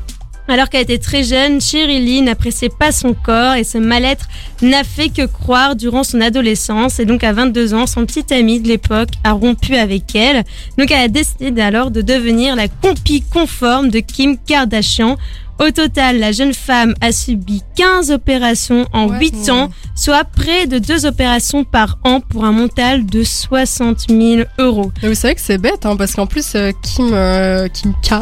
Alors 0.48 0.68
qu'elle 0.68 0.82
était 0.82 0.98
très 0.98 1.24
jeune, 1.24 1.60
Sherry 1.60 1.98
Lee 1.98 2.22
n'appréciait 2.22 2.68
pas 2.68 2.92
son 2.92 3.14
corps 3.14 3.54
et 3.54 3.64
ce 3.64 3.78
mal-être 3.78 4.28
n'a 4.62 4.84
fait 4.84 5.08
que 5.08 5.26
croire 5.26 5.74
durant 5.74 6.04
son 6.04 6.20
adolescence. 6.20 7.00
Et 7.00 7.04
donc 7.04 7.24
à 7.24 7.32
22 7.32 7.74
ans, 7.74 7.88
son 7.88 8.06
petit 8.06 8.32
ami 8.32 8.60
de 8.60 8.68
l'époque 8.68 9.08
a 9.24 9.32
rompu 9.32 9.74
avec 9.74 10.14
elle. 10.14 10.44
Donc 10.78 10.92
elle 10.92 11.00
a 11.02 11.08
décidé 11.08 11.60
alors 11.60 11.90
de 11.90 12.00
devenir 12.00 12.54
la 12.54 12.68
compie 12.68 13.24
conforme 13.32 13.88
de 13.88 13.98
Kim 13.98 14.36
Kardashian. 14.38 15.16
Au 15.58 15.70
total, 15.72 16.18
la 16.20 16.30
jeune 16.30 16.54
femme 16.54 16.94
a 17.00 17.10
subi 17.10 17.62
15 17.76 18.12
opérations 18.12 18.86
en 18.92 19.08
Ouais. 19.08 19.18
8 19.20 19.50
ans, 19.50 19.70
soit 19.96 20.24
près 20.24 20.66
de 20.66 20.78
2 20.78 21.06
opérations 21.06 21.64
par 21.64 21.98
an 22.04 22.20
pour 22.20 22.44
un 22.44 22.52
montal 22.52 23.04
de 23.06 23.24
60 23.24 24.06
000 24.10 24.42
euros. 24.58 24.92
Mais 25.02 25.08
vous 25.08 25.14
savez 25.14 25.34
que 25.34 25.40
c'est 25.40 25.58
bête, 25.58 25.84
hein, 25.86 25.96
parce 25.96 26.14
qu'en 26.14 26.26
plus, 26.26 26.52
euh, 26.54 26.70
Kim, 26.82 27.10
euh, 27.12 27.66
Kim 27.68 27.92
K, 28.02 28.12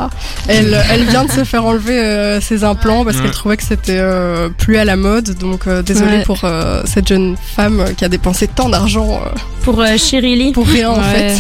elle, 0.48 0.80
elle 0.90 1.04
vient 1.04 1.24
de 1.24 1.30
se 1.32 1.44
faire 1.44 1.64
enlever 1.66 1.98
euh, 1.98 2.40
ses 2.40 2.64
implants 2.64 3.04
parce 3.04 3.16
Ouais. 3.16 3.22
qu'elle 3.24 3.30
trouvait 3.32 3.56
que 3.56 3.62
c'était 3.64 3.98
euh, 3.98 4.48
plus 4.48 4.76
à 4.76 4.84
la 4.84 4.96
mode. 4.96 5.36
Donc, 5.38 5.66
euh, 5.66 5.82
désolée 5.82 6.18
Ouais. 6.18 6.22
pour 6.24 6.44
euh, 6.44 6.82
cette 6.86 7.08
jeune 7.08 7.36
femme 7.56 7.80
euh, 7.80 7.92
qui 7.92 8.04
a 8.04 8.08
dépensé 8.08 8.46
tant 8.48 8.68
d'argent 8.68 9.20
euh, 9.24 9.28
Pour 9.62 9.80
euh, 9.80 9.96
Lee. 10.12 10.52
pour 10.52 10.66
rien, 10.66 10.90
en 10.90 11.00
fait. 11.02 11.36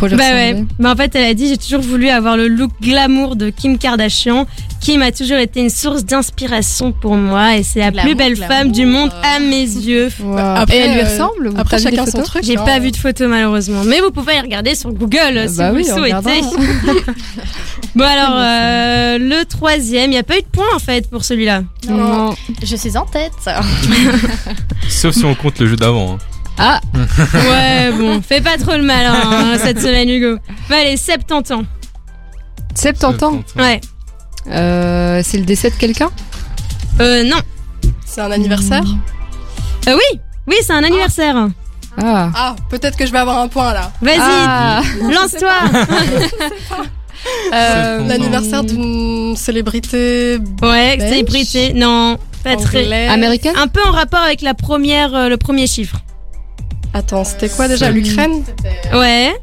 Bah 0.00 0.16
ouais. 0.16 0.64
Bah 0.78 0.92
en 0.92 0.96
fait, 0.96 1.14
elle 1.14 1.24
a 1.26 1.34
dit 1.34 1.48
j'ai 1.48 1.58
toujours 1.58 1.82
voulu 1.82 2.08
avoir 2.08 2.36
le 2.36 2.48
look 2.48 2.70
glamour 2.80 3.36
de 3.36 3.50
Kim 3.50 3.76
Kardashian. 3.76 4.46
Kim 4.80 5.02
a 5.02 5.12
toujours 5.12 5.36
été 5.36 5.60
une 5.60 5.68
source 5.68 6.06
d'inspiration 6.06 6.90
pour 6.92 7.16
moi 7.16 7.56
et 7.56 7.62
c'est 7.62 7.80
la 7.80 7.90
Glamour, 7.90 8.06
plus 8.08 8.14
belle 8.16 8.34
glamour, 8.34 8.56
femme 8.56 8.72
du 8.72 8.86
monde 8.86 9.10
euh. 9.12 9.36
à 9.36 9.40
mes 9.40 9.59
yeux. 9.62 10.08
Wow. 10.22 10.36
Après, 10.38 10.76
Et 10.76 10.80
elle 10.80 10.92
lui 10.94 11.00
euh, 11.00 11.04
ressemble 11.04 11.52
Après, 11.56 11.78
chacun 11.78 12.06
son 12.06 12.22
truc. 12.22 12.42
J'ai 12.44 12.56
hein. 12.56 12.64
pas 12.64 12.78
vu 12.78 12.90
de 12.90 12.96
photos 12.96 13.28
malheureusement, 13.28 13.82
mais 13.84 14.00
vous 14.00 14.10
pouvez 14.10 14.36
y 14.36 14.40
regarder 14.40 14.74
sur 14.74 14.92
Google 14.92 15.48
si 15.48 15.56
Bah 15.58 15.70
vous 15.70 15.76
oui, 15.78 15.86
le 15.86 15.94
souhaitez. 15.94 16.40
bon 17.94 18.04
alors 18.04 18.34
euh, 18.36 19.18
le 19.18 19.44
troisième, 19.44 20.12
il 20.12 20.14
y 20.14 20.18
a 20.18 20.22
pas 20.22 20.38
eu 20.38 20.42
de 20.42 20.46
point 20.52 20.66
en 20.74 20.78
fait 20.78 21.08
pour 21.10 21.24
celui-là. 21.24 21.62
Non. 21.88 22.34
Je 22.62 22.76
suis 22.76 22.96
en 22.96 23.06
tête. 23.06 23.32
Sauf 24.88 25.14
si 25.14 25.24
on 25.24 25.34
compte 25.34 25.58
le 25.60 25.66
jeu 25.66 25.76
d'avant. 25.76 26.14
hein. 26.14 26.18
Ah, 26.58 26.80
Ouais 26.94 27.90
bon, 27.96 28.20
fais 28.20 28.40
pas 28.42 28.58
trop 28.58 28.72
le 28.76 28.82
malin 28.82 29.14
hein, 29.14 29.58
cette 29.58 29.80
semaine 29.80 30.08
Hugo. 30.10 30.38
Bah 30.68 30.76
allez 30.82 30.96
70 30.96 31.52
ans. 31.52 31.62
70 32.74 33.24
ans. 33.24 33.40
Ouais. 33.56 33.80
Euh, 34.48 35.20
c'est 35.24 35.38
le 35.38 35.44
décès 35.44 35.70
de 35.70 35.74
quelqu'un? 35.76 36.10
Euh 37.00 37.22
non. 37.24 37.36
C'est 38.04 38.20
un 38.20 38.30
anniversaire? 38.30 38.82
Euh, 39.88 39.94
oui, 39.96 40.20
oui 40.46 40.56
c'est 40.62 40.72
un 40.72 40.84
anniversaire. 40.84 41.48
Ah. 42.00 42.30
Ah, 42.34 42.56
peut-être 42.70 42.96
que 42.96 43.04
je 43.06 43.12
vais 43.12 43.18
avoir 43.18 43.38
un 43.38 43.48
point 43.48 43.72
là. 43.74 43.90
Vas-y, 44.00 44.18
Ah. 44.20 44.82
lance-toi. 45.02 45.52
Euh, 47.52 48.06
L'anniversaire 48.08 48.64
d'une 48.64 49.36
célébrité 49.36 50.38
Ouais, 50.62 50.96
Belge 50.96 51.10
célébrité. 51.10 51.72
Non, 51.74 52.16
pas 52.42 52.56
très. 52.56 52.84
anglaise. 52.84 53.10
Américaine 53.10 53.54
Un 53.58 53.68
peu 53.68 53.82
en 53.86 53.90
rapport 53.90 54.20
avec 54.20 54.40
la 54.40 54.54
première, 54.54 55.14
euh, 55.14 55.28
le 55.28 55.36
premier 55.36 55.66
chiffre. 55.66 55.96
Attends, 56.94 57.24
c'était 57.24 57.50
quoi 57.50 57.68
déjà 57.68 57.90
L'Ukraine? 57.90 58.42
Ouais. 58.94 59.34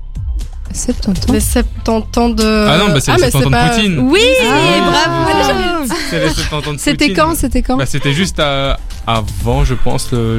70 0.78 1.30
ans. 1.30 1.34
Les 1.34 1.40
70 1.40 2.20
ans 2.20 2.30
de. 2.30 2.44
Ah 2.70 2.78
non, 2.78 2.94
bah 2.94 3.00
c'est 3.00 3.12
les 3.16 3.22
mais 3.22 3.32
70 3.32 3.46
ans 3.48 3.50
de 3.50 3.76
Poutine. 3.76 4.00
Oui, 4.00 4.20
Ah. 4.44 5.26
bravo. 5.26 5.94
C'est 6.10 6.24
les 6.24 6.30
70 6.30 6.68
ans 6.70 6.74
de 6.74 6.78
C'était 6.80 7.14
quand 7.14 7.36
C'était 7.36 7.62
quand 7.62 7.78
Bah, 7.78 7.86
c'était 7.86 8.14
juste 8.14 8.40
à- 8.40 8.80
avant, 9.06 9.64
je 9.66 9.74
pense, 9.74 10.12
le, 10.12 10.38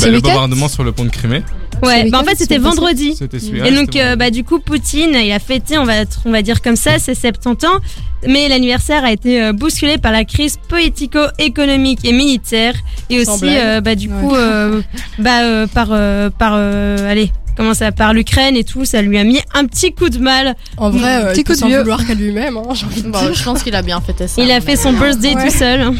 bah, 0.00 0.08
le 0.08 0.20
bombardement 0.20 0.68
sur 0.68 0.84
le 0.84 0.92
pont 0.92 1.04
de 1.04 1.10
Crimée. 1.10 1.42
Ouais, 1.82 2.08
bah 2.08 2.20
en 2.20 2.24
fait 2.24 2.36
c'était 2.36 2.58
vendredi. 2.58 3.18
Et 3.64 3.72
donc 3.72 3.96
euh, 3.96 4.14
bah 4.16 4.30
du 4.30 4.44
coup 4.44 4.60
Poutine 4.60 5.10
il 5.14 5.32
a 5.32 5.38
fêté 5.40 5.76
on 5.76 5.84
va 5.84 6.04
on 6.24 6.30
va 6.30 6.40
dire 6.40 6.62
comme 6.62 6.76
ça 6.76 6.98
ses 7.00 7.14
70 7.16 7.66
ans 7.66 7.78
mais 8.26 8.48
l'anniversaire 8.48 9.04
a 9.04 9.10
été 9.10 9.42
euh, 9.42 9.52
bousculé 9.52 9.98
par 9.98 10.12
la 10.12 10.24
crise 10.24 10.56
politico-économique 10.68 11.98
et 12.04 12.12
militaire 12.12 12.74
et 13.10 13.20
aussi 13.20 13.44
euh, 13.44 13.80
bah 13.80 13.96
du 13.96 14.08
Ouais. 14.08 14.14
coup 14.20 14.34
euh, 14.34 14.82
bah 15.18 15.42
euh, 15.42 15.66
par 15.66 15.88
euh, 15.90 16.30
par 16.30 16.52
euh, 16.54 17.10
allez 17.10 17.32
comment 17.56 17.74
ça 17.74 17.92
par 17.92 18.12
l'Ukraine 18.12 18.56
et 18.56 18.64
tout 18.64 18.84
ça 18.84 19.02
lui 19.02 19.18
a 19.18 19.24
mis 19.24 19.40
un 19.54 19.66
petit 19.66 19.92
coup 19.92 20.08
de 20.08 20.18
mal. 20.18 20.54
En 20.76 20.90
vrai, 20.90 21.16
euh, 21.24 21.30
Petit 21.32 21.40
il 21.40 21.44
peut 21.44 21.52
coup 21.52 21.56
de 21.56 21.60
s'en 21.60 21.66
vieux. 21.68 21.78
vouloir 21.80 22.06
qu'à 22.06 22.14
lui-même. 22.14 22.56
Hein, 22.56 22.62
j'ai 22.74 22.86
envie 22.86 23.02
de 23.02 23.08
Bon, 23.10 23.18
dire. 23.20 23.34
je 23.34 23.42
pense 23.44 23.62
qu'il 23.62 23.74
a 23.74 23.82
bien 23.82 24.00
fêté 24.00 24.26
ça. 24.28 24.42
Il 24.42 24.50
a 24.50 24.60
fait 24.60 24.76
son 24.76 24.92
birthday 24.92 25.34
Ouais. 25.34 25.44
tout 25.50 25.56
seul. 25.56 25.90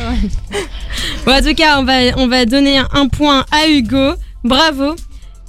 Bon, 1.27 1.33
en 1.33 1.41
tout 1.43 1.55
cas, 1.55 1.79
on 1.81 1.85
va, 1.85 1.95
on 2.17 2.29
va 2.29 2.45
donner 2.47 2.79
un 2.79 3.09
point 3.09 3.45
à 3.51 3.69
Hugo. 3.69 4.15
Bravo. 4.45 4.95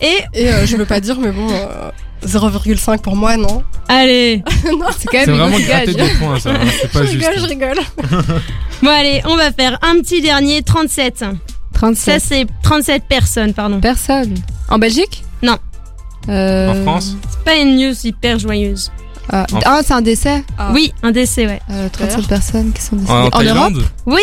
Et 0.02 0.18
Et 0.34 0.50
euh, 0.50 0.66
je 0.66 0.76
veux 0.78 0.86
pas 0.86 1.00
dire, 1.00 1.18
mais 1.20 1.32
bon, 1.32 1.48
euh, 1.52 1.90
0,5 2.26 3.00
pour 3.02 3.16
moi, 3.16 3.38
non. 3.38 3.64
allez. 3.88 4.44
C'est 4.64 4.72
quand 5.08 5.12
C'est 5.12 5.28
même 5.28 5.38
vraiment 5.38 5.58
une 5.58 5.66
gratter 5.66 5.94
des 5.94 6.10
points, 6.20 6.40
ça. 6.40 6.52
hein, 6.52 6.60
C'est 6.82 6.92
pas 6.92 7.06
je 7.06 7.12
juste. 7.12 7.28
rigole, 7.28 7.40
je 7.40 7.46
rigole. 7.46 7.80
Bon, 8.82 8.90
allez, 8.90 9.22
on 9.26 9.38
va 9.38 9.52
faire 9.54 9.80
un 9.82 9.96
petit 10.02 10.22
dernier 10.22 10.62
37. 10.62 11.20
Ça, 11.20 11.32
37 11.74 12.22
c'est 12.22 12.46
37 12.62 13.04
personnes, 13.08 13.54
pardon. 13.54 13.80
personnes. 13.80 14.36
En 14.70 14.78
Belgique? 14.80 15.24
Non. 15.42 15.58
Euh, 16.30 16.72
En 16.72 16.82
France 16.84 17.16
C'est 17.30 17.44
pas 17.44 17.56
une 17.58 17.76
news 17.78 17.94
hyper 18.04 18.40
joyeuse. 18.40 18.92
Ah, 19.28 19.48
En- 19.54 19.60
ah, 19.66 19.80
c'est 19.84 19.94
un 19.94 20.04
décès. 20.04 20.44
Ah. 20.56 20.70
Oui, 20.72 20.94
un 21.02 21.12
décès, 21.12 21.48
ouais. 21.48 21.60
Euh, 21.72 21.90
37 21.92 22.28
personnes 22.28 22.72
qui 22.74 22.82
sont 22.84 22.96
décédées. 22.96 23.12
En, 23.12 23.16
En, 23.16 23.22
Europe 23.24 23.34
Thaïlande 23.34 23.84
Oui, 24.06 24.22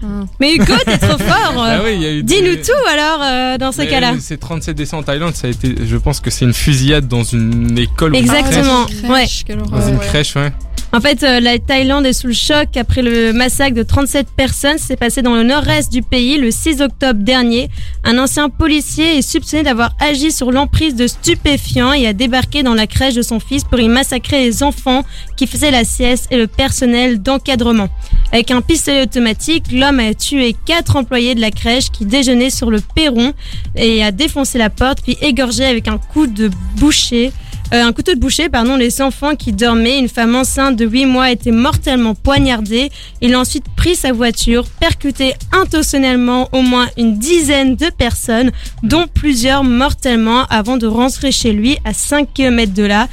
Ah. 0.00 0.06
mais 0.38 0.54
Hugo, 0.54 0.74
t'es 0.86 0.96
trop 0.98 1.18
fort. 1.18 1.54
Ah 1.56 1.80
oui, 1.84 1.94
il 1.96 2.02
y 2.02 2.06
a 2.06 2.12
eu 2.12 2.22
des- 2.22 2.36
Dis-nous 2.40 2.56
tout 2.62 2.88
alors 2.88 3.18
euh, 3.20 3.58
dans 3.58 3.72
ce 3.72 3.78
Mais 3.78 3.88
cas-là. 3.88 4.14
Ces 4.20 4.38
37 4.38 4.76
décès 4.76 4.94
en 4.94 5.02
Thaïlande, 5.02 5.34
ça 5.34 5.48
a 5.48 5.50
été, 5.50 5.74
je 5.84 5.96
pense 5.96 6.20
que 6.20 6.30
c'est 6.30 6.44
une 6.44 6.52
fusillade 6.54 7.08
dans 7.08 7.24
une 7.24 7.76
école 7.78 8.12
ou 8.12 8.16
une 8.16 8.22
Exactement. 8.22 8.84
crèche. 8.86 9.10
Ouais. 9.10 9.26
quelle 9.44 9.56
Dans 9.58 9.88
une 9.88 9.96
ouais. 9.96 10.06
crèche, 10.06 10.36
ouais. 10.36 10.52
En 10.94 11.00
fait, 11.00 11.24
euh, 11.24 11.40
la 11.40 11.58
Thaïlande 11.58 12.06
est 12.06 12.12
sous 12.12 12.28
le 12.28 12.32
choc 12.32 12.76
après 12.76 13.02
le 13.02 13.32
massacre 13.32 13.74
de 13.74 13.82
37 13.82 14.28
personnes. 14.28 14.78
C'est 14.78 14.94
passé 14.94 15.22
dans 15.22 15.34
le 15.34 15.42
nord-est 15.42 15.90
du 15.92 16.02
pays 16.02 16.38
le 16.38 16.52
6 16.52 16.82
octobre 16.82 17.20
dernier. 17.20 17.68
Un 18.04 18.16
ancien 18.16 18.48
policier 18.48 19.18
est 19.18 19.22
soupçonné 19.22 19.64
d'avoir 19.64 19.96
agi 19.98 20.30
sur 20.30 20.52
l'emprise 20.52 20.94
de 20.94 21.08
stupéfiants 21.08 21.92
et 21.92 22.06
a 22.06 22.12
débarqué 22.12 22.62
dans 22.62 22.74
la 22.74 22.86
crèche 22.86 23.14
de 23.14 23.22
son 23.22 23.40
fils 23.40 23.64
pour 23.64 23.80
y 23.80 23.88
massacrer 23.88 24.38
les 24.44 24.62
enfants 24.62 25.02
qui 25.36 25.48
faisaient 25.48 25.72
la 25.72 25.82
sieste 25.82 26.28
et 26.30 26.36
le 26.36 26.46
personnel 26.46 27.20
d'encadrement. 27.20 27.88
Avec 28.30 28.52
un 28.52 28.60
pistolet 28.60 29.02
automatique, 29.02 29.72
l'homme 29.72 29.98
a 29.98 30.14
tué 30.14 30.54
quatre 30.64 30.94
employés 30.94 31.34
de 31.34 31.40
la 31.40 31.50
crèche 31.50 31.90
qui 31.90 32.04
déjeunaient 32.04 32.50
sur 32.50 32.70
le 32.70 32.78
perron 32.94 33.32
et 33.74 34.04
a 34.04 34.12
défoncé 34.12 34.58
la 34.58 34.70
porte 34.70 35.02
puis 35.02 35.18
égorgé 35.20 35.64
avec 35.64 35.88
un 35.88 35.98
coup 35.98 36.28
de 36.28 36.52
boucher 36.76 37.32
un 37.72 37.92
couteau 37.92 38.14
de 38.14 38.20
boucher, 38.20 38.48
pardon, 38.48 38.76
les 38.76 39.00
enfants 39.02 39.34
qui 39.34 39.52
dormaient. 39.52 39.98
Une 39.98 40.08
femme 40.08 40.34
enceinte 40.36 40.76
de 40.76 40.84
8 40.86 41.06
mois 41.06 41.24
a 41.24 41.30
été 41.32 41.50
mortellement 41.50 42.14
poignardée. 42.14 42.90
Il 43.20 43.34
a 43.34 43.40
ensuite 43.40 43.64
pris 43.76 43.96
sa 43.96 44.12
voiture, 44.12 44.64
percuté 44.80 45.34
intentionnellement 45.52 46.48
au 46.52 46.62
moins 46.62 46.86
une 46.96 47.18
dizaine 47.18 47.74
de 47.76 47.90
personnes, 47.90 48.52
dont 48.82 49.06
plusieurs 49.12 49.64
mortellement, 49.64 50.44
avant 50.50 50.76
de 50.76 50.86
rentrer 50.86 51.32
chez 51.32 51.52
lui 51.52 51.78
à 51.84 51.92
5 51.94 52.28
km 52.34 52.72
de 52.72 52.84
là. 52.84 53.08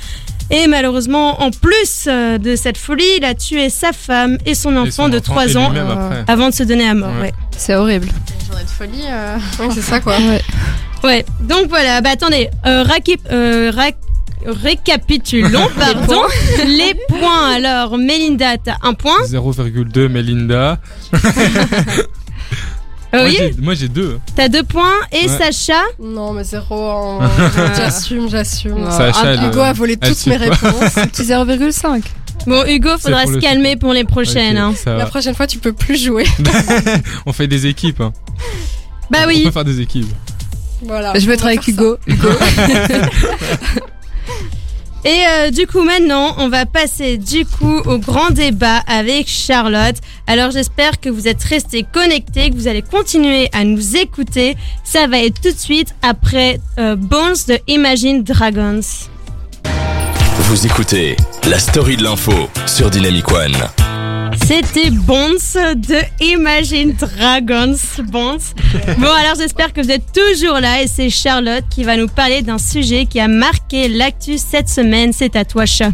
Et 0.53 0.67
malheureusement, 0.67 1.41
en 1.41 1.49
plus 1.49 2.05
euh, 2.07 2.37
de 2.37 2.57
cette 2.57 2.77
folie, 2.77 3.05
il 3.17 3.23
a 3.25 3.33
tué 3.33 3.69
sa 3.69 3.93
femme 3.93 4.37
et 4.45 4.53
son 4.53 4.75
Et 4.75 4.79
enfant 4.79 5.07
de 5.07 5.17
enfant 5.17 5.33
3 5.33 5.47
et 5.47 5.57
ans 5.57 5.71
Euh, 5.73 6.23
avant 6.27 6.49
de 6.49 6.53
se 6.53 6.63
donner 6.63 6.87
à 6.89 6.93
mort. 6.93 7.13
Ouais. 7.15 7.21
Ouais. 7.21 7.33
C'est 7.55 7.75
horrible. 7.75 8.07
Une 8.09 8.45
journée 8.47 8.63
de 8.65 8.69
folie. 8.69 9.05
euh. 9.09 9.37
Ouais, 9.59 9.69
c'est 9.73 9.81
ça 9.81 10.01
quoi. 10.01 10.17
Ouais. 10.17 10.41
Ouais, 11.03 11.25
donc 11.39 11.67
voilà, 11.69 11.99
bah 12.01 12.09
attendez, 12.11 12.49
euh, 12.67 12.83
euh, 13.31 13.71
récapitulons, 14.45 15.69
pardon, 15.79 16.21
les 16.65 16.95
points. 17.07 17.51
Alors, 17.55 17.97
Mélinda, 17.97 18.57
t'as 18.57 18.75
un 18.83 18.93
point. 18.93 19.21
0,2 19.25 20.07
Melinda. 20.07 20.79
Moi, 23.13 23.23
oui, 23.25 23.35
j'ai- 23.37 23.53
Moi 23.61 23.73
j'ai 23.73 23.89
deux. 23.89 24.19
t'as 24.37 24.47
deux 24.47 24.63
points. 24.63 24.93
Et 25.11 25.27
Ouais. 25.27 25.37
Sacha 25.37 25.81
Non, 26.01 26.31
mais 26.31 26.45
zéro. 26.45 26.89
hein. 27.19 27.29
j'assume, 27.75 28.29
j'assume. 28.29 28.89
Sacha, 28.89 29.33
elle, 29.33 29.43
Hugo 29.49 29.59
a 29.59 29.73
volé 29.73 29.97
toutes 29.97 30.25
mes 30.27 30.37
réponses. 30.37 30.93
Petit 31.11 31.23
0,5. 31.23 32.03
Bon, 32.47 32.65
Hugo, 32.65 32.91
faudra 32.97 33.25
se 33.25 33.37
calmer 33.39 33.75
pour 33.75 33.91
les 33.91 34.05
prochaines. 34.05 34.57
Hein. 34.57 34.73
La 34.85 35.05
prochaine 35.07 35.35
fois, 35.35 35.45
tu 35.45 35.57
peux 35.59 35.73
plus 35.73 36.01
jouer. 36.01 36.23
On 37.25 37.33
fait 37.33 37.47
des 37.47 37.67
équipes. 37.67 37.99
hein. 37.99 38.13
Bah 39.09 39.19
On 39.25 39.27
oui. 39.27 39.43
peut 39.43 39.51
faire 39.51 39.65
des 39.65 39.81
équipes. 39.81 40.07
Voilà. 40.83 41.11
Je 41.19 41.25
vais 41.25 41.33
on 41.33 41.35
être 41.35 41.45
avec 41.47 41.67
Hugo. 41.67 41.97
Hugo. 42.07 42.29
Et 45.03 45.23
euh, 45.27 45.49
du 45.49 45.65
coup, 45.65 45.81
maintenant, 45.81 46.35
on 46.37 46.47
va 46.47 46.65
passer 46.65 47.17
du 47.17 47.45
coup 47.45 47.79
au 47.85 47.97
grand 47.97 48.29
débat 48.29 48.77
avec 48.87 49.27
Charlotte. 49.27 49.95
Alors, 50.27 50.51
j'espère 50.51 50.99
que 50.99 51.09
vous 51.09 51.27
êtes 51.27 51.43
restés 51.43 51.83
connectés, 51.91 52.51
que 52.51 52.55
vous 52.55 52.67
allez 52.67 52.83
continuer 52.83 53.49
à 53.51 53.63
nous 53.63 53.97
écouter. 53.97 54.55
Ça 54.83 55.07
va 55.07 55.19
être 55.19 55.41
tout 55.41 55.51
de 55.51 55.57
suite 55.57 55.95
après 56.03 56.59
euh, 56.77 56.95
Bones 56.95 57.35
de 57.47 57.57
Imagine 57.67 58.23
Dragons. 58.23 58.81
Vous 60.37 60.65
écoutez 60.65 61.17
la 61.49 61.57
story 61.57 61.97
de 61.97 62.03
l'info 62.03 62.33
sur 62.65 62.89
Dynamic 62.89 63.31
One. 63.31 63.90
C'était 64.35 64.89
Bones 64.89 65.37
de 65.75 65.97
Imagine 66.23 66.93
Dragons. 66.93 67.75
Bones. 68.03 68.39
Bon, 68.97 69.09
alors 69.09 69.35
j'espère 69.37 69.73
que 69.73 69.81
vous 69.81 69.91
êtes 69.91 70.11
toujours 70.13 70.59
là 70.59 70.81
et 70.81 70.87
c'est 70.87 71.09
Charlotte 71.09 71.63
qui 71.69 71.83
va 71.83 71.97
nous 71.97 72.07
parler 72.07 72.41
d'un 72.41 72.57
sujet 72.57 73.05
qui 73.05 73.19
a 73.19 73.27
marqué 73.27 73.87
l'actu 73.87 74.37
cette 74.37 74.69
semaine. 74.69 75.13
C'est 75.13 75.35
à 75.35 75.45
toi, 75.45 75.65
chat. 75.65 75.91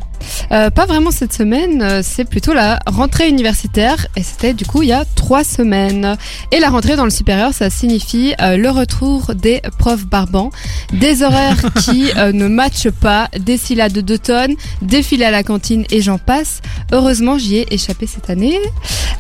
Euh, 0.51 0.70
pas 0.70 0.86
vraiment 0.86 1.11
cette 1.11 1.34
semaine, 1.34 1.82
euh, 1.82 2.01
c'est 2.03 2.26
plutôt 2.26 2.53
la 2.53 2.80
rentrée 2.86 3.28
universitaire 3.30 4.07
et 4.15 4.24
c'était 4.24 4.53
du 4.53 4.65
coup 4.65 4.82
il 4.82 4.89
y 4.89 4.93
a 4.93 5.05
trois 5.15 5.43
semaines. 5.43 6.18
Et 6.51 6.59
la 6.59 6.70
rentrée 6.70 6.95
dans 6.95 7.03
le 7.03 7.09
supérieur, 7.09 7.53
ça 7.53 7.70
signifie 7.70 8.34
euh, 8.41 8.57
le 8.57 8.70
retour 8.70 9.36
des 9.36 9.61
profs 9.78 10.05
barbants, 10.05 10.51
des 10.93 11.24
horaires 11.24 11.61
qui 11.84 12.11
euh, 12.18 12.32
ne 12.32 12.47
matchent 12.47 12.89
pas, 12.89 13.30
des 13.39 13.57
syllabes 13.57 13.91
de 13.91 14.01
deux 14.01 14.18
tonnes, 14.18 14.55
défilés 14.82 15.26
à 15.26 15.32
la 15.32 15.43
cantine 15.43 15.86
et 15.91 16.01
j'en 16.01 16.18
passe. 16.18 16.61
Heureusement, 16.91 17.38
j'y 17.38 17.57
ai 17.57 17.74
échappé 17.74 18.07
cette 18.07 18.30
année. 18.30 18.57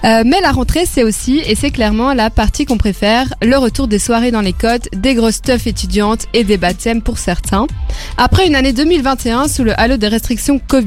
Euh, 0.05 0.23
mais 0.25 0.39
la 0.41 0.51
rentrée, 0.51 0.85
c'est 0.85 1.03
aussi, 1.03 1.41
et 1.45 1.55
c'est 1.55 1.71
clairement 1.71 2.13
la 2.13 2.29
partie 2.29 2.65
qu'on 2.65 2.77
préfère, 2.77 3.33
le 3.41 3.57
retour 3.57 3.87
des 3.87 3.99
soirées 3.99 4.31
dans 4.31 4.41
les 4.41 4.53
côtes, 4.53 4.87
des 4.95 5.15
grosses 5.15 5.35
stuff 5.35 5.67
étudiantes 5.67 6.25
et 6.33 6.43
des 6.43 6.57
baptêmes 6.57 7.01
pour 7.01 7.17
certains. 7.17 7.67
Après 8.17 8.47
une 8.47 8.55
année 8.55 8.73
2021 8.73 9.47
sous 9.47 9.63
le 9.63 9.77
halo 9.79 9.97
des 9.97 10.07
restrictions 10.07 10.59
Covid, 10.59 10.86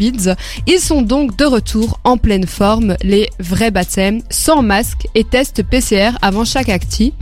ils 0.67 0.81
sont 0.81 1.03
donc 1.03 1.37
de 1.37 1.45
retour 1.45 2.01
en 2.05 2.17
pleine 2.17 2.47
forme, 2.47 2.97
les 3.03 3.29
vrais 3.39 3.71
baptêmes, 3.71 4.23
sans 4.31 4.63
masque 4.63 5.07
et 5.15 5.25
tests 5.25 5.63
PCR 5.63 6.13
avant 6.23 6.45
chaque 6.45 6.69
acti. 6.69 7.13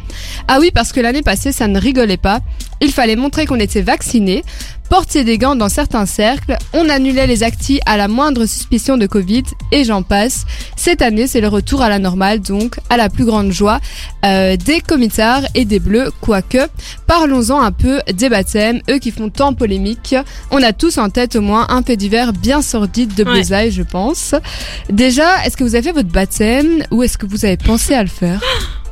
Ah 0.47 0.59
oui, 0.61 0.71
parce 0.73 0.93
que 0.93 1.01
l'année 1.01 1.23
passée, 1.23 1.53
ça 1.53 1.67
ne 1.67 1.79
rigolait 1.79 2.17
pas. 2.17 2.41
Il 2.81 2.93
fallait 2.93 3.17
montrer 3.17 3.47
qu'on 3.47 3.59
était 3.59 3.83
vacciné, 3.83 4.45
porter 4.89 5.25
des 5.25 5.37
gants 5.37 5.57
dans 5.57 5.69
certains 5.69 6.07
cercles, 6.07 6.57
on 6.73 6.89
annulait 6.89 7.27
les 7.27 7.43
actis 7.43 7.81
à 7.87 7.97
la 7.97 8.09
moindre 8.09 8.47
suspicion 8.47 8.97
de 8.97 9.07
Covid 9.07 9.43
et 9.73 9.85
j'en 9.85 10.03
passe. 10.03 10.47
Cette 10.77 11.03
année, 11.03 11.27
c'est 11.27 11.41
le 11.41 11.49
retour 11.49 11.83
à 11.83 11.89
la 11.89 11.99
normale, 11.99 12.41
donc 12.41 12.77
à 12.89 12.97
la 12.97 13.09
plus 13.09 13.25
grande 13.25 13.51
joie 13.53 13.81
euh, 14.25 14.57
des 14.57 14.81
comitards 14.81 15.43
et 15.55 15.65
des 15.65 15.79
bleus, 15.81 16.11
quoique. 16.21 16.69
Parlons-en 17.07 17.61
un 17.61 17.73
peu 17.73 18.01
des 18.13 18.29
baptêmes, 18.29 18.81
eux 18.89 18.99
qui 18.99 19.11
font 19.11 19.29
tant 19.29 19.53
polémique. 19.55 20.15
On 20.51 20.63
a 20.63 20.73
tous 20.73 20.99
en 20.99 21.11
tête 21.11 21.37
au 21.37 21.41
moins 21.43 21.67
un 21.69 21.83
fait 21.83 21.97
divers 21.97 22.33
bien 22.33 22.63
sordide 22.63 23.15
de 23.15 23.25
Ouais. 23.25 23.39
Besailles, 23.41 23.73
je 23.73 23.83
pense. 23.83 24.35
Déjà, 24.89 25.45
est-ce 25.45 25.57
que 25.57 25.65
vous 25.65 25.75
avez 25.75 25.83
fait 25.89 25.93
votre 25.93 26.09
baptême 26.09 26.83
ou 26.91 27.03
est-ce 27.03 27.19
que 27.19 27.27
vous 27.27 27.45
avez 27.45 27.57
pensé 27.59 27.95
à 27.95 28.03
le 28.03 28.09
faire? 28.09 28.41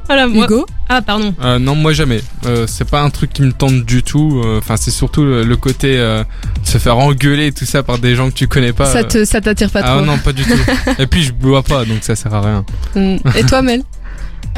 Voilà. 0.09 0.27
Hugo? 0.29 0.67
Ah, 0.89 1.03
pardon. 1.03 1.35
Euh, 1.43 1.59
non, 1.59 1.75
moi 1.75 1.93
jamais. 1.93 2.21
Euh, 2.47 2.67
c'est 2.69 2.89
pas 2.89 3.03
un 3.03 3.11
truc 3.11 3.33
qui 3.33 3.43
me 3.43 3.53
tente 3.53 3.85
du 3.85 4.03
tout. 4.03 4.43
Euh, 4.45 4.59
Enfin, 4.59 4.77
c'est 4.77 4.91
surtout 4.91 5.25
le, 5.25 5.45
le 5.45 5.57
côté 5.57 5.99
euh, 5.99 6.25
se 6.65 6.79
faire 6.79 6.99
engueuler 6.99 7.49
et 7.49 7.53
tout 7.53 7.65
ça 7.65 7.83
par 7.83 7.99
des 7.99 8.15
gens 8.15 8.31
que 8.31 8.35
tu 8.35 8.49
connais 8.49 8.73
pas. 8.73 8.87
Ça 8.87 9.05
te, 9.05 9.25
ça 9.25 9.41
t'attire 9.41 9.71
pas 9.71 9.81
ah 9.83 9.97
trop 9.97 10.01
non, 10.05 10.19
pas 10.19 10.33
du 10.33 10.45
tout. 10.45 10.59
et 10.99 11.07
puis 11.07 11.23
je 11.23 11.33
bois 11.33 11.63
pas, 11.63 11.85
donc 11.85 11.99
ça 12.03 12.17
sert 12.17 12.33
à 12.35 12.41
rien. 12.41 12.65
Mm. 12.95 13.17
Et 13.37 13.45
toi, 13.45 13.63
Mel 13.63 13.83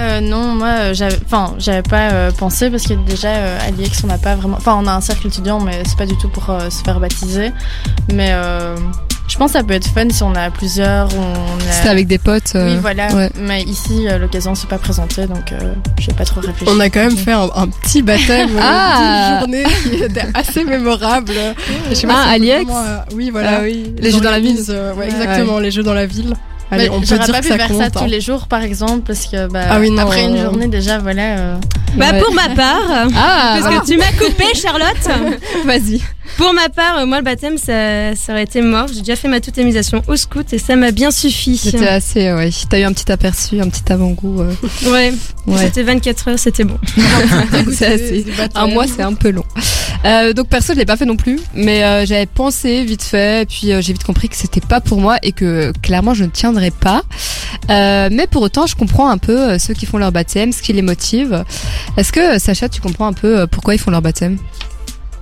Euh, 0.00 0.20
non, 0.20 0.54
moi, 0.54 0.92
j'avais, 0.92 1.18
enfin, 1.24 1.54
j'avais 1.58 1.82
pas 1.82 2.10
euh, 2.12 2.30
pensé 2.30 2.70
parce 2.70 2.84
que 2.84 2.94
déjà 2.94 3.28
euh, 3.30 3.58
à 3.60 3.70
l'IEX, 3.70 4.04
on 4.04 4.06
n'a 4.06 4.18
pas 4.18 4.36
vraiment, 4.36 4.56
enfin, 4.56 4.78
on 4.80 4.86
a 4.86 4.92
un 4.92 5.00
cercle 5.00 5.26
étudiant, 5.26 5.60
mais 5.60 5.82
c'est 5.84 5.98
pas 5.98 6.06
du 6.06 6.16
tout 6.16 6.28
pour 6.28 6.50
euh, 6.50 6.70
se 6.70 6.82
faire 6.84 7.00
baptiser. 7.00 7.50
Mais 8.12 8.30
euh, 8.32 8.76
pense 9.38 9.52
que 9.52 9.58
ça 9.58 9.64
peut 9.64 9.74
être 9.74 9.86
fun 9.88 10.08
si 10.10 10.22
on 10.22 10.34
a 10.34 10.50
plusieurs. 10.50 11.08
On 11.16 11.56
a... 11.68 11.72
C'était 11.72 11.88
avec 11.88 12.06
des 12.06 12.18
potes. 12.18 12.52
euh, 12.54 12.74
Oui, 12.74 12.78
voilà. 12.80 13.06
ouais. 13.14 13.30
Mais 13.40 13.62
ici, 13.62 14.06
euh, 14.08 14.18
l'occasion 14.18 14.54
s'est 14.54 14.66
pas 14.66 14.78
présentée, 14.78 15.26
donc 15.26 15.52
euh, 15.52 15.74
j'ai 15.98 16.12
pas 16.12 16.24
trop 16.24 16.40
réfléchi. 16.40 16.70
On 16.74 16.80
a 16.80 16.90
quand 16.90 17.00
même 17.00 17.16
fait 17.16 17.32
un, 17.32 17.48
un 17.54 17.68
petit 17.68 18.02
baptême 18.02 18.50
euh, 18.56 18.60
Ah. 18.62 19.40
d'une 19.40 19.62
journée 19.62 19.64
qui 19.84 20.02
était 20.02 20.26
assez 20.34 20.64
mémorable. 20.64 21.32
Je 21.90 21.94
sais 21.94 22.06
Ah, 22.10 22.24
si 22.26 22.30
à 22.30 22.34
on 22.34 22.38
peut 22.38 22.42
l'IEX 22.44 22.64
vraiment, 22.64 22.80
euh, 22.84 22.96
Oui, 23.14 23.30
voilà. 23.30 23.50
Ah 23.58 23.60
oui. 23.62 23.94
Les 23.98 24.10
jeux 24.10 24.20
dans 24.20 24.30
la 24.30 24.40
ville. 24.40 24.58
Euh, 24.68 24.94
ouais, 24.94 25.06
exactement, 25.06 25.58
les 25.58 25.70
jeux 25.70 25.82
dans 25.82 25.94
la 25.94 26.06
ville. 26.06 26.34
Allez, 26.70 26.90
on 26.90 27.00
peut 27.00 27.06
j'aurais 27.06 27.24
dire 27.24 27.32
pas 27.32 27.38
que 27.40 27.44
pu 27.46 27.48
ça 27.52 27.56
faire 27.56 27.68
compte. 27.68 27.78
ça 27.78 27.84
hein. 27.86 27.90
tous 27.90 28.04
les 28.04 28.20
jours, 28.20 28.46
par 28.46 28.60
exemple, 28.62 29.00
parce 29.06 29.24
que 29.24 29.46
bah, 29.46 29.60
Ah 29.70 29.80
oui, 29.80 29.90
non, 29.90 30.02
après 30.02 30.24
une 30.24 30.36
journée 30.36 30.66
déjà, 30.68 30.98
voilà. 30.98 31.22
euh, 31.38 31.56
Bah, 31.96 32.12
Ouais. 32.12 32.20
pour 32.20 32.34
ma 32.34 32.48
part. 32.50 32.82
Ah, 33.16 33.58
Parce 33.62 33.80
que 33.80 33.86
tu 33.92 33.96
m'as 33.96 34.12
coupé, 34.12 34.44
Charlotte. 34.54 35.08
vas-y. 35.64 36.02
Pour 36.36 36.52
ma 36.54 36.68
part, 36.68 36.98
euh, 36.98 37.06
moi, 37.06 37.18
le 37.18 37.24
baptême, 37.24 37.58
ça, 37.58 38.14
ça 38.14 38.32
aurait 38.32 38.44
été 38.44 38.60
mort. 38.62 38.86
J'ai 38.88 39.00
déjà 39.00 39.16
fait 39.16 39.28
ma 39.28 39.40
totémisation 39.40 40.02
au 40.06 40.16
scout 40.16 40.52
et 40.52 40.58
ça 40.58 40.76
m'a 40.76 40.90
bien 40.92 41.10
suffi. 41.10 41.56
C'était 41.56 41.88
assez, 41.88 42.32
ouais. 42.32 42.50
T'as 42.68 42.78
eu 42.80 42.82
un 42.84 42.92
petit 42.92 43.10
aperçu, 43.10 43.60
un 43.60 43.68
petit 43.68 43.90
avant-goût. 43.92 44.42
euh, 44.42 44.52
Ouais, 44.92 45.12
Ouais. 45.46 45.56
c'était 45.64 45.82
24 45.82 46.28
heures, 46.28 46.38
c'était 46.38 46.64
bon. 46.64 46.78
c'est 47.72 47.86
assez. 47.86 48.26
Un 48.54 48.66
mois, 48.68 48.86
c'est 48.86 49.02
un 49.02 49.14
peu 49.14 49.30
long. 49.30 49.44
Euh, 50.04 50.32
donc 50.32 50.48
perso, 50.48 50.74
je 50.74 50.78
l'ai 50.78 50.84
pas 50.84 50.96
fait 50.96 51.06
non 51.06 51.16
plus, 51.16 51.40
mais 51.54 51.82
euh, 51.82 52.06
j'avais 52.06 52.26
pensé 52.26 52.84
vite 52.84 53.02
fait, 53.02 53.42
et 53.42 53.46
puis 53.46 53.58
j'ai 53.80 53.92
vite 53.92 54.04
compris 54.04 54.28
que 54.28 54.36
c'était 54.36 54.60
pas 54.60 54.80
pour 54.80 55.00
moi 55.00 55.16
et 55.22 55.32
que 55.32 55.72
clairement 55.82 56.14
je 56.14 56.24
ne 56.24 56.28
tiendrais 56.30 56.70
pas. 56.70 57.02
Mais 57.68 58.26
pour 58.30 58.42
autant, 58.42 58.66
je 58.66 58.76
comprends 58.76 59.08
un 59.08 59.18
peu 59.18 59.58
ceux 59.58 59.74
qui 59.74 59.86
font 59.86 59.98
leur 59.98 60.12
baptême, 60.12 60.52
ce 60.52 60.62
qui 60.62 60.72
les 60.72 60.82
motive. 60.82 61.44
Est-ce 61.96 62.12
que 62.12 62.38
Sacha, 62.38 62.68
tu 62.68 62.80
comprends 62.80 63.06
un 63.06 63.12
peu 63.12 63.46
pourquoi 63.46 63.74
ils 63.74 63.78
font 63.78 63.90
leur 63.90 64.02
baptême? 64.02 64.38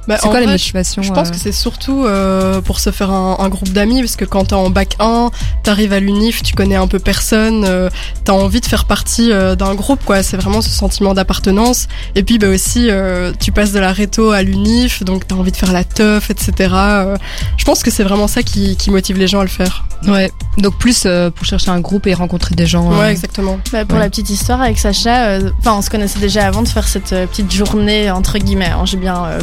Bah, 0.09 0.17
C'est 0.21 0.29
quoi 0.29 0.39
les 0.41 0.47
vrai, 0.47 0.55
motivations 0.55 1.03
Je 1.03 1.13
pense 1.13 1.29
euh, 1.29 1.31
que 1.33 1.37
c'est 1.37 1.53
surtout 1.53 2.05
euh, 2.05 2.61
pour 2.61 2.79
se 2.81 2.91
faire 2.91 3.11
un, 3.11 3.37
un 3.41 3.49
groupe 3.49 3.71
d'amis, 3.71 4.01
parce 4.01 4.17
que 4.17 4.25
quand 4.25 4.45
t'es 4.47 4.55
en 4.55 4.71
bac 4.71 4.95
1, 5.01 5.31
t'arrives 5.65 5.93
à 5.93 5.99
l'UNIF, 6.01 6.43
tu 6.43 6.55
connais 6.55 6.77
un 6.77 6.87
peu 6.87 6.99
personne, 6.99 7.65
euh, 7.67 7.91
t'as 8.25 8.33
envie 8.33 8.61
de 8.61 8.67
faire 8.67 8.85
partie 8.85 9.33
euh, 9.33 9.57
d'un 9.57 9.75
groupe, 9.75 10.05
quoi. 10.05 10.23
C'est 10.23 10.37
vraiment 10.37 10.61
ce 10.61 10.71
sentiment 10.71 11.13
d'appartenance. 11.15 11.89
Et 12.15 12.23
puis 12.23 12.39
bah 12.39 12.49
aussi, 12.49 12.89
euh, 12.91 13.33
tu 13.41 13.51
passes 13.53 13.73
de 13.73 13.81
la 13.81 13.93
réto 13.93 14.31
à 14.31 14.43
l'UNIF, 14.43 15.03
donc 15.03 15.27
t'as 15.27 15.35
envie 15.35 15.53
de 15.53 15.57
faire 15.57 15.73
la 15.73 15.83
teuf, 15.85 16.31
etc. 16.31 16.53
Euh, 16.73 17.17
je 17.57 17.65
pense 17.65 17.83
que 17.83 17.91
c'est 17.91 18.05
vraiment 18.05 18.29
ça 18.29 18.43
qui, 18.43 18.77
qui 18.77 18.91
motive 18.91 19.19
les 19.19 19.27
gens 19.29 19.41
à 19.41 19.45
le 19.45 19.49
faire. 19.49 19.85
Ouais. 20.07 20.31
Donc 20.59 20.79
plus 20.79 21.03
euh, 21.07 21.31
pour 21.31 21.45
chercher 21.47 21.71
un 21.71 21.81
groupe 21.81 22.07
et 22.07 22.15
rencontrer 22.15 22.55
des 22.55 22.67
gens. 22.67 22.93
euh, 22.93 23.01
Ouais, 23.01 23.11
exactement. 23.11 23.59
Bah, 23.73 23.85
pour 23.85 23.97
Ouais. 23.97 24.05
la 24.05 24.09
petite 24.11 24.31
histoire 24.31 24.61
avec 24.61 24.79
Sacha, 24.79 25.25
euh, 25.27 25.51
enfin 25.59 25.75
on 25.75 25.83
se 25.83 25.91
connaissait 25.91 26.19
déjà 26.19 26.47
avant 26.47 26.63
de 26.63 26.69
faire 26.69 26.87
cette 26.87 27.11
petite 27.11 27.51
journée 27.53 28.11
entre 28.11 28.39
guillemets, 28.39 28.67
hein, 28.71 28.85
j'ai 28.85 28.99
bien 28.99 29.25
euh, 29.25 29.41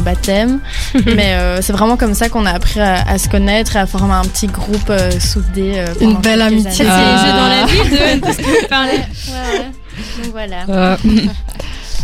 mais 1.06 1.34
euh, 1.34 1.60
c'est 1.62 1.72
vraiment 1.72 1.96
comme 1.96 2.14
ça 2.14 2.28
qu'on 2.28 2.46
a 2.46 2.50
appris 2.52 2.80
à, 2.80 3.02
à 3.08 3.18
se 3.18 3.28
connaître 3.28 3.76
et 3.76 3.78
à 3.80 3.86
former 3.86 4.14
un 4.14 4.24
petit 4.24 4.46
groupe 4.46 4.90
euh, 4.90 5.10
soudé. 5.20 5.74
euh, 5.76 5.86
Une 6.00 6.16
belle 6.18 6.42
amitié. 6.42 6.70
C'est 6.72 6.86
Ah. 6.88 7.32
dans 7.32 7.48
la 7.48 7.66
ville 7.66 7.90
de, 8.20 8.26
de 8.26 8.32
ce 8.32 8.38
que 8.38 8.42
vous 8.62 8.68
parlez. 8.68 8.92
Ouais, 8.92 9.58
ouais. 9.58 10.22
Donc 10.22 10.32
voilà. 10.32 10.96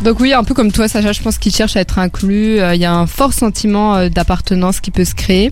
Donc 0.03 0.19
oui, 0.19 0.33
un 0.33 0.45
peu 0.45 0.55
comme 0.55 0.73
toi, 0.73 0.89
Sacha, 0.89 1.13
je 1.13 1.21
pense 1.21 1.37
qu'ils 1.37 1.55
cherchent 1.55 1.77
à 1.77 1.81
être 1.81 1.99
inclus. 1.99 2.59
Euh, 2.59 2.75
Il 2.75 2.81
y 2.81 2.87
a 2.87 2.95
un 2.95 3.07
fort 3.07 3.35
sentiment 3.35 3.97
euh, 3.97 4.09
d'appartenance 4.09 4.81
qui 4.81 4.91
peut 4.91 5.05
se 5.05 5.15
créer. 5.15 5.51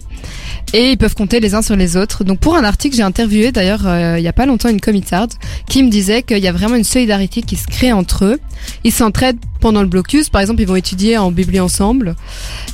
Et 0.73 0.93
ils 0.93 0.97
peuvent 0.97 1.15
compter 1.15 1.39
les 1.39 1.55
uns 1.55 1.61
sur 1.61 1.77
les 1.77 1.99
autres. 1.99 2.25
Donc 2.25 2.39
pour 2.39 2.57
un 2.57 2.65
article, 2.65 2.97
j'ai 2.97 3.03
interviewé 3.03 3.53
d'ailleurs 3.53 3.87
euh, 3.87 4.19
il 4.19 4.25
y 4.25 4.29
a 4.29 4.33
pas 4.33 4.47
longtemps 4.47 4.71
une 4.71 4.81
comitarde 4.81 5.33
qui 5.69 5.83
me 5.83 5.91
disait 5.91 6.23
qu'il 6.23 6.39
y 6.39 6.49
a 6.49 6.53
vraiment 6.53 6.77
une 6.77 6.85
solidarité 6.85 7.43
qui 7.43 7.57
se 7.57 7.67
crée 7.67 7.93
entre 7.93 8.25
eux. 8.25 8.39
Ils 8.85 8.93
s'entraident 8.93 9.39
pendant 9.61 9.83
le 9.83 9.87
blocus. 9.87 10.31
Par 10.31 10.41
exemple, 10.41 10.63
ils 10.63 10.69
vont 10.69 10.77
étudier 10.77 11.19
en 11.19 11.31
bibli 11.31 11.61
ensemble. 11.61 12.17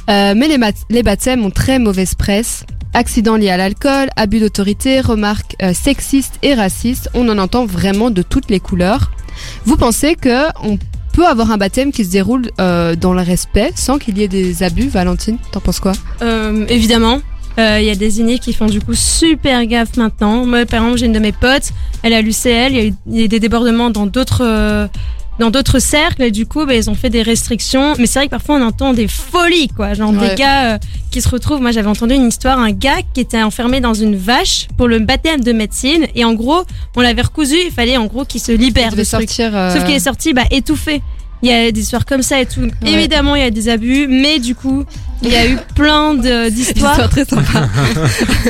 Mais 0.06 0.34
les, 0.34 0.58
les 0.90 1.02
baptêmes 1.02 1.44
ont 1.44 1.50
très 1.50 1.80
mauvaise 1.80 2.14
presse. 2.14 2.64
Accidents 2.92 3.36
liés 3.36 3.50
à 3.50 3.56
l'alcool, 3.56 4.08
abus 4.14 4.38
d'autorité, 4.38 5.00
remarques 5.00 5.56
sexistes 5.72 6.38
et 6.42 6.54
racistes. 6.54 7.10
On 7.14 7.28
en 7.28 7.38
entend 7.38 7.66
vraiment 7.66 8.10
de 8.10 8.22
toutes 8.22 8.50
les 8.50 8.60
couleurs. 8.60 9.10
Vous 9.64 9.76
pensez 9.76 10.14
que 10.14 10.46
peut 11.14 11.26
avoir 11.26 11.52
un 11.52 11.56
baptême 11.56 11.92
qui 11.92 12.04
se 12.04 12.10
déroule 12.10 12.50
euh, 12.60 12.96
dans 12.96 13.14
le 13.14 13.22
respect 13.22 13.70
sans 13.76 13.98
qu'il 13.98 14.18
y 14.18 14.22
ait 14.22 14.28
des 14.28 14.62
abus, 14.62 14.88
Valentine 14.88 15.38
T'en 15.52 15.60
penses 15.60 15.80
quoi? 15.80 15.92
Euh, 16.22 16.66
évidemment. 16.68 17.20
Euh, 17.58 17.78
Il 17.80 17.86
y 17.86 17.90
a 17.90 17.94
des 17.94 18.18
inés 18.18 18.40
qui 18.40 18.52
font 18.52 18.66
du 18.66 18.80
coup 18.80 18.94
super 18.94 19.64
gaffe 19.66 19.96
maintenant. 19.96 20.44
Moi, 20.44 20.66
par 20.66 20.80
exemple, 20.80 20.98
j'ai 20.98 21.06
une 21.06 21.12
de 21.12 21.20
mes 21.20 21.30
potes, 21.30 21.70
elle 22.02 22.12
a 22.12 22.20
l'UCL, 22.20 22.72
il 22.72 22.94
y 23.08 23.20
y 23.20 23.24
a 23.24 23.28
des 23.28 23.38
débordements 23.38 23.90
dans 23.90 24.06
d'autres 24.06 24.88
dans 25.40 25.50
d'autres 25.50 25.78
cercles 25.80 26.22
et 26.22 26.30
du 26.30 26.46
coup, 26.46 26.64
bah, 26.64 26.74
ils 26.74 26.88
ont 26.90 26.94
fait 26.94 27.10
des 27.10 27.22
restrictions. 27.22 27.94
Mais 27.98 28.06
c'est 28.06 28.18
vrai 28.20 28.26
que 28.26 28.30
parfois 28.30 28.56
on 28.56 28.62
entend 28.62 28.92
des 28.94 29.08
folies, 29.08 29.68
quoi, 29.68 29.94
genre 29.94 30.12
Ouais. 30.12 30.30
des 30.30 30.34
gars 30.36 30.74
euh, 30.74 30.78
qui 31.10 31.20
se 31.20 31.28
retrouvent. 31.28 31.60
Moi, 31.60 31.72
j'avais 31.72 31.88
entendu 31.88 32.14
une 32.14 32.28
histoire, 32.28 32.58
un 32.58 32.70
gars 32.72 32.98
qui 33.14 33.20
était 33.20 33.42
enfermé 33.42 33.80
dans 33.80 33.94
une 33.94 34.16
vache 34.16 34.68
pour 34.76 34.86
le 34.88 34.98
baptême 35.00 35.40
de 35.42 35.52
médecine 35.52 36.06
et 36.14 36.24
en 36.24 36.34
gros, 36.34 36.62
on 36.96 37.00
l'avait 37.00 37.22
recousu. 37.22 37.56
Il 37.66 37.72
fallait 37.72 37.96
en 37.96 38.06
gros 38.06 38.24
qu'il 38.24 38.40
se 38.40 38.52
libère 38.52 38.90
Il 38.92 38.98
de 38.98 39.04
truc. 39.04 39.06
sortir. 39.28 39.56
euh, 39.56 39.72
Sauf 39.74 39.84
qu'il 39.84 39.94
est 39.94 39.98
sorti 40.00 40.32
bah, 40.32 40.44
étouffé. 40.50 41.02
Il 41.42 41.50
y 41.50 41.52
a 41.52 41.70
des 41.70 41.80
histoires 41.80 42.06
comme 42.06 42.22
ça 42.22 42.40
et 42.40 42.46
tout. 42.46 42.68
Évidemment, 42.86 43.34
il 43.34 43.42
y 43.42 43.44
a 43.44 43.50
des 43.50 43.68
abus, 43.68 44.06
mais 44.08 44.38
du 44.38 44.54
coup, 44.54 44.84
il 45.22 45.28
y 45.30 45.36
a 45.36 45.46
eu 45.46 45.58
plein 45.74 46.14
de- 46.14 46.48
d'histoires. 46.54 46.92
Histoire 46.92 47.10
très 47.10 47.24
sympa. 47.26 47.68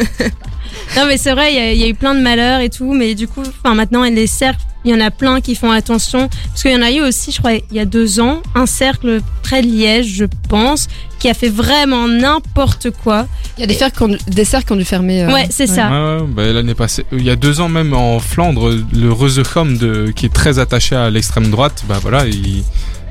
Non, 0.97 1.07
mais 1.07 1.16
c'est 1.16 1.32
vrai, 1.32 1.53
il 1.53 1.57
y, 1.57 1.59
a- 1.59 1.72
il 1.72 1.80
y 1.80 1.85
a 1.85 1.89
eu 1.89 1.95
plein 1.95 2.14
de 2.14 2.20
malheurs 2.20 2.61
et 2.61 2.70
tout, 2.70 2.93
mais 2.93 3.14
du 3.16 3.26
coup, 3.26 3.43
enfin, 3.64 3.74
maintenant, 3.74 4.03
les 4.05 4.26
cercles, 4.28 4.61
il 4.85 4.91
y 4.91 4.95
en 4.95 5.01
a 5.01 5.11
plein 5.11 5.41
qui 5.41 5.55
font 5.55 5.70
attention. 5.70 6.28
Parce 6.49 6.62
qu'il 6.62 6.72
y 6.72 6.76
en 6.76 6.82
a 6.82 6.91
eu 6.91 7.01
aussi, 7.01 7.32
je 7.32 7.39
crois, 7.39 7.55
il 7.55 7.62
y 7.72 7.80
a 7.80 7.85
deux 7.85 8.20
ans, 8.20 8.43
un 8.55 8.66
cercle 8.66 9.20
près 9.43 9.62
de 9.62 9.66
Liège, 9.66 10.07
je 10.07 10.24
pense, 10.49 10.89
qui 11.18 11.28
a 11.28 11.35
fait 11.35 11.49
vraiment 11.49 12.07
n'importe 12.09 12.91
quoi. 12.91 13.26
Il 13.57 13.61
y 13.61 13.64
a 13.64 13.66
des, 13.66 13.74
cercles 13.74 13.97
qui 13.97 14.03
ont, 14.03 14.16
des 14.28 14.45
cercles 14.45 14.66
qui 14.66 14.72
ont 14.72 14.76
dû 14.76 14.85
fermer. 14.85 15.22
euh, 15.22 15.32
ouais, 15.32 15.47
c'est 15.51 15.66
ça. 15.66 15.89
Ouais, 15.91 16.26
bah, 16.28 16.53
l'année 16.53 16.74
passée, 16.74 17.07
il 17.12 17.22
y 17.22 17.30
a 17.30 17.37
deux 17.37 17.61
ans 17.61 17.68
même 17.68 17.95
en 17.95 18.18
Flandre, 18.18 18.78
le 18.93 19.12
Reuzegom 19.12 19.76
de 19.76 20.12
qui 20.14 20.26
est 20.26 20.35
très 20.35 20.59
attaché 20.59 20.97
à 20.97 21.11
l'extrême 21.11 21.51
droite, 21.51 21.85
bah 21.89 21.99
voilà, 22.01 22.26
ils, 22.26 22.64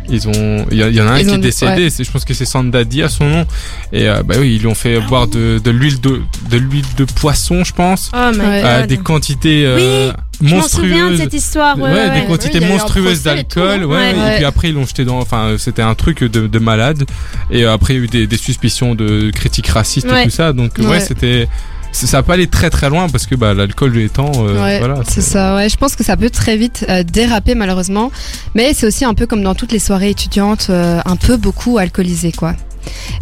ils 0.09 0.27
ont, 0.27 0.65
il 0.71 0.77
y, 0.77 0.83
a- 0.83 0.89
il 0.89 0.95
y 0.95 1.01
en 1.01 1.07
a 1.07 1.11
un 1.11 1.19
Ils 1.19 1.27
qui 1.27 1.33
est 1.33 1.37
décédé, 1.37 1.89
c'est- 1.89 2.03
je 2.03 2.11
pense 2.11 2.25
que 2.25 2.33
c'est 2.33 2.45
Sandadi 2.45 3.01
à 3.03 3.09
son 3.09 3.25
nom, 3.29 3.45
et 3.91 4.07
euh, 4.09 4.23
bah 4.23 4.35
oui, 4.39 4.55
ils 4.55 4.59
lui 4.59 4.67
ont 4.67 4.75
fait 4.75 4.99
boire 5.01 5.27
de, 5.27 5.59
de 5.63 5.71
l'huile 5.71 5.99
de, 6.01 6.21
de 6.49 6.57
l'huile 6.57 6.85
de 6.97 7.05
poisson, 7.05 7.63
je 7.63 7.73
pense, 7.73 8.11
Oh 8.13 8.31
Ouais. 8.37 8.61
god. 8.63 8.87
des 8.87 8.97
quantités 8.97 9.65
euh, 9.65 10.11
Je 10.41 10.55
m'en 10.55 10.61
souviens 10.63 11.05
de 11.05 11.09
monstrueuses. 11.11 11.17
cette 11.19 11.33
histoire. 11.33 11.77
Ouais, 11.77 11.83
Ouais, 11.83 11.89
ouais, 11.93 12.09
des 12.09 12.19
ouais. 12.21 12.25
quantités 12.27 12.59
Oui, 12.59 12.65
monstrueuses 12.65 13.23
d'alcool, 13.23 13.85
ouais, 13.85 13.95
Ouais. 13.95 14.33
et 14.33 14.35
puis 14.37 14.45
après 14.45 14.69
ils 14.69 14.75
l'ont 14.75 14.85
jeté 14.85 15.05
dans, 15.05 15.19
enfin 15.19 15.55
c'était 15.57 15.81
un 15.81 15.95
truc 15.95 16.23
de, 16.23 16.47
de 16.47 16.59
malade, 16.59 17.03
et 17.51 17.63
euh, 17.65 17.73
après 17.73 17.93
il 17.93 17.97
y 17.97 18.01
a 18.01 18.03
eu 18.03 18.07
des, 18.07 18.27
des 18.27 18.37
suspicions 18.37 18.95
de 18.95 19.31
critiques 19.33 19.67
racistes 19.67 20.07
Ouais. 20.09 20.21
et 20.21 20.25
tout 20.25 20.31
ça, 20.31 20.53
donc 20.53 20.71
ouais, 20.79 20.85
Ouais. 20.85 20.99
c'était, 20.99 21.47
ça 21.93 22.17
a 22.17 22.23
pas 22.23 22.33
allé 22.33 22.47
très 22.47 22.69
très 22.69 22.89
loin 22.89 23.07
parce 23.07 23.25
que 23.25 23.35
bah 23.35 23.53
l'alcool 23.53 23.97
étant, 23.97 24.31
euh, 24.37 24.61
Ouais, 24.61 24.79
voilà, 24.79 25.01
c'est 25.07 25.21
ça. 25.21 25.55
Ouais, 25.55 25.69
je 25.69 25.77
pense 25.77 25.95
que 25.95 26.03
ça 26.03 26.17
peut 26.17 26.29
très 26.29 26.57
vite 26.57 26.85
euh, 26.89 27.03
déraper 27.03 27.55
malheureusement, 27.55 28.11
mais 28.55 28.73
c'est 28.73 28.87
aussi 28.87 29.05
un 29.05 29.13
peu 29.13 29.27
comme 29.27 29.43
dans 29.43 29.55
toutes 29.55 29.71
les 29.71 29.79
soirées 29.79 30.09
étudiantes, 30.09 30.67
euh, 30.69 30.99
un 31.05 31.15
peu 31.15 31.37
beaucoup 31.37 31.77
alcoolisé 31.77 32.31
quoi. 32.31 32.55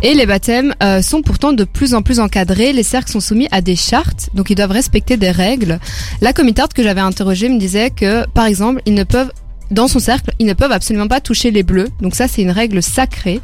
Et 0.01 0.13
les 0.13 0.25
baptêmes 0.25 0.73
euh, 0.81 1.01
sont 1.01 1.21
pourtant 1.21 1.53
de 1.53 1.63
plus 1.63 1.93
en 1.93 2.01
plus 2.01 2.19
encadrés. 2.19 2.73
Les 2.73 2.83
cercles 2.83 3.11
sont 3.11 3.19
soumis 3.19 3.47
à 3.51 3.61
des 3.61 3.75
chartes, 3.75 4.29
donc 4.33 4.49
ils 4.49 4.55
doivent 4.55 4.71
respecter 4.71 5.17
des 5.17 5.31
règles. 5.31 5.79
La 6.21 6.33
comitarde 6.33 6.73
que 6.73 6.81
j'avais 6.83 7.01
interrogée 7.01 7.49
me 7.49 7.59
disait 7.59 7.91
que, 7.91 8.27
par 8.29 8.45
exemple, 8.45 8.81
ils 8.85 8.95
ne 8.95 9.03
peuvent 9.03 9.31
dans 9.71 9.87
son 9.87 9.99
cercle, 9.99 10.31
ils 10.39 10.45
ne 10.45 10.53
peuvent 10.53 10.71
absolument 10.71 11.07
pas 11.07 11.21
toucher 11.21 11.51
les 11.51 11.63
bleus. 11.63 11.87
Donc 12.01 12.15
ça, 12.15 12.27
c'est 12.27 12.41
une 12.41 12.51
règle 12.51 12.83
sacrée, 12.83 13.39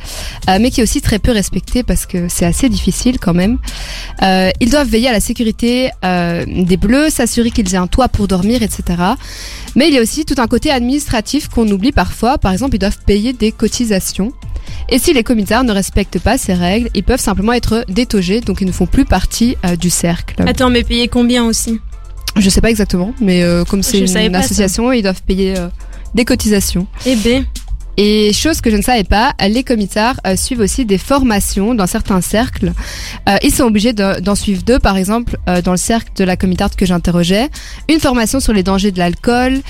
euh, 0.49 0.57
mais 0.59 0.69
qui 0.71 0.81
est 0.81 0.83
aussi 0.83 1.01
très 1.01 1.19
peu 1.19 1.31
respectée 1.31 1.83
parce 1.83 2.05
que 2.05 2.27
c'est 2.27 2.45
assez 2.45 2.69
difficile 2.69 3.19
quand 3.19 3.33
même. 3.33 3.57
Euh, 4.21 4.51
ils 4.59 4.69
doivent 4.69 4.89
veiller 4.89 5.09
à 5.09 5.13
la 5.13 5.19
sécurité 5.19 5.89
euh, 6.03 6.45
des 6.45 6.77
bleus, 6.77 7.09
s'assurer 7.09 7.51
qu'ils 7.51 7.73
aient 7.73 7.77
un 7.77 7.87
toit 7.87 8.09
pour 8.09 8.27
dormir, 8.27 8.61
etc. 8.61 8.83
Mais 9.75 9.87
il 9.87 9.93
y 9.93 9.97
a 9.97 10.01
aussi 10.01 10.25
tout 10.25 10.35
un 10.37 10.47
côté 10.47 10.69
administratif 10.71 11.47
qu'on 11.47 11.67
oublie 11.69 11.91
parfois. 11.91 12.37
Par 12.37 12.51
exemple, 12.51 12.75
ils 12.75 12.79
doivent 12.79 12.99
payer 13.05 13.33
des 13.33 13.51
cotisations. 13.51 14.33
Et 14.89 14.99
si 14.99 15.13
les 15.13 15.23
comitards 15.23 15.63
ne 15.63 15.71
respectent 15.71 16.19
pas 16.19 16.37
ces 16.37 16.53
règles, 16.53 16.89
ils 16.93 17.03
peuvent 17.03 17.19
simplement 17.19 17.53
être 17.53 17.85
détogés, 17.89 18.41
donc 18.41 18.61
ils 18.61 18.67
ne 18.67 18.71
font 18.71 18.85
plus 18.85 19.05
partie 19.05 19.57
euh, 19.65 19.75
du 19.75 19.89
cercle. 19.89 20.41
Attends, 20.47 20.69
mais 20.69 20.83
payer 20.83 21.07
combien 21.07 21.45
aussi? 21.45 21.79
Je 22.37 22.49
sais 22.49 22.61
pas 22.61 22.69
exactement, 22.69 23.13
mais 23.19 23.41
euh, 23.43 23.63
comme 23.65 23.81
c'est 23.81 23.99
une 23.99 24.07
ça. 24.07 24.19
association, 24.19 24.91
ils 24.91 25.01
doivent 25.01 25.23
payer 25.23 25.57
euh, 25.57 25.67
des 26.15 26.25
cotisations. 26.25 26.87
Eh 27.05 27.15
ben, 27.15 27.45
Et 27.99 28.31
chose 28.31 28.61
que 28.61 28.69
je 28.69 28.75
ne 28.75 28.83
savais 28.83 29.03
pas, 29.03 29.33
les 29.49 29.63
comitards 29.63 30.19
euh, 30.27 30.35
suivent 30.35 30.59
aussi 30.59 30.85
des 30.85 30.99
formations 30.99 31.73
dans 31.73 31.87
certains 31.87 32.21
cercles. 32.21 32.73
Euh, 33.27 33.37
ils 33.41 33.51
sont 33.51 33.63
obligés 33.63 33.91
de- 33.93 34.19
d'en 34.19 34.35
suivre 34.35 34.61
deux, 34.61 34.77
par 34.77 34.97
exemple, 34.97 35.35
euh, 35.49 35.63
dans 35.63 35.71
le 35.71 35.77
cercle 35.77 36.11
de 36.15 36.23
la 36.23 36.37
comitarde 36.37 36.75
que 36.75 36.85
j'interrogeais, 36.85 37.49
une 37.89 37.99
formation 37.99 38.39
sur 38.39 38.53
les 38.53 38.61
dangers 38.61 38.91
de 38.91 38.99
l'alcool 38.99 39.61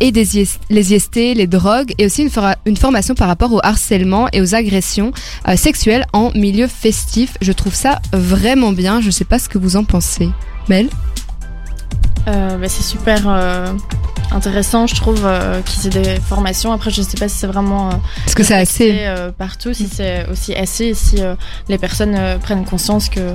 et 0.00 0.12
des 0.12 0.38
IS 0.38 0.58
les 0.70 0.94
IST, 0.94 1.16
les 1.34 1.46
drogues, 1.48 1.92
et 1.98 2.06
aussi 2.06 2.22
une, 2.22 2.30
une 2.64 2.76
formation 2.76 3.14
par 3.16 3.26
rapport 3.26 3.52
au 3.52 3.58
harcèlement 3.62 4.28
et 4.32 4.40
aux 4.40 4.54
agressions 4.54 5.10
sexuelles 5.56 6.06
en 6.12 6.30
milieu 6.36 6.68
festif. 6.68 7.36
Je 7.42 7.50
trouve 7.52 7.74
ça 7.74 8.00
vraiment 8.12 8.70
bien. 8.72 9.00
Je 9.00 9.10
sais 9.10 9.24
pas 9.24 9.40
ce 9.40 9.48
que 9.48 9.58
vous 9.58 9.74
en 9.76 9.82
pensez. 9.84 10.28
Mel? 10.68 10.88
Bah, 12.58 12.68
c'est 12.68 12.82
super 12.82 13.22
euh, 13.26 13.72
intéressant, 14.30 14.86
je 14.86 14.94
trouve, 14.94 15.22
euh, 15.24 15.60
qu'ils 15.62 15.86
aient 15.86 16.02
des 16.02 16.20
formations. 16.20 16.72
Après, 16.72 16.90
je 16.90 17.02
sais 17.02 17.16
pas 17.16 17.28
si 17.28 17.36
c'est 17.38 17.46
vraiment 17.46 17.88
euh, 17.88 17.92
Est-ce 18.26 18.36
que 18.36 18.42
c'est 18.42 18.54
assez 18.54 18.92
euh, 19.06 19.30
partout, 19.32 19.72
si 19.74 19.88
c'est 19.88 20.26
aussi 20.30 20.54
assez, 20.54 20.86
et 20.86 20.94
si 20.94 21.22
euh, 21.22 21.34
les 21.68 21.78
personnes 21.78 22.14
euh, 22.16 22.38
prennent 22.38 22.64
conscience 22.64 23.08
que 23.08 23.30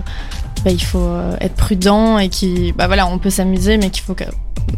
bah, 0.63 0.71
il 0.71 0.83
faut 0.83 0.99
euh, 0.99 1.35
être 1.41 1.55
prudent 1.55 2.17
et 2.19 2.29
qui, 2.29 2.71
bah 2.73 2.87
voilà, 2.87 3.07
on 3.07 3.17
peut 3.17 3.29
s'amuser, 3.29 3.77
mais 3.77 3.89
qu'il 3.89 4.03
faut 4.03 4.13
que- 4.13 4.23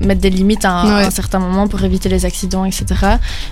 mettre 0.01 0.21
des 0.21 0.30
limites 0.30 0.65
à 0.65 0.71
un, 0.71 0.97
Ouais. 0.97 1.03
à 1.03 1.07
un 1.07 1.11
certain 1.11 1.39
moment 1.39 1.67
pour 1.67 1.84
éviter 1.84 2.09
les 2.09 2.26
accidents, 2.26 2.65
etc. 2.65 2.86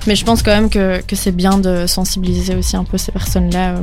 Mais 0.08 0.16
je 0.16 0.26
pense 0.26 0.44
quand 0.44 0.52
même 0.52 0.70
que, 0.70 1.02
que 1.02 1.16
c'est 1.16 1.32
bien 1.32 1.58
de 1.58 1.86
sensibiliser 1.88 2.56
aussi 2.56 2.76
un 2.76 2.84
peu 2.84 2.98
ces 2.98 3.12
personnes-là. 3.12 3.76
euh. 3.76 3.82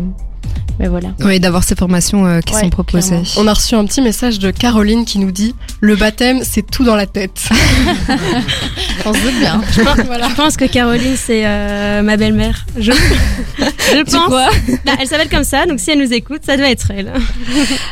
mais 0.78 0.88
voilà. 0.88 1.09
Oui, 1.20 1.38
d'avoir 1.41 1.62
ces 1.64 1.74
formations 1.74 2.26
euh, 2.26 2.41
qui 2.41 2.55
Ouais, 2.55 2.61
sont 2.62 2.70
proposées. 2.70 3.09
clairement. 3.22 3.26
On 3.38 3.47
a 3.47 3.53
reçu 3.55 3.74
un 3.74 3.84
petit 3.84 4.01
message 4.03 4.38
de 4.38 4.51
Caroline 4.51 5.05
qui 5.05 5.18
nous 5.18 5.30
dit 5.30 5.55
Le 5.80 5.97
baptême, 5.97 6.41
c'est 6.43 6.62
tout 6.68 6.84
dans 6.84 6.97
la 6.97 7.07
tête. 7.07 7.49
On 9.07 9.14
se 9.14 9.20
doute 9.20 9.38
bien. 9.41 9.61
je 9.72 10.34
pense 10.34 10.57
que 10.57 10.66
Caroline, 10.66 11.16
c'est 11.16 11.43
euh, 11.47 12.03
ma 12.03 12.16
belle-mère. 12.18 12.66
Je, 12.78 12.93
je 13.59 14.03
pense. 14.05 14.30
Bah, 14.30 14.93
elle 15.01 15.07
s'appelle 15.07 15.28
comme 15.30 15.45
ça, 15.45 15.64
donc 15.66 15.80
si 15.80 15.91
elle 15.91 15.99
nous 16.01 16.12
écoute, 16.12 16.41
ça 16.45 16.57
doit 16.57 16.68
être 16.70 16.91
elle. 16.95 17.11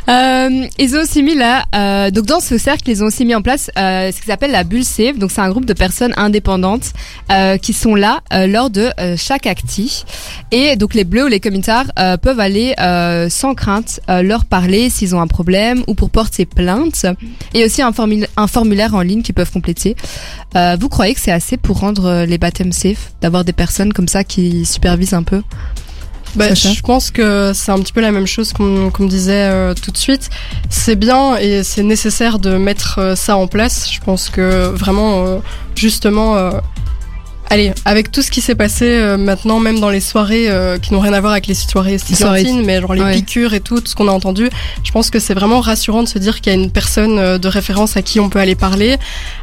Euh, 0.09 0.67
ils 0.79 0.97
ont 0.97 1.01
aussi 1.03 1.23
mis 1.23 1.35
là, 1.35 1.65
euh, 1.75 2.11
donc 2.11 2.27
dans 2.27 2.41
ce 2.41 2.59
cercle, 2.59 2.91
ils 2.91 3.03
ont 3.03 3.07
aussi 3.07 3.25
mis 3.25 3.35
en 3.35 3.43
place 3.43 3.71
euh, 3.79 4.11
ce 4.13 4.21
qu'ils 4.21 4.33
appellent 4.33 4.38
la 4.47 4.63
bulle 4.63 4.85
safe. 4.85 5.19
Donc 5.19 5.33
c'est 5.33 5.41
un 5.41 5.51
groupe 5.51 5.65
de 5.65 5.73
personnes 5.73 6.15
indépendantes 6.17 6.93
euh, 7.33 7.57
qui 7.57 7.73
sont 7.73 7.97
là 7.97 8.21
euh, 8.33 8.47
lors 8.47 8.71
de 8.71 8.91
euh, 9.01 9.17
chaque 9.17 9.47
acti. 9.47 10.05
Et 10.53 10.77
donc 10.77 10.95
les 10.95 11.05
bleus 11.05 11.25
ou 11.25 11.29
les 11.29 11.41
comitards 11.41 11.87
euh, 11.99 12.17
peuvent 12.17 12.39
aller 12.39 12.75
sans 13.29 13.55
crainte 13.55 14.01
leur 14.09 14.45
parler 14.45 14.91
s'ils 14.91 15.17
ont 15.17 15.21
un 15.21 15.27
problème 15.27 15.83
ou 15.89 15.95
pour 15.95 16.11
porter 16.11 16.47
plainte. 16.47 17.07
Et 17.55 17.65
aussi 17.65 17.83
un, 17.83 17.93
formula- 17.93 18.29
un 18.37 18.47
formulaire 18.47 18.95
en 18.95 19.01
ligne 19.01 19.23
qu'ils 19.23 19.35
peuvent 19.35 19.51
compléter. 19.51 19.97
Vous 20.55 20.89
croyez 20.89 21.15
que 21.15 21.21
c'est 21.21 21.33
assez 21.33 21.57
pour 21.57 21.81
rendre 21.81 22.25
les 22.25 22.39
baptêmes 22.39 22.73
safe, 22.73 23.13
d'avoir 23.21 23.45
des 23.45 23.53
personnes 23.53 23.93
comme 23.93 24.09
ça 24.09 24.23
qui 24.23 24.65
supervisent 24.65 25.15
un 25.15 25.23
peu? 25.23 25.43
Bah, 26.35 26.55
je 26.55 26.81
pense 26.83 27.11
que 27.11 27.53
c'est 27.55 27.73
un 27.73 27.79
petit 27.79 27.93
peu 27.93 28.01
la 28.01 28.13
même 28.13 28.27
chose 28.27 28.53
qu'on 28.53 28.65
me 28.65 29.09
disait 29.09 29.49
euh, 29.51 29.75
tout 29.75 29.91
de 29.91 29.97
suite. 29.97 30.31
C'est 30.71 30.97
bien 30.97 31.37
et 31.37 31.63
c'est 31.63 31.83
nécessaire 31.83 32.39
de 32.39 32.57
mettre 32.57 32.99
euh, 32.99 33.15
ça 33.17 33.37
en 33.37 33.47
place. 33.47 33.91
Je 33.93 34.01
pense 34.01 34.29
que 34.29 34.67
vraiment, 34.69 35.27
euh, 35.27 35.39
justement, 35.75 36.51
allez, 37.51 37.73
avec 37.85 38.11
tout 38.13 38.23
ce 38.23 38.31
qui 38.31 38.41
s'est 38.41 38.55
passé 38.55 38.85
euh, 38.87 39.17
maintenant, 39.17 39.59
même 39.61 39.81
dans 39.81 39.91
les 39.91 40.01
soirées 40.01 40.49
euh, 40.51 40.79
qui 40.79 40.93
n'ont 40.93 41.01
rien 41.01 41.13
à 41.13 41.21
voir 41.21 41.33
avec 41.33 41.47
les 41.47 41.55
soirées 41.55 41.95
estudiantines, 41.95 42.65
mais 42.65 42.81
genre 42.81 42.95
les 42.95 43.03
Ouais. 43.03 43.15
piqûres 43.15 43.55
et 43.55 43.61
tout, 43.61 43.81
tout 43.81 43.87
ce 43.87 43.95
qu'on 43.95 44.09
a 44.09 44.13
entendu, 44.13 44.51
je 44.85 44.91
pense 44.91 45.11
que 45.11 45.19
c'est 45.19 45.35
vraiment 45.35 45.61
rassurant 45.61 46.03
de 46.03 46.09
se 46.09 46.19
dire 46.19 46.41
qu'il 46.41 46.53
y 46.53 46.57
a 46.57 46.59
une 46.59 46.71
personne 46.71 47.19
euh, 47.19 47.39
de 47.39 47.49
référence 47.49 47.97
à 47.97 48.03
qui 48.03 48.21
on 48.21 48.29
peut 48.29 48.39
aller 48.41 48.55
parler. 48.55 48.97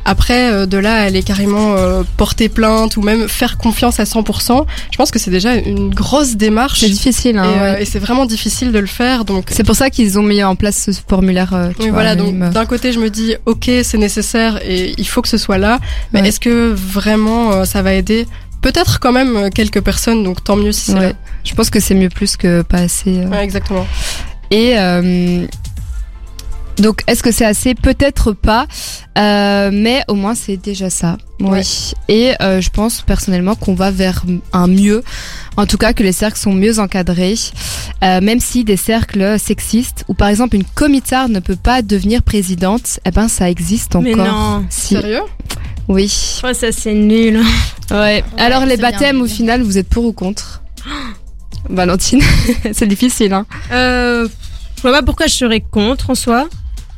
Après, 0.06 0.52
euh, 0.52 0.66
de 0.66 0.78
là, 0.78 0.96
aller 1.02 1.24
carrément 1.24 1.76
euh, 1.78 2.04
porter 2.18 2.50
plainte 2.50 2.98
ou 2.98 3.02
même 3.02 3.28
faire 3.28 3.58
confiance 3.58 4.00
à 4.00 4.04
100%, 4.04 4.66
je 4.92 4.98
pense 4.98 5.12
que 5.12 5.20
c'est 5.20 5.32
déjà 5.32 5.56
une 5.56 5.90
grosse 5.94 6.36
démarche. 6.36 6.80
C'est 6.82 6.90
difficile. 6.90 7.38
Hein, 7.38 7.46
Et, 7.56 7.60
ouais. 7.60 7.82
et 7.82 7.86
c'est 7.86 8.00
vraiment 8.00 8.26
difficile 8.26 8.72
de 8.72 8.80
le 8.80 8.88
faire. 8.88 9.26
Donc, 9.26 9.48
C'est 9.52 9.64
pour 9.64 9.76
ça 9.76 9.90
qu'ils 9.90 10.20
ont 10.20 10.24
mis 10.24 10.44
en 10.44 10.56
place 10.56 10.90
ce 10.92 10.92
formulaire. 11.08 11.54
euh, 11.54 11.70
tu 11.70 11.76
oui, 11.80 11.84
vois, 11.86 11.94
voilà. 12.04 12.16
Donc, 12.16 12.38
d'un 12.38 12.66
côté, 12.66 12.92
je 12.92 13.00
me 13.00 13.10
dis, 13.10 13.36
ok, 13.46 13.70
c'est 13.84 13.98
nécessaire 13.98 14.60
et 14.64 14.94
il 14.98 15.08
faut 15.08 15.22
que 15.22 15.28
ce 15.30 15.38
soit 15.38 15.58
là. 15.58 15.80
Mais 16.14 16.28
est-ce 16.28 16.40
que 16.40 16.74
vraiment 16.76 17.52
euh, 17.52 17.66
ça 17.66 17.82
va 17.82 17.94
aider 17.98 18.28
Peut-être 18.62 19.00
quand 19.00 19.12
même 19.12 19.36
euh, 19.36 19.50
quelques 19.50 19.82
personnes. 19.82 20.24
Donc, 20.24 20.44
tant 20.44 20.56
mieux 20.56 20.72
si 20.72 20.92
c'est 20.92 20.98
Ouais. 20.98 21.14
Je 21.44 21.54
pense 21.54 21.70
que 21.70 21.80
c'est 21.80 21.94
mieux 21.94 22.10
plus 22.10 22.36
que 22.36 22.64
pas 22.64 22.80
assez. 22.80 23.20
euh. 23.20 23.28
Ouais, 23.28 23.44
exactement. 23.44 23.86
Et 24.50 24.74
euh, 24.80 25.46
donc, 26.78 27.02
est-ce 27.08 27.24
que 27.24 27.32
c'est 27.32 27.46
assez? 27.46 27.74
Peut-être 27.76 28.34
pas, 28.34 28.68
euh, 29.18 29.70
mais 29.72 30.04
au 30.08 30.16
moins 30.16 30.36
c'est 30.36 30.58
déjà 30.58 30.90
ça. 30.90 31.18
Oui. 31.40 31.50
Ouais. 31.50 31.62
Et 32.10 32.34
euh, 32.42 32.60
je 32.60 32.70
pense 32.70 33.02
personnellement 33.02 33.56
qu'on 33.56 33.76
va 33.76 33.92
vers 33.92 34.24
un 34.52 34.68
mieux. 34.68 35.04
En 35.58 35.66
tout 35.68 35.78
cas, 35.78 35.94
que 35.94 36.04
les 36.04 36.12
cercles 36.12 36.40
sont 36.40 36.54
mieux 36.54 36.80
encadrés, 36.80 37.36
euh, 38.04 38.20
même 38.20 38.40
si 38.40 38.64
des 38.64 38.78
cercles 38.78 39.40
sexistes 39.40 40.04
ou 40.08 40.14
par 40.14 40.28
exemple 40.28 40.56
une 40.56 40.66
comitarde 40.66 41.32
ne 41.32 41.40
peut 41.40 41.56
pas 41.56 41.82
devenir 41.82 42.24
présidente, 42.24 43.00
eh 43.06 43.12
ben 43.12 43.28
ça 43.28 43.50
existe 43.50 43.96
encore. 43.96 44.04
Mais 44.04 44.16
non. 44.16 44.66
Si. 44.70 44.96
Sérieux? 44.96 45.22
Oui. 45.88 46.08
Que 46.42 46.54
ça, 46.54 46.72
c'est 46.72 46.94
nul. 46.94 47.42
Ouais. 47.92 48.24
Alors 48.38 48.66
les 48.66 48.78
baptêmes, 48.78 49.22
au 49.22 49.28
final, 49.28 49.62
vous 49.62 49.78
êtes 49.78 49.88
pour 49.90 50.06
ou 50.06 50.14
contre? 50.14 50.62
Valentine, 51.70 52.22
c'est 52.74 52.88
difficile, 52.88 53.34
hein. 53.34 53.46
Euh, 53.72 54.28
je 54.78 54.82
vois 54.82 54.92
pas 54.92 55.02
pourquoi 55.02 55.26
je 55.28 55.34
serais 55.34 55.62
contre 55.62 56.12
en 56.12 56.16
soi. 56.16 56.48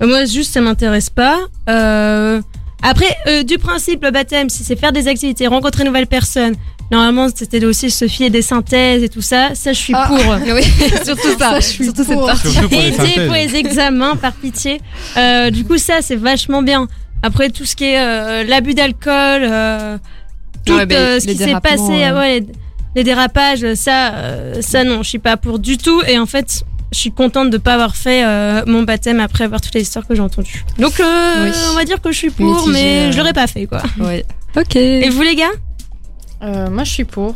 Euh, 0.02 0.08
moi, 0.08 0.26
juste, 0.26 0.54
ça 0.54 0.62
m'intéresse 0.62 1.10
pas. 1.10 1.40
Euh, 1.70 2.42
après, 2.84 3.16
euh, 3.28 3.44
du 3.44 3.58
principe, 3.58 4.04
le 4.04 4.12
baptême, 4.12 4.50
si 4.50 4.64
c'est 4.64 4.76
faire 4.78 4.92
des 4.92 5.08
activités, 5.08 5.48
rencontrer 5.48 5.84
de 5.84 5.88
nouvelles 5.88 6.08
personnes, 6.08 6.54
normalement, 6.92 7.28
c'était 7.34 7.64
aussi 7.66 7.90
se 7.90 8.08
fier 8.10 8.30
des 8.30 8.42
synthèses 8.42 9.04
et 9.04 9.10
tout 9.10 9.22
ça. 9.22 9.56
Ça, 9.56 9.72
je 9.72 9.78
suis 9.80 9.94
Ah. 9.96 10.06
pour. 10.08 10.18
Oui, 10.54 10.64
surtout 11.06 11.30
ça. 11.40 11.52
Ça, 11.52 11.60
je 11.62 11.66
suis 11.66 11.84
surtout 11.86 12.04
cette 12.04 12.20
partie. 12.20 12.52
Surtout 12.52 12.70
pour 12.70 12.80
les 12.80 13.26
pour 13.26 13.34
les 13.36 13.56
examens, 13.56 14.16
par 14.18 14.34
pitié. 14.34 14.82
Euh, 15.16 15.50
du 15.50 15.64
coup, 15.66 15.78
ça, 15.78 16.02
c'est 16.02 16.16
vachement 16.18 16.62
bien. 16.62 16.88
Après, 17.24 17.50
tout 17.50 17.66
ce 17.66 17.76
qui 17.76 17.86
est 17.86 18.00
euh, 18.00 18.44
l'abus 18.44 18.74
d'alcool, 18.74 19.42
euh, 19.44 19.98
tout 20.66 20.74
Ouais, 20.76 20.86
euh, 20.92 21.20
ce 21.20 21.26
qui 21.28 21.36
s'est 21.36 21.60
passé, 21.62 22.04
euh. 22.06 22.18
ouais, 22.20 22.40
les, 22.42 22.48
les 22.96 23.04
dérapages, 23.04 23.74
ça, 23.76 24.14
euh, 24.14 24.62
ça 24.62 24.84
non, 24.84 25.04
je 25.04 25.10
suis 25.10 25.20
pas 25.20 25.38
pour 25.38 25.60
du 25.60 25.78
tout. 25.78 26.02
Et 26.08 26.20
en 26.20 26.26
fait, 26.26 26.64
je 26.92 26.98
suis 27.00 27.12
contente 27.12 27.50
de 27.50 27.58
pas 27.58 27.74
avoir 27.74 27.96
fait 27.96 28.24
euh, 28.26 28.64
mon 28.68 28.84
baptême 28.84 29.20
après 29.20 29.44
avoir 29.46 29.62
toutes 29.62 29.74
les 29.74 29.82
histoires 29.82 30.06
que 30.08 30.16
j'ai 30.16 30.22
entendues. 30.22 30.64
Donc, 30.78 31.00
euh, 31.00 31.44
Oui. 31.46 31.52
on 31.72 31.76
va 31.76 31.86
dire 31.86 32.02
que 32.02 32.12
je 32.12 32.18
suis 32.18 32.30
pour, 32.30 32.46
Mitigé, 32.68 32.72
mais 32.72 33.12
je 33.12 33.18
l'aurais 33.18 33.34
pas 33.34 33.48
fait, 33.48 33.66
quoi. 33.66 33.82
Ouais. 34.00 34.26
Ok. 34.56 34.76
Et 34.76 35.10
vous, 35.10 35.22
les 35.22 35.36
gars? 35.36 35.46
Euh, 36.44 36.70
moi, 36.70 36.84
je 36.84 36.92
suis 36.92 37.04
pour. 37.06 37.36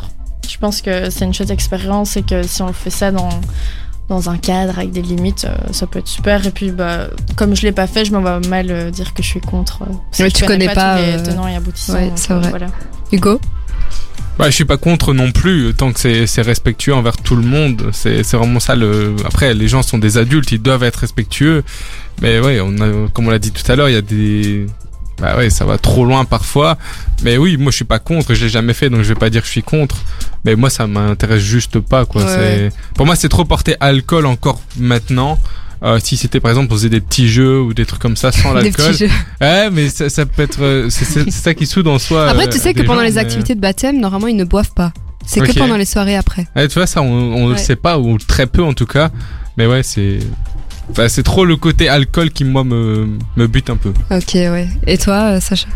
Je 0.49 0.57
pense 0.57 0.82
que 0.82 1.09
c'est 1.09 1.25
une 1.25 1.34
chouette 1.34 1.51
expérience 1.51 2.17
et 2.17 2.23
que 2.23 2.43
si 2.43 2.61
on 2.61 2.71
fait 2.73 2.89
ça 2.89 3.11
dans, 3.11 3.29
dans 4.12 4.30
un 4.30 4.38
cadre 4.38 4.78
avec 4.78 4.91
des 4.91 5.01
limites, 5.01 5.45
euh, 5.45 5.55
ça 5.72 5.88
peut 5.88 5.99
être 5.99 6.07
super. 6.09 6.45
Et 6.45 6.51
puis, 6.51 6.72
bah, 6.72 7.07
comme 7.38 7.55
je 7.55 7.62
l'ai 7.62 7.72
pas 7.72 7.88
fait, 7.88 8.03
je 8.03 8.12
me 8.12 8.20
vois 8.20 8.41
mal 8.41 8.70
euh, 8.70 8.91
dire 8.91 9.14
que 9.14 9.24
je 9.24 9.28
suis 9.30 9.39
contre. 9.39 9.84
euh, 9.84 9.86
que 10.12 10.30
tu 10.30 10.41
je 10.41 10.45
connais 10.45 10.68
pas, 10.74 10.97
tous 10.97 11.18
les 11.18 11.24
tenants 11.24 11.47
et 11.47 11.55
aboutissants. 11.55 11.93
ouais, 11.93 12.12
c'est 12.16 12.34
vrai. 12.34 12.49
Voilà. 12.49 12.68
Hugo 13.14 13.39
Bah, 14.38 14.47
je 14.49 14.55
suis 14.55 14.66
pas 14.66 14.76
contre 14.76 15.14
non 15.14 15.32
plus, 15.32 15.74
tant 15.74 15.93
que 15.93 16.26
c'est 16.26 16.41
respectueux 16.41 16.93
envers 16.93 17.16
tout 17.16 17.38
le 17.38 17.41
monde. 17.43 17.89
C'est 17.93 18.24
c'est 18.24 18.36
vraiment 18.36 18.59
ça 18.59 18.76
le. 18.76 19.16
Après, 19.26 19.53
les 19.53 19.70
gens 19.70 19.82
sont 19.82 19.97
des 19.97 20.18
adultes, 20.18 20.51
ils 20.51 20.62
doivent 20.62 20.84
être 20.84 20.97
respectueux. 20.97 21.64
Mais 22.22 22.41
ouais, 22.41 22.59
on 22.62 22.76
a, 22.82 23.07
comme 23.14 23.28
on 23.28 23.32
l'a 23.32 23.39
dit 23.39 23.51
tout 23.51 23.72
à 23.72 23.78
l'heure, 23.78 23.88
il 23.88 23.93
y 23.93 23.97
a 23.97 24.01
des. 24.01 24.66
Bah 25.22 25.38
ouais, 25.38 25.49
ça 25.51 25.65
va 25.65 25.78
trop 25.78 26.03
loin 26.03 26.26
parfois. 26.26 26.78
Mais 27.24 27.38
oui, 27.38 27.55
moi 27.57 27.72
je 27.72 27.76
suis 27.78 27.86
pas 27.86 27.99
contre, 27.99 28.34
je 28.34 28.43
l'ai 28.43 28.49
jamais 28.49 28.74
fait, 28.74 28.89
donc 28.89 29.03
je 29.03 29.09
vais 29.09 29.19
pas 29.19 29.30
dire 29.30 29.41
que 29.41 29.47
je 29.47 29.51
suis 29.51 29.63
contre. 29.63 29.97
Mais 30.45 30.55
moi 30.55 30.69
ça 30.69 30.88
m'intéresse 30.88 31.41
juste 31.43 31.80
pas, 31.80 32.05
quoi. 32.05 32.24
Ouais, 32.24 32.69
c'est 32.72 32.72
Pour 32.95 33.05
moi 33.05 33.15
c'est 33.15 33.30
trop 33.30 33.45
porté 33.45 33.76
alcool 33.80 34.26
encore 34.26 34.59
maintenant. 34.78 35.38
Euh, 35.84 35.99
si 36.03 36.15
c'était 36.15 36.39
par 36.39 36.51
exemple 36.51 36.67
on 36.72 36.76
faisait 36.76 36.89
des 36.89 37.01
petits 37.01 37.28
jeux 37.28 37.59
ou 37.59 37.74
des 37.74 37.86
trucs 37.88 38.01
comme 38.01 38.15
ça 38.15 38.32
sans 38.32 38.53
Des 38.55 38.61
l'alcool. 38.65 38.86
petits 38.91 39.05
jeux. 39.05 39.11
Ouais, 39.41 39.69
mais 39.72 39.89
ça, 39.89 40.09
ça 40.09 40.26
peut 40.26 40.43
être. 40.43 40.61
euh, 40.61 40.89
C'est 40.89 41.30
ça 41.32 41.53
qui 41.53 41.65
soude 41.65 41.88
en 41.88 41.97
soi. 41.99 42.30
Après, 42.30 42.47
euh, 42.47 42.49
tu 42.51 42.57
sais 42.59 42.74
que 42.74 42.82
pendant 42.84 43.01
les 43.01 43.11
mais- 43.13 43.17
activités 43.19 43.55
de 43.55 43.59
baptême, 43.61 43.99
normalement, 43.99 44.28
ils 44.28 44.36
ne 44.36 44.43
boivent 44.43 44.74
pas. 44.76 44.91
C'est 45.26 45.39
que 45.41 45.51
pendant 45.57 45.78
les 45.78 45.86
soirées 45.86 46.15
après. 46.17 46.47
Ouais, 46.55 46.67
tu 46.67 46.76
vois, 46.80 46.88
ça, 46.88 47.01
on, 47.03 47.05
on 47.07 47.47
le 47.47 47.53
Ouais. 47.53 47.57
sait 47.59 47.76
pas, 47.76 47.99
ou 47.99 48.17
très 48.17 48.47
peu 48.47 48.63
en 48.63 48.74
tout 48.74 48.88
cas. 48.88 49.11
Mais 49.57 49.65
ouais, 49.67 49.84
c'est. 49.84 50.19
C'est 51.07 51.23
trop 51.23 51.45
le 51.45 51.55
côté 51.57 51.89
alcool 51.89 52.31
qui, 52.31 52.43
moi, 52.43 52.63
me, 52.63 53.07
me 53.35 53.47
bute 53.47 53.69
un 53.69 53.77
peu. 53.77 53.93
Ok, 54.11 54.33
ouais. 54.33 54.67
Et 54.87 54.97
toi, 54.97 55.33
euh, 55.33 55.39
Sacha? 55.39 55.67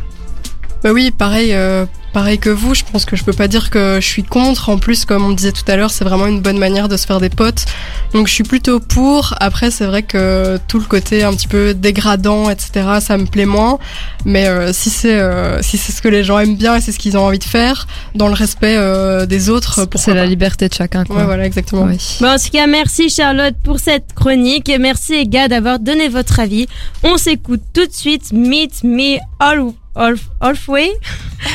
Bah 0.85 0.91
oui, 0.93 1.09
pareil, 1.09 1.51
euh, 1.51 1.87
pareil 2.13 2.37
que 2.37 2.51
vous. 2.51 2.75
Je 2.75 2.83
pense 2.83 3.05
que 3.05 3.15
je 3.15 3.23
peux 3.23 3.33
pas 3.33 3.47
dire 3.47 3.71
que 3.71 3.97
je 3.99 4.05
suis 4.05 4.21
contre. 4.21 4.69
En 4.69 4.77
plus, 4.77 5.03
comme 5.03 5.25
on 5.25 5.31
disait 5.31 5.51
tout 5.51 5.63
à 5.67 5.75
l'heure, 5.77 5.89
c'est 5.89 6.03
vraiment 6.03 6.27
une 6.27 6.41
bonne 6.41 6.59
manière 6.59 6.87
de 6.87 6.95
se 6.95 7.07
faire 7.07 7.19
des 7.19 7.29
potes. 7.29 7.65
Donc 8.13 8.27
je 8.27 8.33
suis 8.33 8.43
plutôt 8.43 8.79
pour. 8.79 9.33
Après, 9.39 9.71
c'est 9.71 9.87
vrai 9.87 10.03
que 10.03 10.59
tout 10.67 10.77
le 10.77 10.85
côté 10.85 11.23
un 11.23 11.33
petit 11.33 11.47
peu 11.47 11.73
dégradant, 11.73 12.51
etc., 12.51 12.99
ça 12.99 13.17
me 13.17 13.25
plaît 13.25 13.47
moins. 13.47 13.79
Mais 14.25 14.45
euh, 14.45 14.73
si 14.73 14.91
c'est 14.91 15.19
euh, 15.19 15.59
si 15.63 15.79
c'est 15.79 15.91
ce 15.91 16.03
que 16.03 16.07
les 16.07 16.23
gens 16.23 16.37
aiment 16.37 16.55
bien 16.55 16.75
et 16.75 16.81
c'est 16.81 16.91
ce 16.91 16.99
qu'ils 16.99 17.17
ont 17.17 17.25
envie 17.25 17.39
de 17.39 17.43
faire, 17.43 17.87
dans 18.13 18.27
le 18.27 18.35
respect 18.35 18.75
euh, 18.77 19.25
des 19.25 19.49
autres, 19.49 19.85
pourquoi 19.85 19.99
C'est 19.99 20.13
la 20.13 20.21
pas. 20.21 20.27
liberté 20.27 20.69
de 20.69 20.73
chacun, 20.75 21.03
quoi. 21.03 21.15
Ouais, 21.15 21.25
voilà, 21.25 21.47
exactement. 21.47 21.85
Oui. 21.85 21.97
Bon, 22.21 22.27
en 22.27 22.37
tout 22.37 22.51
cas, 22.53 22.67
merci 22.67 23.09
Charlotte 23.09 23.55
pour 23.63 23.79
cette 23.79 24.13
chronique. 24.13 24.69
Et 24.69 24.77
merci 24.77 25.13
les 25.13 25.25
gars 25.27 25.47
d'avoir 25.47 25.79
donné 25.79 26.09
votre 26.09 26.39
avis. 26.39 26.67
On 27.01 27.17
s'écoute 27.17 27.61
tout 27.73 27.87
de 27.87 27.91
suite 27.91 28.31
Meet 28.33 28.83
Me 28.83 29.17
all, 29.39 29.73
Halfway. 29.95 30.91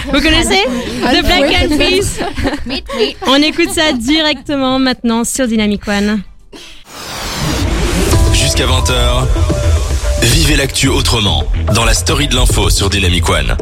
Vous 0.07 0.21
connaissez? 0.21 0.65
The 1.03 1.23
Black 1.23 1.53
Eyed 1.53 1.79
Peas. 1.79 2.21
On 3.27 3.37
écoute 3.37 3.71
ça 3.71 3.93
directement 3.93 4.79
maintenant 4.79 5.25
sur 5.25 5.47
Dynamic 5.47 5.87
One. 5.87 6.23
Jusqu'à 8.33 8.67
20h, 8.67 9.27
vivez 10.23 10.57
l'actu 10.57 10.89
autrement 10.89 11.45
dans 11.75 11.85
la 11.85 11.95
story 11.95 12.29
de 12.29 12.37
l'info 12.37 12.71
sur 12.71 12.89
Dynamic 12.89 13.29
One. 13.29 13.57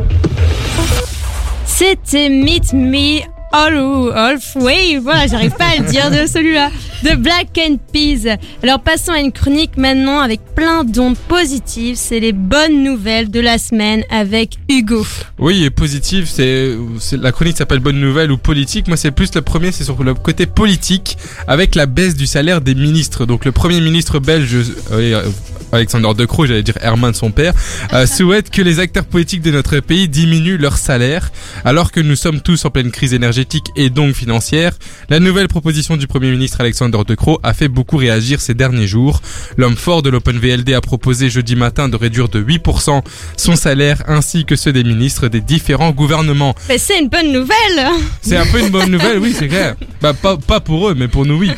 C'était 1.66 2.29
Meet 2.29 2.72
Me 2.72 3.20
All 3.53 3.76
Halfway. 4.14 4.99
Voilà, 4.99 5.26
j'arrive 5.26 5.53
pas 5.53 5.66
à 5.66 5.76
le 5.82 5.88
dire 5.90 6.11
de 6.11 6.26
celui-là. 6.26 6.70
De 7.05 7.14
Black 7.16 7.49
and 7.59 7.76
Peas. 7.92 8.36
Alors 8.62 8.80
passons 8.80 9.12
à 9.12 9.20
une 9.20 9.30
chronique 9.32 9.76
maintenant 9.76 10.18
avec 10.20 10.40
plein 10.57 10.84
d'ondes 10.84 11.16
positives. 11.16 11.96
C'est 11.96 12.18
les 12.20 12.32
bonnes 12.32 12.82
nouvelles 12.82 13.30
de 13.30 13.40
la 13.40 13.59
semaine 13.59 14.03
avec 14.11 14.57
Hugo. 14.68 15.07
Oui, 15.38 15.62
et 15.64 15.70
positif, 15.70 16.28
c'est, 16.28 16.74
c'est- 16.99 17.16
la 17.16 17.30
chronique 17.32 17.57
s'appelle 17.57 17.78
Bonne 17.78 18.01
Nouvelle 18.01 18.32
ou 18.32 18.36
Politique. 18.38 18.88
Moi, 18.88 18.96
c'est 18.96 19.12
plus 19.12 19.32
le 19.34 19.42
premier, 19.42 19.70
c'est 19.72 19.84
sur 19.84 20.03
le 20.03 20.14
côté 20.14 20.46
politique, 20.46 21.16
avec 21.46 21.74
la 21.76 21.86
baisse 21.86 22.16
du 22.16 22.26
salaire 22.26 22.61
des 22.61 22.74
ministres. 22.74 23.24
Donc, 23.26 23.44
le 23.44 23.53
premier 23.53 23.80
ministre 23.80 24.18
belge, 24.18 24.57
euh, 24.92 25.22
Alexander 25.70 26.09
De 26.16 26.24
Croo, 26.24 26.46
j'allais 26.46 26.62
dire 26.64 26.78
Herman 26.80 27.14
son 27.14 27.30
père, 27.30 27.55
euh, 27.92 28.07
souhaite 28.09 28.51
que 28.51 28.61
les 28.62 28.80
acteurs 28.80 29.05
politiques 29.05 29.42
de 29.42 29.53
notre 29.53 29.78
pays 29.78 30.09
diminuent 30.09 30.57
leur 30.59 30.76
salaire, 30.76 31.30
alors 31.64 31.92
que 31.92 32.01
nous 32.01 32.16
sommes 32.16 32.40
tous 32.40 32.64
en 32.64 32.70
pleine 32.70 32.90
crise 32.90 33.14
énergétique 33.14 33.38
et 33.76 33.91
donc 33.91 34.14
financière. 34.14 34.72
La 35.09 35.20
nouvelle 35.20 35.49
proposition 35.49 35.97
du 35.97 36.07
premier 36.07 36.30
ministre 36.30 36.61
Alexander 36.61 36.99
De 37.07 37.14
Croo 37.14 37.39
a 37.43 37.55
fait 37.55 37.68
beaucoup 37.68 37.97
réagir 37.97 38.41
ces 38.41 38.55
derniers 38.55 38.86
jours. 38.86 39.20
L'homme 39.57 39.76
fort 39.76 40.03
de 40.03 40.11
l'OpenVLD 40.11 40.74
a 40.74 40.80
proposé 40.80 41.30
jeudi 41.30 41.57
matin 41.57 41.89
de 41.89 41.97
réduire 41.97 42.28
de 42.28 42.43
8% 42.43 43.03
son 43.36 43.57
salaire 43.57 44.03
ainsi 44.07 44.45
que 44.45 44.57
ceux 44.57 44.72
des 44.72 44.84
ministres 44.84 45.28
des 45.28 45.41
différents 45.41 45.91
gouvernements. 45.91 46.55
Mais 46.68 46.78
c'est 46.78 46.99
une 46.99 47.09
bonne 47.09 47.32
nouvelle. 47.32 47.91
C'est 48.22 48.36
un 48.36 48.47
peu 48.47 48.61
une 48.61 48.70
bonne 48.70 48.91
nouvelle, 48.91 49.18
oui, 49.18 49.34
c'est 49.36 49.49
clair. 49.49 49.74
Bah, 50.01 50.14
pas, 50.14 50.36
pas 50.36 50.61
pour 50.61 50.89
eux, 50.89 50.95
mais 50.95 51.09
pour 51.09 51.26
nous, 51.26 51.36
oui. 51.39 51.51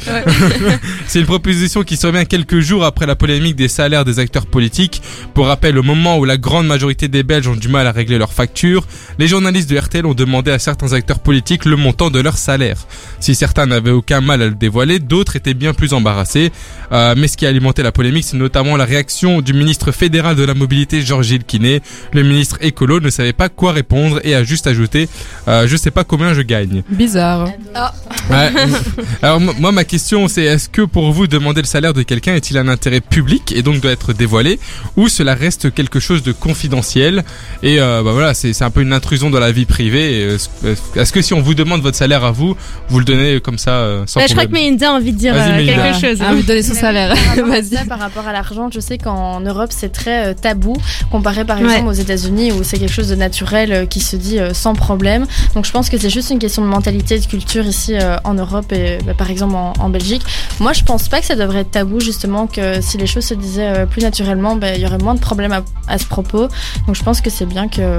c'est 1.07 1.21
une 1.21 1.27
proposition 1.27 1.83
qui 1.83 1.97
survient 1.97 2.25
quelques 2.25 2.61
jours 2.61 2.85
après 2.85 3.07
la 3.07 3.17
polémique 3.17 3.57
des 3.57 3.69
salaires 3.69 4.05
des 4.05 4.19
acteurs 4.19 4.47
politiques. 4.47 5.03
Pour 5.35 5.47
rappel, 5.47 5.79
au 5.79 5.83
moment 5.83 6.19
où 6.19 6.25
la 6.25 6.37
grande 6.37 6.67
majorité 6.67 7.09
des 7.09 7.23
Belges 7.23 7.49
ont 7.49 7.57
du 7.57 7.69
mal 7.69 7.87
à 7.87 7.93
régler 7.93 8.19
leurs 8.19 8.33
factures, 8.33 8.87
les 9.19 9.29
journalistes 9.29 9.71
de 9.71 9.79
RTL 9.79 10.07
ont 10.07 10.15
demandé 10.15 10.51
à 10.51 10.59
certains 10.59 10.93
acteurs 10.93 11.21
politiques 11.21 11.65
le 11.71 11.77
montant 11.77 12.11
de 12.11 12.21
leur 12.21 12.37
salaire. 12.37 12.77
Si 13.21 13.35
certains 13.35 13.67
n'avaient 13.67 13.91
aucun 13.91 14.21
mal 14.21 14.43
à 14.43 14.47
le 14.47 14.55
dévoiler, 14.55 14.99
d'autres 14.99 15.37
étaient 15.37 15.55
bien 15.55 15.73
plus 15.75 15.93
embarrassés. 15.95 16.53
Euh, 16.93 17.15
mais 17.17 17.29
ce 17.29 17.37
qui 17.37 17.47
a 17.47 17.49
alimenté 17.49 17.83
la 17.83 17.93
polémique, 17.93 18.25
c'est 18.25 18.37
notamment 18.37 18.77
la 18.77 18.85
réaction 18.85 19.41
du 19.41 19.53
ministre 19.53 19.93
fédéral 19.93 20.37
de 20.37 20.45
la 20.45 20.55
mobilité, 20.55 21.03
Georges 21.03 21.39
Kiné. 21.47 21.81
Le 22.13 22.23
ministre 22.23 22.59
écolo 22.61 23.01
ne 23.01 23.11
savait 23.11 23.33
pas 23.33 23.49
quoi 23.49 23.73
répondre 23.73 24.21
et 24.25 24.35
a 24.35 24.43
juste 24.45 24.67
ajouté 24.67 25.09
euh, 25.49 25.67
Je 25.69 25.77
sais 25.77 25.91
pas 25.91 26.05
combien 26.05 26.35
je 26.35 26.43
gagne 26.43 26.83
Bizarre. 26.91 27.47
Ouais. 28.31 28.51
Alors 29.23 29.41
moi 29.41 29.73
ma 29.73 29.85
question 29.85 30.29
c'est 30.29 30.43
est-ce 30.45 30.69
que 30.69 30.83
pour 30.83 31.13
vous 31.13 31.27
demander 31.27 31.61
le 31.63 31.67
salaire 31.67 31.95
de 31.95 32.03
quelqu'un 32.03 32.35
est-il 32.35 32.59
un 32.59 32.69
intérêt 32.69 33.01
public 33.01 33.53
et 33.53 33.63
donc 33.63 33.81
doit 33.81 33.93
être 33.93 34.13
dévoilé 34.13 34.59
ou 34.97 35.09
cela 35.09 35.35
reste 35.35 35.73
quelque 35.75 36.01
chose 36.01 36.23
de 36.23 36.33
confidentiel? 36.33 37.25
Et 37.63 37.81
euh, 37.81 38.03
bah 38.03 38.13
voilà 38.13 38.35
c'est 38.35 38.61
un 38.63 38.71
peu 38.71 38.83
une 38.83 38.93
intrusion 38.93 39.31
dans 39.31 39.41
la 39.41 39.53
vie 39.53 39.67
privée 39.67 40.25
euh, 40.25 40.35
est-ce- 40.37 40.99
est-ce 40.99 41.13
que 41.13 41.23
si 41.23 41.35
on 41.35 41.41
vous 41.41 41.55
demande 41.65 41.83
votre 41.83 41.97
salaire 41.97 42.25
à 42.25 42.31
vous 42.31 42.57
vous 42.89 42.99
le 42.99 43.05
donnez 43.05 43.41
comme 43.41 43.59
ça 43.59 43.71
euh, 43.73 44.03
sans 44.07 44.21
Là, 44.21 44.27
je 44.27 44.33
crois 44.33 44.47
que 44.47 44.53
Melinda 44.53 44.91
a 44.91 44.93
envie 44.95 45.13
de 45.13 45.19
dire 45.19 45.35
euh, 45.37 45.65
quelque 45.65 46.01
chose. 46.01 46.19
Ah, 46.21 46.31
envie 46.33 46.43
de 46.43 46.47
donner 46.47 46.63
son 46.63 46.75
salaire. 46.75 47.15
Par 47.15 47.27
rapport 47.37 47.45
à 47.45 47.61
Vas-y. 47.61 47.87
par 47.89 47.99
rapport 47.99 48.29
à 48.29 48.33
l'argent, 48.33 48.69
je 48.73 48.81
sais 48.81 48.99
qu'en 48.99 49.41
Europe 49.41 49.71
c'est 49.71 49.91
très 49.93 50.27
euh, 50.29 50.35
tabou 50.35 50.77
comparé 51.11 51.45
par 51.45 51.59
Ouais. 51.61 51.65
exemple 51.73 51.89
aux 51.89 51.93
États-Unis 51.93 52.53
où 52.53 52.63
c'est 52.63 52.79
quelque 52.79 52.93
chose 52.93 53.09
de 53.09 53.15
naturel 53.15 53.87
qui 53.89 54.01
se 54.01 54.17
dit 54.17 54.39
sans 54.53 54.75
problème. 54.75 55.27
Donc 55.55 55.65
je 55.67 55.71
pense 55.73 55.89
que 55.91 55.99
c'est 55.99 56.11
juste 56.11 56.31
une 56.31 56.39
question 56.39 56.63
de 56.63 56.69
mentalité, 56.69 57.19
de 57.19 57.27
culture 57.27 57.65
ici 57.67 57.95
en 58.25 58.35
Europe 58.35 58.73
et 58.73 58.99
bah, 59.05 59.15
par 59.15 59.31
exemple 59.31 59.55
en, 59.55 59.73
en 59.79 59.89
Belgique. 59.91 60.23
Moi 60.59 60.73
je 60.73 60.83
pense 60.85 61.09
pas 61.09 61.21
que 61.21 61.27
ça 61.27 61.37
devrait 61.37 61.61
être 61.61 61.71
tabou 61.71 62.01
justement 62.01 62.47
que 62.47 62.81
si 62.81 62.97
les 62.99 63.07
choses 63.07 63.25
se 63.25 63.35
disaient 63.35 63.87
plus 63.91 64.03
naturellement, 64.03 64.57
bah, 64.57 64.75
il 64.75 64.81
y 64.83 64.87
aurait 64.87 64.99
moins 64.99 65.15
de 65.15 65.21
problèmes 65.21 65.53
à, 65.53 65.63
à 65.89 65.99
ce 65.99 66.05
propos. 66.07 66.49
Donc 66.87 66.95
je 66.97 67.03
pense 67.03 67.21
que 67.21 67.31
c'est 67.31 67.47
bien 67.47 67.69
que 67.69 67.99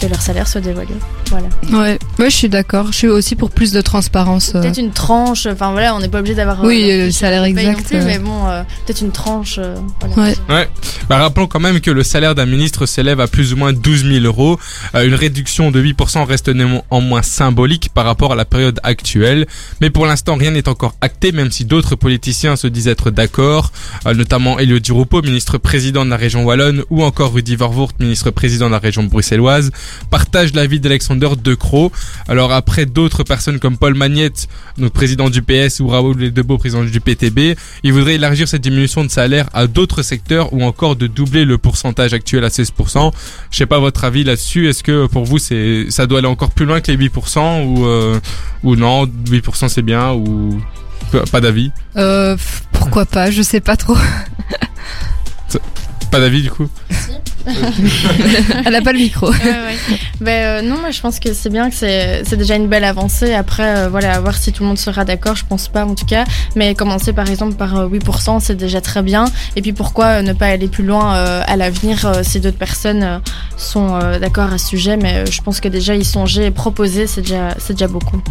que 0.00 0.06
leur 0.06 0.20
salaire 0.20 0.46
soit 0.46 0.60
dévoilé. 0.60 0.90
Voilà. 1.30 1.48
Ouais, 1.72 1.98
ouais, 2.18 2.30
je 2.30 2.36
suis 2.36 2.48
d'accord. 2.48 2.88
Je 2.92 2.96
suis 2.96 3.08
aussi 3.08 3.34
pour 3.36 3.50
plus 3.50 3.72
de 3.72 3.80
transparence. 3.80 4.52
euh. 4.54 4.60
Peut-être 4.60 4.78
une 4.78 4.92
tranche. 4.92 5.46
Enfin 5.46 5.72
voilà, 5.72 5.94
on 5.94 6.00
n'est 6.00 6.08
pas 6.08 6.18
obligé 6.20 6.34
d'avoir. 6.34 6.62
Oui, 6.62 6.88
euh, 6.90 7.06
le 7.06 7.10
salaire 7.10 7.44
exact, 7.44 7.86
plus, 7.88 7.96
euh. 7.98 8.04
mais 8.06 8.18
bon, 8.18 8.46
euh, 8.46 8.62
peut-être 8.86 9.00
une 9.00 9.10
tranche. 9.12 9.56
euh, 9.58 9.76
voilà. 10.00 10.14
Ouais. 10.16 10.36
Ouais. 10.48 10.68
Bah, 11.08 11.18
rappelons 11.18 11.46
quand 11.46 11.60
même 11.60 11.80
que 11.80 11.90
le 11.90 12.02
salaire 12.02 12.34
d'un 12.34 12.46
ministre 12.46 12.86
s'élève 12.86 13.20
à 13.20 13.26
plus 13.26 13.52
ou 13.52 13.56
moins 13.56 13.72
12 13.72 14.04
000 14.04 14.24
euros. 14.24 14.58
Euh, 14.94 15.06
une 15.06 15.14
réduction 15.14 15.70
de 15.70 15.82
8% 15.82 16.24
reste 16.24 16.48
néanmoins 16.48 16.82
moins 17.00 17.22
symbolique 17.22 17.90
par 17.94 18.04
rapport 18.04 18.32
à 18.32 18.36
la 18.36 18.44
période 18.44 18.80
actuelle. 18.82 19.46
Mais 19.80 19.90
pour 19.90 20.06
l'instant, 20.06 20.36
rien 20.36 20.50
n'est 20.50 20.68
encore 20.68 20.94
acté, 21.00 21.32
même 21.32 21.50
si 21.50 21.64
d'autres 21.64 21.94
politiciens 21.96 22.56
se 22.56 22.66
disent 22.66 22.88
être 22.88 23.10
d'accord, 23.10 23.72
euh, 24.06 24.14
notamment 24.14 24.58
Elio 24.58 24.78
Di 24.78 24.92
Rupo, 24.92 25.22
ministre 25.22 25.58
président 25.58 26.04
de 26.04 26.10
la 26.10 26.16
région 26.16 26.44
wallonne, 26.44 26.82
ou 26.90 27.02
encore 27.04 27.32
Rudy 27.32 27.56
Vervoort, 27.56 27.92
ministre 28.00 28.30
président 28.30 28.66
de 28.66 28.72
la 28.72 28.78
région 28.78 29.02
bruxelloise, 29.04 29.70
partagent 30.10 30.54
l'avis 30.54 30.80
d'Alexander 30.80 31.30
De 31.42 31.54
Croo. 31.54 31.92
Alors 32.28 32.52
après 32.52 32.86
d'autres 32.86 33.24
personnes 33.24 33.58
comme 33.58 33.76
Paul 33.76 33.94
Magnette, 33.94 34.48
donc 34.78 34.92
président 34.92 35.30
du 35.30 35.42
PS, 35.42 35.80
ou 35.80 35.88
Raoul 35.88 36.16
Ledebo, 36.16 36.58
président 36.58 36.84
du 36.84 37.00
PTB, 37.00 37.56
ils 37.82 37.92
voudraient 37.92 38.14
élargir 38.14 38.48
cette 38.48 38.62
diminution 38.62 39.04
de 39.04 39.10
salaire 39.10 39.48
à 39.52 39.66
d'autres 39.66 40.02
secteurs 40.02 40.52
ou 40.52 40.62
encore 40.62 40.96
de 40.96 41.06
doubler 41.06 41.44
le 41.44 41.58
pourcentage 41.58 42.14
actuel 42.14 42.44
à 42.44 42.48
16%. 42.48 43.12
Je 43.50 43.56
sais 43.56 43.66
pas 43.66 43.78
votre 43.78 44.04
avis 44.04 44.24
là-dessus. 44.24 44.68
Est-ce 44.68 44.82
que 44.82 45.06
pour 45.06 45.24
vous 45.24 45.38
c'est 45.38 45.86
ça 45.90 46.06
doit 46.06 46.18
aller 46.18 46.28
encore 46.28 46.50
plus 46.50 46.66
loin 46.66 46.80
que 46.80 46.90
les 46.90 47.08
8% 47.08 47.64
ou 47.64 47.86
euh, 47.86 48.18
ou 48.62 48.76
non 48.76 49.06
8% 49.06 49.68
c'est 49.68 49.82
bien 49.82 50.12
ou 50.12 50.60
pas 51.30 51.40
d'avis? 51.40 51.70
Euh, 51.96 52.36
pourquoi 52.72 53.06
pas? 53.06 53.30
Je 53.30 53.42
sais 53.42 53.60
pas 53.60 53.76
trop. 53.76 53.96
Pas 56.10 56.20
d'avis 56.20 56.42
du 56.42 56.50
coup? 56.50 56.68
Elle 58.64 58.74
a 58.74 58.82
pas 58.82 58.92
le 58.92 58.98
micro. 58.98 59.30
Ouais, 59.30 59.36
ouais. 59.38 59.98
Ben, 60.20 60.30
euh, 60.30 60.62
non, 60.62 60.78
moi 60.80 60.90
je 60.90 61.00
pense 61.00 61.20
que 61.20 61.32
c'est 61.34 61.50
bien 61.50 61.68
que 61.70 61.76
c'est 61.76 62.22
c'est 62.24 62.36
déjà 62.36 62.56
une 62.56 62.68
belle 62.68 62.84
avancée. 62.84 63.34
Après, 63.34 63.76
euh, 63.78 63.88
voilà, 63.88 64.14
à 64.14 64.20
voir 64.20 64.36
si 64.36 64.52
tout 64.52 64.62
le 64.62 64.68
monde 64.68 64.78
sera 64.78 65.04
d'accord, 65.04 65.36
je 65.36 65.44
pense 65.44 65.68
pas 65.68 65.84
en 65.84 65.94
tout 65.94 66.06
cas. 66.06 66.24
Mais 66.56 66.74
commencer 66.74 67.12
par 67.12 67.28
exemple 67.30 67.54
par 67.54 67.76
euh, 67.76 67.88
8%, 67.88 68.40
c'est 68.40 68.56
déjà 68.56 68.80
très 68.80 69.02
bien. 69.02 69.26
Et 69.56 69.62
puis 69.62 69.72
pourquoi 69.72 70.06
euh, 70.06 70.22
ne 70.22 70.32
pas 70.32 70.46
aller 70.46 70.68
plus 70.68 70.84
loin 70.84 71.14
euh, 71.16 71.42
à 71.46 71.56
l'avenir 71.56 72.04
euh, 72.06 72.22
si 72.22 72.40
d'autres 72.40 72.58
personnes 72.58 73.02
euh, 73.02 73.18
sont 73.56 73.94
euh, 73.94 74.18
d'accord 74.18 74.52
à 74.52 74.58
ce 74.58 74.68
sujet? 74.68 74.96
Mais 74.96 75.14
euh, 75.14 75.26
je 75.30 75.40
pense 75.42 75.60
que 75.60 75.68
déjà 75.68 75.94
y 75.94 76.04
songer 76.04 76.46
et 76.46 76.50
proposer, 76.50 77.06
c'est 77.06 77.22
déjà, 77.22 77.54
c'est 77.58 77.74
déjà 77.74 77.88
beaucoup. 77.88 78.22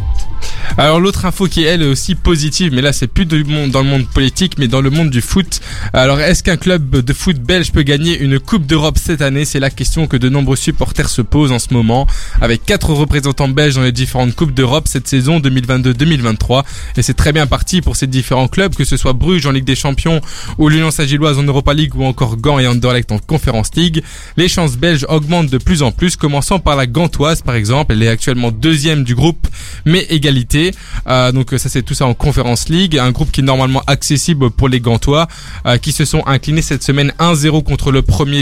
Alors 0.78 0.99
l'autre 0.99 1.26
info 1.26 1.45
qui 1.45 1.63
est 1.63 1.68
elle 1.68 1.84
aussi 1.84 2.16
positive, 2.16 2.74
mais 2.74 2.82
là 2.82 2.91
c'est 2.91 3.07
plus 3.07 3.26
du 3.26 3.43
monde, 3.43 3.72
dans 3.72 3.82
le 3.82 3.88
monde 3.88 4.07
politique, 4.07 4.57
mais 4.57 4.68
dans 4.68 4.82
le 4.82 4.89
monde 4.89 5.09
du 5.09 5.22
foot. 5.22 5.61
Alors 5.93 6.20
est-ce 6.20 6.43
qu'un 6.43 6.57
club 6.57 6.89
de 6.89 7.13
foot 7.13 7.38
belge 7.38 7.72
peut 7.72 7.84
gagner 7.84 8.18
une 8.20 8.39
Coupe 8.39 8.66
d'Europe 8.66 8.97
cette 9.06 9.22
année 9.22 9.45
C'est 9.45 9.60
la 9.60 9.70
question 9.70 10.08
que 10.08 10.18
de 10.18 10.30
nombreux 10.30 10.56
supporters 10.56 11.10
se 11.10 11.22
posent 11.22 11.51
en 11.51 11.60
ce 11.60 11.74
moment, 11.74 12.08
avec 12.41 12.66
quatre 12.66 12.91
représentants 12.91 13.47
belges 13.47 13.76
dans 13.76 13.84
les 13.84 13.91
différentes 13.91 14.36
Coupes 14.36 14.53
d'Europe 14.53 14.88
cette 14.88 15.08
saison 15.08 15.39
2022-2023. 15.39 16.64
Et 16.97 17.03
c'est 17.03 17.14
très 17.14 17.32
bien 17.32 17.45
parti 17.45 17.82
pour 17.82 17.95
ces 17.95 18.08
différents 18.08 18.47
clubs, 18.47 18.74
que 18.74 18.84
ce 18.84 18.97
soit 18.97 19.14
Bruges 19.14 19.45
en 19.45 19.51
Ligue 19.51 19.64
des 19.64 19.76
Champions, 19.76 20.22
ou 20.58 20.70
l'Union 20.70 20.89
Saint-Gilloise 20.89 21.38
en 21.38 21.43
Europa 21.43 21.74
League, 21.76 21.95
ou 21.95 22.03
encore 22.03 22.38
Gand 22.38 22.58
et 22.58 22.66
Anderlecht 22.66 23.12
en 23.12 23.20
Conference 23.20 23.70
League. 23.76 24.03
Les 24.38 24.47
chances 24.47 24.76
belges 24.76 25.06
augmentent 25.08 25.51
de 25.51 25.60
plus 25.60 25.84
en 25.84 25.91
plus, 25.91 26.16
commençant 26.16 26.58
par 26.58 26.76
la 26.76 26.88
Gantoise 26.88 27.43
par 27.43 27.53
exemple. 27.53 27.93
Elle 27.93 28.01
est 28.01 28.08
actuellement 28.08 28.51
deuxième 28.51 29.03
du 29.03 29.14
groupe, 29.14 29.47
mais 29.86 30.06
égalité. 30.10 30.72
Euh, 31.08 31.32
donc 31.32 31.51
ça 31.51 31.70
c'est 31.70 31.84
tout 31.84 31.93
ça 31.93 32.08
en 32.08 32.16
Conference 32.16 32.70
League, 32.70 32.97
un 32.97 33.12
groupe 33.12 33.32
qui 33.32 33.41
est 33.41 33.43
normalement 33.43 33.84
accessible 33.86 34.49
pour 34.49 34.68
les 34.68 34.80
Gantois, 34.80 35.28
euh, 35.68 35.78
qui 35.78 35.91
se 35.91 36.06
sont 36.06 36.26
inclinés 36.26 36.64
cette 36.64 36.84
semaine 36.84 37.14
1-0 37.20 37.64
contre 37.64 37.91
le 37.91 38.01
premier 38.01 38.41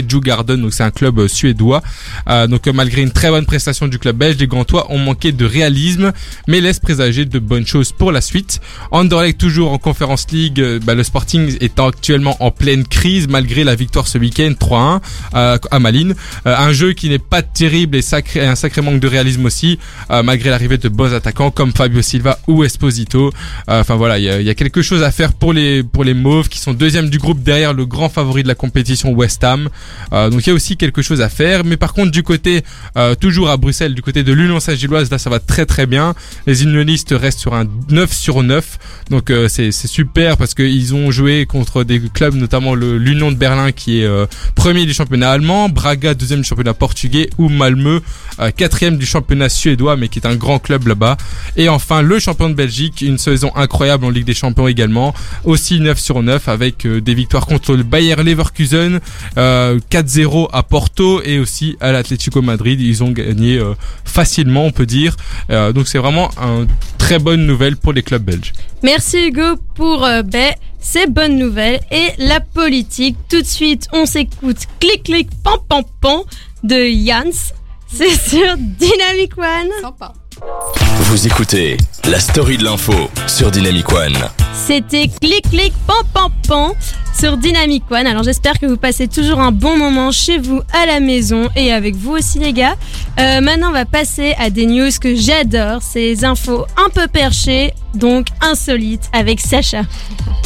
Donc 0.60 0.74
c'est 0.74 0.82
un 0.82 0.90
club 0.90 1.18
euh, 1.18 1.28
suédois. 1.28 1.82
Euh, 2.28 2.46
donc 2.46 2.66
euh, 2.66 2.72
malgré 2.72 3.02
une 3.02 3.10
très 3.10 3.30
bonne 3.30 3.46
prestation 3.46 3.88
du 3.88 3.98
club 3.98 4.16
belge, 4.16 4.36
les 4.38 4.46
Gantois 4.46 4.90
ont 4.90 4.98
manqué 4.98 5.32
de 5.32 5.44
réalisme, 5.44 6.12
mais 6.48 6.60
laissent 6.60 6.80
présager 6.80 7.24
de 7.24 7.38
bonnes 7.38 7.66
choses 7.66 7.92
pour 7.92 8.12
la 8.12 8.20
suite. 8.20 8.60
Anderlecht 8.90 9.38
toujours 9.38 9.72
en 9.72 9.78
Conference 9.78 10.26
League, 10.32 10.62
bah, 10.84 10.94
le 10.94 11.02
Sporting 11.02 11.56
est 11.60 11.78
actuellement 11.78 12.36
en 12.40 12.50
pleine 12.50 12.86
crise 12.86 13.28
malgré 13.28 13.64
la 13.64 13.74
victoire 13.74 14.08
ce 14.08 14.18
week-end 14.18 14.52
3-1 14.58 15.00
euh, 15.34 15.58
à 15.70 15.78
Malines. 15.78 16.14
Un 16.44 16.72
jeu 16.72 16.92
qui 16.92 17.08
n'est 17.08 17.18
pas 17.18 17.42
terrible 17.42 17.96
et 17.96 18.40
un 18.40 18.54
sacré 18.54 18.82
manque 18.82 19.00
de 19.00 19.08
réalisme 19.08 19.44
aussi, 19.44 19.78
malgré 20.10 20.50
l'arrivée 20.50 20.78
de 20.78 20.88
bons 20.88 21.12
attaquants 21.12 21.50
comme 21.50 21.72
Fabio 21.72 22.02
Silva 22.02 22.38
ou 22.46 22.64
Esposito. 22.64 23.32
Enfin 23.68 23.96
voilà, 23.96 24.18
il 24.18 24.24
y 24.24 24.44
y 24.44 24.50
a 24.50 24.54
quelque 24.54 24.82
chose 24.82 25.02
à 25.02 25.10
faire 25.10 25.32
pour 25.32 25.52
les 25.52 25.82
pour 25.82 26.04
les 26.04 26.14
Mauves 26.14 26.48
qui 26.48 26.58
sont 26.58 26.72
deuxième 26.72 27.10
du 27.10 27.18
groupe 27.18 27.42
derrière 27.42 27.72
le 27.72 27.86
grand 27.86 28.08
favori 28.08 28.42
de 28.42 28.48
la 28.48 28.54
compétition 28.54 29.12
West 29.12 29.42
Ham. 29.44 29.68
Euh, 30.12 30.30
il 30.46 30.50
y 30.50 30.52
a 30.52 30.54
aussi 30.54 30.76
quelque 30.76 31.02
chose 31.02 31.20
à 31.20 31.28
faire. 31.28 31.64
Mais 31.64 31.76
par 31.76 31.92
contre, 31.92 32.10
du 32.10 32.22
côté, 32.22 32.62
euh, 32.96 33.14
toujours 33.14 33.50
à 33.50 33.56
Bruxelles, 33.56 33.94
du 33.94 34.02
côté 34.02 34.22
de 34.22 34.32
l'Union 34.32 34.60
Saint-Gilloise, 34.60 35.10
là 35.10 35.18
ça 35.18 35.30
va 35.30 35.38
très 35.38 35.66
très 35.66 35.86
bien. 35.86 36.14
Les 36.46 36.62
unionistes 36.62 37.14
restent 37.16 37.38
sur 37.40 37.54
un 37.54 37.64
9 37.90 38.12
sur 38.12 38.42
9. 38.42 38.78
Donc 39.10 39.30
euh, 39.30 39.48
c'est 39.48 39.72
super 39.72 40.36
parce 40.36 40.54
qu'ils 40.54 40.94
ont 40.94 41.10
joué 41.10 41.46
contre 41.46 41.84
des 41.84 42.00
clubs, 42.00 42.34
notamment 42.34 42.74
l'Union 42.74 43.30
de 43.30 43.36
Berlin 43.36 43.72
qui 43.72 44.00
est 44.00 44.04
euh, 44.04 44.26
premier 44.54 44.86
du 44.86 44.94
championnat 44.94 45.30
allemand, 45.30 45.68
Braga 45.68 46.14
deuxième 46.14 46.40
du 46.40 46.46
championnat 46.46 46.74
portugais 46.74 47.30
ou 47.38 47.48
Malmö 47.48 48.00
euh, 48.40 48.50
quatrième 48.50 48.96
du 48.96 49.06
championnat 49.06 49.48
suédois 49.48 49.96
mais 49.96 50.08
qui 50.08 50.18
est 50.18 50.26
un 50.26 50.34
grand 50.34 50.58
club 50.58 50.88
là-bas. 50.88 51.16
Et 51.56 51.68
enfin 51.68 52.02
le 52.02 52.18
champion 52.18 52.48
de 52.48 52.54
Belgique, 52.54 53.02
une 53.02 53.18
saison 53.18 53.52
incroyable 53.54 54.04
en 54.04 54.10
Ligue 54.10 54.24
des 54.24 54.34
Champions 54.34 54.66
également, 54.66 55.14
aussi 55.44 55.80
9 55.80 55.98
sur 55.98 56.22
9 56.22 56.48
avec 56.48 56.86
euh, 56.86 57.00
des 57.00 57.14
victoires 57.14 57.46
contre 57.46 57.74
le 57.74 57.82
Bayer 57.82 58.16
Leverkusen 58.16 59.00
euh, 59.38 59.78
4-0 59.90 60.23
à 60.52 60.62
Porto 60.62 61.22
et 61.22 61.38
aussi 61.38 61.76
à 61.80 61.92
l'Atlético 61.92 62.42
Madrid. 62.42 62.80
Ils 62.80 63.02
ont 63.02 63.10
gagné 63.10 63.58
euh, 63.58 63.74
facilement, 64.04 64.64
on 64.64 64.70
peut 64.70 64.86
dire. 64.86 65.16
Euh, 65.50 65.72
donc 65.72 65.86
c'est 65.88 65.98
vraiment 65.98 66.30
une 66.38 66.66
très 66.98 67.18
bonne 67.18 67.46
nouvelle 67.46 67.76
pour 67.76 67.92
les 67.92 68.02
clubs 68.02 68.22
belges. 68.22 68.52
Merci 68.82 69.28
Hugo 69.28 69.56
pour 69.74 70.04
euh, 70.04 70.22
ben, 70.22 70.54
ces 70.80 71.06
bonnes 71.06 71.36
nouvelles 71.36 71.80
et 71.90 72.08
la 72.18 72.40
politique. 72.40 73.16
Tout 73.28 73.42
de 73.42 73.46
suite, 73.46 73.86
on 73.92 74.06
s'écoute 74.06 74.58
clic 74.80 75.04
clic 75.04 75.28
pam 75.42 75.58
pam 75.68 75.82
pam 76.00 76.20
de 76.62 76.86
Jans. 77.06 77.52
C'est 77.92 78.10
sur 78.10 78.56
Dynamic 78.56 79.38
One. 79.38 79.70
Sympa. 79.80 80.12
Vous 80.44 81.26
écoutez 81.26 81.76
la 82.10 82.18
story 82.18 82.58
de 82.58 82.64
l'info 82.64 82.92
sur 83.26 83.50
Dynamic 83.50 83.90
One. 83.92 84.16
C'était 84.52 85.08
clic 85.20 85.48
clic 85.48 85.72
pan 85.86 85.94
pan 86.12 86.30
pan 86.46 86.74
sur 87.18 87.36
Dynamic 87.36 87.84
One. 87.90 88.06
Alors 88.06 88.22
j'espère 88.22 88.58
que 88.58 88.66
vous 88.66 88.76
passez 88.76 89.08
toujours 89.08 89.40
un 89.40 89.52
bon 89.52 89.76
moment 89.76 90.10
chez 90.10 90.38
vous 90.38 90.60
à 90.72 90.86
la 90.86 91.00
maison 91.00 91.48
et 91.56 91.72
avec 91.72 91.94
vous 91.96 92.12
aussi 92.12 92.38
les 92.38 92.52
gars. 92.52 92.76
Euh, 93.18 93.40
maintenant 93.40 93.68
on 93.70 93.72
va 93.72 93.84
passer 93.84 94.34
à 94.38 94.50
des 94.50 94.66
news 94.66 94.90
que 95.00 95.14
j'adore, 95.14 95.82
ces 95.82 96.24
infos 96.24 96.66
un 96.76 96.90
peu 96.90 97.06
perchées, 97.06 97.72
donc 97.94 98.26
insolites 98.40 99.08
avec 99.12 99.40
Sacha. 99.40 99.82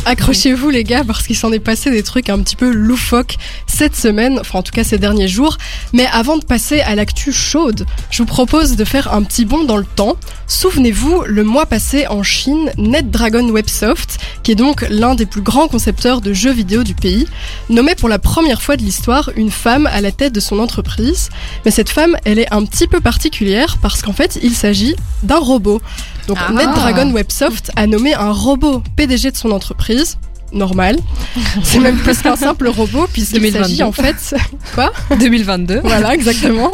Accrochez-vous 0.05 0.71
les 0.71 0.85
gars 0.85 1.05
parce 1.05 1.27
qu'il 1.27 1.37
s'en 1.37 1.53
est 1.53 1.59
passé 1.59 1.91
des 1.91 2.03
trucs 2.03 2.31
un 2.31 2.39
petit 2.41 2.57
peu 2.57 2.71
loufoques 2.71 3.37
cette 3.67 3.95
semaine, 3.95 4.39
enfin 4.41 4.61
en 4.61 4.63
tout 4.63 4.73
cas 4.73 4.85
ces 4.85 4.99
derniers 4.99 5.29
jours. 5.29 5.59
Mais 5.93 6.07
avant 6.13 6.39
de 6.39 6.45
passer 6.45 6.81
à 6.81 6.95
l'actu 6.95 7.33
chaude, 7.33 7.85
je 8.11 8.23
vous 8.23 8.27
propose 8.27 8.77
de 8.77 8.85
faire 8.85 9.13
un 9.13 9.23
petit 9.23 9.45
bond 9.45 9.65
dans 9.65 9.77
le 9.77 9.85
temps. 9.89 10.17
Souvenez-vous, 10.47 11.23
le 11.27 11.45
mois 11.45 11.67
passé 11.67 12.07
en 12.07 12.23
Chine, 12.23 12.71
NetDragon 12.79 13.49
Websoft, 13.51 14.19
qui 14.43 14.53
est 14.53 14.55
donc 14.55 14.87
l'un 14.89 15.15
des 15.15 15.27
plus 15.27 15.43
grands 15.43 15.69
concepteurs 15.69 16.21
de 16.21 16.33
jeux 16.33 16.53
vidéo 16.53 16.83
du 16.85 16.95
pays, 16.95 17.27
nommait 17.69 17.95
pour 17.95 18.09
la 18.09 18.19
première 18.19 18.63
fois 18.63 18.77
de 18.77 18.83
l'histoire 18.83 19.31
une 19.37 19.51
femme 19.51 19.87
à 19.87 20.01
la 20.01 20.13
tête 20.13 20.33
de 20.33 20.41
son 20.41 20.59
entreprise. 20.59 21.31
Mais 21.65 21.71
cette 21.71 21.91
femme, 21.91 22.17
elle 22.25 22.39
est 22.39 22.53
un 22.53 22.65
petit 22.65 22.87
peu 22.87 23.01
particulière 23.01 23.79
parce 23.83 24.03
qu'en 24.03 24.13
fait, 24.13 24.39
il 24.43 24.55
s'agit 24.55 24.97
d'un 25.23 25.39
robot. 25.39 25.81
Donc 26.27 26.39
Ah. 26.41 26.53
NetDragon 26.53 27.11
Websoft 27.13 27.71
a 27.77 27.87
nommé 27.87 28.15
un 28.15 28.31
robot 28.31 28.83
PDG 28.97 29.31
de 29.31 29.37
son 29.37 29.51
entreprise. 29.51 30.19
Normal. 30.53 30.97
C'est 31.63 31.79
même 31.79 31.97
plus 31.97 32.19
qu'un 32.19 32.37
simple 32.37 32.69
robot 32.69 33.07
puisqu'il 33.13 33.41
2022. 33.41 33.63
s'agit 33.65 33.83
en 33.83 33.93
fait... 33.93 34.35
Quoi 34.75 34.93
2022. 35.19 35.81
Voilà, 35.85 36.15
exactement. 36.15 36.73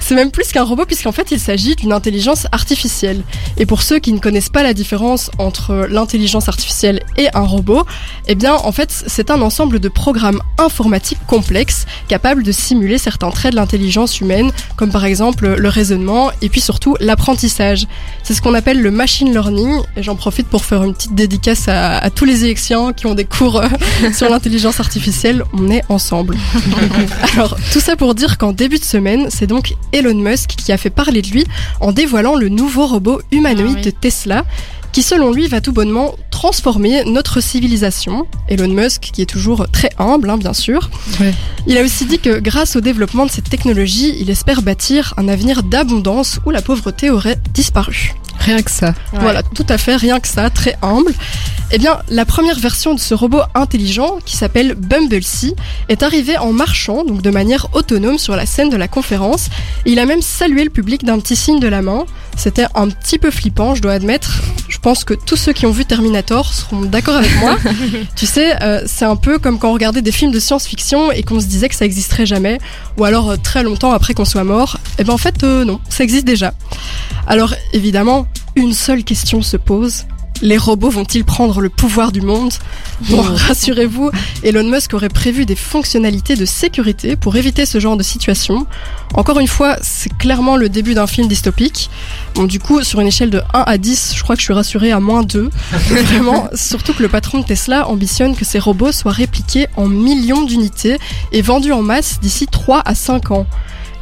C'est 0.00 0.14
même 0.14 0.30
plus 0.30 0.52
qu'un 0.52 0.62
robot 0.64 0.86
puisqu'en 0.86 1.12
fait 1.12 1.30
il 1.32 1.40
s'agit 1.40 1.76
d'une 1.76 1.92
intelligence 1.92 2.46
artificielle. 2.52 3.20
Et 3.56 3.66
pour 3.66 3.82
ceux 3.82 3.98
qui 3.98 4.12
ne 4.12 4.18
connaissent 4.18 4.48
pas 4.48 4.62
la 4.62 4.72
différence 4.72 5.30
entre 5.38 5.86
l'intelligence 5.90 6.48
artificielle 6.48 7.00
et 7.16 7.28
un 7.34 7.42
robot, 7.42 7.84
eh 8.26 8.34
bien 8.34 8.54
en 8.54 8.72
fait 8.72 9.04
c'est 9.06 9.30
un 9.30 9.42
ensemble 9.42 9.80
de 9.80 9.88
programmes 9.88 10.40
informatiques 10.58 11.18
complexes 11.26 11.86
capables 12.08 12.42
de 12.42 12.52
simuler 12.52 12.96
certains 12.98 13.30
traits 13.30 13.52
de 13.52 13.56
l'intelligence 13.56 14.20
humaine, 14.20 14.50
comme 14.76 14.90
par 14.90 15.04
exemple 15.04 15.56
le 15.56 15.68
raisonnement 15.68 16.30
et 16.40 16.48
puis 16.48 16.60
surtout 16.60 16.96
l'apprentissage. 17.00 17.86
C'est 18.22 18.34
ce 18.34 18.40
qu'on 18.42 18.54
appelle 18.54 18.80
le 18.80 18.90
machine 18.90 19.30
learning. 19.30 19.82
Et 19.96 20.02
j'en 20.02 20.16
profite 20.16 20.48
pour 20.48 20.64
faire 20.64 20.82
une 20.84 20.94
petite 20.94 21.14
dédicace 21.14 21.68
à, 21.68 21.98
à 21.98 22.10
tous 22.10 22.24
les 22.24 22.44
élexiens 22.44 22.92
qui 22.98 23.06
ont 23.06 23.14
des 23.14 23.24
cours 23.24 23.60
euh, 23.62 23.68
sur 24.12 24.28
l'intelligence 24.28 24.80
artificielle. 24.80 25.44
On 25.54 25.70
est 25.70 25.82
ensemble. 25.88 26.36
Alors, 27.34 27.56
tout 27.72 27.80
ça 27.80 27.96
pour 27.96 28.14
dire 28.14 28.36
qu'en 28.38 28.52
début 28.52 28.78
de 28.78 28.84
semaine, 28.84 29.28
c'est 29.30 29.46
donc 29.46 29.74
Elon 29.92 30.14
Musk 30.16 30.50
qui 30.50 30.72
a 30.72 30.76
fait 30.76 30.90
parler 30.90 31.22
de 31.22 31.28
lui 31.28 31.46
en 31.80 31.92
dévoilant 31.92 32.34
le 32.34 32.48
nouveau 32.48 32.86
robot 32.86 33.20
humanoïde 33.32 33.76
Ah 33.76 33.78
oui. 33.78 33.82
de 33.84 33.90
Tesla 33.90 34.44
qui 34.90 35.02
selon 35.02 35.32
lui 35.32 35.46
va 35.48 35.60
tout 35.60 35.72
bonnement 35.72 36.14
transformer 36.30 37.04
notre 37.04 37.40
civilisation. 37.42 38.26
Elon 38.48 38.68
Musk 38.72 39.10
qui 39.12 39.22
est 39.22 39.26
toujours 39.26 39.66
très 39.70 39.90
humble, 39.98 40.30
hein, 40.30 40.38
bien 40.38 40.54
sûr. 40.54 40.90
Il 41.66 41.76
a 41.76 41.82
aussi 41.82 42.06
dit 42.06 42.18
que 42.18 42.40
grâce 42.40 42.74
au 42.74 42.80
développement 42.80 43.26
de 43.26 43.30
cette 43.30 43.50
technologie, 43.50 44.16
il 44.18 44.30
espère 44.30 44.62
bâtir 44.62 45.12
un 45.18 45.28
avenir 45.28 45.62
d'abondance 45.62 46.40
où 46.46 46.50
la 46.50 46.62
pauvreté 46.62 47.10
aurait 47.10 47.38
disparu. 47.52 48.14
Rien 48.38 48.62
que 48.62 48.70
ça. 48.70 48.88
Ouais. 49.12 49.20
Voilà, 49.20 49.42
tout 49.42 49.66
à 49.68 49.78
fait, 49.78 49.96
rien 49.96 50.20
que 50.20 50.28
ça, 50.28 50.50
très 50.50 50.76
humble. 50.82 51.12
Eh 51.70 51.76
bien, 51.76 51.98
la 52.08 52.24
première 52.24 52.58
version 52.58 52.94
de 52.94 53.00
ce 53.00 53.12
robot 53.12 53.42
intelligent, 53.54 54.20
qui 54.24 54.38
s'appelle 54.38 54.74
Bumblebee, 54.74 55.54
est 55.90 56.02
arrivée 56.02 56.38
en 56.38 56.52
marchant, 56.52 57.04
donc 57.04 57.20
de 57.20 57.30
manière 57.30 57.68
autonome 57.74 58.16
sur 58.16 58.36
la 58.36 58.46
scène 58.46 58.70
de 58.70 58.76
la 58.76 58.88
conférence. 58.88 59.50
Il 59.84 59.98
a 59.98 60.06
même 60.06 60.22
salué 60.22 60.64
le 60.64 60.70
public 60.70 61.04
d'un 61.04 61.18
petit 61.18 61.36
signe 61.36 61.60
de 61.60 61.68
la 61.68 61.82
main. 61.82 62.06
C'était 62.36 62.66
un 62.74 62.88
petit 62.88 63.18
peu 63.18 63.30
flippant, 63.30 63.74
je 63.74 63.82
dois 63.82 63.92
admettre. 63.92 64.40
Je 64.68 64.78
pense 64.78 65.04
que 65.04 65.12
tous 65.12 65.36
ceux 65.36 65.52
qui 65.52 65.66
ont 65.66 65.70
vu 65.70 65.84
Terminator 65.84 66.54
seront 66.54 66.82
d'accord 66.82 67.16
avec 67.16 67.36
moi. 67.40 67.58
tu 68.16 68.24
sais, 68.24 68.62
euh, 68.62 68.82
c'est 68.86 69.04
un 69.04 69.16
peu 69.16 69.38
comme 69.38 69.58
quand 69.58 69.68
on 69.70 69.74
regardait 69.74 70.02
des 70.02 70.12
films 70.12 70.30
de 70.30 70.38
science-fiction 70.38 71.10
et 71.10 71.22
qu'on 71.22 71.40
se 71.40 71.46
disait 71.46 71.68
que 71.68 71.74
ça 71.74 71.84
existerait 71.84 72.26
jamais, 72.26 72.58
ou 72.96 73.04
alors 73.04 73.30
euh, 73.30 73.36
très 73.36 73.62
longtemps 73.62 73.90
après 73.90 74.14
qu'on 74.14 74.24
soit 74.24 74.44
mort. 74.44 74.78
Eh 74.98 75.04
ben 75.04 75.12
en 75.12 75.18
fait, 75.18 75.42
euh, 75.42 75.64
non, 75.64 75.80
ça 75.88 76.04
existe 76.04 76.24
déjà. 76.24 76.54
Alors 77.26 77.54
évidemment, 77.72 78.27
une 78.56 78.72
seule 78.72 79.04
question 79.04 79.42
se 79.42 79.56
pose. 79.56 80.04
Les 80.40 80.56
robots 80.56 80.90
vont-ils 80.90 81.24
prendre 81.24 81.60
le 81.60 81.68
pouvoir 81.68 82.12
du 82.12 82.20
monde? 82.20 82.52
Bon, 83.08 83.22
rassurez-vous, 83.22 84.10
Elon 84.44 84.68
Musk 84.68 84.94
aurait 84.94 85.08
prévu 85.08 85.46
des 85.46 85.56
fonctionnalités 85.56 86.36
de 86.36 86.44
sécurité 86.44 87.16
pour 87.16 87.34
éviter 87.34 87.66
ce 87.66 87.80
genre 87.80 87.96
de 87.96 88.04
situation. 88.04 88.66
Encore 89.14 89.40
une 89.40 89.48
fois, 89.48 89.76
c'est 89.82 90.16
clairement 90.16 90.56
le 90.56 90.68
début 90.68 90.94
d'un 90.94 91.08
film 91.08 91.26
dystopique. 91.26 91.90
Bon, 92.34 92.44
du 92.44 92.60
coup, 92.60 92.84
sur 92.84 93.00
une 93.00 93.08
échelle 93.08 93.30
de 93.30 93.42
1 93.52 93.64
à 93.66 93.78
10, 93.78 94.12
je 94.14 94.22
crois 94.22 94.36
que 94.36 94.40
je 94.40 94.44
suis 94.44 94.54
rassurée 94.54 94.92
à 94.92 95.00
moins 95.00 95.24
2. 95.24 95.50
Vraiment, 95.72 96.48
surtout 96.54 96.92
que 96.94 97.02
le 97.02 97.08
patron 97.08 97.40
de 97.40 97.44
Tesla 97.44 97.88
ambitionne 97.88 98.36
que 98.36 98.44
ces 98.44 98.60
robots 98.60 98.92
soient 98.92 99.12
répliqués 99.12 99.66
en 99.76 99.88
millions 99.88 100.42
d'unités 100.42 100.98
et 101.32 101.42
vendus 101.42 101.72
en 101.72 101.82
masse 101.82 102.20
d'ici 102.20 102.46
3 102.46 102.82
à 102.84 102.94
5 102.94 103.32
ans. 103.32 103.46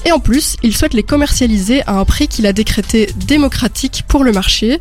Et 0.07 0.13
en 0.13 0.21
plus, 0.21 0.57
il 0.63 0.75
souhaite 0.75 0.95
les 0.95 1.03
commercialiser 1.03 1.83
à 1.89 1.99
un 1.99 2.05
prix 2.05 2.29
qu'il 2.29 2.47
a 2.47 2.53
décrété 2.53 3.11
démocratique 3.27 4.05
pour 4.07 4.23
le 4.23 4.31
marché. 4.31 4.79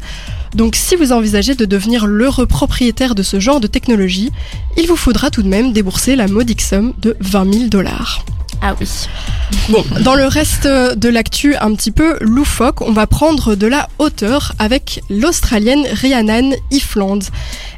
Donc 0.53 0.76
si 0.76 0.95
vous 0.95 1.11
envisagez 1.11 1.55
de 1.55 1.65
devenir 1.65 2.05
l'heureux 2.05 2.45
propriétaire 2.45 3.15
de 3.15 3.23
ce 3.23 3.39
genre 3.39 3.59
de 3.59 3.65
technologie, 3.65 4.32
il 4.78 4.86
vous 4.86 4.95
faudra 4.95 5.32
tout 5.32 5.41
de 5.41 5.47
même 5.47 5.73
débourser 5.73 6.15
la 6.15 6.28
modique 6.28 6.61
somme 6.61 6.93
de 6.99 7.17
20 7.21 7.53
000 7.53 7.65
dollars. 7.69 8.23
Ah 8.62 8.76
oui. 8.80 8.88
Bon, 9.70 9.84
dans 10.01 10.16
le 10.16 10.26
reste 10.26 10.66
de 10.68 11.10
l'actu 11.10 11.56
un 11.56 11.74
petit 11.76 11.91
peu 11.91 12.18
loufoque, 12.22 12.82
on 12.82 12.91
va 12.91 13.08
prendre 13.08 13.56
de 13.56 13.68
la 13.68 13.88
hauteur 13.99 14.53
avec 14.60 15.01
l'Australienne 15.10 15.86
Rhiannon 15.91 16.56
Ifland. 16.72 17.20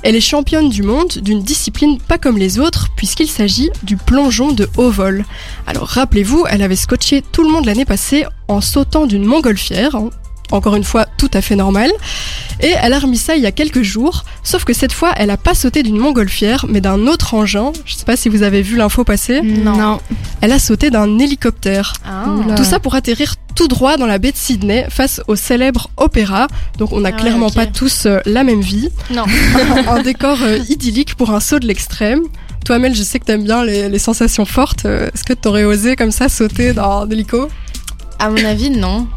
Elle 0.03 0.15
est 0.15 0.21
championne 0.21 0.69
du 0.69 0.84
monde 0.84 1.17
d'une 1.21 1.43
discipline 1.43 1.97
pas 1.99 2.17
comme 2.17 2.38
les 2.38 2.59
autres 2.59 2.88
puisqu'il 2.95 3.28
s'agit 3.28 3.69
du 3.84 3.97
plongeon 3.97 4.51
de 4.51 4.69
haut 4.78 4.89
vol. 4.89 5.25
Alors 5.65 5.88
rappelez-vous, 5.88 6.45
elle 6.49 6.61
avait 6.61 6.75
scotché 6.75 7.21
tout 7.32 7.43
le 7.43 7.49
monde 7.49 7.65
l'année 7.65 7.86
passée 7.86 8.25
en 8.47 8.61
sautant 8.61 9.05
d'une 9.05 9.25
montgolfière, 9.25 9.95
hein. 9.95 10.09
Encore 10.51 10.75
une 10.75 10.83
fois 10.83 11.05
tout 11.17 11.29
à 11.33 11.41
fait 11.41 11.55
normal. 11.55 11.91
Et 12.61 12.73
elle 12.81 12.93
a 12.93 12.99
remis 12.99 13.17
ça 13.17 13.35
il 13.35 13.43
y 13.43 13.45
a 13.45 13.51
quelques 13.51 13.83
jours, 13.83 14.25
sauf 14.43 14.63
que 14.63 14.73
cette 14.73 14.93
fois 14.93 15.13
elle 15.17 15.29
a 15.29 15.37
pas 15.37 15.53
sauté 15.53 15.83
d'une 15.83 15.97
montgolfière 15.97 16.65
mais 16.67 16.81
d'un 16.81 17.07
autre 17.07 17.33
engin. 17.33 17.71
Je 17.85 17.95
sais 17.95 18.05
pas 18.05 18.15
si 18.15 18.29
vous 18.29 18.43
avez 18.43 18.61
vu 18.61 18.77
l'info 18.77 19.03
passer. 19.03 19.41
Non. 19.41 19.99
Elle 20.41 20.51
a 20.51 20.59
sauté 20.59 20.89
d'un 20.89 21.19
hélicoptère. 21.19 21.93
Ah. 22.05 22.25
Tout 22.55 22.63
ça 22.63 22.79
pour 22.79 22.95
atterrir 22.95 23.35
tout 23.55 23.67
droit 23.67 23.97
dans 23.97 24.05
la 24.05 24.19
baie 24.19 24.31
de 24.31 24.37
Sydney 24.37 24.85
face 24.89 25.21
au 25.27 25.35
célèbre 25.35 25.89
opéra. 25.97 26.47
Donc 26.77 26.91
on 26.93 27.01
n'a 27.01 27.09
Ah 27.09 27.11
ouais, 27.13 27.17
clairement 27.19 27.49
pas 27.49 27.65
tous 27.65 28.05
euh, 28.05 28.19
la 28.25 28.43
même 28.43 28.61
vie. 28.61 28.89
Non. 29.11 29.25
un 29.87 30.01
décor 30.03 30.37
euh, 30.43 30.59
idyllique 30.69 31.15
pour 31.15 31.31
un 31.31 31.39
saut 31.39 31.59
de 31.59 31.65
l'extrême. 31.67 32.21
Toi 32.65 32.79
Mel, 32.79 32.93
je 32.95 33.01
sais 33.03 33.17
que 33.19 33.25
t'aimes 33.25 33.43
bien 33.43 33.63
les, 33.63 33.87
les 33.89 33.99
sensations 33.99 34.45
fortes. 34.45 34.85
Euh, 34.85 35.09
Est-ce 35.13 35.23
que 35.23 35.33
t'aurais 35.33 35.63
osé 35.63 35.95
comme 35.95 36.11
ça 36.11 36.29
sauter 36.29 36.73
dans 36.73 37.01
un 37.01 37.09
hélico? 37.09 37.49
À 38.20 38.30
mon 38.30 38.43
avis, 38.45 38.70
non. 38.72 39.07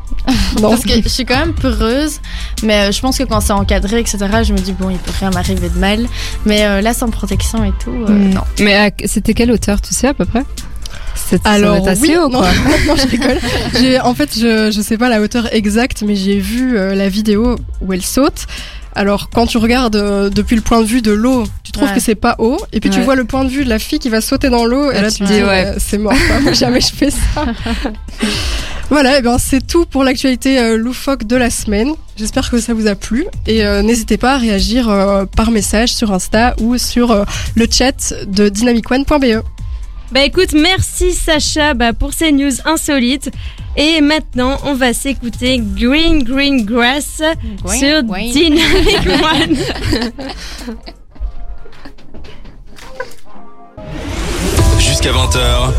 Non. 0.60 0.70
Parce 0.70 0.82
que 0.82 0.90
je 1.02 1.08
suis 1.08 1.24
quand 1.24 1.38
même 1.38 1.54
peureuse, 1.54 2.20
mais 2.62 2.88
euh, 2.88 2.92
je 2.92 3.00
pense 3.00 3.16
que 3.18 3.24
quand 3.24 3.40
c'est 3.40 3.52
encadré, 3.54 3.98
etc., 4.00 4.18
je 4.44 4.52
me 4.52 4.58
dis, 4.58 4.72
bon, 4.72 4.90
il 4.90 4.98
peut 4.98 5.12
rien 5.18 5.30
m'arriver 5.30 5.68
de 5.70 5.78
mal. 5.78 6.06
Mais 6.44 6.64
euh, 6.66 6.80
là, 6.82 6.92
sans 6.92 7.08
protection 7.08 7.64
et 7.64 7.72
tout, 7.82 7.90
euh, 7.90 8.08
Hmm. 8.10 8.34
non. 8.34 8.42
Mais 8.60 8.74
à- 8.76 8.90
c'était 9.06 9.32
quelle 9.34 9.50
hauteur, 9.50 9.80
tu 9.80 9.94
sais 9.94 10.08
à 10.08 10.14
peu 10.14 10.26
près? 10.26 10.44
Alors 11.44 11.86
assez 11.88 12.00
oui, 12.02 12.16
haut, 12.16 12.28
non, 12.28 12.40
quoi. 12.40 12.48
non, 12.86 12.96
je 12.96 13.06
rigole. 13.06 13.38
J'ai- 13.80 14.00
En 14.00 14.14
fait, 14.14 14.30
je, 14.36 14.70
je 14.70 14.80
sais 14.80 14.98
pas 14.98 15.08
la 15.08 15.20
hauteur 15.20 15.52
exacte, 15.54 16.02
mais 16.06 16.16
j'ai 16.16 16.38
vu 16.38 16.76
euh, 16.76 16.94
la 16.94 17.08
vidéo 17.08 17.56
où 17.80 17.92
elle 17.92 18.02
saute. 18.04 18.46
Alors, 18.96 19.30
quand 19.30 19.46
tu 19.46 19.56
regardes 19.58 19.94
euh, 19.94 20.28
depuis 20.30 20.56
le 20.56 20.62
point 20.62 20.80
de 20.80 20.86
vue 20.86 21.00
de 21.02 21.12
l'eau, 21.12 21.44
tu 21.62 21.70
trouves 21.70 21.88
Ouais. 21.88 21.94
que 21.94 22.00
c'est 22.00 22.16
pas 22.16 22.34
haut, 22.40 22.58
et 22.72 22.80
puis 22.80 22.90
tu 22.90 23.00
vois 23.00 23.14
le 23.14 23.24
point 23.24 23.44
de 23.44 23.48
vue 23.48 23.64
de 23.64 23.68
la 23.70 23.78
fille 23.78 24.00
qui 24.00 24.08
va 24.08 24.20
sauter 24.20 24.50
dans 24.50 24.64
l'eau, 24.64 24.90
et 24.90 24.96
Ah, 24.96 25.02
là 25.02 25.10
tu 25.12 25.18
te 25.20 25.24
dis, 25.24 25.42
ouais. 25.42 25.74
c'est 25.78 25.98
mort, 25.98 26.12
quoi. 26.42 26.52
Jamais 26.52 26.80
je 26.80 26.92
fais 26.92 27.10
ça. 27.10 27.44
voilà, 28.90 29.18
et 29.18 29.22
bien 29.22 29.38
c'est 29.38 29.66
tout 29.66 29.86
pour 29.86 30.04
l'actualité 30.04 30.58
euh, 30.58 30.76
loufoque 30.76 31.24
de 31.24 31.36
la 31.36 31.48
semaine. 31.48 31.92
J'espère 32.16 32.50
que 32.50 32.60
ça 32.60 32.74
vous 32.74 32.86
a 32.86 32.94
plu, 32.94 33.26
et 33.46 33.64
euh, 33.64 33.80
n'hésitez 33.82 34.18
pas 34.18 34.34
à 34.34 34.36
réagir 34.38 34.90
euh, 34.90 35.24
par 35.24 35.50
message 35.50 35.94
sur 35.94 36.12
Insta 36.12 36.54
ou 36.60 36.76
sur 36.76 37.12
euh, 37.12 37.24
le 37.54 37.66
chat 37.70 38.12
de 38.26 38.50
dynamicone.be. 38.50 39.42
Bah 40.12 40.24
écoute, 40.24 40.52
merci 40.52 41.12
Sacha 41.12 41.72
bah, 41.74 41.92
pour 41.92 42.12
ces 42.12 42.32
news 42.32 42.50
insolites. 42.64 43.30
Et 43.76 44.00
maintenant, 44.00 44.58
on 44.64 44.74
va 44.74 44.92
s'écouter 44.92 45.62
Green 45.62 46.24
Green 46.24 46.66
Grass 46.66 47.22
sur 47.64 48.02
Dynamic 48.02 48.98
One. 49.06 49.56
Jusqu'à 54.80 55.12
20h, 55.12 55.72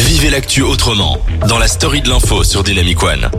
vivez 0.00 0.30
l'actu 0.30 0.62
autrement 0.62 1.18
dans 1.48 1.58
la 1.58 1.66
story 1.66 2.00
de 2.00 2.08
l'info 2.08 2.44
sur 2.44 2.62
Dynamic 2.62 3.02
One. 3.02 3.30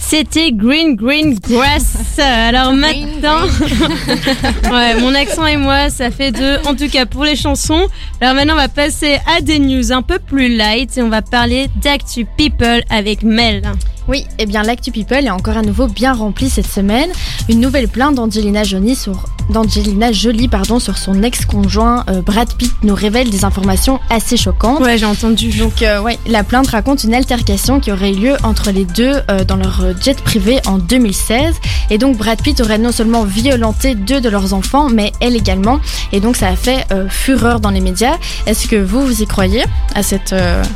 C'était 0.00 0.52
Green 0.52 0.94
Green 0.94 1.38
Grass. 1.38 2.18
Alors 2.18 2.72
maintenant, 2.74 3.40
ouais, 4.70 5.00
mon 5.00 5.14
accent 5.14 5.46
et 5.46 5.56
moi, 5.56 5.90
ça 5.90 6.10
fait 6.10 6.32
deux. 6.32 6.58
En 6.66 6.74
tout 6.74 6.88
cas 6.88 7.06
pour 7.06 7.24
les 7.24 7.34
chansons. 7.34 7.88
Alors 8.20 8.34
maintenant, 8.34 8.54
on 8.54 8.58
va 8.58 8.68
passer 8.68 9.18
à 9.36 9.40
des 9.40 9.58
news 9.58 9.90
un 9.90 10.02
peu 10.02 10.18
plus 10.18 10.54
light 10.54 10.96
et 10.98 11.02
on 11.02 11.08
va 11.08 11.22
parler 11.22 11.68
d'Actu 11.82 12.26
People 12.36 12.82
avec 12.90 13.22
Mel. 13.22 13.62
Oui, 14.08 14.26
eh 14.38 14.46
bien 14.46 14.62
l'actu 14.62 14.90
People 14.90 15.24
est 15.24 15.30
encore 15.30 15.56
à 15.56 15.62
nouveau 15.62 15.86
bien 15.86 16.12
rempli 16.12 16.50
cette 16.50 16.66
semaine. 16.66 17.10
Une 17.48 17.60
nouvelle 17.60 17.88
plainte 17.88 18.16
d'Angelina 18.16 18.64
Jolie 18.64 18.96
sur 18.96 19.26
d'Angelina 19.50 20.12
Jolie 20.12 20.48
pardon 20.48 20.78
sur 20.78 20.98
son 20.98 21.22
ex-conjoint 21.22 22.04
euh, 22.08 22.22
Brad 22.22 22.52
Pitt 22.54 22.72
nous 22.82 22.94
révèle 22.94 23.30
des 23.30 23.44
informations 23.44 24.00
assez 24.10 24.36
choquantes. 24.36 24.80
Ouais, 24.80 24.98
j'ai 24.98 25.06
entendu. 25.06 25.50
Donc 25.50 25.82
euh, 25.82 26.00
ouais, 26.00 26.18
la 26.26 26.42
plainte 26.42 26.68
raconte 26.68 27.04
une 27.04 27.14
altercation 27.14 27.80
qui 27.80 27.92
aurait 27.92 28.12
eu 28.12 28.16
lieu 28.16 28.36
entre 28.42 28.70
les 28.70 28.84
deux 28.84 29.14
euh, 29.30 29.44
dans 29.44 29.56
leur 29.56 29.84
jet 30.00 30.20
privé 30.20 30.60
en 30.66 30.78
2016 30.78 31.54
et 31.90 31.98
donc 31.98 32.16
Brad 32.16 32.40
Pitt 32.42 32.60
aurait 32.60 32.78
non 32.78 32.92
seulement 32.92 33.24
violenté 33.24 33.94
deux 33.94 34.20
de 34.20 34.28
leurs 34.28 34.54
enfants 34.54 34.88
mais 34.88 35.12
elle 35.20 35.36
également 35.36 35.80
et 36.12 36.20
donc 36.20 36.36
ça 36.36 36.48
a 36.48 36.56
fait 36.56 36.86
fureur 37.08 37.60
dans 37.60 37.70
les 37.70 37.80
médias. 37.80 38.16
Est-ce 38.46 38.66
que 38.66 38.76
vous 38.76 39.04
vous 39.04 39.22
y 39.22 39.26
croyez 39.26 39.64
à 39.94 40.02
cette 40.02 40.34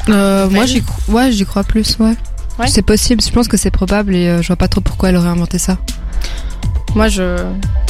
moi, 0.08 0.66
j'y 0.66 0.82
ouais, 1.08 1.32
j'y 1.32 1.44
crois 1.44 1.64
plus, 1.64 1.96
ouais. 1.98 2.14
Ouais. 2.58 2.66
C'est 2.68 2.82
possible, 2.82 3.20
je 3.22 3.30
pense 3.30 3.48
que 3.48 3.56
c'est 3.56 3.70
probable 3.70 4.14
et 4.14 4.28
euh, 4.28 4.42
je 4.42 4.46
vois 4.46 4.56
pas 4.56 4.68
trop 4.68 4.80
pourquoi 4.80 5.10
elle 5.10 5.16
aurait 5.16 5.28
inventé 5.28 5.58
ça. 5.58 5.76
Moi, 6.94 7.08
je. 7.08 7.36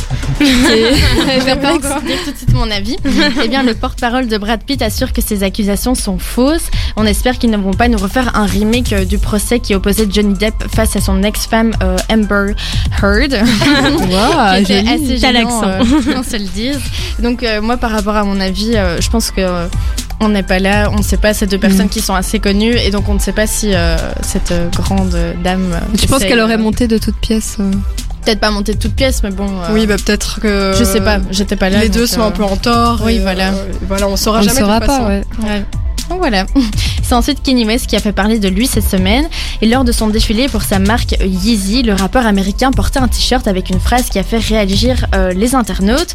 je 0.41 1.45
vais 1.45 1.57
pas 1.57 1.75
encore 1.75 2.01
dire 2.03 2.17
tout 2.25 2.31
de 2.33 2.37
suite 2.37 2.53
mon 2.53 2.71
avis. 2.71 2.97
eh 3.45 3.49
bien, 3.49 3.62
le 3.62 3.75
porte-parole 3.75 4.27
de 4.29 4.39
Brad 4.39 4.62
Pitt 4.62 4.83
assure 4.83 5.12
que 5.12 5.21
ces 5.21 5.43
accusations 5.43 5.95
sont 5.95 6.19
fausses. 6.19 6.69
On 6.97 7.05
espère 7.07 7.39
qu'ils 7.39 7.51
ne 7.51 7.57
vont 7.57 7.73
pas 7.73 7.89
nous 7.89 7.99
refaire 7.99 8.37
un 8.37 8.47
remake 8.47 8.93
euh, 8.93 9.05
du 9.05 9.19
procès 9.19 9.59
qui 9.61 9.75
opposait 9.75 10.07
Johnny 10.11 10.35
Depp 10.35 10.55
face 10.75 10.97
à 10.97 11.01
son 11.01 11.23
ex-femme 11.23 11.73
euh, 11.83 11.97
Amber 12.11 12.55
Heard. 13.03 13.33
Wow, 13.35 14.64
qui 14.64 14.73
était 14.73 14.89
assez 14.89 15.19
T'as 15.21 15.33
gênant, 15.33 15.61
l'accent. 15.61 15.69
euh, 16.09 16.14
qu'on 16.14 16.23
se 16.23 16.37
le 16.37 16.49
dise. 16.49 16.81
Donc, 17.21 17.43
euh, 17.43 17.61
moi, 17.61 17.77
par 17.77 17.91
rapport 17.91 18.17
à 18.17 18.25
mon 18.25 18.41
avis, 18.41 18.73
euh, 18.77 19.01
je 19.01 19.09
pense 19.11 19.31
que. 19.31 19.69
On 20.21 20.29
n'est 20.31 20.43
pas 20.43 20.59
là, 20.59 20.91
on 20.93 20.97
ne 20.99 21.03
sait 21.03 21.17
pas 21.19 21.35
ces 21.35 21.47
deux 21.47 21.59
personnes 21.59 21.87
Mm. 21.87 21.91
qui 21.91 22.01
sont 22.01 22.14
assez 22.14 22.39
connues 22.41 22.75
et 22.77 22.91
donc 22.91 23.09
on 23.09 23.14
ne 23.14 23.19
sait 23.19 23.33
pas 23.33 23.47
si 23.47 23.75
euh, 23.75 23.97
cette 24.23 24.51
euh, 24.53 24.69
grande 24.71 25.17
dame. 25.45 25.73
euh, 25.75 25.79
Tu 25.99 26.07
penses 26.07 26.19
essaye, 26.19 26.31
qu'elle 26.31 26.41
aurait 26.41 26.57
monté 26.59 26.89
de 26.89 26.99
toutes 26.99 27.17
pièces 27.17 27.57
euh, 27.61 27.71
Peut-être 28.25 28.41
pas 28.41 28.51
monté 28.51 28.75
de 28.75 28.79
toutes 28.79 28.95
pièces, 28.95 29.23
mais 29.23 29.31
bon. 29.31 29.47
euh, 29.49 29.69
Oui, 29.73 29.87
bah 29.87 29.97
peut-être 30.05 30.41
que. 30.41 30.75
je 30.79 30.83
sais 30.85 31.01
pas, 31.01 31.19
j'étais 31.31 31.55
pas 31.57 31.69
là. 31.71 31.81
Les 31.81 31.89
deux 31.89 32.07
sont 32.07 32.23
un 32.23 32.31
peu 32.33 32.43
en 32.45 32.57
tort. 32.57 33.01
oui, 33.05 33.19
voilà. 33.21 33.53
voilà, 33.87 34.09
on 34.09 34.17
saura 34.17 34.39
On 34.39 34.43
ne 34.43 34.49
jamais. 34.49 34.61
saura 34.61 34.81
de 34.81 34.87
toute 34.87 34.95
pas, 34.97 35.07
ouais. 35.09 35.23
Ouais. 35.45 35.64
Donc 36.09 36.19
voilà. 36.19 36.47
C'est 37.05 37.14
ensuite 37.14 37.41
Kanye 37.43 37.64
West 37.67 37.87
qui 37.87 37.95
a 37.95 38.01
fait 38.01 38.12
parler 38.12 38.39
de 38.41 38.49
lui 38.49 38.67
cette 38.67 38.89
semaine. 38.89 39.27
Et 39.62 39.67
lors 39.67 39.85
de 39.85 39.93
son 39.93 40.09
défilé 40.09 40.49
pour 40.49 40.62
sa 40.62 40.79
marque 40.81 41.17
Yeezy, 41.21 41.83
le 41.85 41.95
rappeur 41.95 42.27
américain 42.27 42.71
portait 42.73 42.99
un 43.01 43.07
t-shirt 43.09 43.47
avec 43.47 43.71
une 43.71 43.79
phrase 43.81 44.09
qui 44.09 44.19
a 44.19 44.23
fait 44.25 44.39
réagir 44.39 45.07
les 45.35 45.55
internautes. 45.55 46.14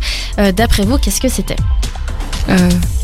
D'après 0.56 0.84
vous, 0.84 0.98
qu'est-ce 0.98 1.22
que 1.22 1.30
c'était? 1.30 1.56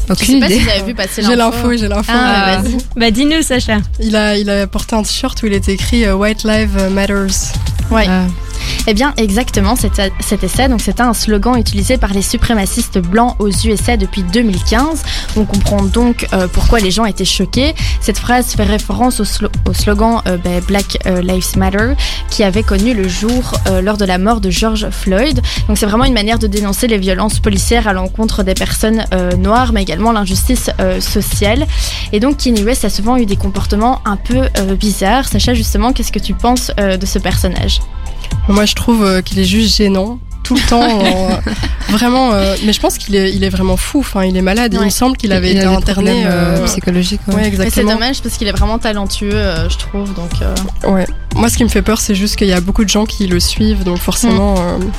Euh, 0.09 0.15
Je 0.19 0.23
sais 0.25 0.31
aucune 0.31 0.39
pas 0.39 0.47
si 0.47 0.53
idée. 0.55 0.63
vous 0.63 0.69
avez 0.69 0.83
vu 0.83 0.93
passer 0.95 1.21
J'ai 1.21 1.35
l'info, 1.35 1.71
j'ai 1.75 1.87
l'info. 1.87 2.11
Ah, 2.13 2.57
Euh, 2.59 2.61
vas-y. 2.61 2.77
Bah 2.95 3.11
dis-nous 3.11 3.41
Sacha. 3.41 3.77
Il 3.99 4.15
a, 4.15 4.37
il 4.37 4.49
a 4.49 4.65
porté 4.67 4.95
un 4.95 5.03
t-shirt 5.03 5.41
où 5.43 5.47
il 5.47 5.53
était 5.53 5.73
écrit 5.73 6.05
euh, 6.05 6.15
White 6.15 6.43
Lives 6.43 6.89
Matters. 6.91 7.53
Ouais. 7.91 8.05
Ah. 8.07 8.25
Eh 8.87 8.93
bien, 8.93 9.13
exactement, 9.17 9.75
c'était 9.75 10.11
ça. 10.47 10.67
Donc, 10.67 10.81
c'était 10.81 11.01
un 11.01 11.13
slogan 11.13 11.55
utilisé 11.57 11.97
par 11.97 12.13
les 12.13 12.21
suprémacistes 12.21 12.99
blancs 12.99 13.35
aux 13.39 13.49
USA 13.49 13.97
depuis 13.97 14.23
2015. 14.23 15.03
On 15.35 15.45
comprend 15.45 15.83
donc 15.83 16.27
euh, 16.33 16.47
pourquoi 16.51 16.79
les 16.79 16.91
gens 16.91 17.05
étaient 17.05 17.25
choqués. 17.25 17.75
Cette 18.01 18.17
phrase 18.17 18.47
fait 18.55 18.63
référence 18.63 19.19
au, 19.19 19.23
slo- 19.25 19.49
au 19.67 19.73
slogan 19.73 20.21
euh, 20.27 20.37
ben, 20.37 20.61
Black 20.61 20.97
euh, 21.05 21.21
Lives 21.21 21.57
Matter 21.57 21.93
qui 22.29 22.43
avait 22.43 22.63
connu 22.63 22.93
le 22.93 23.07
jour 23.07 23.53
lors 23.81 23.97
de 23.97 24.05
la 24.05 24.17
mort 24.17 24.41
de 24.41 24.49
George 24.49 24.89
Floyd. 24.89 25.41
Donc, 25.67 25.77
c'est 25.77 25.85
vraiment 25.85 26.03
une 26.05 26.13
manière 26.13 26.39
de 26.39 26.47
dénoncer 26.47 26.87
les 26.87 26.97
violences 26.97 27.39
policières 27.39 27.87
à 27.87 27.93
l'encontre 27.93 28.43
des 28.43 28.53
personnes 28.53 29.05
noires, 29.37 29.71
mais 29.73 29.81
également 29.81 30.11
l'injustice 30.11 30.69
sociale. 30.99 31.65
Et 32.13 32.19
donc, 32.19 32.37
Kanye 32.37 32.63
West 32.63 32.85
a 32.85 32.89
souvent 32.89 33.17
eu 33.17 33.25
des 33.25 33.35
comportements 33.37 34.01
un 34.05 34.17
peu 34.17 34.41
bizarres. 34.79 35.27
Sacha, 35.27 35.53
justement, 35.53 35.93
qu'est-ce 35.93 36.11
que 36.11 36.19
tu 36.19 36.33
penses 36.33 36.71
de 36.77 37.05
ce 37.05 37.19
personnage? 37.19 37.79
Moi, 38.49 38.65
je 38.65 38.75
trouve 38.75 39.03
euh, 39.03 39.21
qu'il 39.21 39.39
est 39.39 39.45
juste 39.45 39.75
gênant. 39.77 40.19
Tout 40.43 40.55
le 40.55 40.61
temps, 40.61 40.81
euh, 41.03 41.35
vraiment. 41.89 42.31
euh, 42.31 42.55
mais 42.65 42.71
je 42.71 42.79
pense 42.79 42.97
qu'il 42.97 43.15
est, 43.15 43.33
il 43.33 43.43
est 43.43 43.49
vraiment 43.49 43.75
fou. 43.75 43.99
Enfin, 43.99 44.23
il 44.23 44.37
est 44.37 44.41
malade. 44.41 44.73
Ouais. 44.73 44.79
il 44.81 44.85
me 44.85 44.89
semble 44.89 45.17
qu'il 45.17 45.33
avait 45.33 45.51
Il 45.51 45.57
été 45.57 45.65
interné. 45.65 46.25
euh, 46.25 46.29
euh, 46.29 46.65
ouais. 46.65 46.69
ouais, 46.85 46.91
Mais 46.93 47.03
c'est 47.41 47.47
exactement. 47.47 47.93
dommage 47.93 48.21
parce 48.21 48.37
qu'il 48.37 48.47
est 48.47 48.51
vraiment 48.53 48.77
talentueux, 48.79 49.33
euh, 49.33 49.69
je 49.69 49.77
trouve. 49.77 50.13
Donc, 50.13 50.31
Ouais. 50.85 51.05
Moi, 51.35 51.49
ce 51.49 51.57
qui 51.57 51.63
me 51.63 51.69
fait 51.69 51.81
peur, 51.81 51.99
c'est 51.99 52.15
juste 52.15 52.35
qu'il 52.37 52.47
y 52.47 52.53
a 52.53 52.61
beaucoup 52.61 52.83
de 52.83 52.89
gens 52.89 53.05
qui 53.05 53.27
le 53.27 53.39
suivent, 53.39 53.83
donc 53.83 53.97
forcément. 53.99 54.55
Mm. 54.55 54.89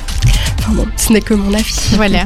Enfin 0.59 0.73
bon, 0.73 0.85
ce 0.97 1.11
n'est 1.13 1.21
que 1.21 1.33
mon 1.33 1.53
avis. 1.53 1.73
Voilà. 1.93 2.25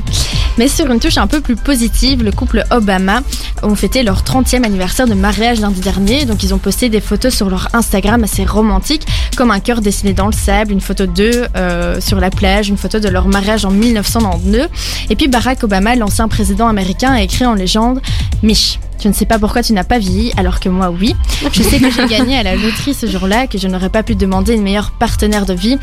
Mais 0.58 0.68
sur 0.68 0.90
une 0.92 1.00
touche 1.00 1.18
un 1.18 1.28
peu 1.28 1.40
plus 1.40 1.56
positive, 1.56 2.24
le 2.24 2.32
couple 2.32 2.64
Obama 2.72 3.22
ont 3.64 3.76
fêté 3.76 4.04
leur 4.04 4.24
30e 4.24 4.64
anniversaire 4.66 5.08
de 5.08 5.14
mariage 5.14 5.60
lundi 5.62 5.80
dernier. 5.82 6.26
Donc 6.26 6.44
ils 6.44 6.54
ont 6.54 6.58
posté 6.58 6.90
des 6.90 7.00
photos 7.02 7.34
sur 7.34 7.50
leur 7.50 7.70
Instagram 7.74 8.24
assez 8.24 8.44
romantiques, 8.44 9.06
comme 9.36 9.52
un 9.52 9.60
cœur 9.60 9.82
dessiné 9.82 10.14
dans 10.14 10.26
le 10.28 10.32
sable, 10.34 10.72
une 10.72 10.82
photo 10.82 11.06
d'eux 11.06 11.46
euh, 11.56 12.00
sur 12.02 12.20
la 12.20 12.30
plage, 12.32 12.70
une 12.70 12.78
photo 12.78 13.00
de 13.04 13.10
leur 13.10 13.28
mariage 13.28 13.66
en 13.66 13.72
1992. 13.72 14.68
Et 15.10 15.16
puis 15.16 15.28
Barack 15.28 15.64
Obama, 15.64 15.96
l'ancien 15.96 16.28
président 16.28 16.68
américain, 16.68 17.12
a 17.14 17.22
écrit 17.22 17.46
en 17.46 17.54
légende 17.54 18.02
Mich, 18.42 18.80
je 19.02 19.10
ne 19.10 19.14
sais 19.14 19.26
pas 19.26 19.38
pourquoi 19.38 19.62
tu 19.64 19.74
n'as 19.74 19.84
pas 19.84 20.00
vieilli, 20.00 20.32
alors 20.38 20.60
que 20.60 20.70
moi, 20.70 20.90
oui. 20.90 21.16
Je 21.52 21.62
sais 21.62 21.80
que 21.80 21.92
j'ai 21.92 22.08
gagné 22.08 22.38
à 22.38 22.44
la 22.44 22.56
loterie 22.56 22.94
ce 22.94 23.06
jour-là, 23.06 23.48
que 23.48 23.58
je 23.58 23.68
n'aurais 23.68 23.90
pas 23.90 24.02
pu 24.02 24.16
demander 24.16 24.54
une 24.54 24.64
meilleure 24.64 24.92
partenaire 24.92 25.46
de 25.46 25.54
vie. 25.54 25.78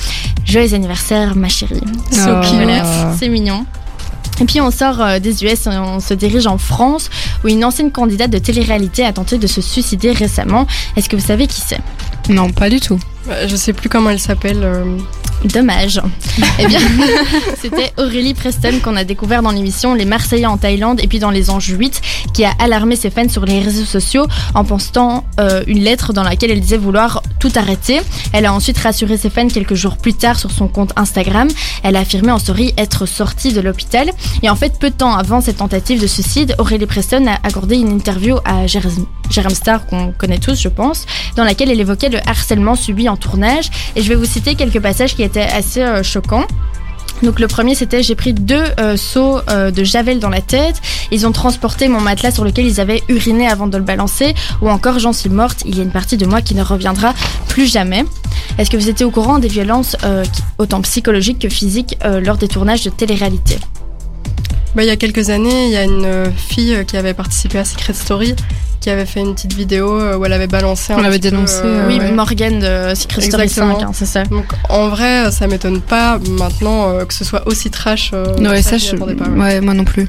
Joyeux 0.44 0.74
anniversaire, 0.74 1.36
ma 1.36 1.48
chérie. 1.48 1.82
So. 2.10 2.40
Voilà, 2.54 2.82
c'est 3.18 3.28
mignon. 3.28 3.66
Et 4.40 4.46
puis 4.46 4.60
on 4.62 4.70
sort 4.70 5.02
euh, 5.02 5.18
des 5.18 5.44
US 5.44 5.66
et 5.66 5.70
on 5.70 6.00
se 6.00 6.14
dirige 6.14 6.46
en 6.46 6.56
France, 6.56 7.10
où 7.44 7.48
une 7.48 7.62
ancienne 7.64 7.90
candidate 7.90 8.30
de 8.30 8.38
télé-réalité 8.38 9.04
a 9.04 9.12
tenté 9.12 9.36
de 9.36 9.46
se 9.46 9.60
suicider 9.60 10.12
récemment. 10.12 10.66
Est-ce 10.96 11.10
que 11.10 11.16
vous 11.16 11.26
savez 11.26 11.46
qui 11.46 11.60
c'est? 11.60 11.80
Non, 12.30 12.50
pas 12.50 12.70
du 12.70 12.80
tout. 12.80 12.98
Ouais, 13.28 13.48
Je 13.48 13.56
sais 13.56 13.72
plus 13.72 13.88
comment 13.88 14.10
elle 14.10 14.20
s'appelle. 14.20 14.60
euh, 14.62 14.96
Dommage. 15.44 16.00
eh 16.58 16.66
bien, 16.66 16.80
c'était 17.60 17.92
Aurélie 17.96 18.34
Preston 18.34 18.72
qu'on 18.84 18.94
a 18.96 19.04
découvert 19.04 19.42
dans 19.42 19.52
l'émission 19.52 19.94
Les 19.94 20.04
Marseillais 20.04 20.44
en 20.44 20.58
Thaïlande 20.58 21.00
et 21.02 21.06
puis 21.06 21.18
dans 21.18 21.30
Les 21.30 21.48
Anges 21.48 21.68
8, 21.78 22.00
qui 22.34 22.44
a 22.44 22.52
alarmé 22.58 22.94
ses 22.94 23.08
fans 23.08 23.28
sur 23.28 23.46
les 23.46 23.60
réseaux 23.60 23.86
sociaux 23.86 24.26
en 24.54 24.64
postant 24.64 25.24
euh, 25.38 25.62
une 25.66 25.80
lettre 25.80 26.12
dans 26.12 26.24
laquelle 26.24 26.50
elle 26.50 26.60
disait 26.60 26.76
vouloir 26.76 27.22
tout 27.38 27.50
arrêter. 27.56 28.00
Elle 28.34 28.44
a 28.44 28.52
ensuite 28.52 28.76
rassuré 28.78 29.16
ses 29.16 29.30
fans 29.30 29.48
quelques 29.48 29.74
jours 29.74 29.96
plus 29.96 30.12
tard 30.12 30.38
sur 30.38 30.50
son 30.50 30.68
compte 30.68 30.92
Instagram. 30.96 31.48
Elle 31.82 31.96
a 31.96 32.00
affirmé 32.00 32.32
en 32.32 32.38
story 32.38 32.74
être 32.76 33.06
sortie 33.06 33.54
de 33.54 33.62
l'hôpital. 33.62 34.10
Et 34.42 34.50
en 34.50 34.56
fait, 34.56 34.78
peu 34.78 34.90
de 34.90 34.94
temps 34.94 35.14
avant 35.14 35.40
cette 35.40 35.56
tentative 35.58 36.02
de 36.02 36.06
suicide, 36.06 36.54
Aurélie 36.58 36.84
Preston 36.86 37.26
a 37.28 37.38
accordé 37.46 37.76
une 37.76 37.90
interview 37.92 38.36
à 38.44 38.66
Jérém 38.66 39.06
Jérém 39.30 39.54
Star, 39.54 39.86
qu'on 39.86 40.12
connaît 40.12 40.38
tous, 40.38 40.60
je 40.60 40.68
pense, 40.68 41.06
dans 41.36 41.44
laquelle 41.44 41.70
elle 41.70 41.80
évoquait 41.80 42.08
le 42.08 42.18
harcèlement 42.26 42.74
subi 42.74 43.08
en 43.08 43.16
tournage. 43.16 43.70
Et 43.96 44.02
je 44.02 44.08
vais 44.08 44.16
vous 44.16 44.24
citer 44.24 44.54
quelques 44.54 44.80
passages 44.80 45.14
qui 45.14 45.22
étaient 45.22 45.40
assez 45.40 45.82
euh, 45.82 46.02
choquants. 46.02 46.46
Donc 47.22 47.38
le 47.38 47.48
premier 47.48 47.74
c'était 47.74 48.02
j'ai 48.02 48.14
pris 48.14 48.32
deux 48.32 48.64
euh, 48.78 48.96
seaux 48.96 49.40
euh, 49.50 49.70
de 49.70 49.84
javel 49.84 50.20
dans 50.20 50.28
la 50.30 50.40
tête. 50.40 50.80
Ils 51.10 51.26
ont 51.26 51.32
transporté 51.32 51.88
mon 51.88 52.00
matelas 52.00 52.30
sur 52.30 52.44
lequel 52.44 52.66
ils 52.66 52.80
avaient 52.80 53.02
uriné 53.08 53.46
avant 53.46 53.66
de 53.66 53.76
le 53.76 53.84
balancer. 53.84 54.34
Ou 54.62 54.70
encore 54.70 54.98
j'en 54.98 55.12
suis 55.12 55.30
morte. 55.30 55.62
Il 55.66 55.76
y 55.76 55.80
a 55.80 55.82
une 55.82 55.90
partie 55.90 56.16
de 56.16 56.26
moi 56.26 56.40
qui 56.40 56.54
ne 56.54 56.62
reviendra 56.62 57.14
plus 57.48 57.66
jamais. 57.66 58.04
Est-ce 58.58 58.70
que 58.70 58.76
vous 58.76 58.88
étiez 58.88 59.04
au 59.04 59.10
courant 59.10 59.38
des 59.38 59.48
violences 59.48 59.96
euh, 60.04 60.24
autant 60.58 60.80
psychologiques 60.82 61.40
que 61.40 61.48
physiques 61.48 61.96
lors 62.04 62.36
des 62.36 62.48
tournages 62.48 62.84
de 62.84 62.90
télé-réalité? 62.90 63.58
Bah, 64.74 64.82
il 64.82 64.86
y 64.86 64.90
a 64.90 64.96
quelques 64.96 65.30
années, 65.30 65.66
il 65.66 65.72
y 65.72 65.76
a 65.76 65.84
une 65.84 66.32
fille 66.34 66.84
qui 66.86 66.96
avait 66.96 67.14
participé 67.14 67.58
à 67.58 67.64
Secret 67.64 67.92
Story 67.92 68.34
qui 68.80 68.90
avait 68.90 69.06
fait 69.06 69.20
une 69.20 69.34
petite 69.34 69.52
vidéo 69.52 70.00
euh, 70.00 70.16
où 70.16 70.24
elle 70.24 70.32
avait 70.32 70.46
balancé. 70.46 70.94
On 70.94 71.02
peu, 71.02 71.18
dénoncé, 71.18 71.60
euh, 71.64 71.86
Oui, 71.86 71.98
ouais. 71.98 72.12
Morgane 72.12 72.58
de 72.60 72.94
Secret 72.94 73.20
Story 73.20 73.44
Exactement. 73.44 73.78
5, 73.78 73.86
hein, 73.86 73.90
c'est 73.92 74.06
ça. 74.06 74.24
Donc 74.24 74.46
en 74.68 74.88
vrai, 74.88 75.30
ça 75.30 75.46
m'étonne 75.46 75.80
pas 75.80 76.18
maintenant 76.18 76.88
euh, 76.88 77.04
que 77.04 77.14
ce 77.14 77.24
soit 77.24 77.46
aussi 77.46 77.70
trash. 77.70 78.12
Ouais, 78.12 78.62
ça, 78.62 78.78
je 78.78 78.96
pas, 78.96 79.04
ouais. 79.04 79.38
ouais, 79.38 79.60
moi 79.60 79.74
non 79.74 79.84
plus. 79.84 80.08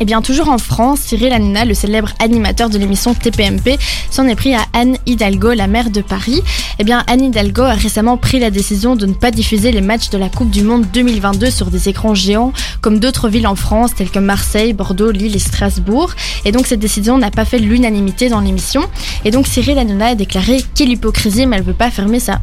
Et 0.00 0.04
bien 0.04 0.22
toujours 0.22 0.48
en 0.48 0.58
France, 0.58 1.00
Cyril 1.00 1.32
Hanouna, 1.32 1.64
le 1.64 1.74
célèbre 1.74 2.10
animateur 2.20 2.70
de 2.70 2.78
l'émission 2.78 3.14
TPMP, 3.14 3.78
s'en 4.10 4.26
est 4.26 4.34
pris 4.34 4.54
à 4.54 4.60
Anne 4.72 4.96
Hidalgo, 5.06 5.52
la 5.52 5.66
maire 5.66 5.90
de 5.90 6.00
Paris. 6.00 6.42
Eh 6.78 6.84
bien 6.84 7.04
Anne 7.06 7.24
Hidalgo 7.24 7.62
a 7.62 7.74
récemment 7.74 8.16
pris 8.16 8.38
la 8.38 8.50
décision 8.50 8.96
de 8.96 9.06
ne 9.06 9.14
pas 9.14 9.30
diffuser 9.30 9.72
les 9.72 9.80
matchs 9.80 10.10
de 10.10 10.18
la 10.18 10.28
Coupe 10.28 10.50
du 10.50 10.62
Monde 10.62 10.86
2022 10.92 11.50
sur 11.50 11.70
des 11.70 11.88
écrans 11.88 12.14
géants 12.14 12.52
comme 12.80 12.98
d'autres 13.00 13.28
villes 13.28 13.46
en 13.46 13.56
France 13.56 13.94
telles 13.94 14.10
que 14.10 14.18
Marseille, 14.18 14.72
Bordeaux, 14.72 15.10
Lille 15.10 15.34
et 15.34 15.40
Strasbourg. 15.40 16.12
Et 16.44 16.52
donc 16.52 16.66
cette 16.66 16.80
décision 16.80 17.18
n'a 17.18 17.30
pas 17.30 17.44
fait 17.44 17.58
l'unanimité 17.58 18.28
dans 18.28 18.40
l'émission. 18.40 18.82
Et 19.24 19.30
donc 19.30 19.46
Cyril 19.46 19.78
Hanouna 19.78 20.08
a 20.08 20.14
déclaré 20.14 20.62
quelle 20.74 20.90
hypocrisie 20.90 21.46
mais 21.46 21.56
elle 21.56 21.62
veut 21.62 21.72
pas 21.72 21.90
fermer 21.90 22.20
sa 22.20 22.40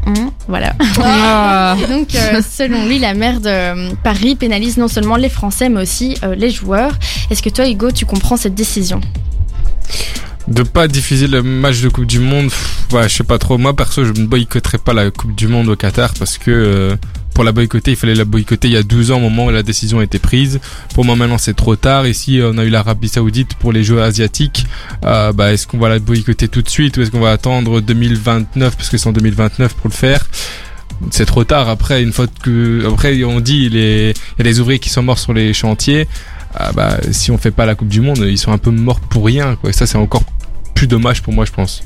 voilà. 0.48 0.74
Et 1.82 1.88
donc, 1.88 2.14
euh, 2.16 2.42
selon 2.48 2.86
lui, 2.86 3.00
la 3.00 3.14
maire 3.14 3.40
de 3.40 3.94
Paris 4.04 4.36
pénalise 4.36 4.78
non 4.78 4.88
seulement 4.88 5.16
les 5.16 5.30
Français, 5.30 5.70
mais 5.70 5.82
aussi 5.82 6.16
euh, 6.24 6.36
les 6.36 6.50
joueurs. 6.50 6.94
Est-ce 7.30 7.42
que 7.46 7.50
toi, 7.52 7.70
Hugo, 7.70 7.92
tu 7.92 8.08
comprends 8.08 8.38
cette 8.38 8.56
décision 8.56 9.02
De 10.48 10.64
pas 10.64 10.88
diffuser 10.88 11.28
le 11.28 11.44
match 11.44 11.80
de 11.82 11.90
Coupe 11.90 12.08
du 12.08 12.20
Monde, 12.20 12.46
pff, 12.46 12.88
ouais, 12.92 13.08
je 13.08 13.18
sais 13.18 13.24
pas 13.24 13.38
trop. 13.38 13.60
Moi 13.60 13.76
perso, 13.76 14.04
je 14.04 14.14
ne 14.14 14.26
boycotterai 14.26 14.80
pas 14.80 14.94
la 14.94 15.12
Coupe 15.12 15.36
du 15.36 15.48
Monde 15.48 15.70
au 15.70 15.76
Qatar 15.76 16.16
parce 16.18 16.40
que 16.40 16.50
euh, 16.50 16.96
pour 17.36 17.44
la 17.44 17.52
boycotter, 17.52 17.92
il 17.92 17.98
fallait 17.98 18.16
la 18.16 18.26
boycotter 18.26 18.68
il 18.68 18.74
y 18.74 18.78
a 18.78 18.82
12 18.82 19.12
ans 19.12 19.18
au 19.18 19.20
moment 19.20 19.46
où 19.46 19.52
la 19.52 19.62
décision 19.62 20.00
a 20.00 20.04
été 20.04 20.18
prise. 20.18 20.60
Pour 20.96 21.06
moi 21.06 21.16
maintenant 21.16 21.38
c'est 21.38 21.54
trop 21.54 21.76
tard. 21.76 22.08
Ici 22.08 22.40
on 22.42 22.58
a 22.58 22.66
eu 22.66 22.70
l'Arabie 22.70 23.10
Saoudite 23.10 23.54
pour 23.56 23.72
les 23.72 23.84
Jeux 23.84 24.02
asiatiques. 24.02 24.66
Euh, 25.04 25.32
bah, 25.32 25.54
est-ce 25.54 25.68
qu'on 25.68 25.78
va 25.78 25.90
la 25.90 26.00
boycotter 26.00 26.48
tout 26.48 26.64
de 26.64 26.70
suite 26.70 26.98
ou 26.98 27.02
est-ce 27.02 27.12
qu'on 27.12 27.20
va 27.20 27.32
attendre 27.32 27.80
2029 27.80 28.76
parce 28.76 28.90
que 28.90 28.98
c'est 28.98 29.08
en 29.08 29.14
2029 29.14 29.76
pour 29.76 29.90
le 29.90 29.94
faire? 29.94 30.26
C'est 31.12 31.26
trop 31.26 31.44
tard 31.44 31.70
après 31.70 32.02
une 32.02 32.14
fois 32.14 32.26
que 32.42 32.88
après 32.92 33.24
on 33.24 33.40
dit 33.40 33.70
il 33.72 33.76
y 33.78 34.14
a 34.40 34.44
des 34.44 34.60
ouvriers 34.60 34.80
qui 34.80 34.90
sont 34.90 35.04
morts 35.04 35.20
sur 35.20 35.34
les 35.34 35.54
chantiers 35.54 36.08
ah 36.58 36.72
bah 36.74 36.98
si 37.12 37.32
on 37.32 37.38
fait 37.38 37.52
pas 37.52 37.66
la 37.66 37.76
coupe 37.76 37.88
du 37.88 38.02
monde 38.02 38.20
ils 38.20 38.38
sont 38.38 38.52
un 38.52 38.58
peu 38.58 38.72
morts 38.72 39.00
pour 39.00 39.26
rien 39.26 39.56
quoi 39.56 39.70
Et 39.70 39.74
ça 39.74 39.86
c'est 39.86 39.98
encore 39.98 40.24
plus 40.74 40.88
dommage 40.88 41.22
pour 41.22 41.34
moi 41.34 41.46
je 41.46 41.52
pense 41.52 41.84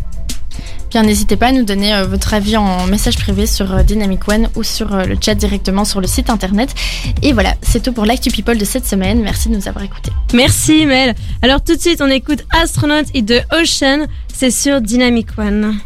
Bien, 0.89 1.03
n'hésitez 1.03 1.35
pas 1.35 1.47
à 1.47 1.51
nous 1.51 1.63
donner 1.63 1.93
euh, 1.93 2.05
votre 2.05 2.33
avis 2.33 2.57
en 2.57 2.87
message 2.87 3.15
privé 3.17 3.45
sur 3.45 3.71
euh, 3.73 3.83
Dynamic 3.83 4.27
One 4.27 4.49
ou 4.55 4.63
sur 4.63 4.95
euh, 4.95 5.03
le 5.03 5.17
chat 5.23 5.35
directement 5.35 5.85
sur 5.85 6.01
le 6.01 6.07
site 6.07 6.31
internet. 6.31 6.73
Et 7.21 7.31
voilà, 7.31 7.53
c'est 7.61 7.83
tout 7.83 7.93
pour 7.93 8.05
l'Actu 8.05 8.31
People 8.31 8.57
de 8.57 8.65
cette 8.65 8.87
semaine. 8.87 9.21
Merci 9.21 9.49
de 9.49 9.55
nous 9.55 9.67
avoir 9.67 9.85
écoutés. 9.85 10.11
Merci 10.33 10.87
Mel. 10.87 11.13
Alors 11.43 11.63
tout 11.63 11.75
de 11.75 11.79
suite, 11.81 12.01
on 12.01 12.09
écoute 12.09 12.43
Astronaut 12.49 13.05
et 13.13 13.23
The 13.23 13.45
Ocean. 13.53 14.07
C'est 14.33 14.51
sur 14.51 14.81
Dynamic 14.81 15.27
One. 15.37 15.77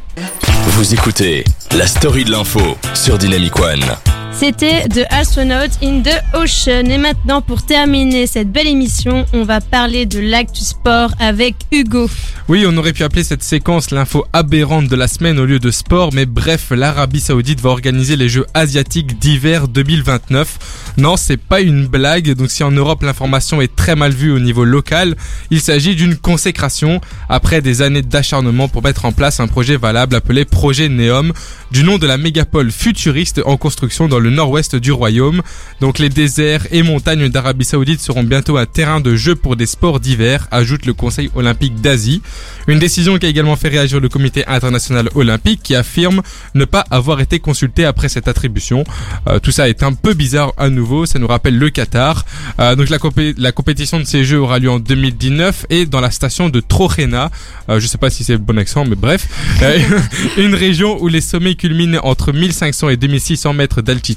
Vous 0.67 0.93
écoutez 0.93 1.43
la 1.75 1.85
story 1.85 2.23
de 2.23 2.31
l'info 2.31 2.77
sur 2.93 3.17
Dynamic 3.17 3.59
One. 3.59 3.83
C'était 4.35 4.89
The 4.89 5.05
Astronaut 5.11 5.71
in 5.81 6.01
the 6.01 6.19
Ocean. 6.33 6.89
Et 6.89 6.97
maintenant, 6.97 7.41
pour 7.41 7.65
terminer 7.65 8.25
cette 8.25 8.51
belle 8.51 8.67
émission, 8.67 9.25
on 9.31 9.43
va 9.43 9.61
parler 9.61 10.05
de 10.05 10.19
l'actu 10.19 10.61
sport 10.61 11.11
avec 11.19 11.55
Hugo. 11.71 12.09
Oui, 12.49 12.65
on 12.67 12.75
aurait 12.75 12.93
pu 12.93 13.03
appeler 13.03 13.23
cette 13.23 13.43
séquence 13.43 13.91
l'info 13.91 14.25
aberrante 14.33 14.87
de 14.87 14.95
la 14.95 15.07
semaine 15.07 15.39
au 15.39 15.45
lieu 15.45 15.59
de 15.59 15.71
sport, 15.71 16.09
mais 16.13 16.25
bref, 16.25 16.71
l'Arabie 16.71 17.21
Saoudite 17.21 17.61
va 17.61 17.69
organiser 17.69 18.17
les 18.17 18.27
Jeux 18.27 18.45
asiatiques 18.53 19.17
d'hiver 19.19 19.67
2029. 19.67 20.93
Non, 20.97 21.15
c'est 21.15 21.37
pas 21.37 21.61
une 21.61 21.87
blague, 21.87 22.33
donc 22.33 22.51
si 22.51 22.63
en 22.63 22.71
Europe 22.71 23.03
l'information 23.03 23.61
est 23.61 23.73
très 23.73 23.95
mal 23.95 24.11
vue 24.11 24.31
au 24.31 24.39
niveau 24.39 24.65
local, 24.65 25.15
il 25.51 25.61
s'agit 25.61 25.95
d'une 25.95 26.17
consécration 26.17 26.99
après 27.29 27.61
des 27.61 27.81
années 27.81 28.01
d'acharnement 28.01 28.67
pour 28.67 28.83
mettre 28.83 29.05
en 29.05 29.11
place 29.13 29.39
un 29.39 29.47
projet 29.47 29.77
valable 29.77 30.15
appelé 30.15 30.43
Projet 30.43 30.89
Neom, 30.89 31.31
du 31.71 31.83
nom 31.83 31.97
de 31.97 32.07
la 32.07 32.17
mégapole 32.17 32.71
futuriste 32.71 33.41
en 33.45 33.55
construction 33.57 34.07
dans 34.07 34.19
le 34.19 34.22
nord-ouest 34.29 34.75
du 34.75 34.91
royaume. 34.91 35.41
Donc 35.81 35.99
les 35.99 36.09
déserts 36.09 36.67
et 36.71 36.83
montagnes 36.83 37.29
d'Arabie 37.29 37.65
Saoudite 37.65 38.01
seront 38.01 38.23
bientôt 38.23 38.57
un 38.57 38.65
terrain 38.65 38.99
de 39.01 39.15
jeu 39.15 39.35
pour 39.35 39.55
des 39.55 39.65
sports 39.65 39.99
d'hiver, 39.99 40.47
ajoute 40.51 40.85
le 40.85 40.93
Conseil 40.93 41.29
olympique 41.35 41.81
d'Asie. 41.81 42.21
Une 42.67 42.79
décision 42.79 43.17
qui 43.17 43.25
a 43.25 43.29
également 43.29 43.55
fait 43.55 43.69
réagir 43.69 43.99
le 43.99 44.09
comité 44.09 44.45
international 44.47 45.09
olympique 45.15 45.61
qui 45.63 45.75
affirme 45.75 46.21
ne 46.55 46.65
pas 46.65 46.85
avoir 46.91 47.19
été 47.21 47.39
consulté 47.39 47.85
après 47.85 48.09
cette 48.09 48.27
attribution. 48.27 48.83
Euh, 49.27 49.39
tout 49.39 49.51
ça 49.51 49.69
est 49.69 49.83
un 49.83 49.93
peu 49.93 50.13
bizarre 50.13 50.53
à 50.57 50.69
nouveau, 50.69 51.05
ça 51.05 51.19
nous 51.19 51.27
rappelle 51.27 51.57
le 51.57 51.69
Qatar. 51.69 52.25
Euh, 52.59 52.75
donc 52.75 52.89
la, 52.89 52.97
compé- 52.97 53.33
la 53.37 53.51
compétition 53.51 53.99
de 53.99 54.05
ces 54.05 54.23
jeux 54.23 54.39
aura 54.39 54.59
lieu 54.59 54.69
en 54.69 54.79
2019 54.79 55.65
et 55.69 55.85
dans 55.85 56.01
la 56.01 56.11
station 56.11 56.49
de 56.49 56.59
Trojena. 56.59 57.31
Euh, 57.69 57.79
je 57.79 57.87
sais 57.87 57.97
pas 57.97 58.09
si 58.09 58.23
c'est 58.23 58.33
le 58.33 58.37
bon 58.39 58.57
accent, 58.57 58.85
mais 58.85 58.95
bref. 58.95 59.27
Euh, 59.61 59.79
une 60.37 60.55
région 60.55 61.01
où 61.01 61.07
les 61.07 61.21
sommets 61.21 61.55
culminent 61.55 61.99
entre 62.03 62.31
1500 62.31 62.89
et 62.89 62.97
2600 62.97 63.53
mètres 63.53 63.81
d'altitude. 63.81 64.12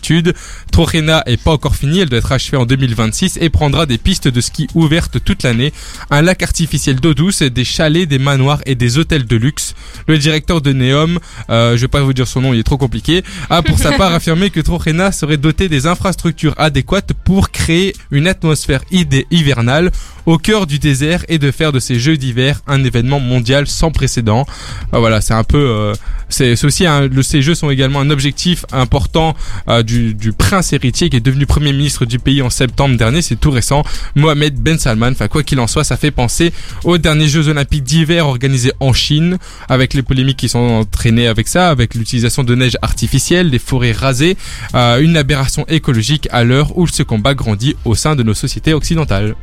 Trojena 0.73 1.23
est 1.27 1.36
pas 1.36 1.52
encore 1.52 1.77
finie, 1.77 2.01
elle 2.01 2.09
doit 2.09 2.18
être 2.18 2.32
achevée 2.32 2.56
en 2.56 2.66
2026 2.66 3.39
et 3.40 3.51
prendra 3.51 3.86
des 3.86 3.98
pistes 3.98 4.28
de 4.28 4.40
ski 4.40 4.68
ouvertes 4.74 5.23
toute 5.24 5.43
l'année, 5.43 5.73
un 6.10 6.23
lac 6.23 6.43
artificiel 6.43 6.97
d'eau 6.97 7.14
douce, 7.14 7.43
des 7.43 7.64
chalets, 7.64 8.09
des 8.09 8.18
manoirs 8.18 8.60
et 8.66 8.74
des 8.74 8.98
hôtels 8.98 9.27
de 9.27 9.36
luxe. 9.36 9.74
Le 10.06 10.18
directeur 10.18 10.60
de 10.60 10.73
Neom, 10.73 11.18
euh, 11.51 11.77
je 11.77 11.82
vais 11.82 11.89
pas 11.89 12.02
vous 12.02 12.12
dire 12.12 12.28
son 12.28 12.40
nom, 12.40 12.55
il 12.55 12.60
est 12.60 12.64
trop 12.64 12.77
compliqué, 12.77 13.23
a 13.51 13.62
pour 13.62 13.78
sa 13.78 13.93
part 13.93 14.12
affirmé 14.14 14.51
que 14.51 14.60
Trojena 14.60 15.12
serait 15.12 15.36
doté 15.36 15.68
des 15.68 15.86
infrastructures 15.86 16.55
adéquates 16.56 17.12
pour 17.24 17.51
créer 17.51 17.94
une 18.10 18.28
atmosphère 18.28 18.82
hivernale 18.90 19.90
au 20.27 20.39
cœur 20.39 20.66
du 20.66 20.78
désert 20.78 21.24
et 21.28 21.39
de 21.39 21.51
faire 21.51 21.73
de 21.73 21.81
ces 21.81 21.98
Jeux 21.98 22.16
d'hiver 22.16 22.61
un 22.66 22.85
événement 22.85 23.20
mondial 23.20 23.66
sans 23.66 23.90
précédent. 23.90 24.44
Ah, 24.93 24.98
voilà, 24.98 25.20
c'est 25.20 25.35
un 25.35 25.44
peu, 25.44 25.59
euh, 25.59 25.94
c'est 26.28 26.62
aussi 26.65 26.86
un, 26.86 27.07
le, 27.07 27.23
ces 27.23 27.43
Jeux 27.43 27.55
sont 27.55 27.70
également 27.70 28.01
un 28.01 28.11
objectif 28.11 28.66
important 28.73 29.35
euh, 29.69 29.82
du, 29.82 30.15
du 30.15 30.32
prince 30.32 30.73
héritier 30.73 31.09
qui 31.09 31.16
est 31.16 31.20
devenu 31.20 31.47
premier 31.47 31.73
ministre 31.73 32.05
du 32.05 32.19
pays 32.19 32.43
en 32.43 32.51
septembre 32.51 32.97
dernier. 32.97 33.23
C'est 33.23 33.36
tout 33.36 33.51
récent. 33.51 33.85
Mohamed 34.15 34.57
Ben 34.57 34.78
Salman. 34.78 35.12
Enfin, 35.12 35.28
quoi 35.28 35.43
qu'il 35.43 35.61
en 35.61 35.66
soit, 35.66 35.85
ça 35.85 35.97
fait 35.97 36.11
penser 36.11 36.53
aux 36.85 36.98
derniers 36.98 37.28
Jeux 37.28 37.48
Olympiques 37.48 37.85
d'hiver 37.85 38.27
organisés 38.27 38.73
en 38.81 38.93
Chine, 38.93 39.39
avec 39.69 39.94
les 39.94 40.03
polémiques 40.03 40.39
qui 40.39 40.48
sont 40.48 40.59
entraînées 40.59 41.28
avec 41.28 41.48
ça, 41.48 41.70
avec 41.70 41.94
l'utilisation 41.94 42.44
de 42.44 42.55
neige 42.55 42.77
artificielle, 42.82 43.51
des 43.51 43.59
forêts 43.59 43.93
rasées, 43.93 44.36
euh, 44.74 45.01
une 45.01 45.16
aberration 45.16 45.65
écologique 45.69 46.28
à 46.32 46.44
l'heure 46.44 46.77
où 46.77 46.86
ce 46.86 47.03
combat 47.03 47.35
grandit 47.35 47.77
au 47.85 47.94
sein 47.94 48.16
de 48.16 48.23
nos 48.23 48.35
sociétés 48.35 48.74
occidentales. 48.74 49.35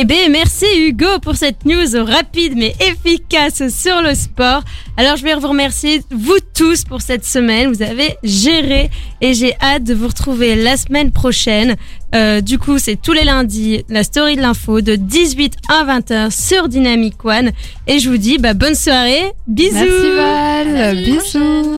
Eh 0.00 0.04
bien, 0.04 0.28
merci 0.28 0.64
Hugo 0.76 1.18
pour 1.20 1.34
cette 1.34 1.64
news 1.64 2.04
rapide 2.04 2.52
mais 2.56 2.72
efficace 2.78 3.68
sur 3.68 4.00
le 4.00 4.14
sport. 4.14 4.62
Alors, 4.96 5.16
je 5.16 5.24
vais 5.24 5.34
vous 5.34 5.48
remercier, 5.48 6.02
vous 6.12 6.38
tous, 6.54 6.84
pour 6.84 7.02
cette 7.02 7.24
semaine. 7.24 7.72
Vous 7.72 7.82
avez 7.82 8.16
géré 8.22 8.90
et 9.20 9.34
j'ai 9.34 9.56
hâte 9.60 9.82
de 9.82 9.94
vous 9.94 10.06
retrouver 10.06 10.54
la 10.54 10.76
semaine 10.76 11.10
prochaine. 11.10 11.74
Euh, 12.14 12.40
du 12.40 12.60
coup, 12.60 12.78
c'est 12.78 12.94
tous 12.94 13.12
les 13.12 13.24
lundis, 13.24 13.84
la 13.88 14.04
story 14.04 14.36
de 14.36 14.42
l'info 14.42 14.82
de 14.82 14.94
18 14.94 15.56
à 15.68 15.84
20h 15.84 16.30
sur 16.30 16.68
Dynamic 16.68 17.24
One. 17.24 17.50
Et 17.88 17.98
je 17.98 18.08
vous 18.08 18.18
dis, 18.18 18.38
bah, 18.38 18.54
bonne 18.54 18.76
soirée. 18.76 19.32
Bisous. 19.48 19.74
Merci 19.74 20.12
Val. 20.14 20.96
Bisous. 21.02 21.77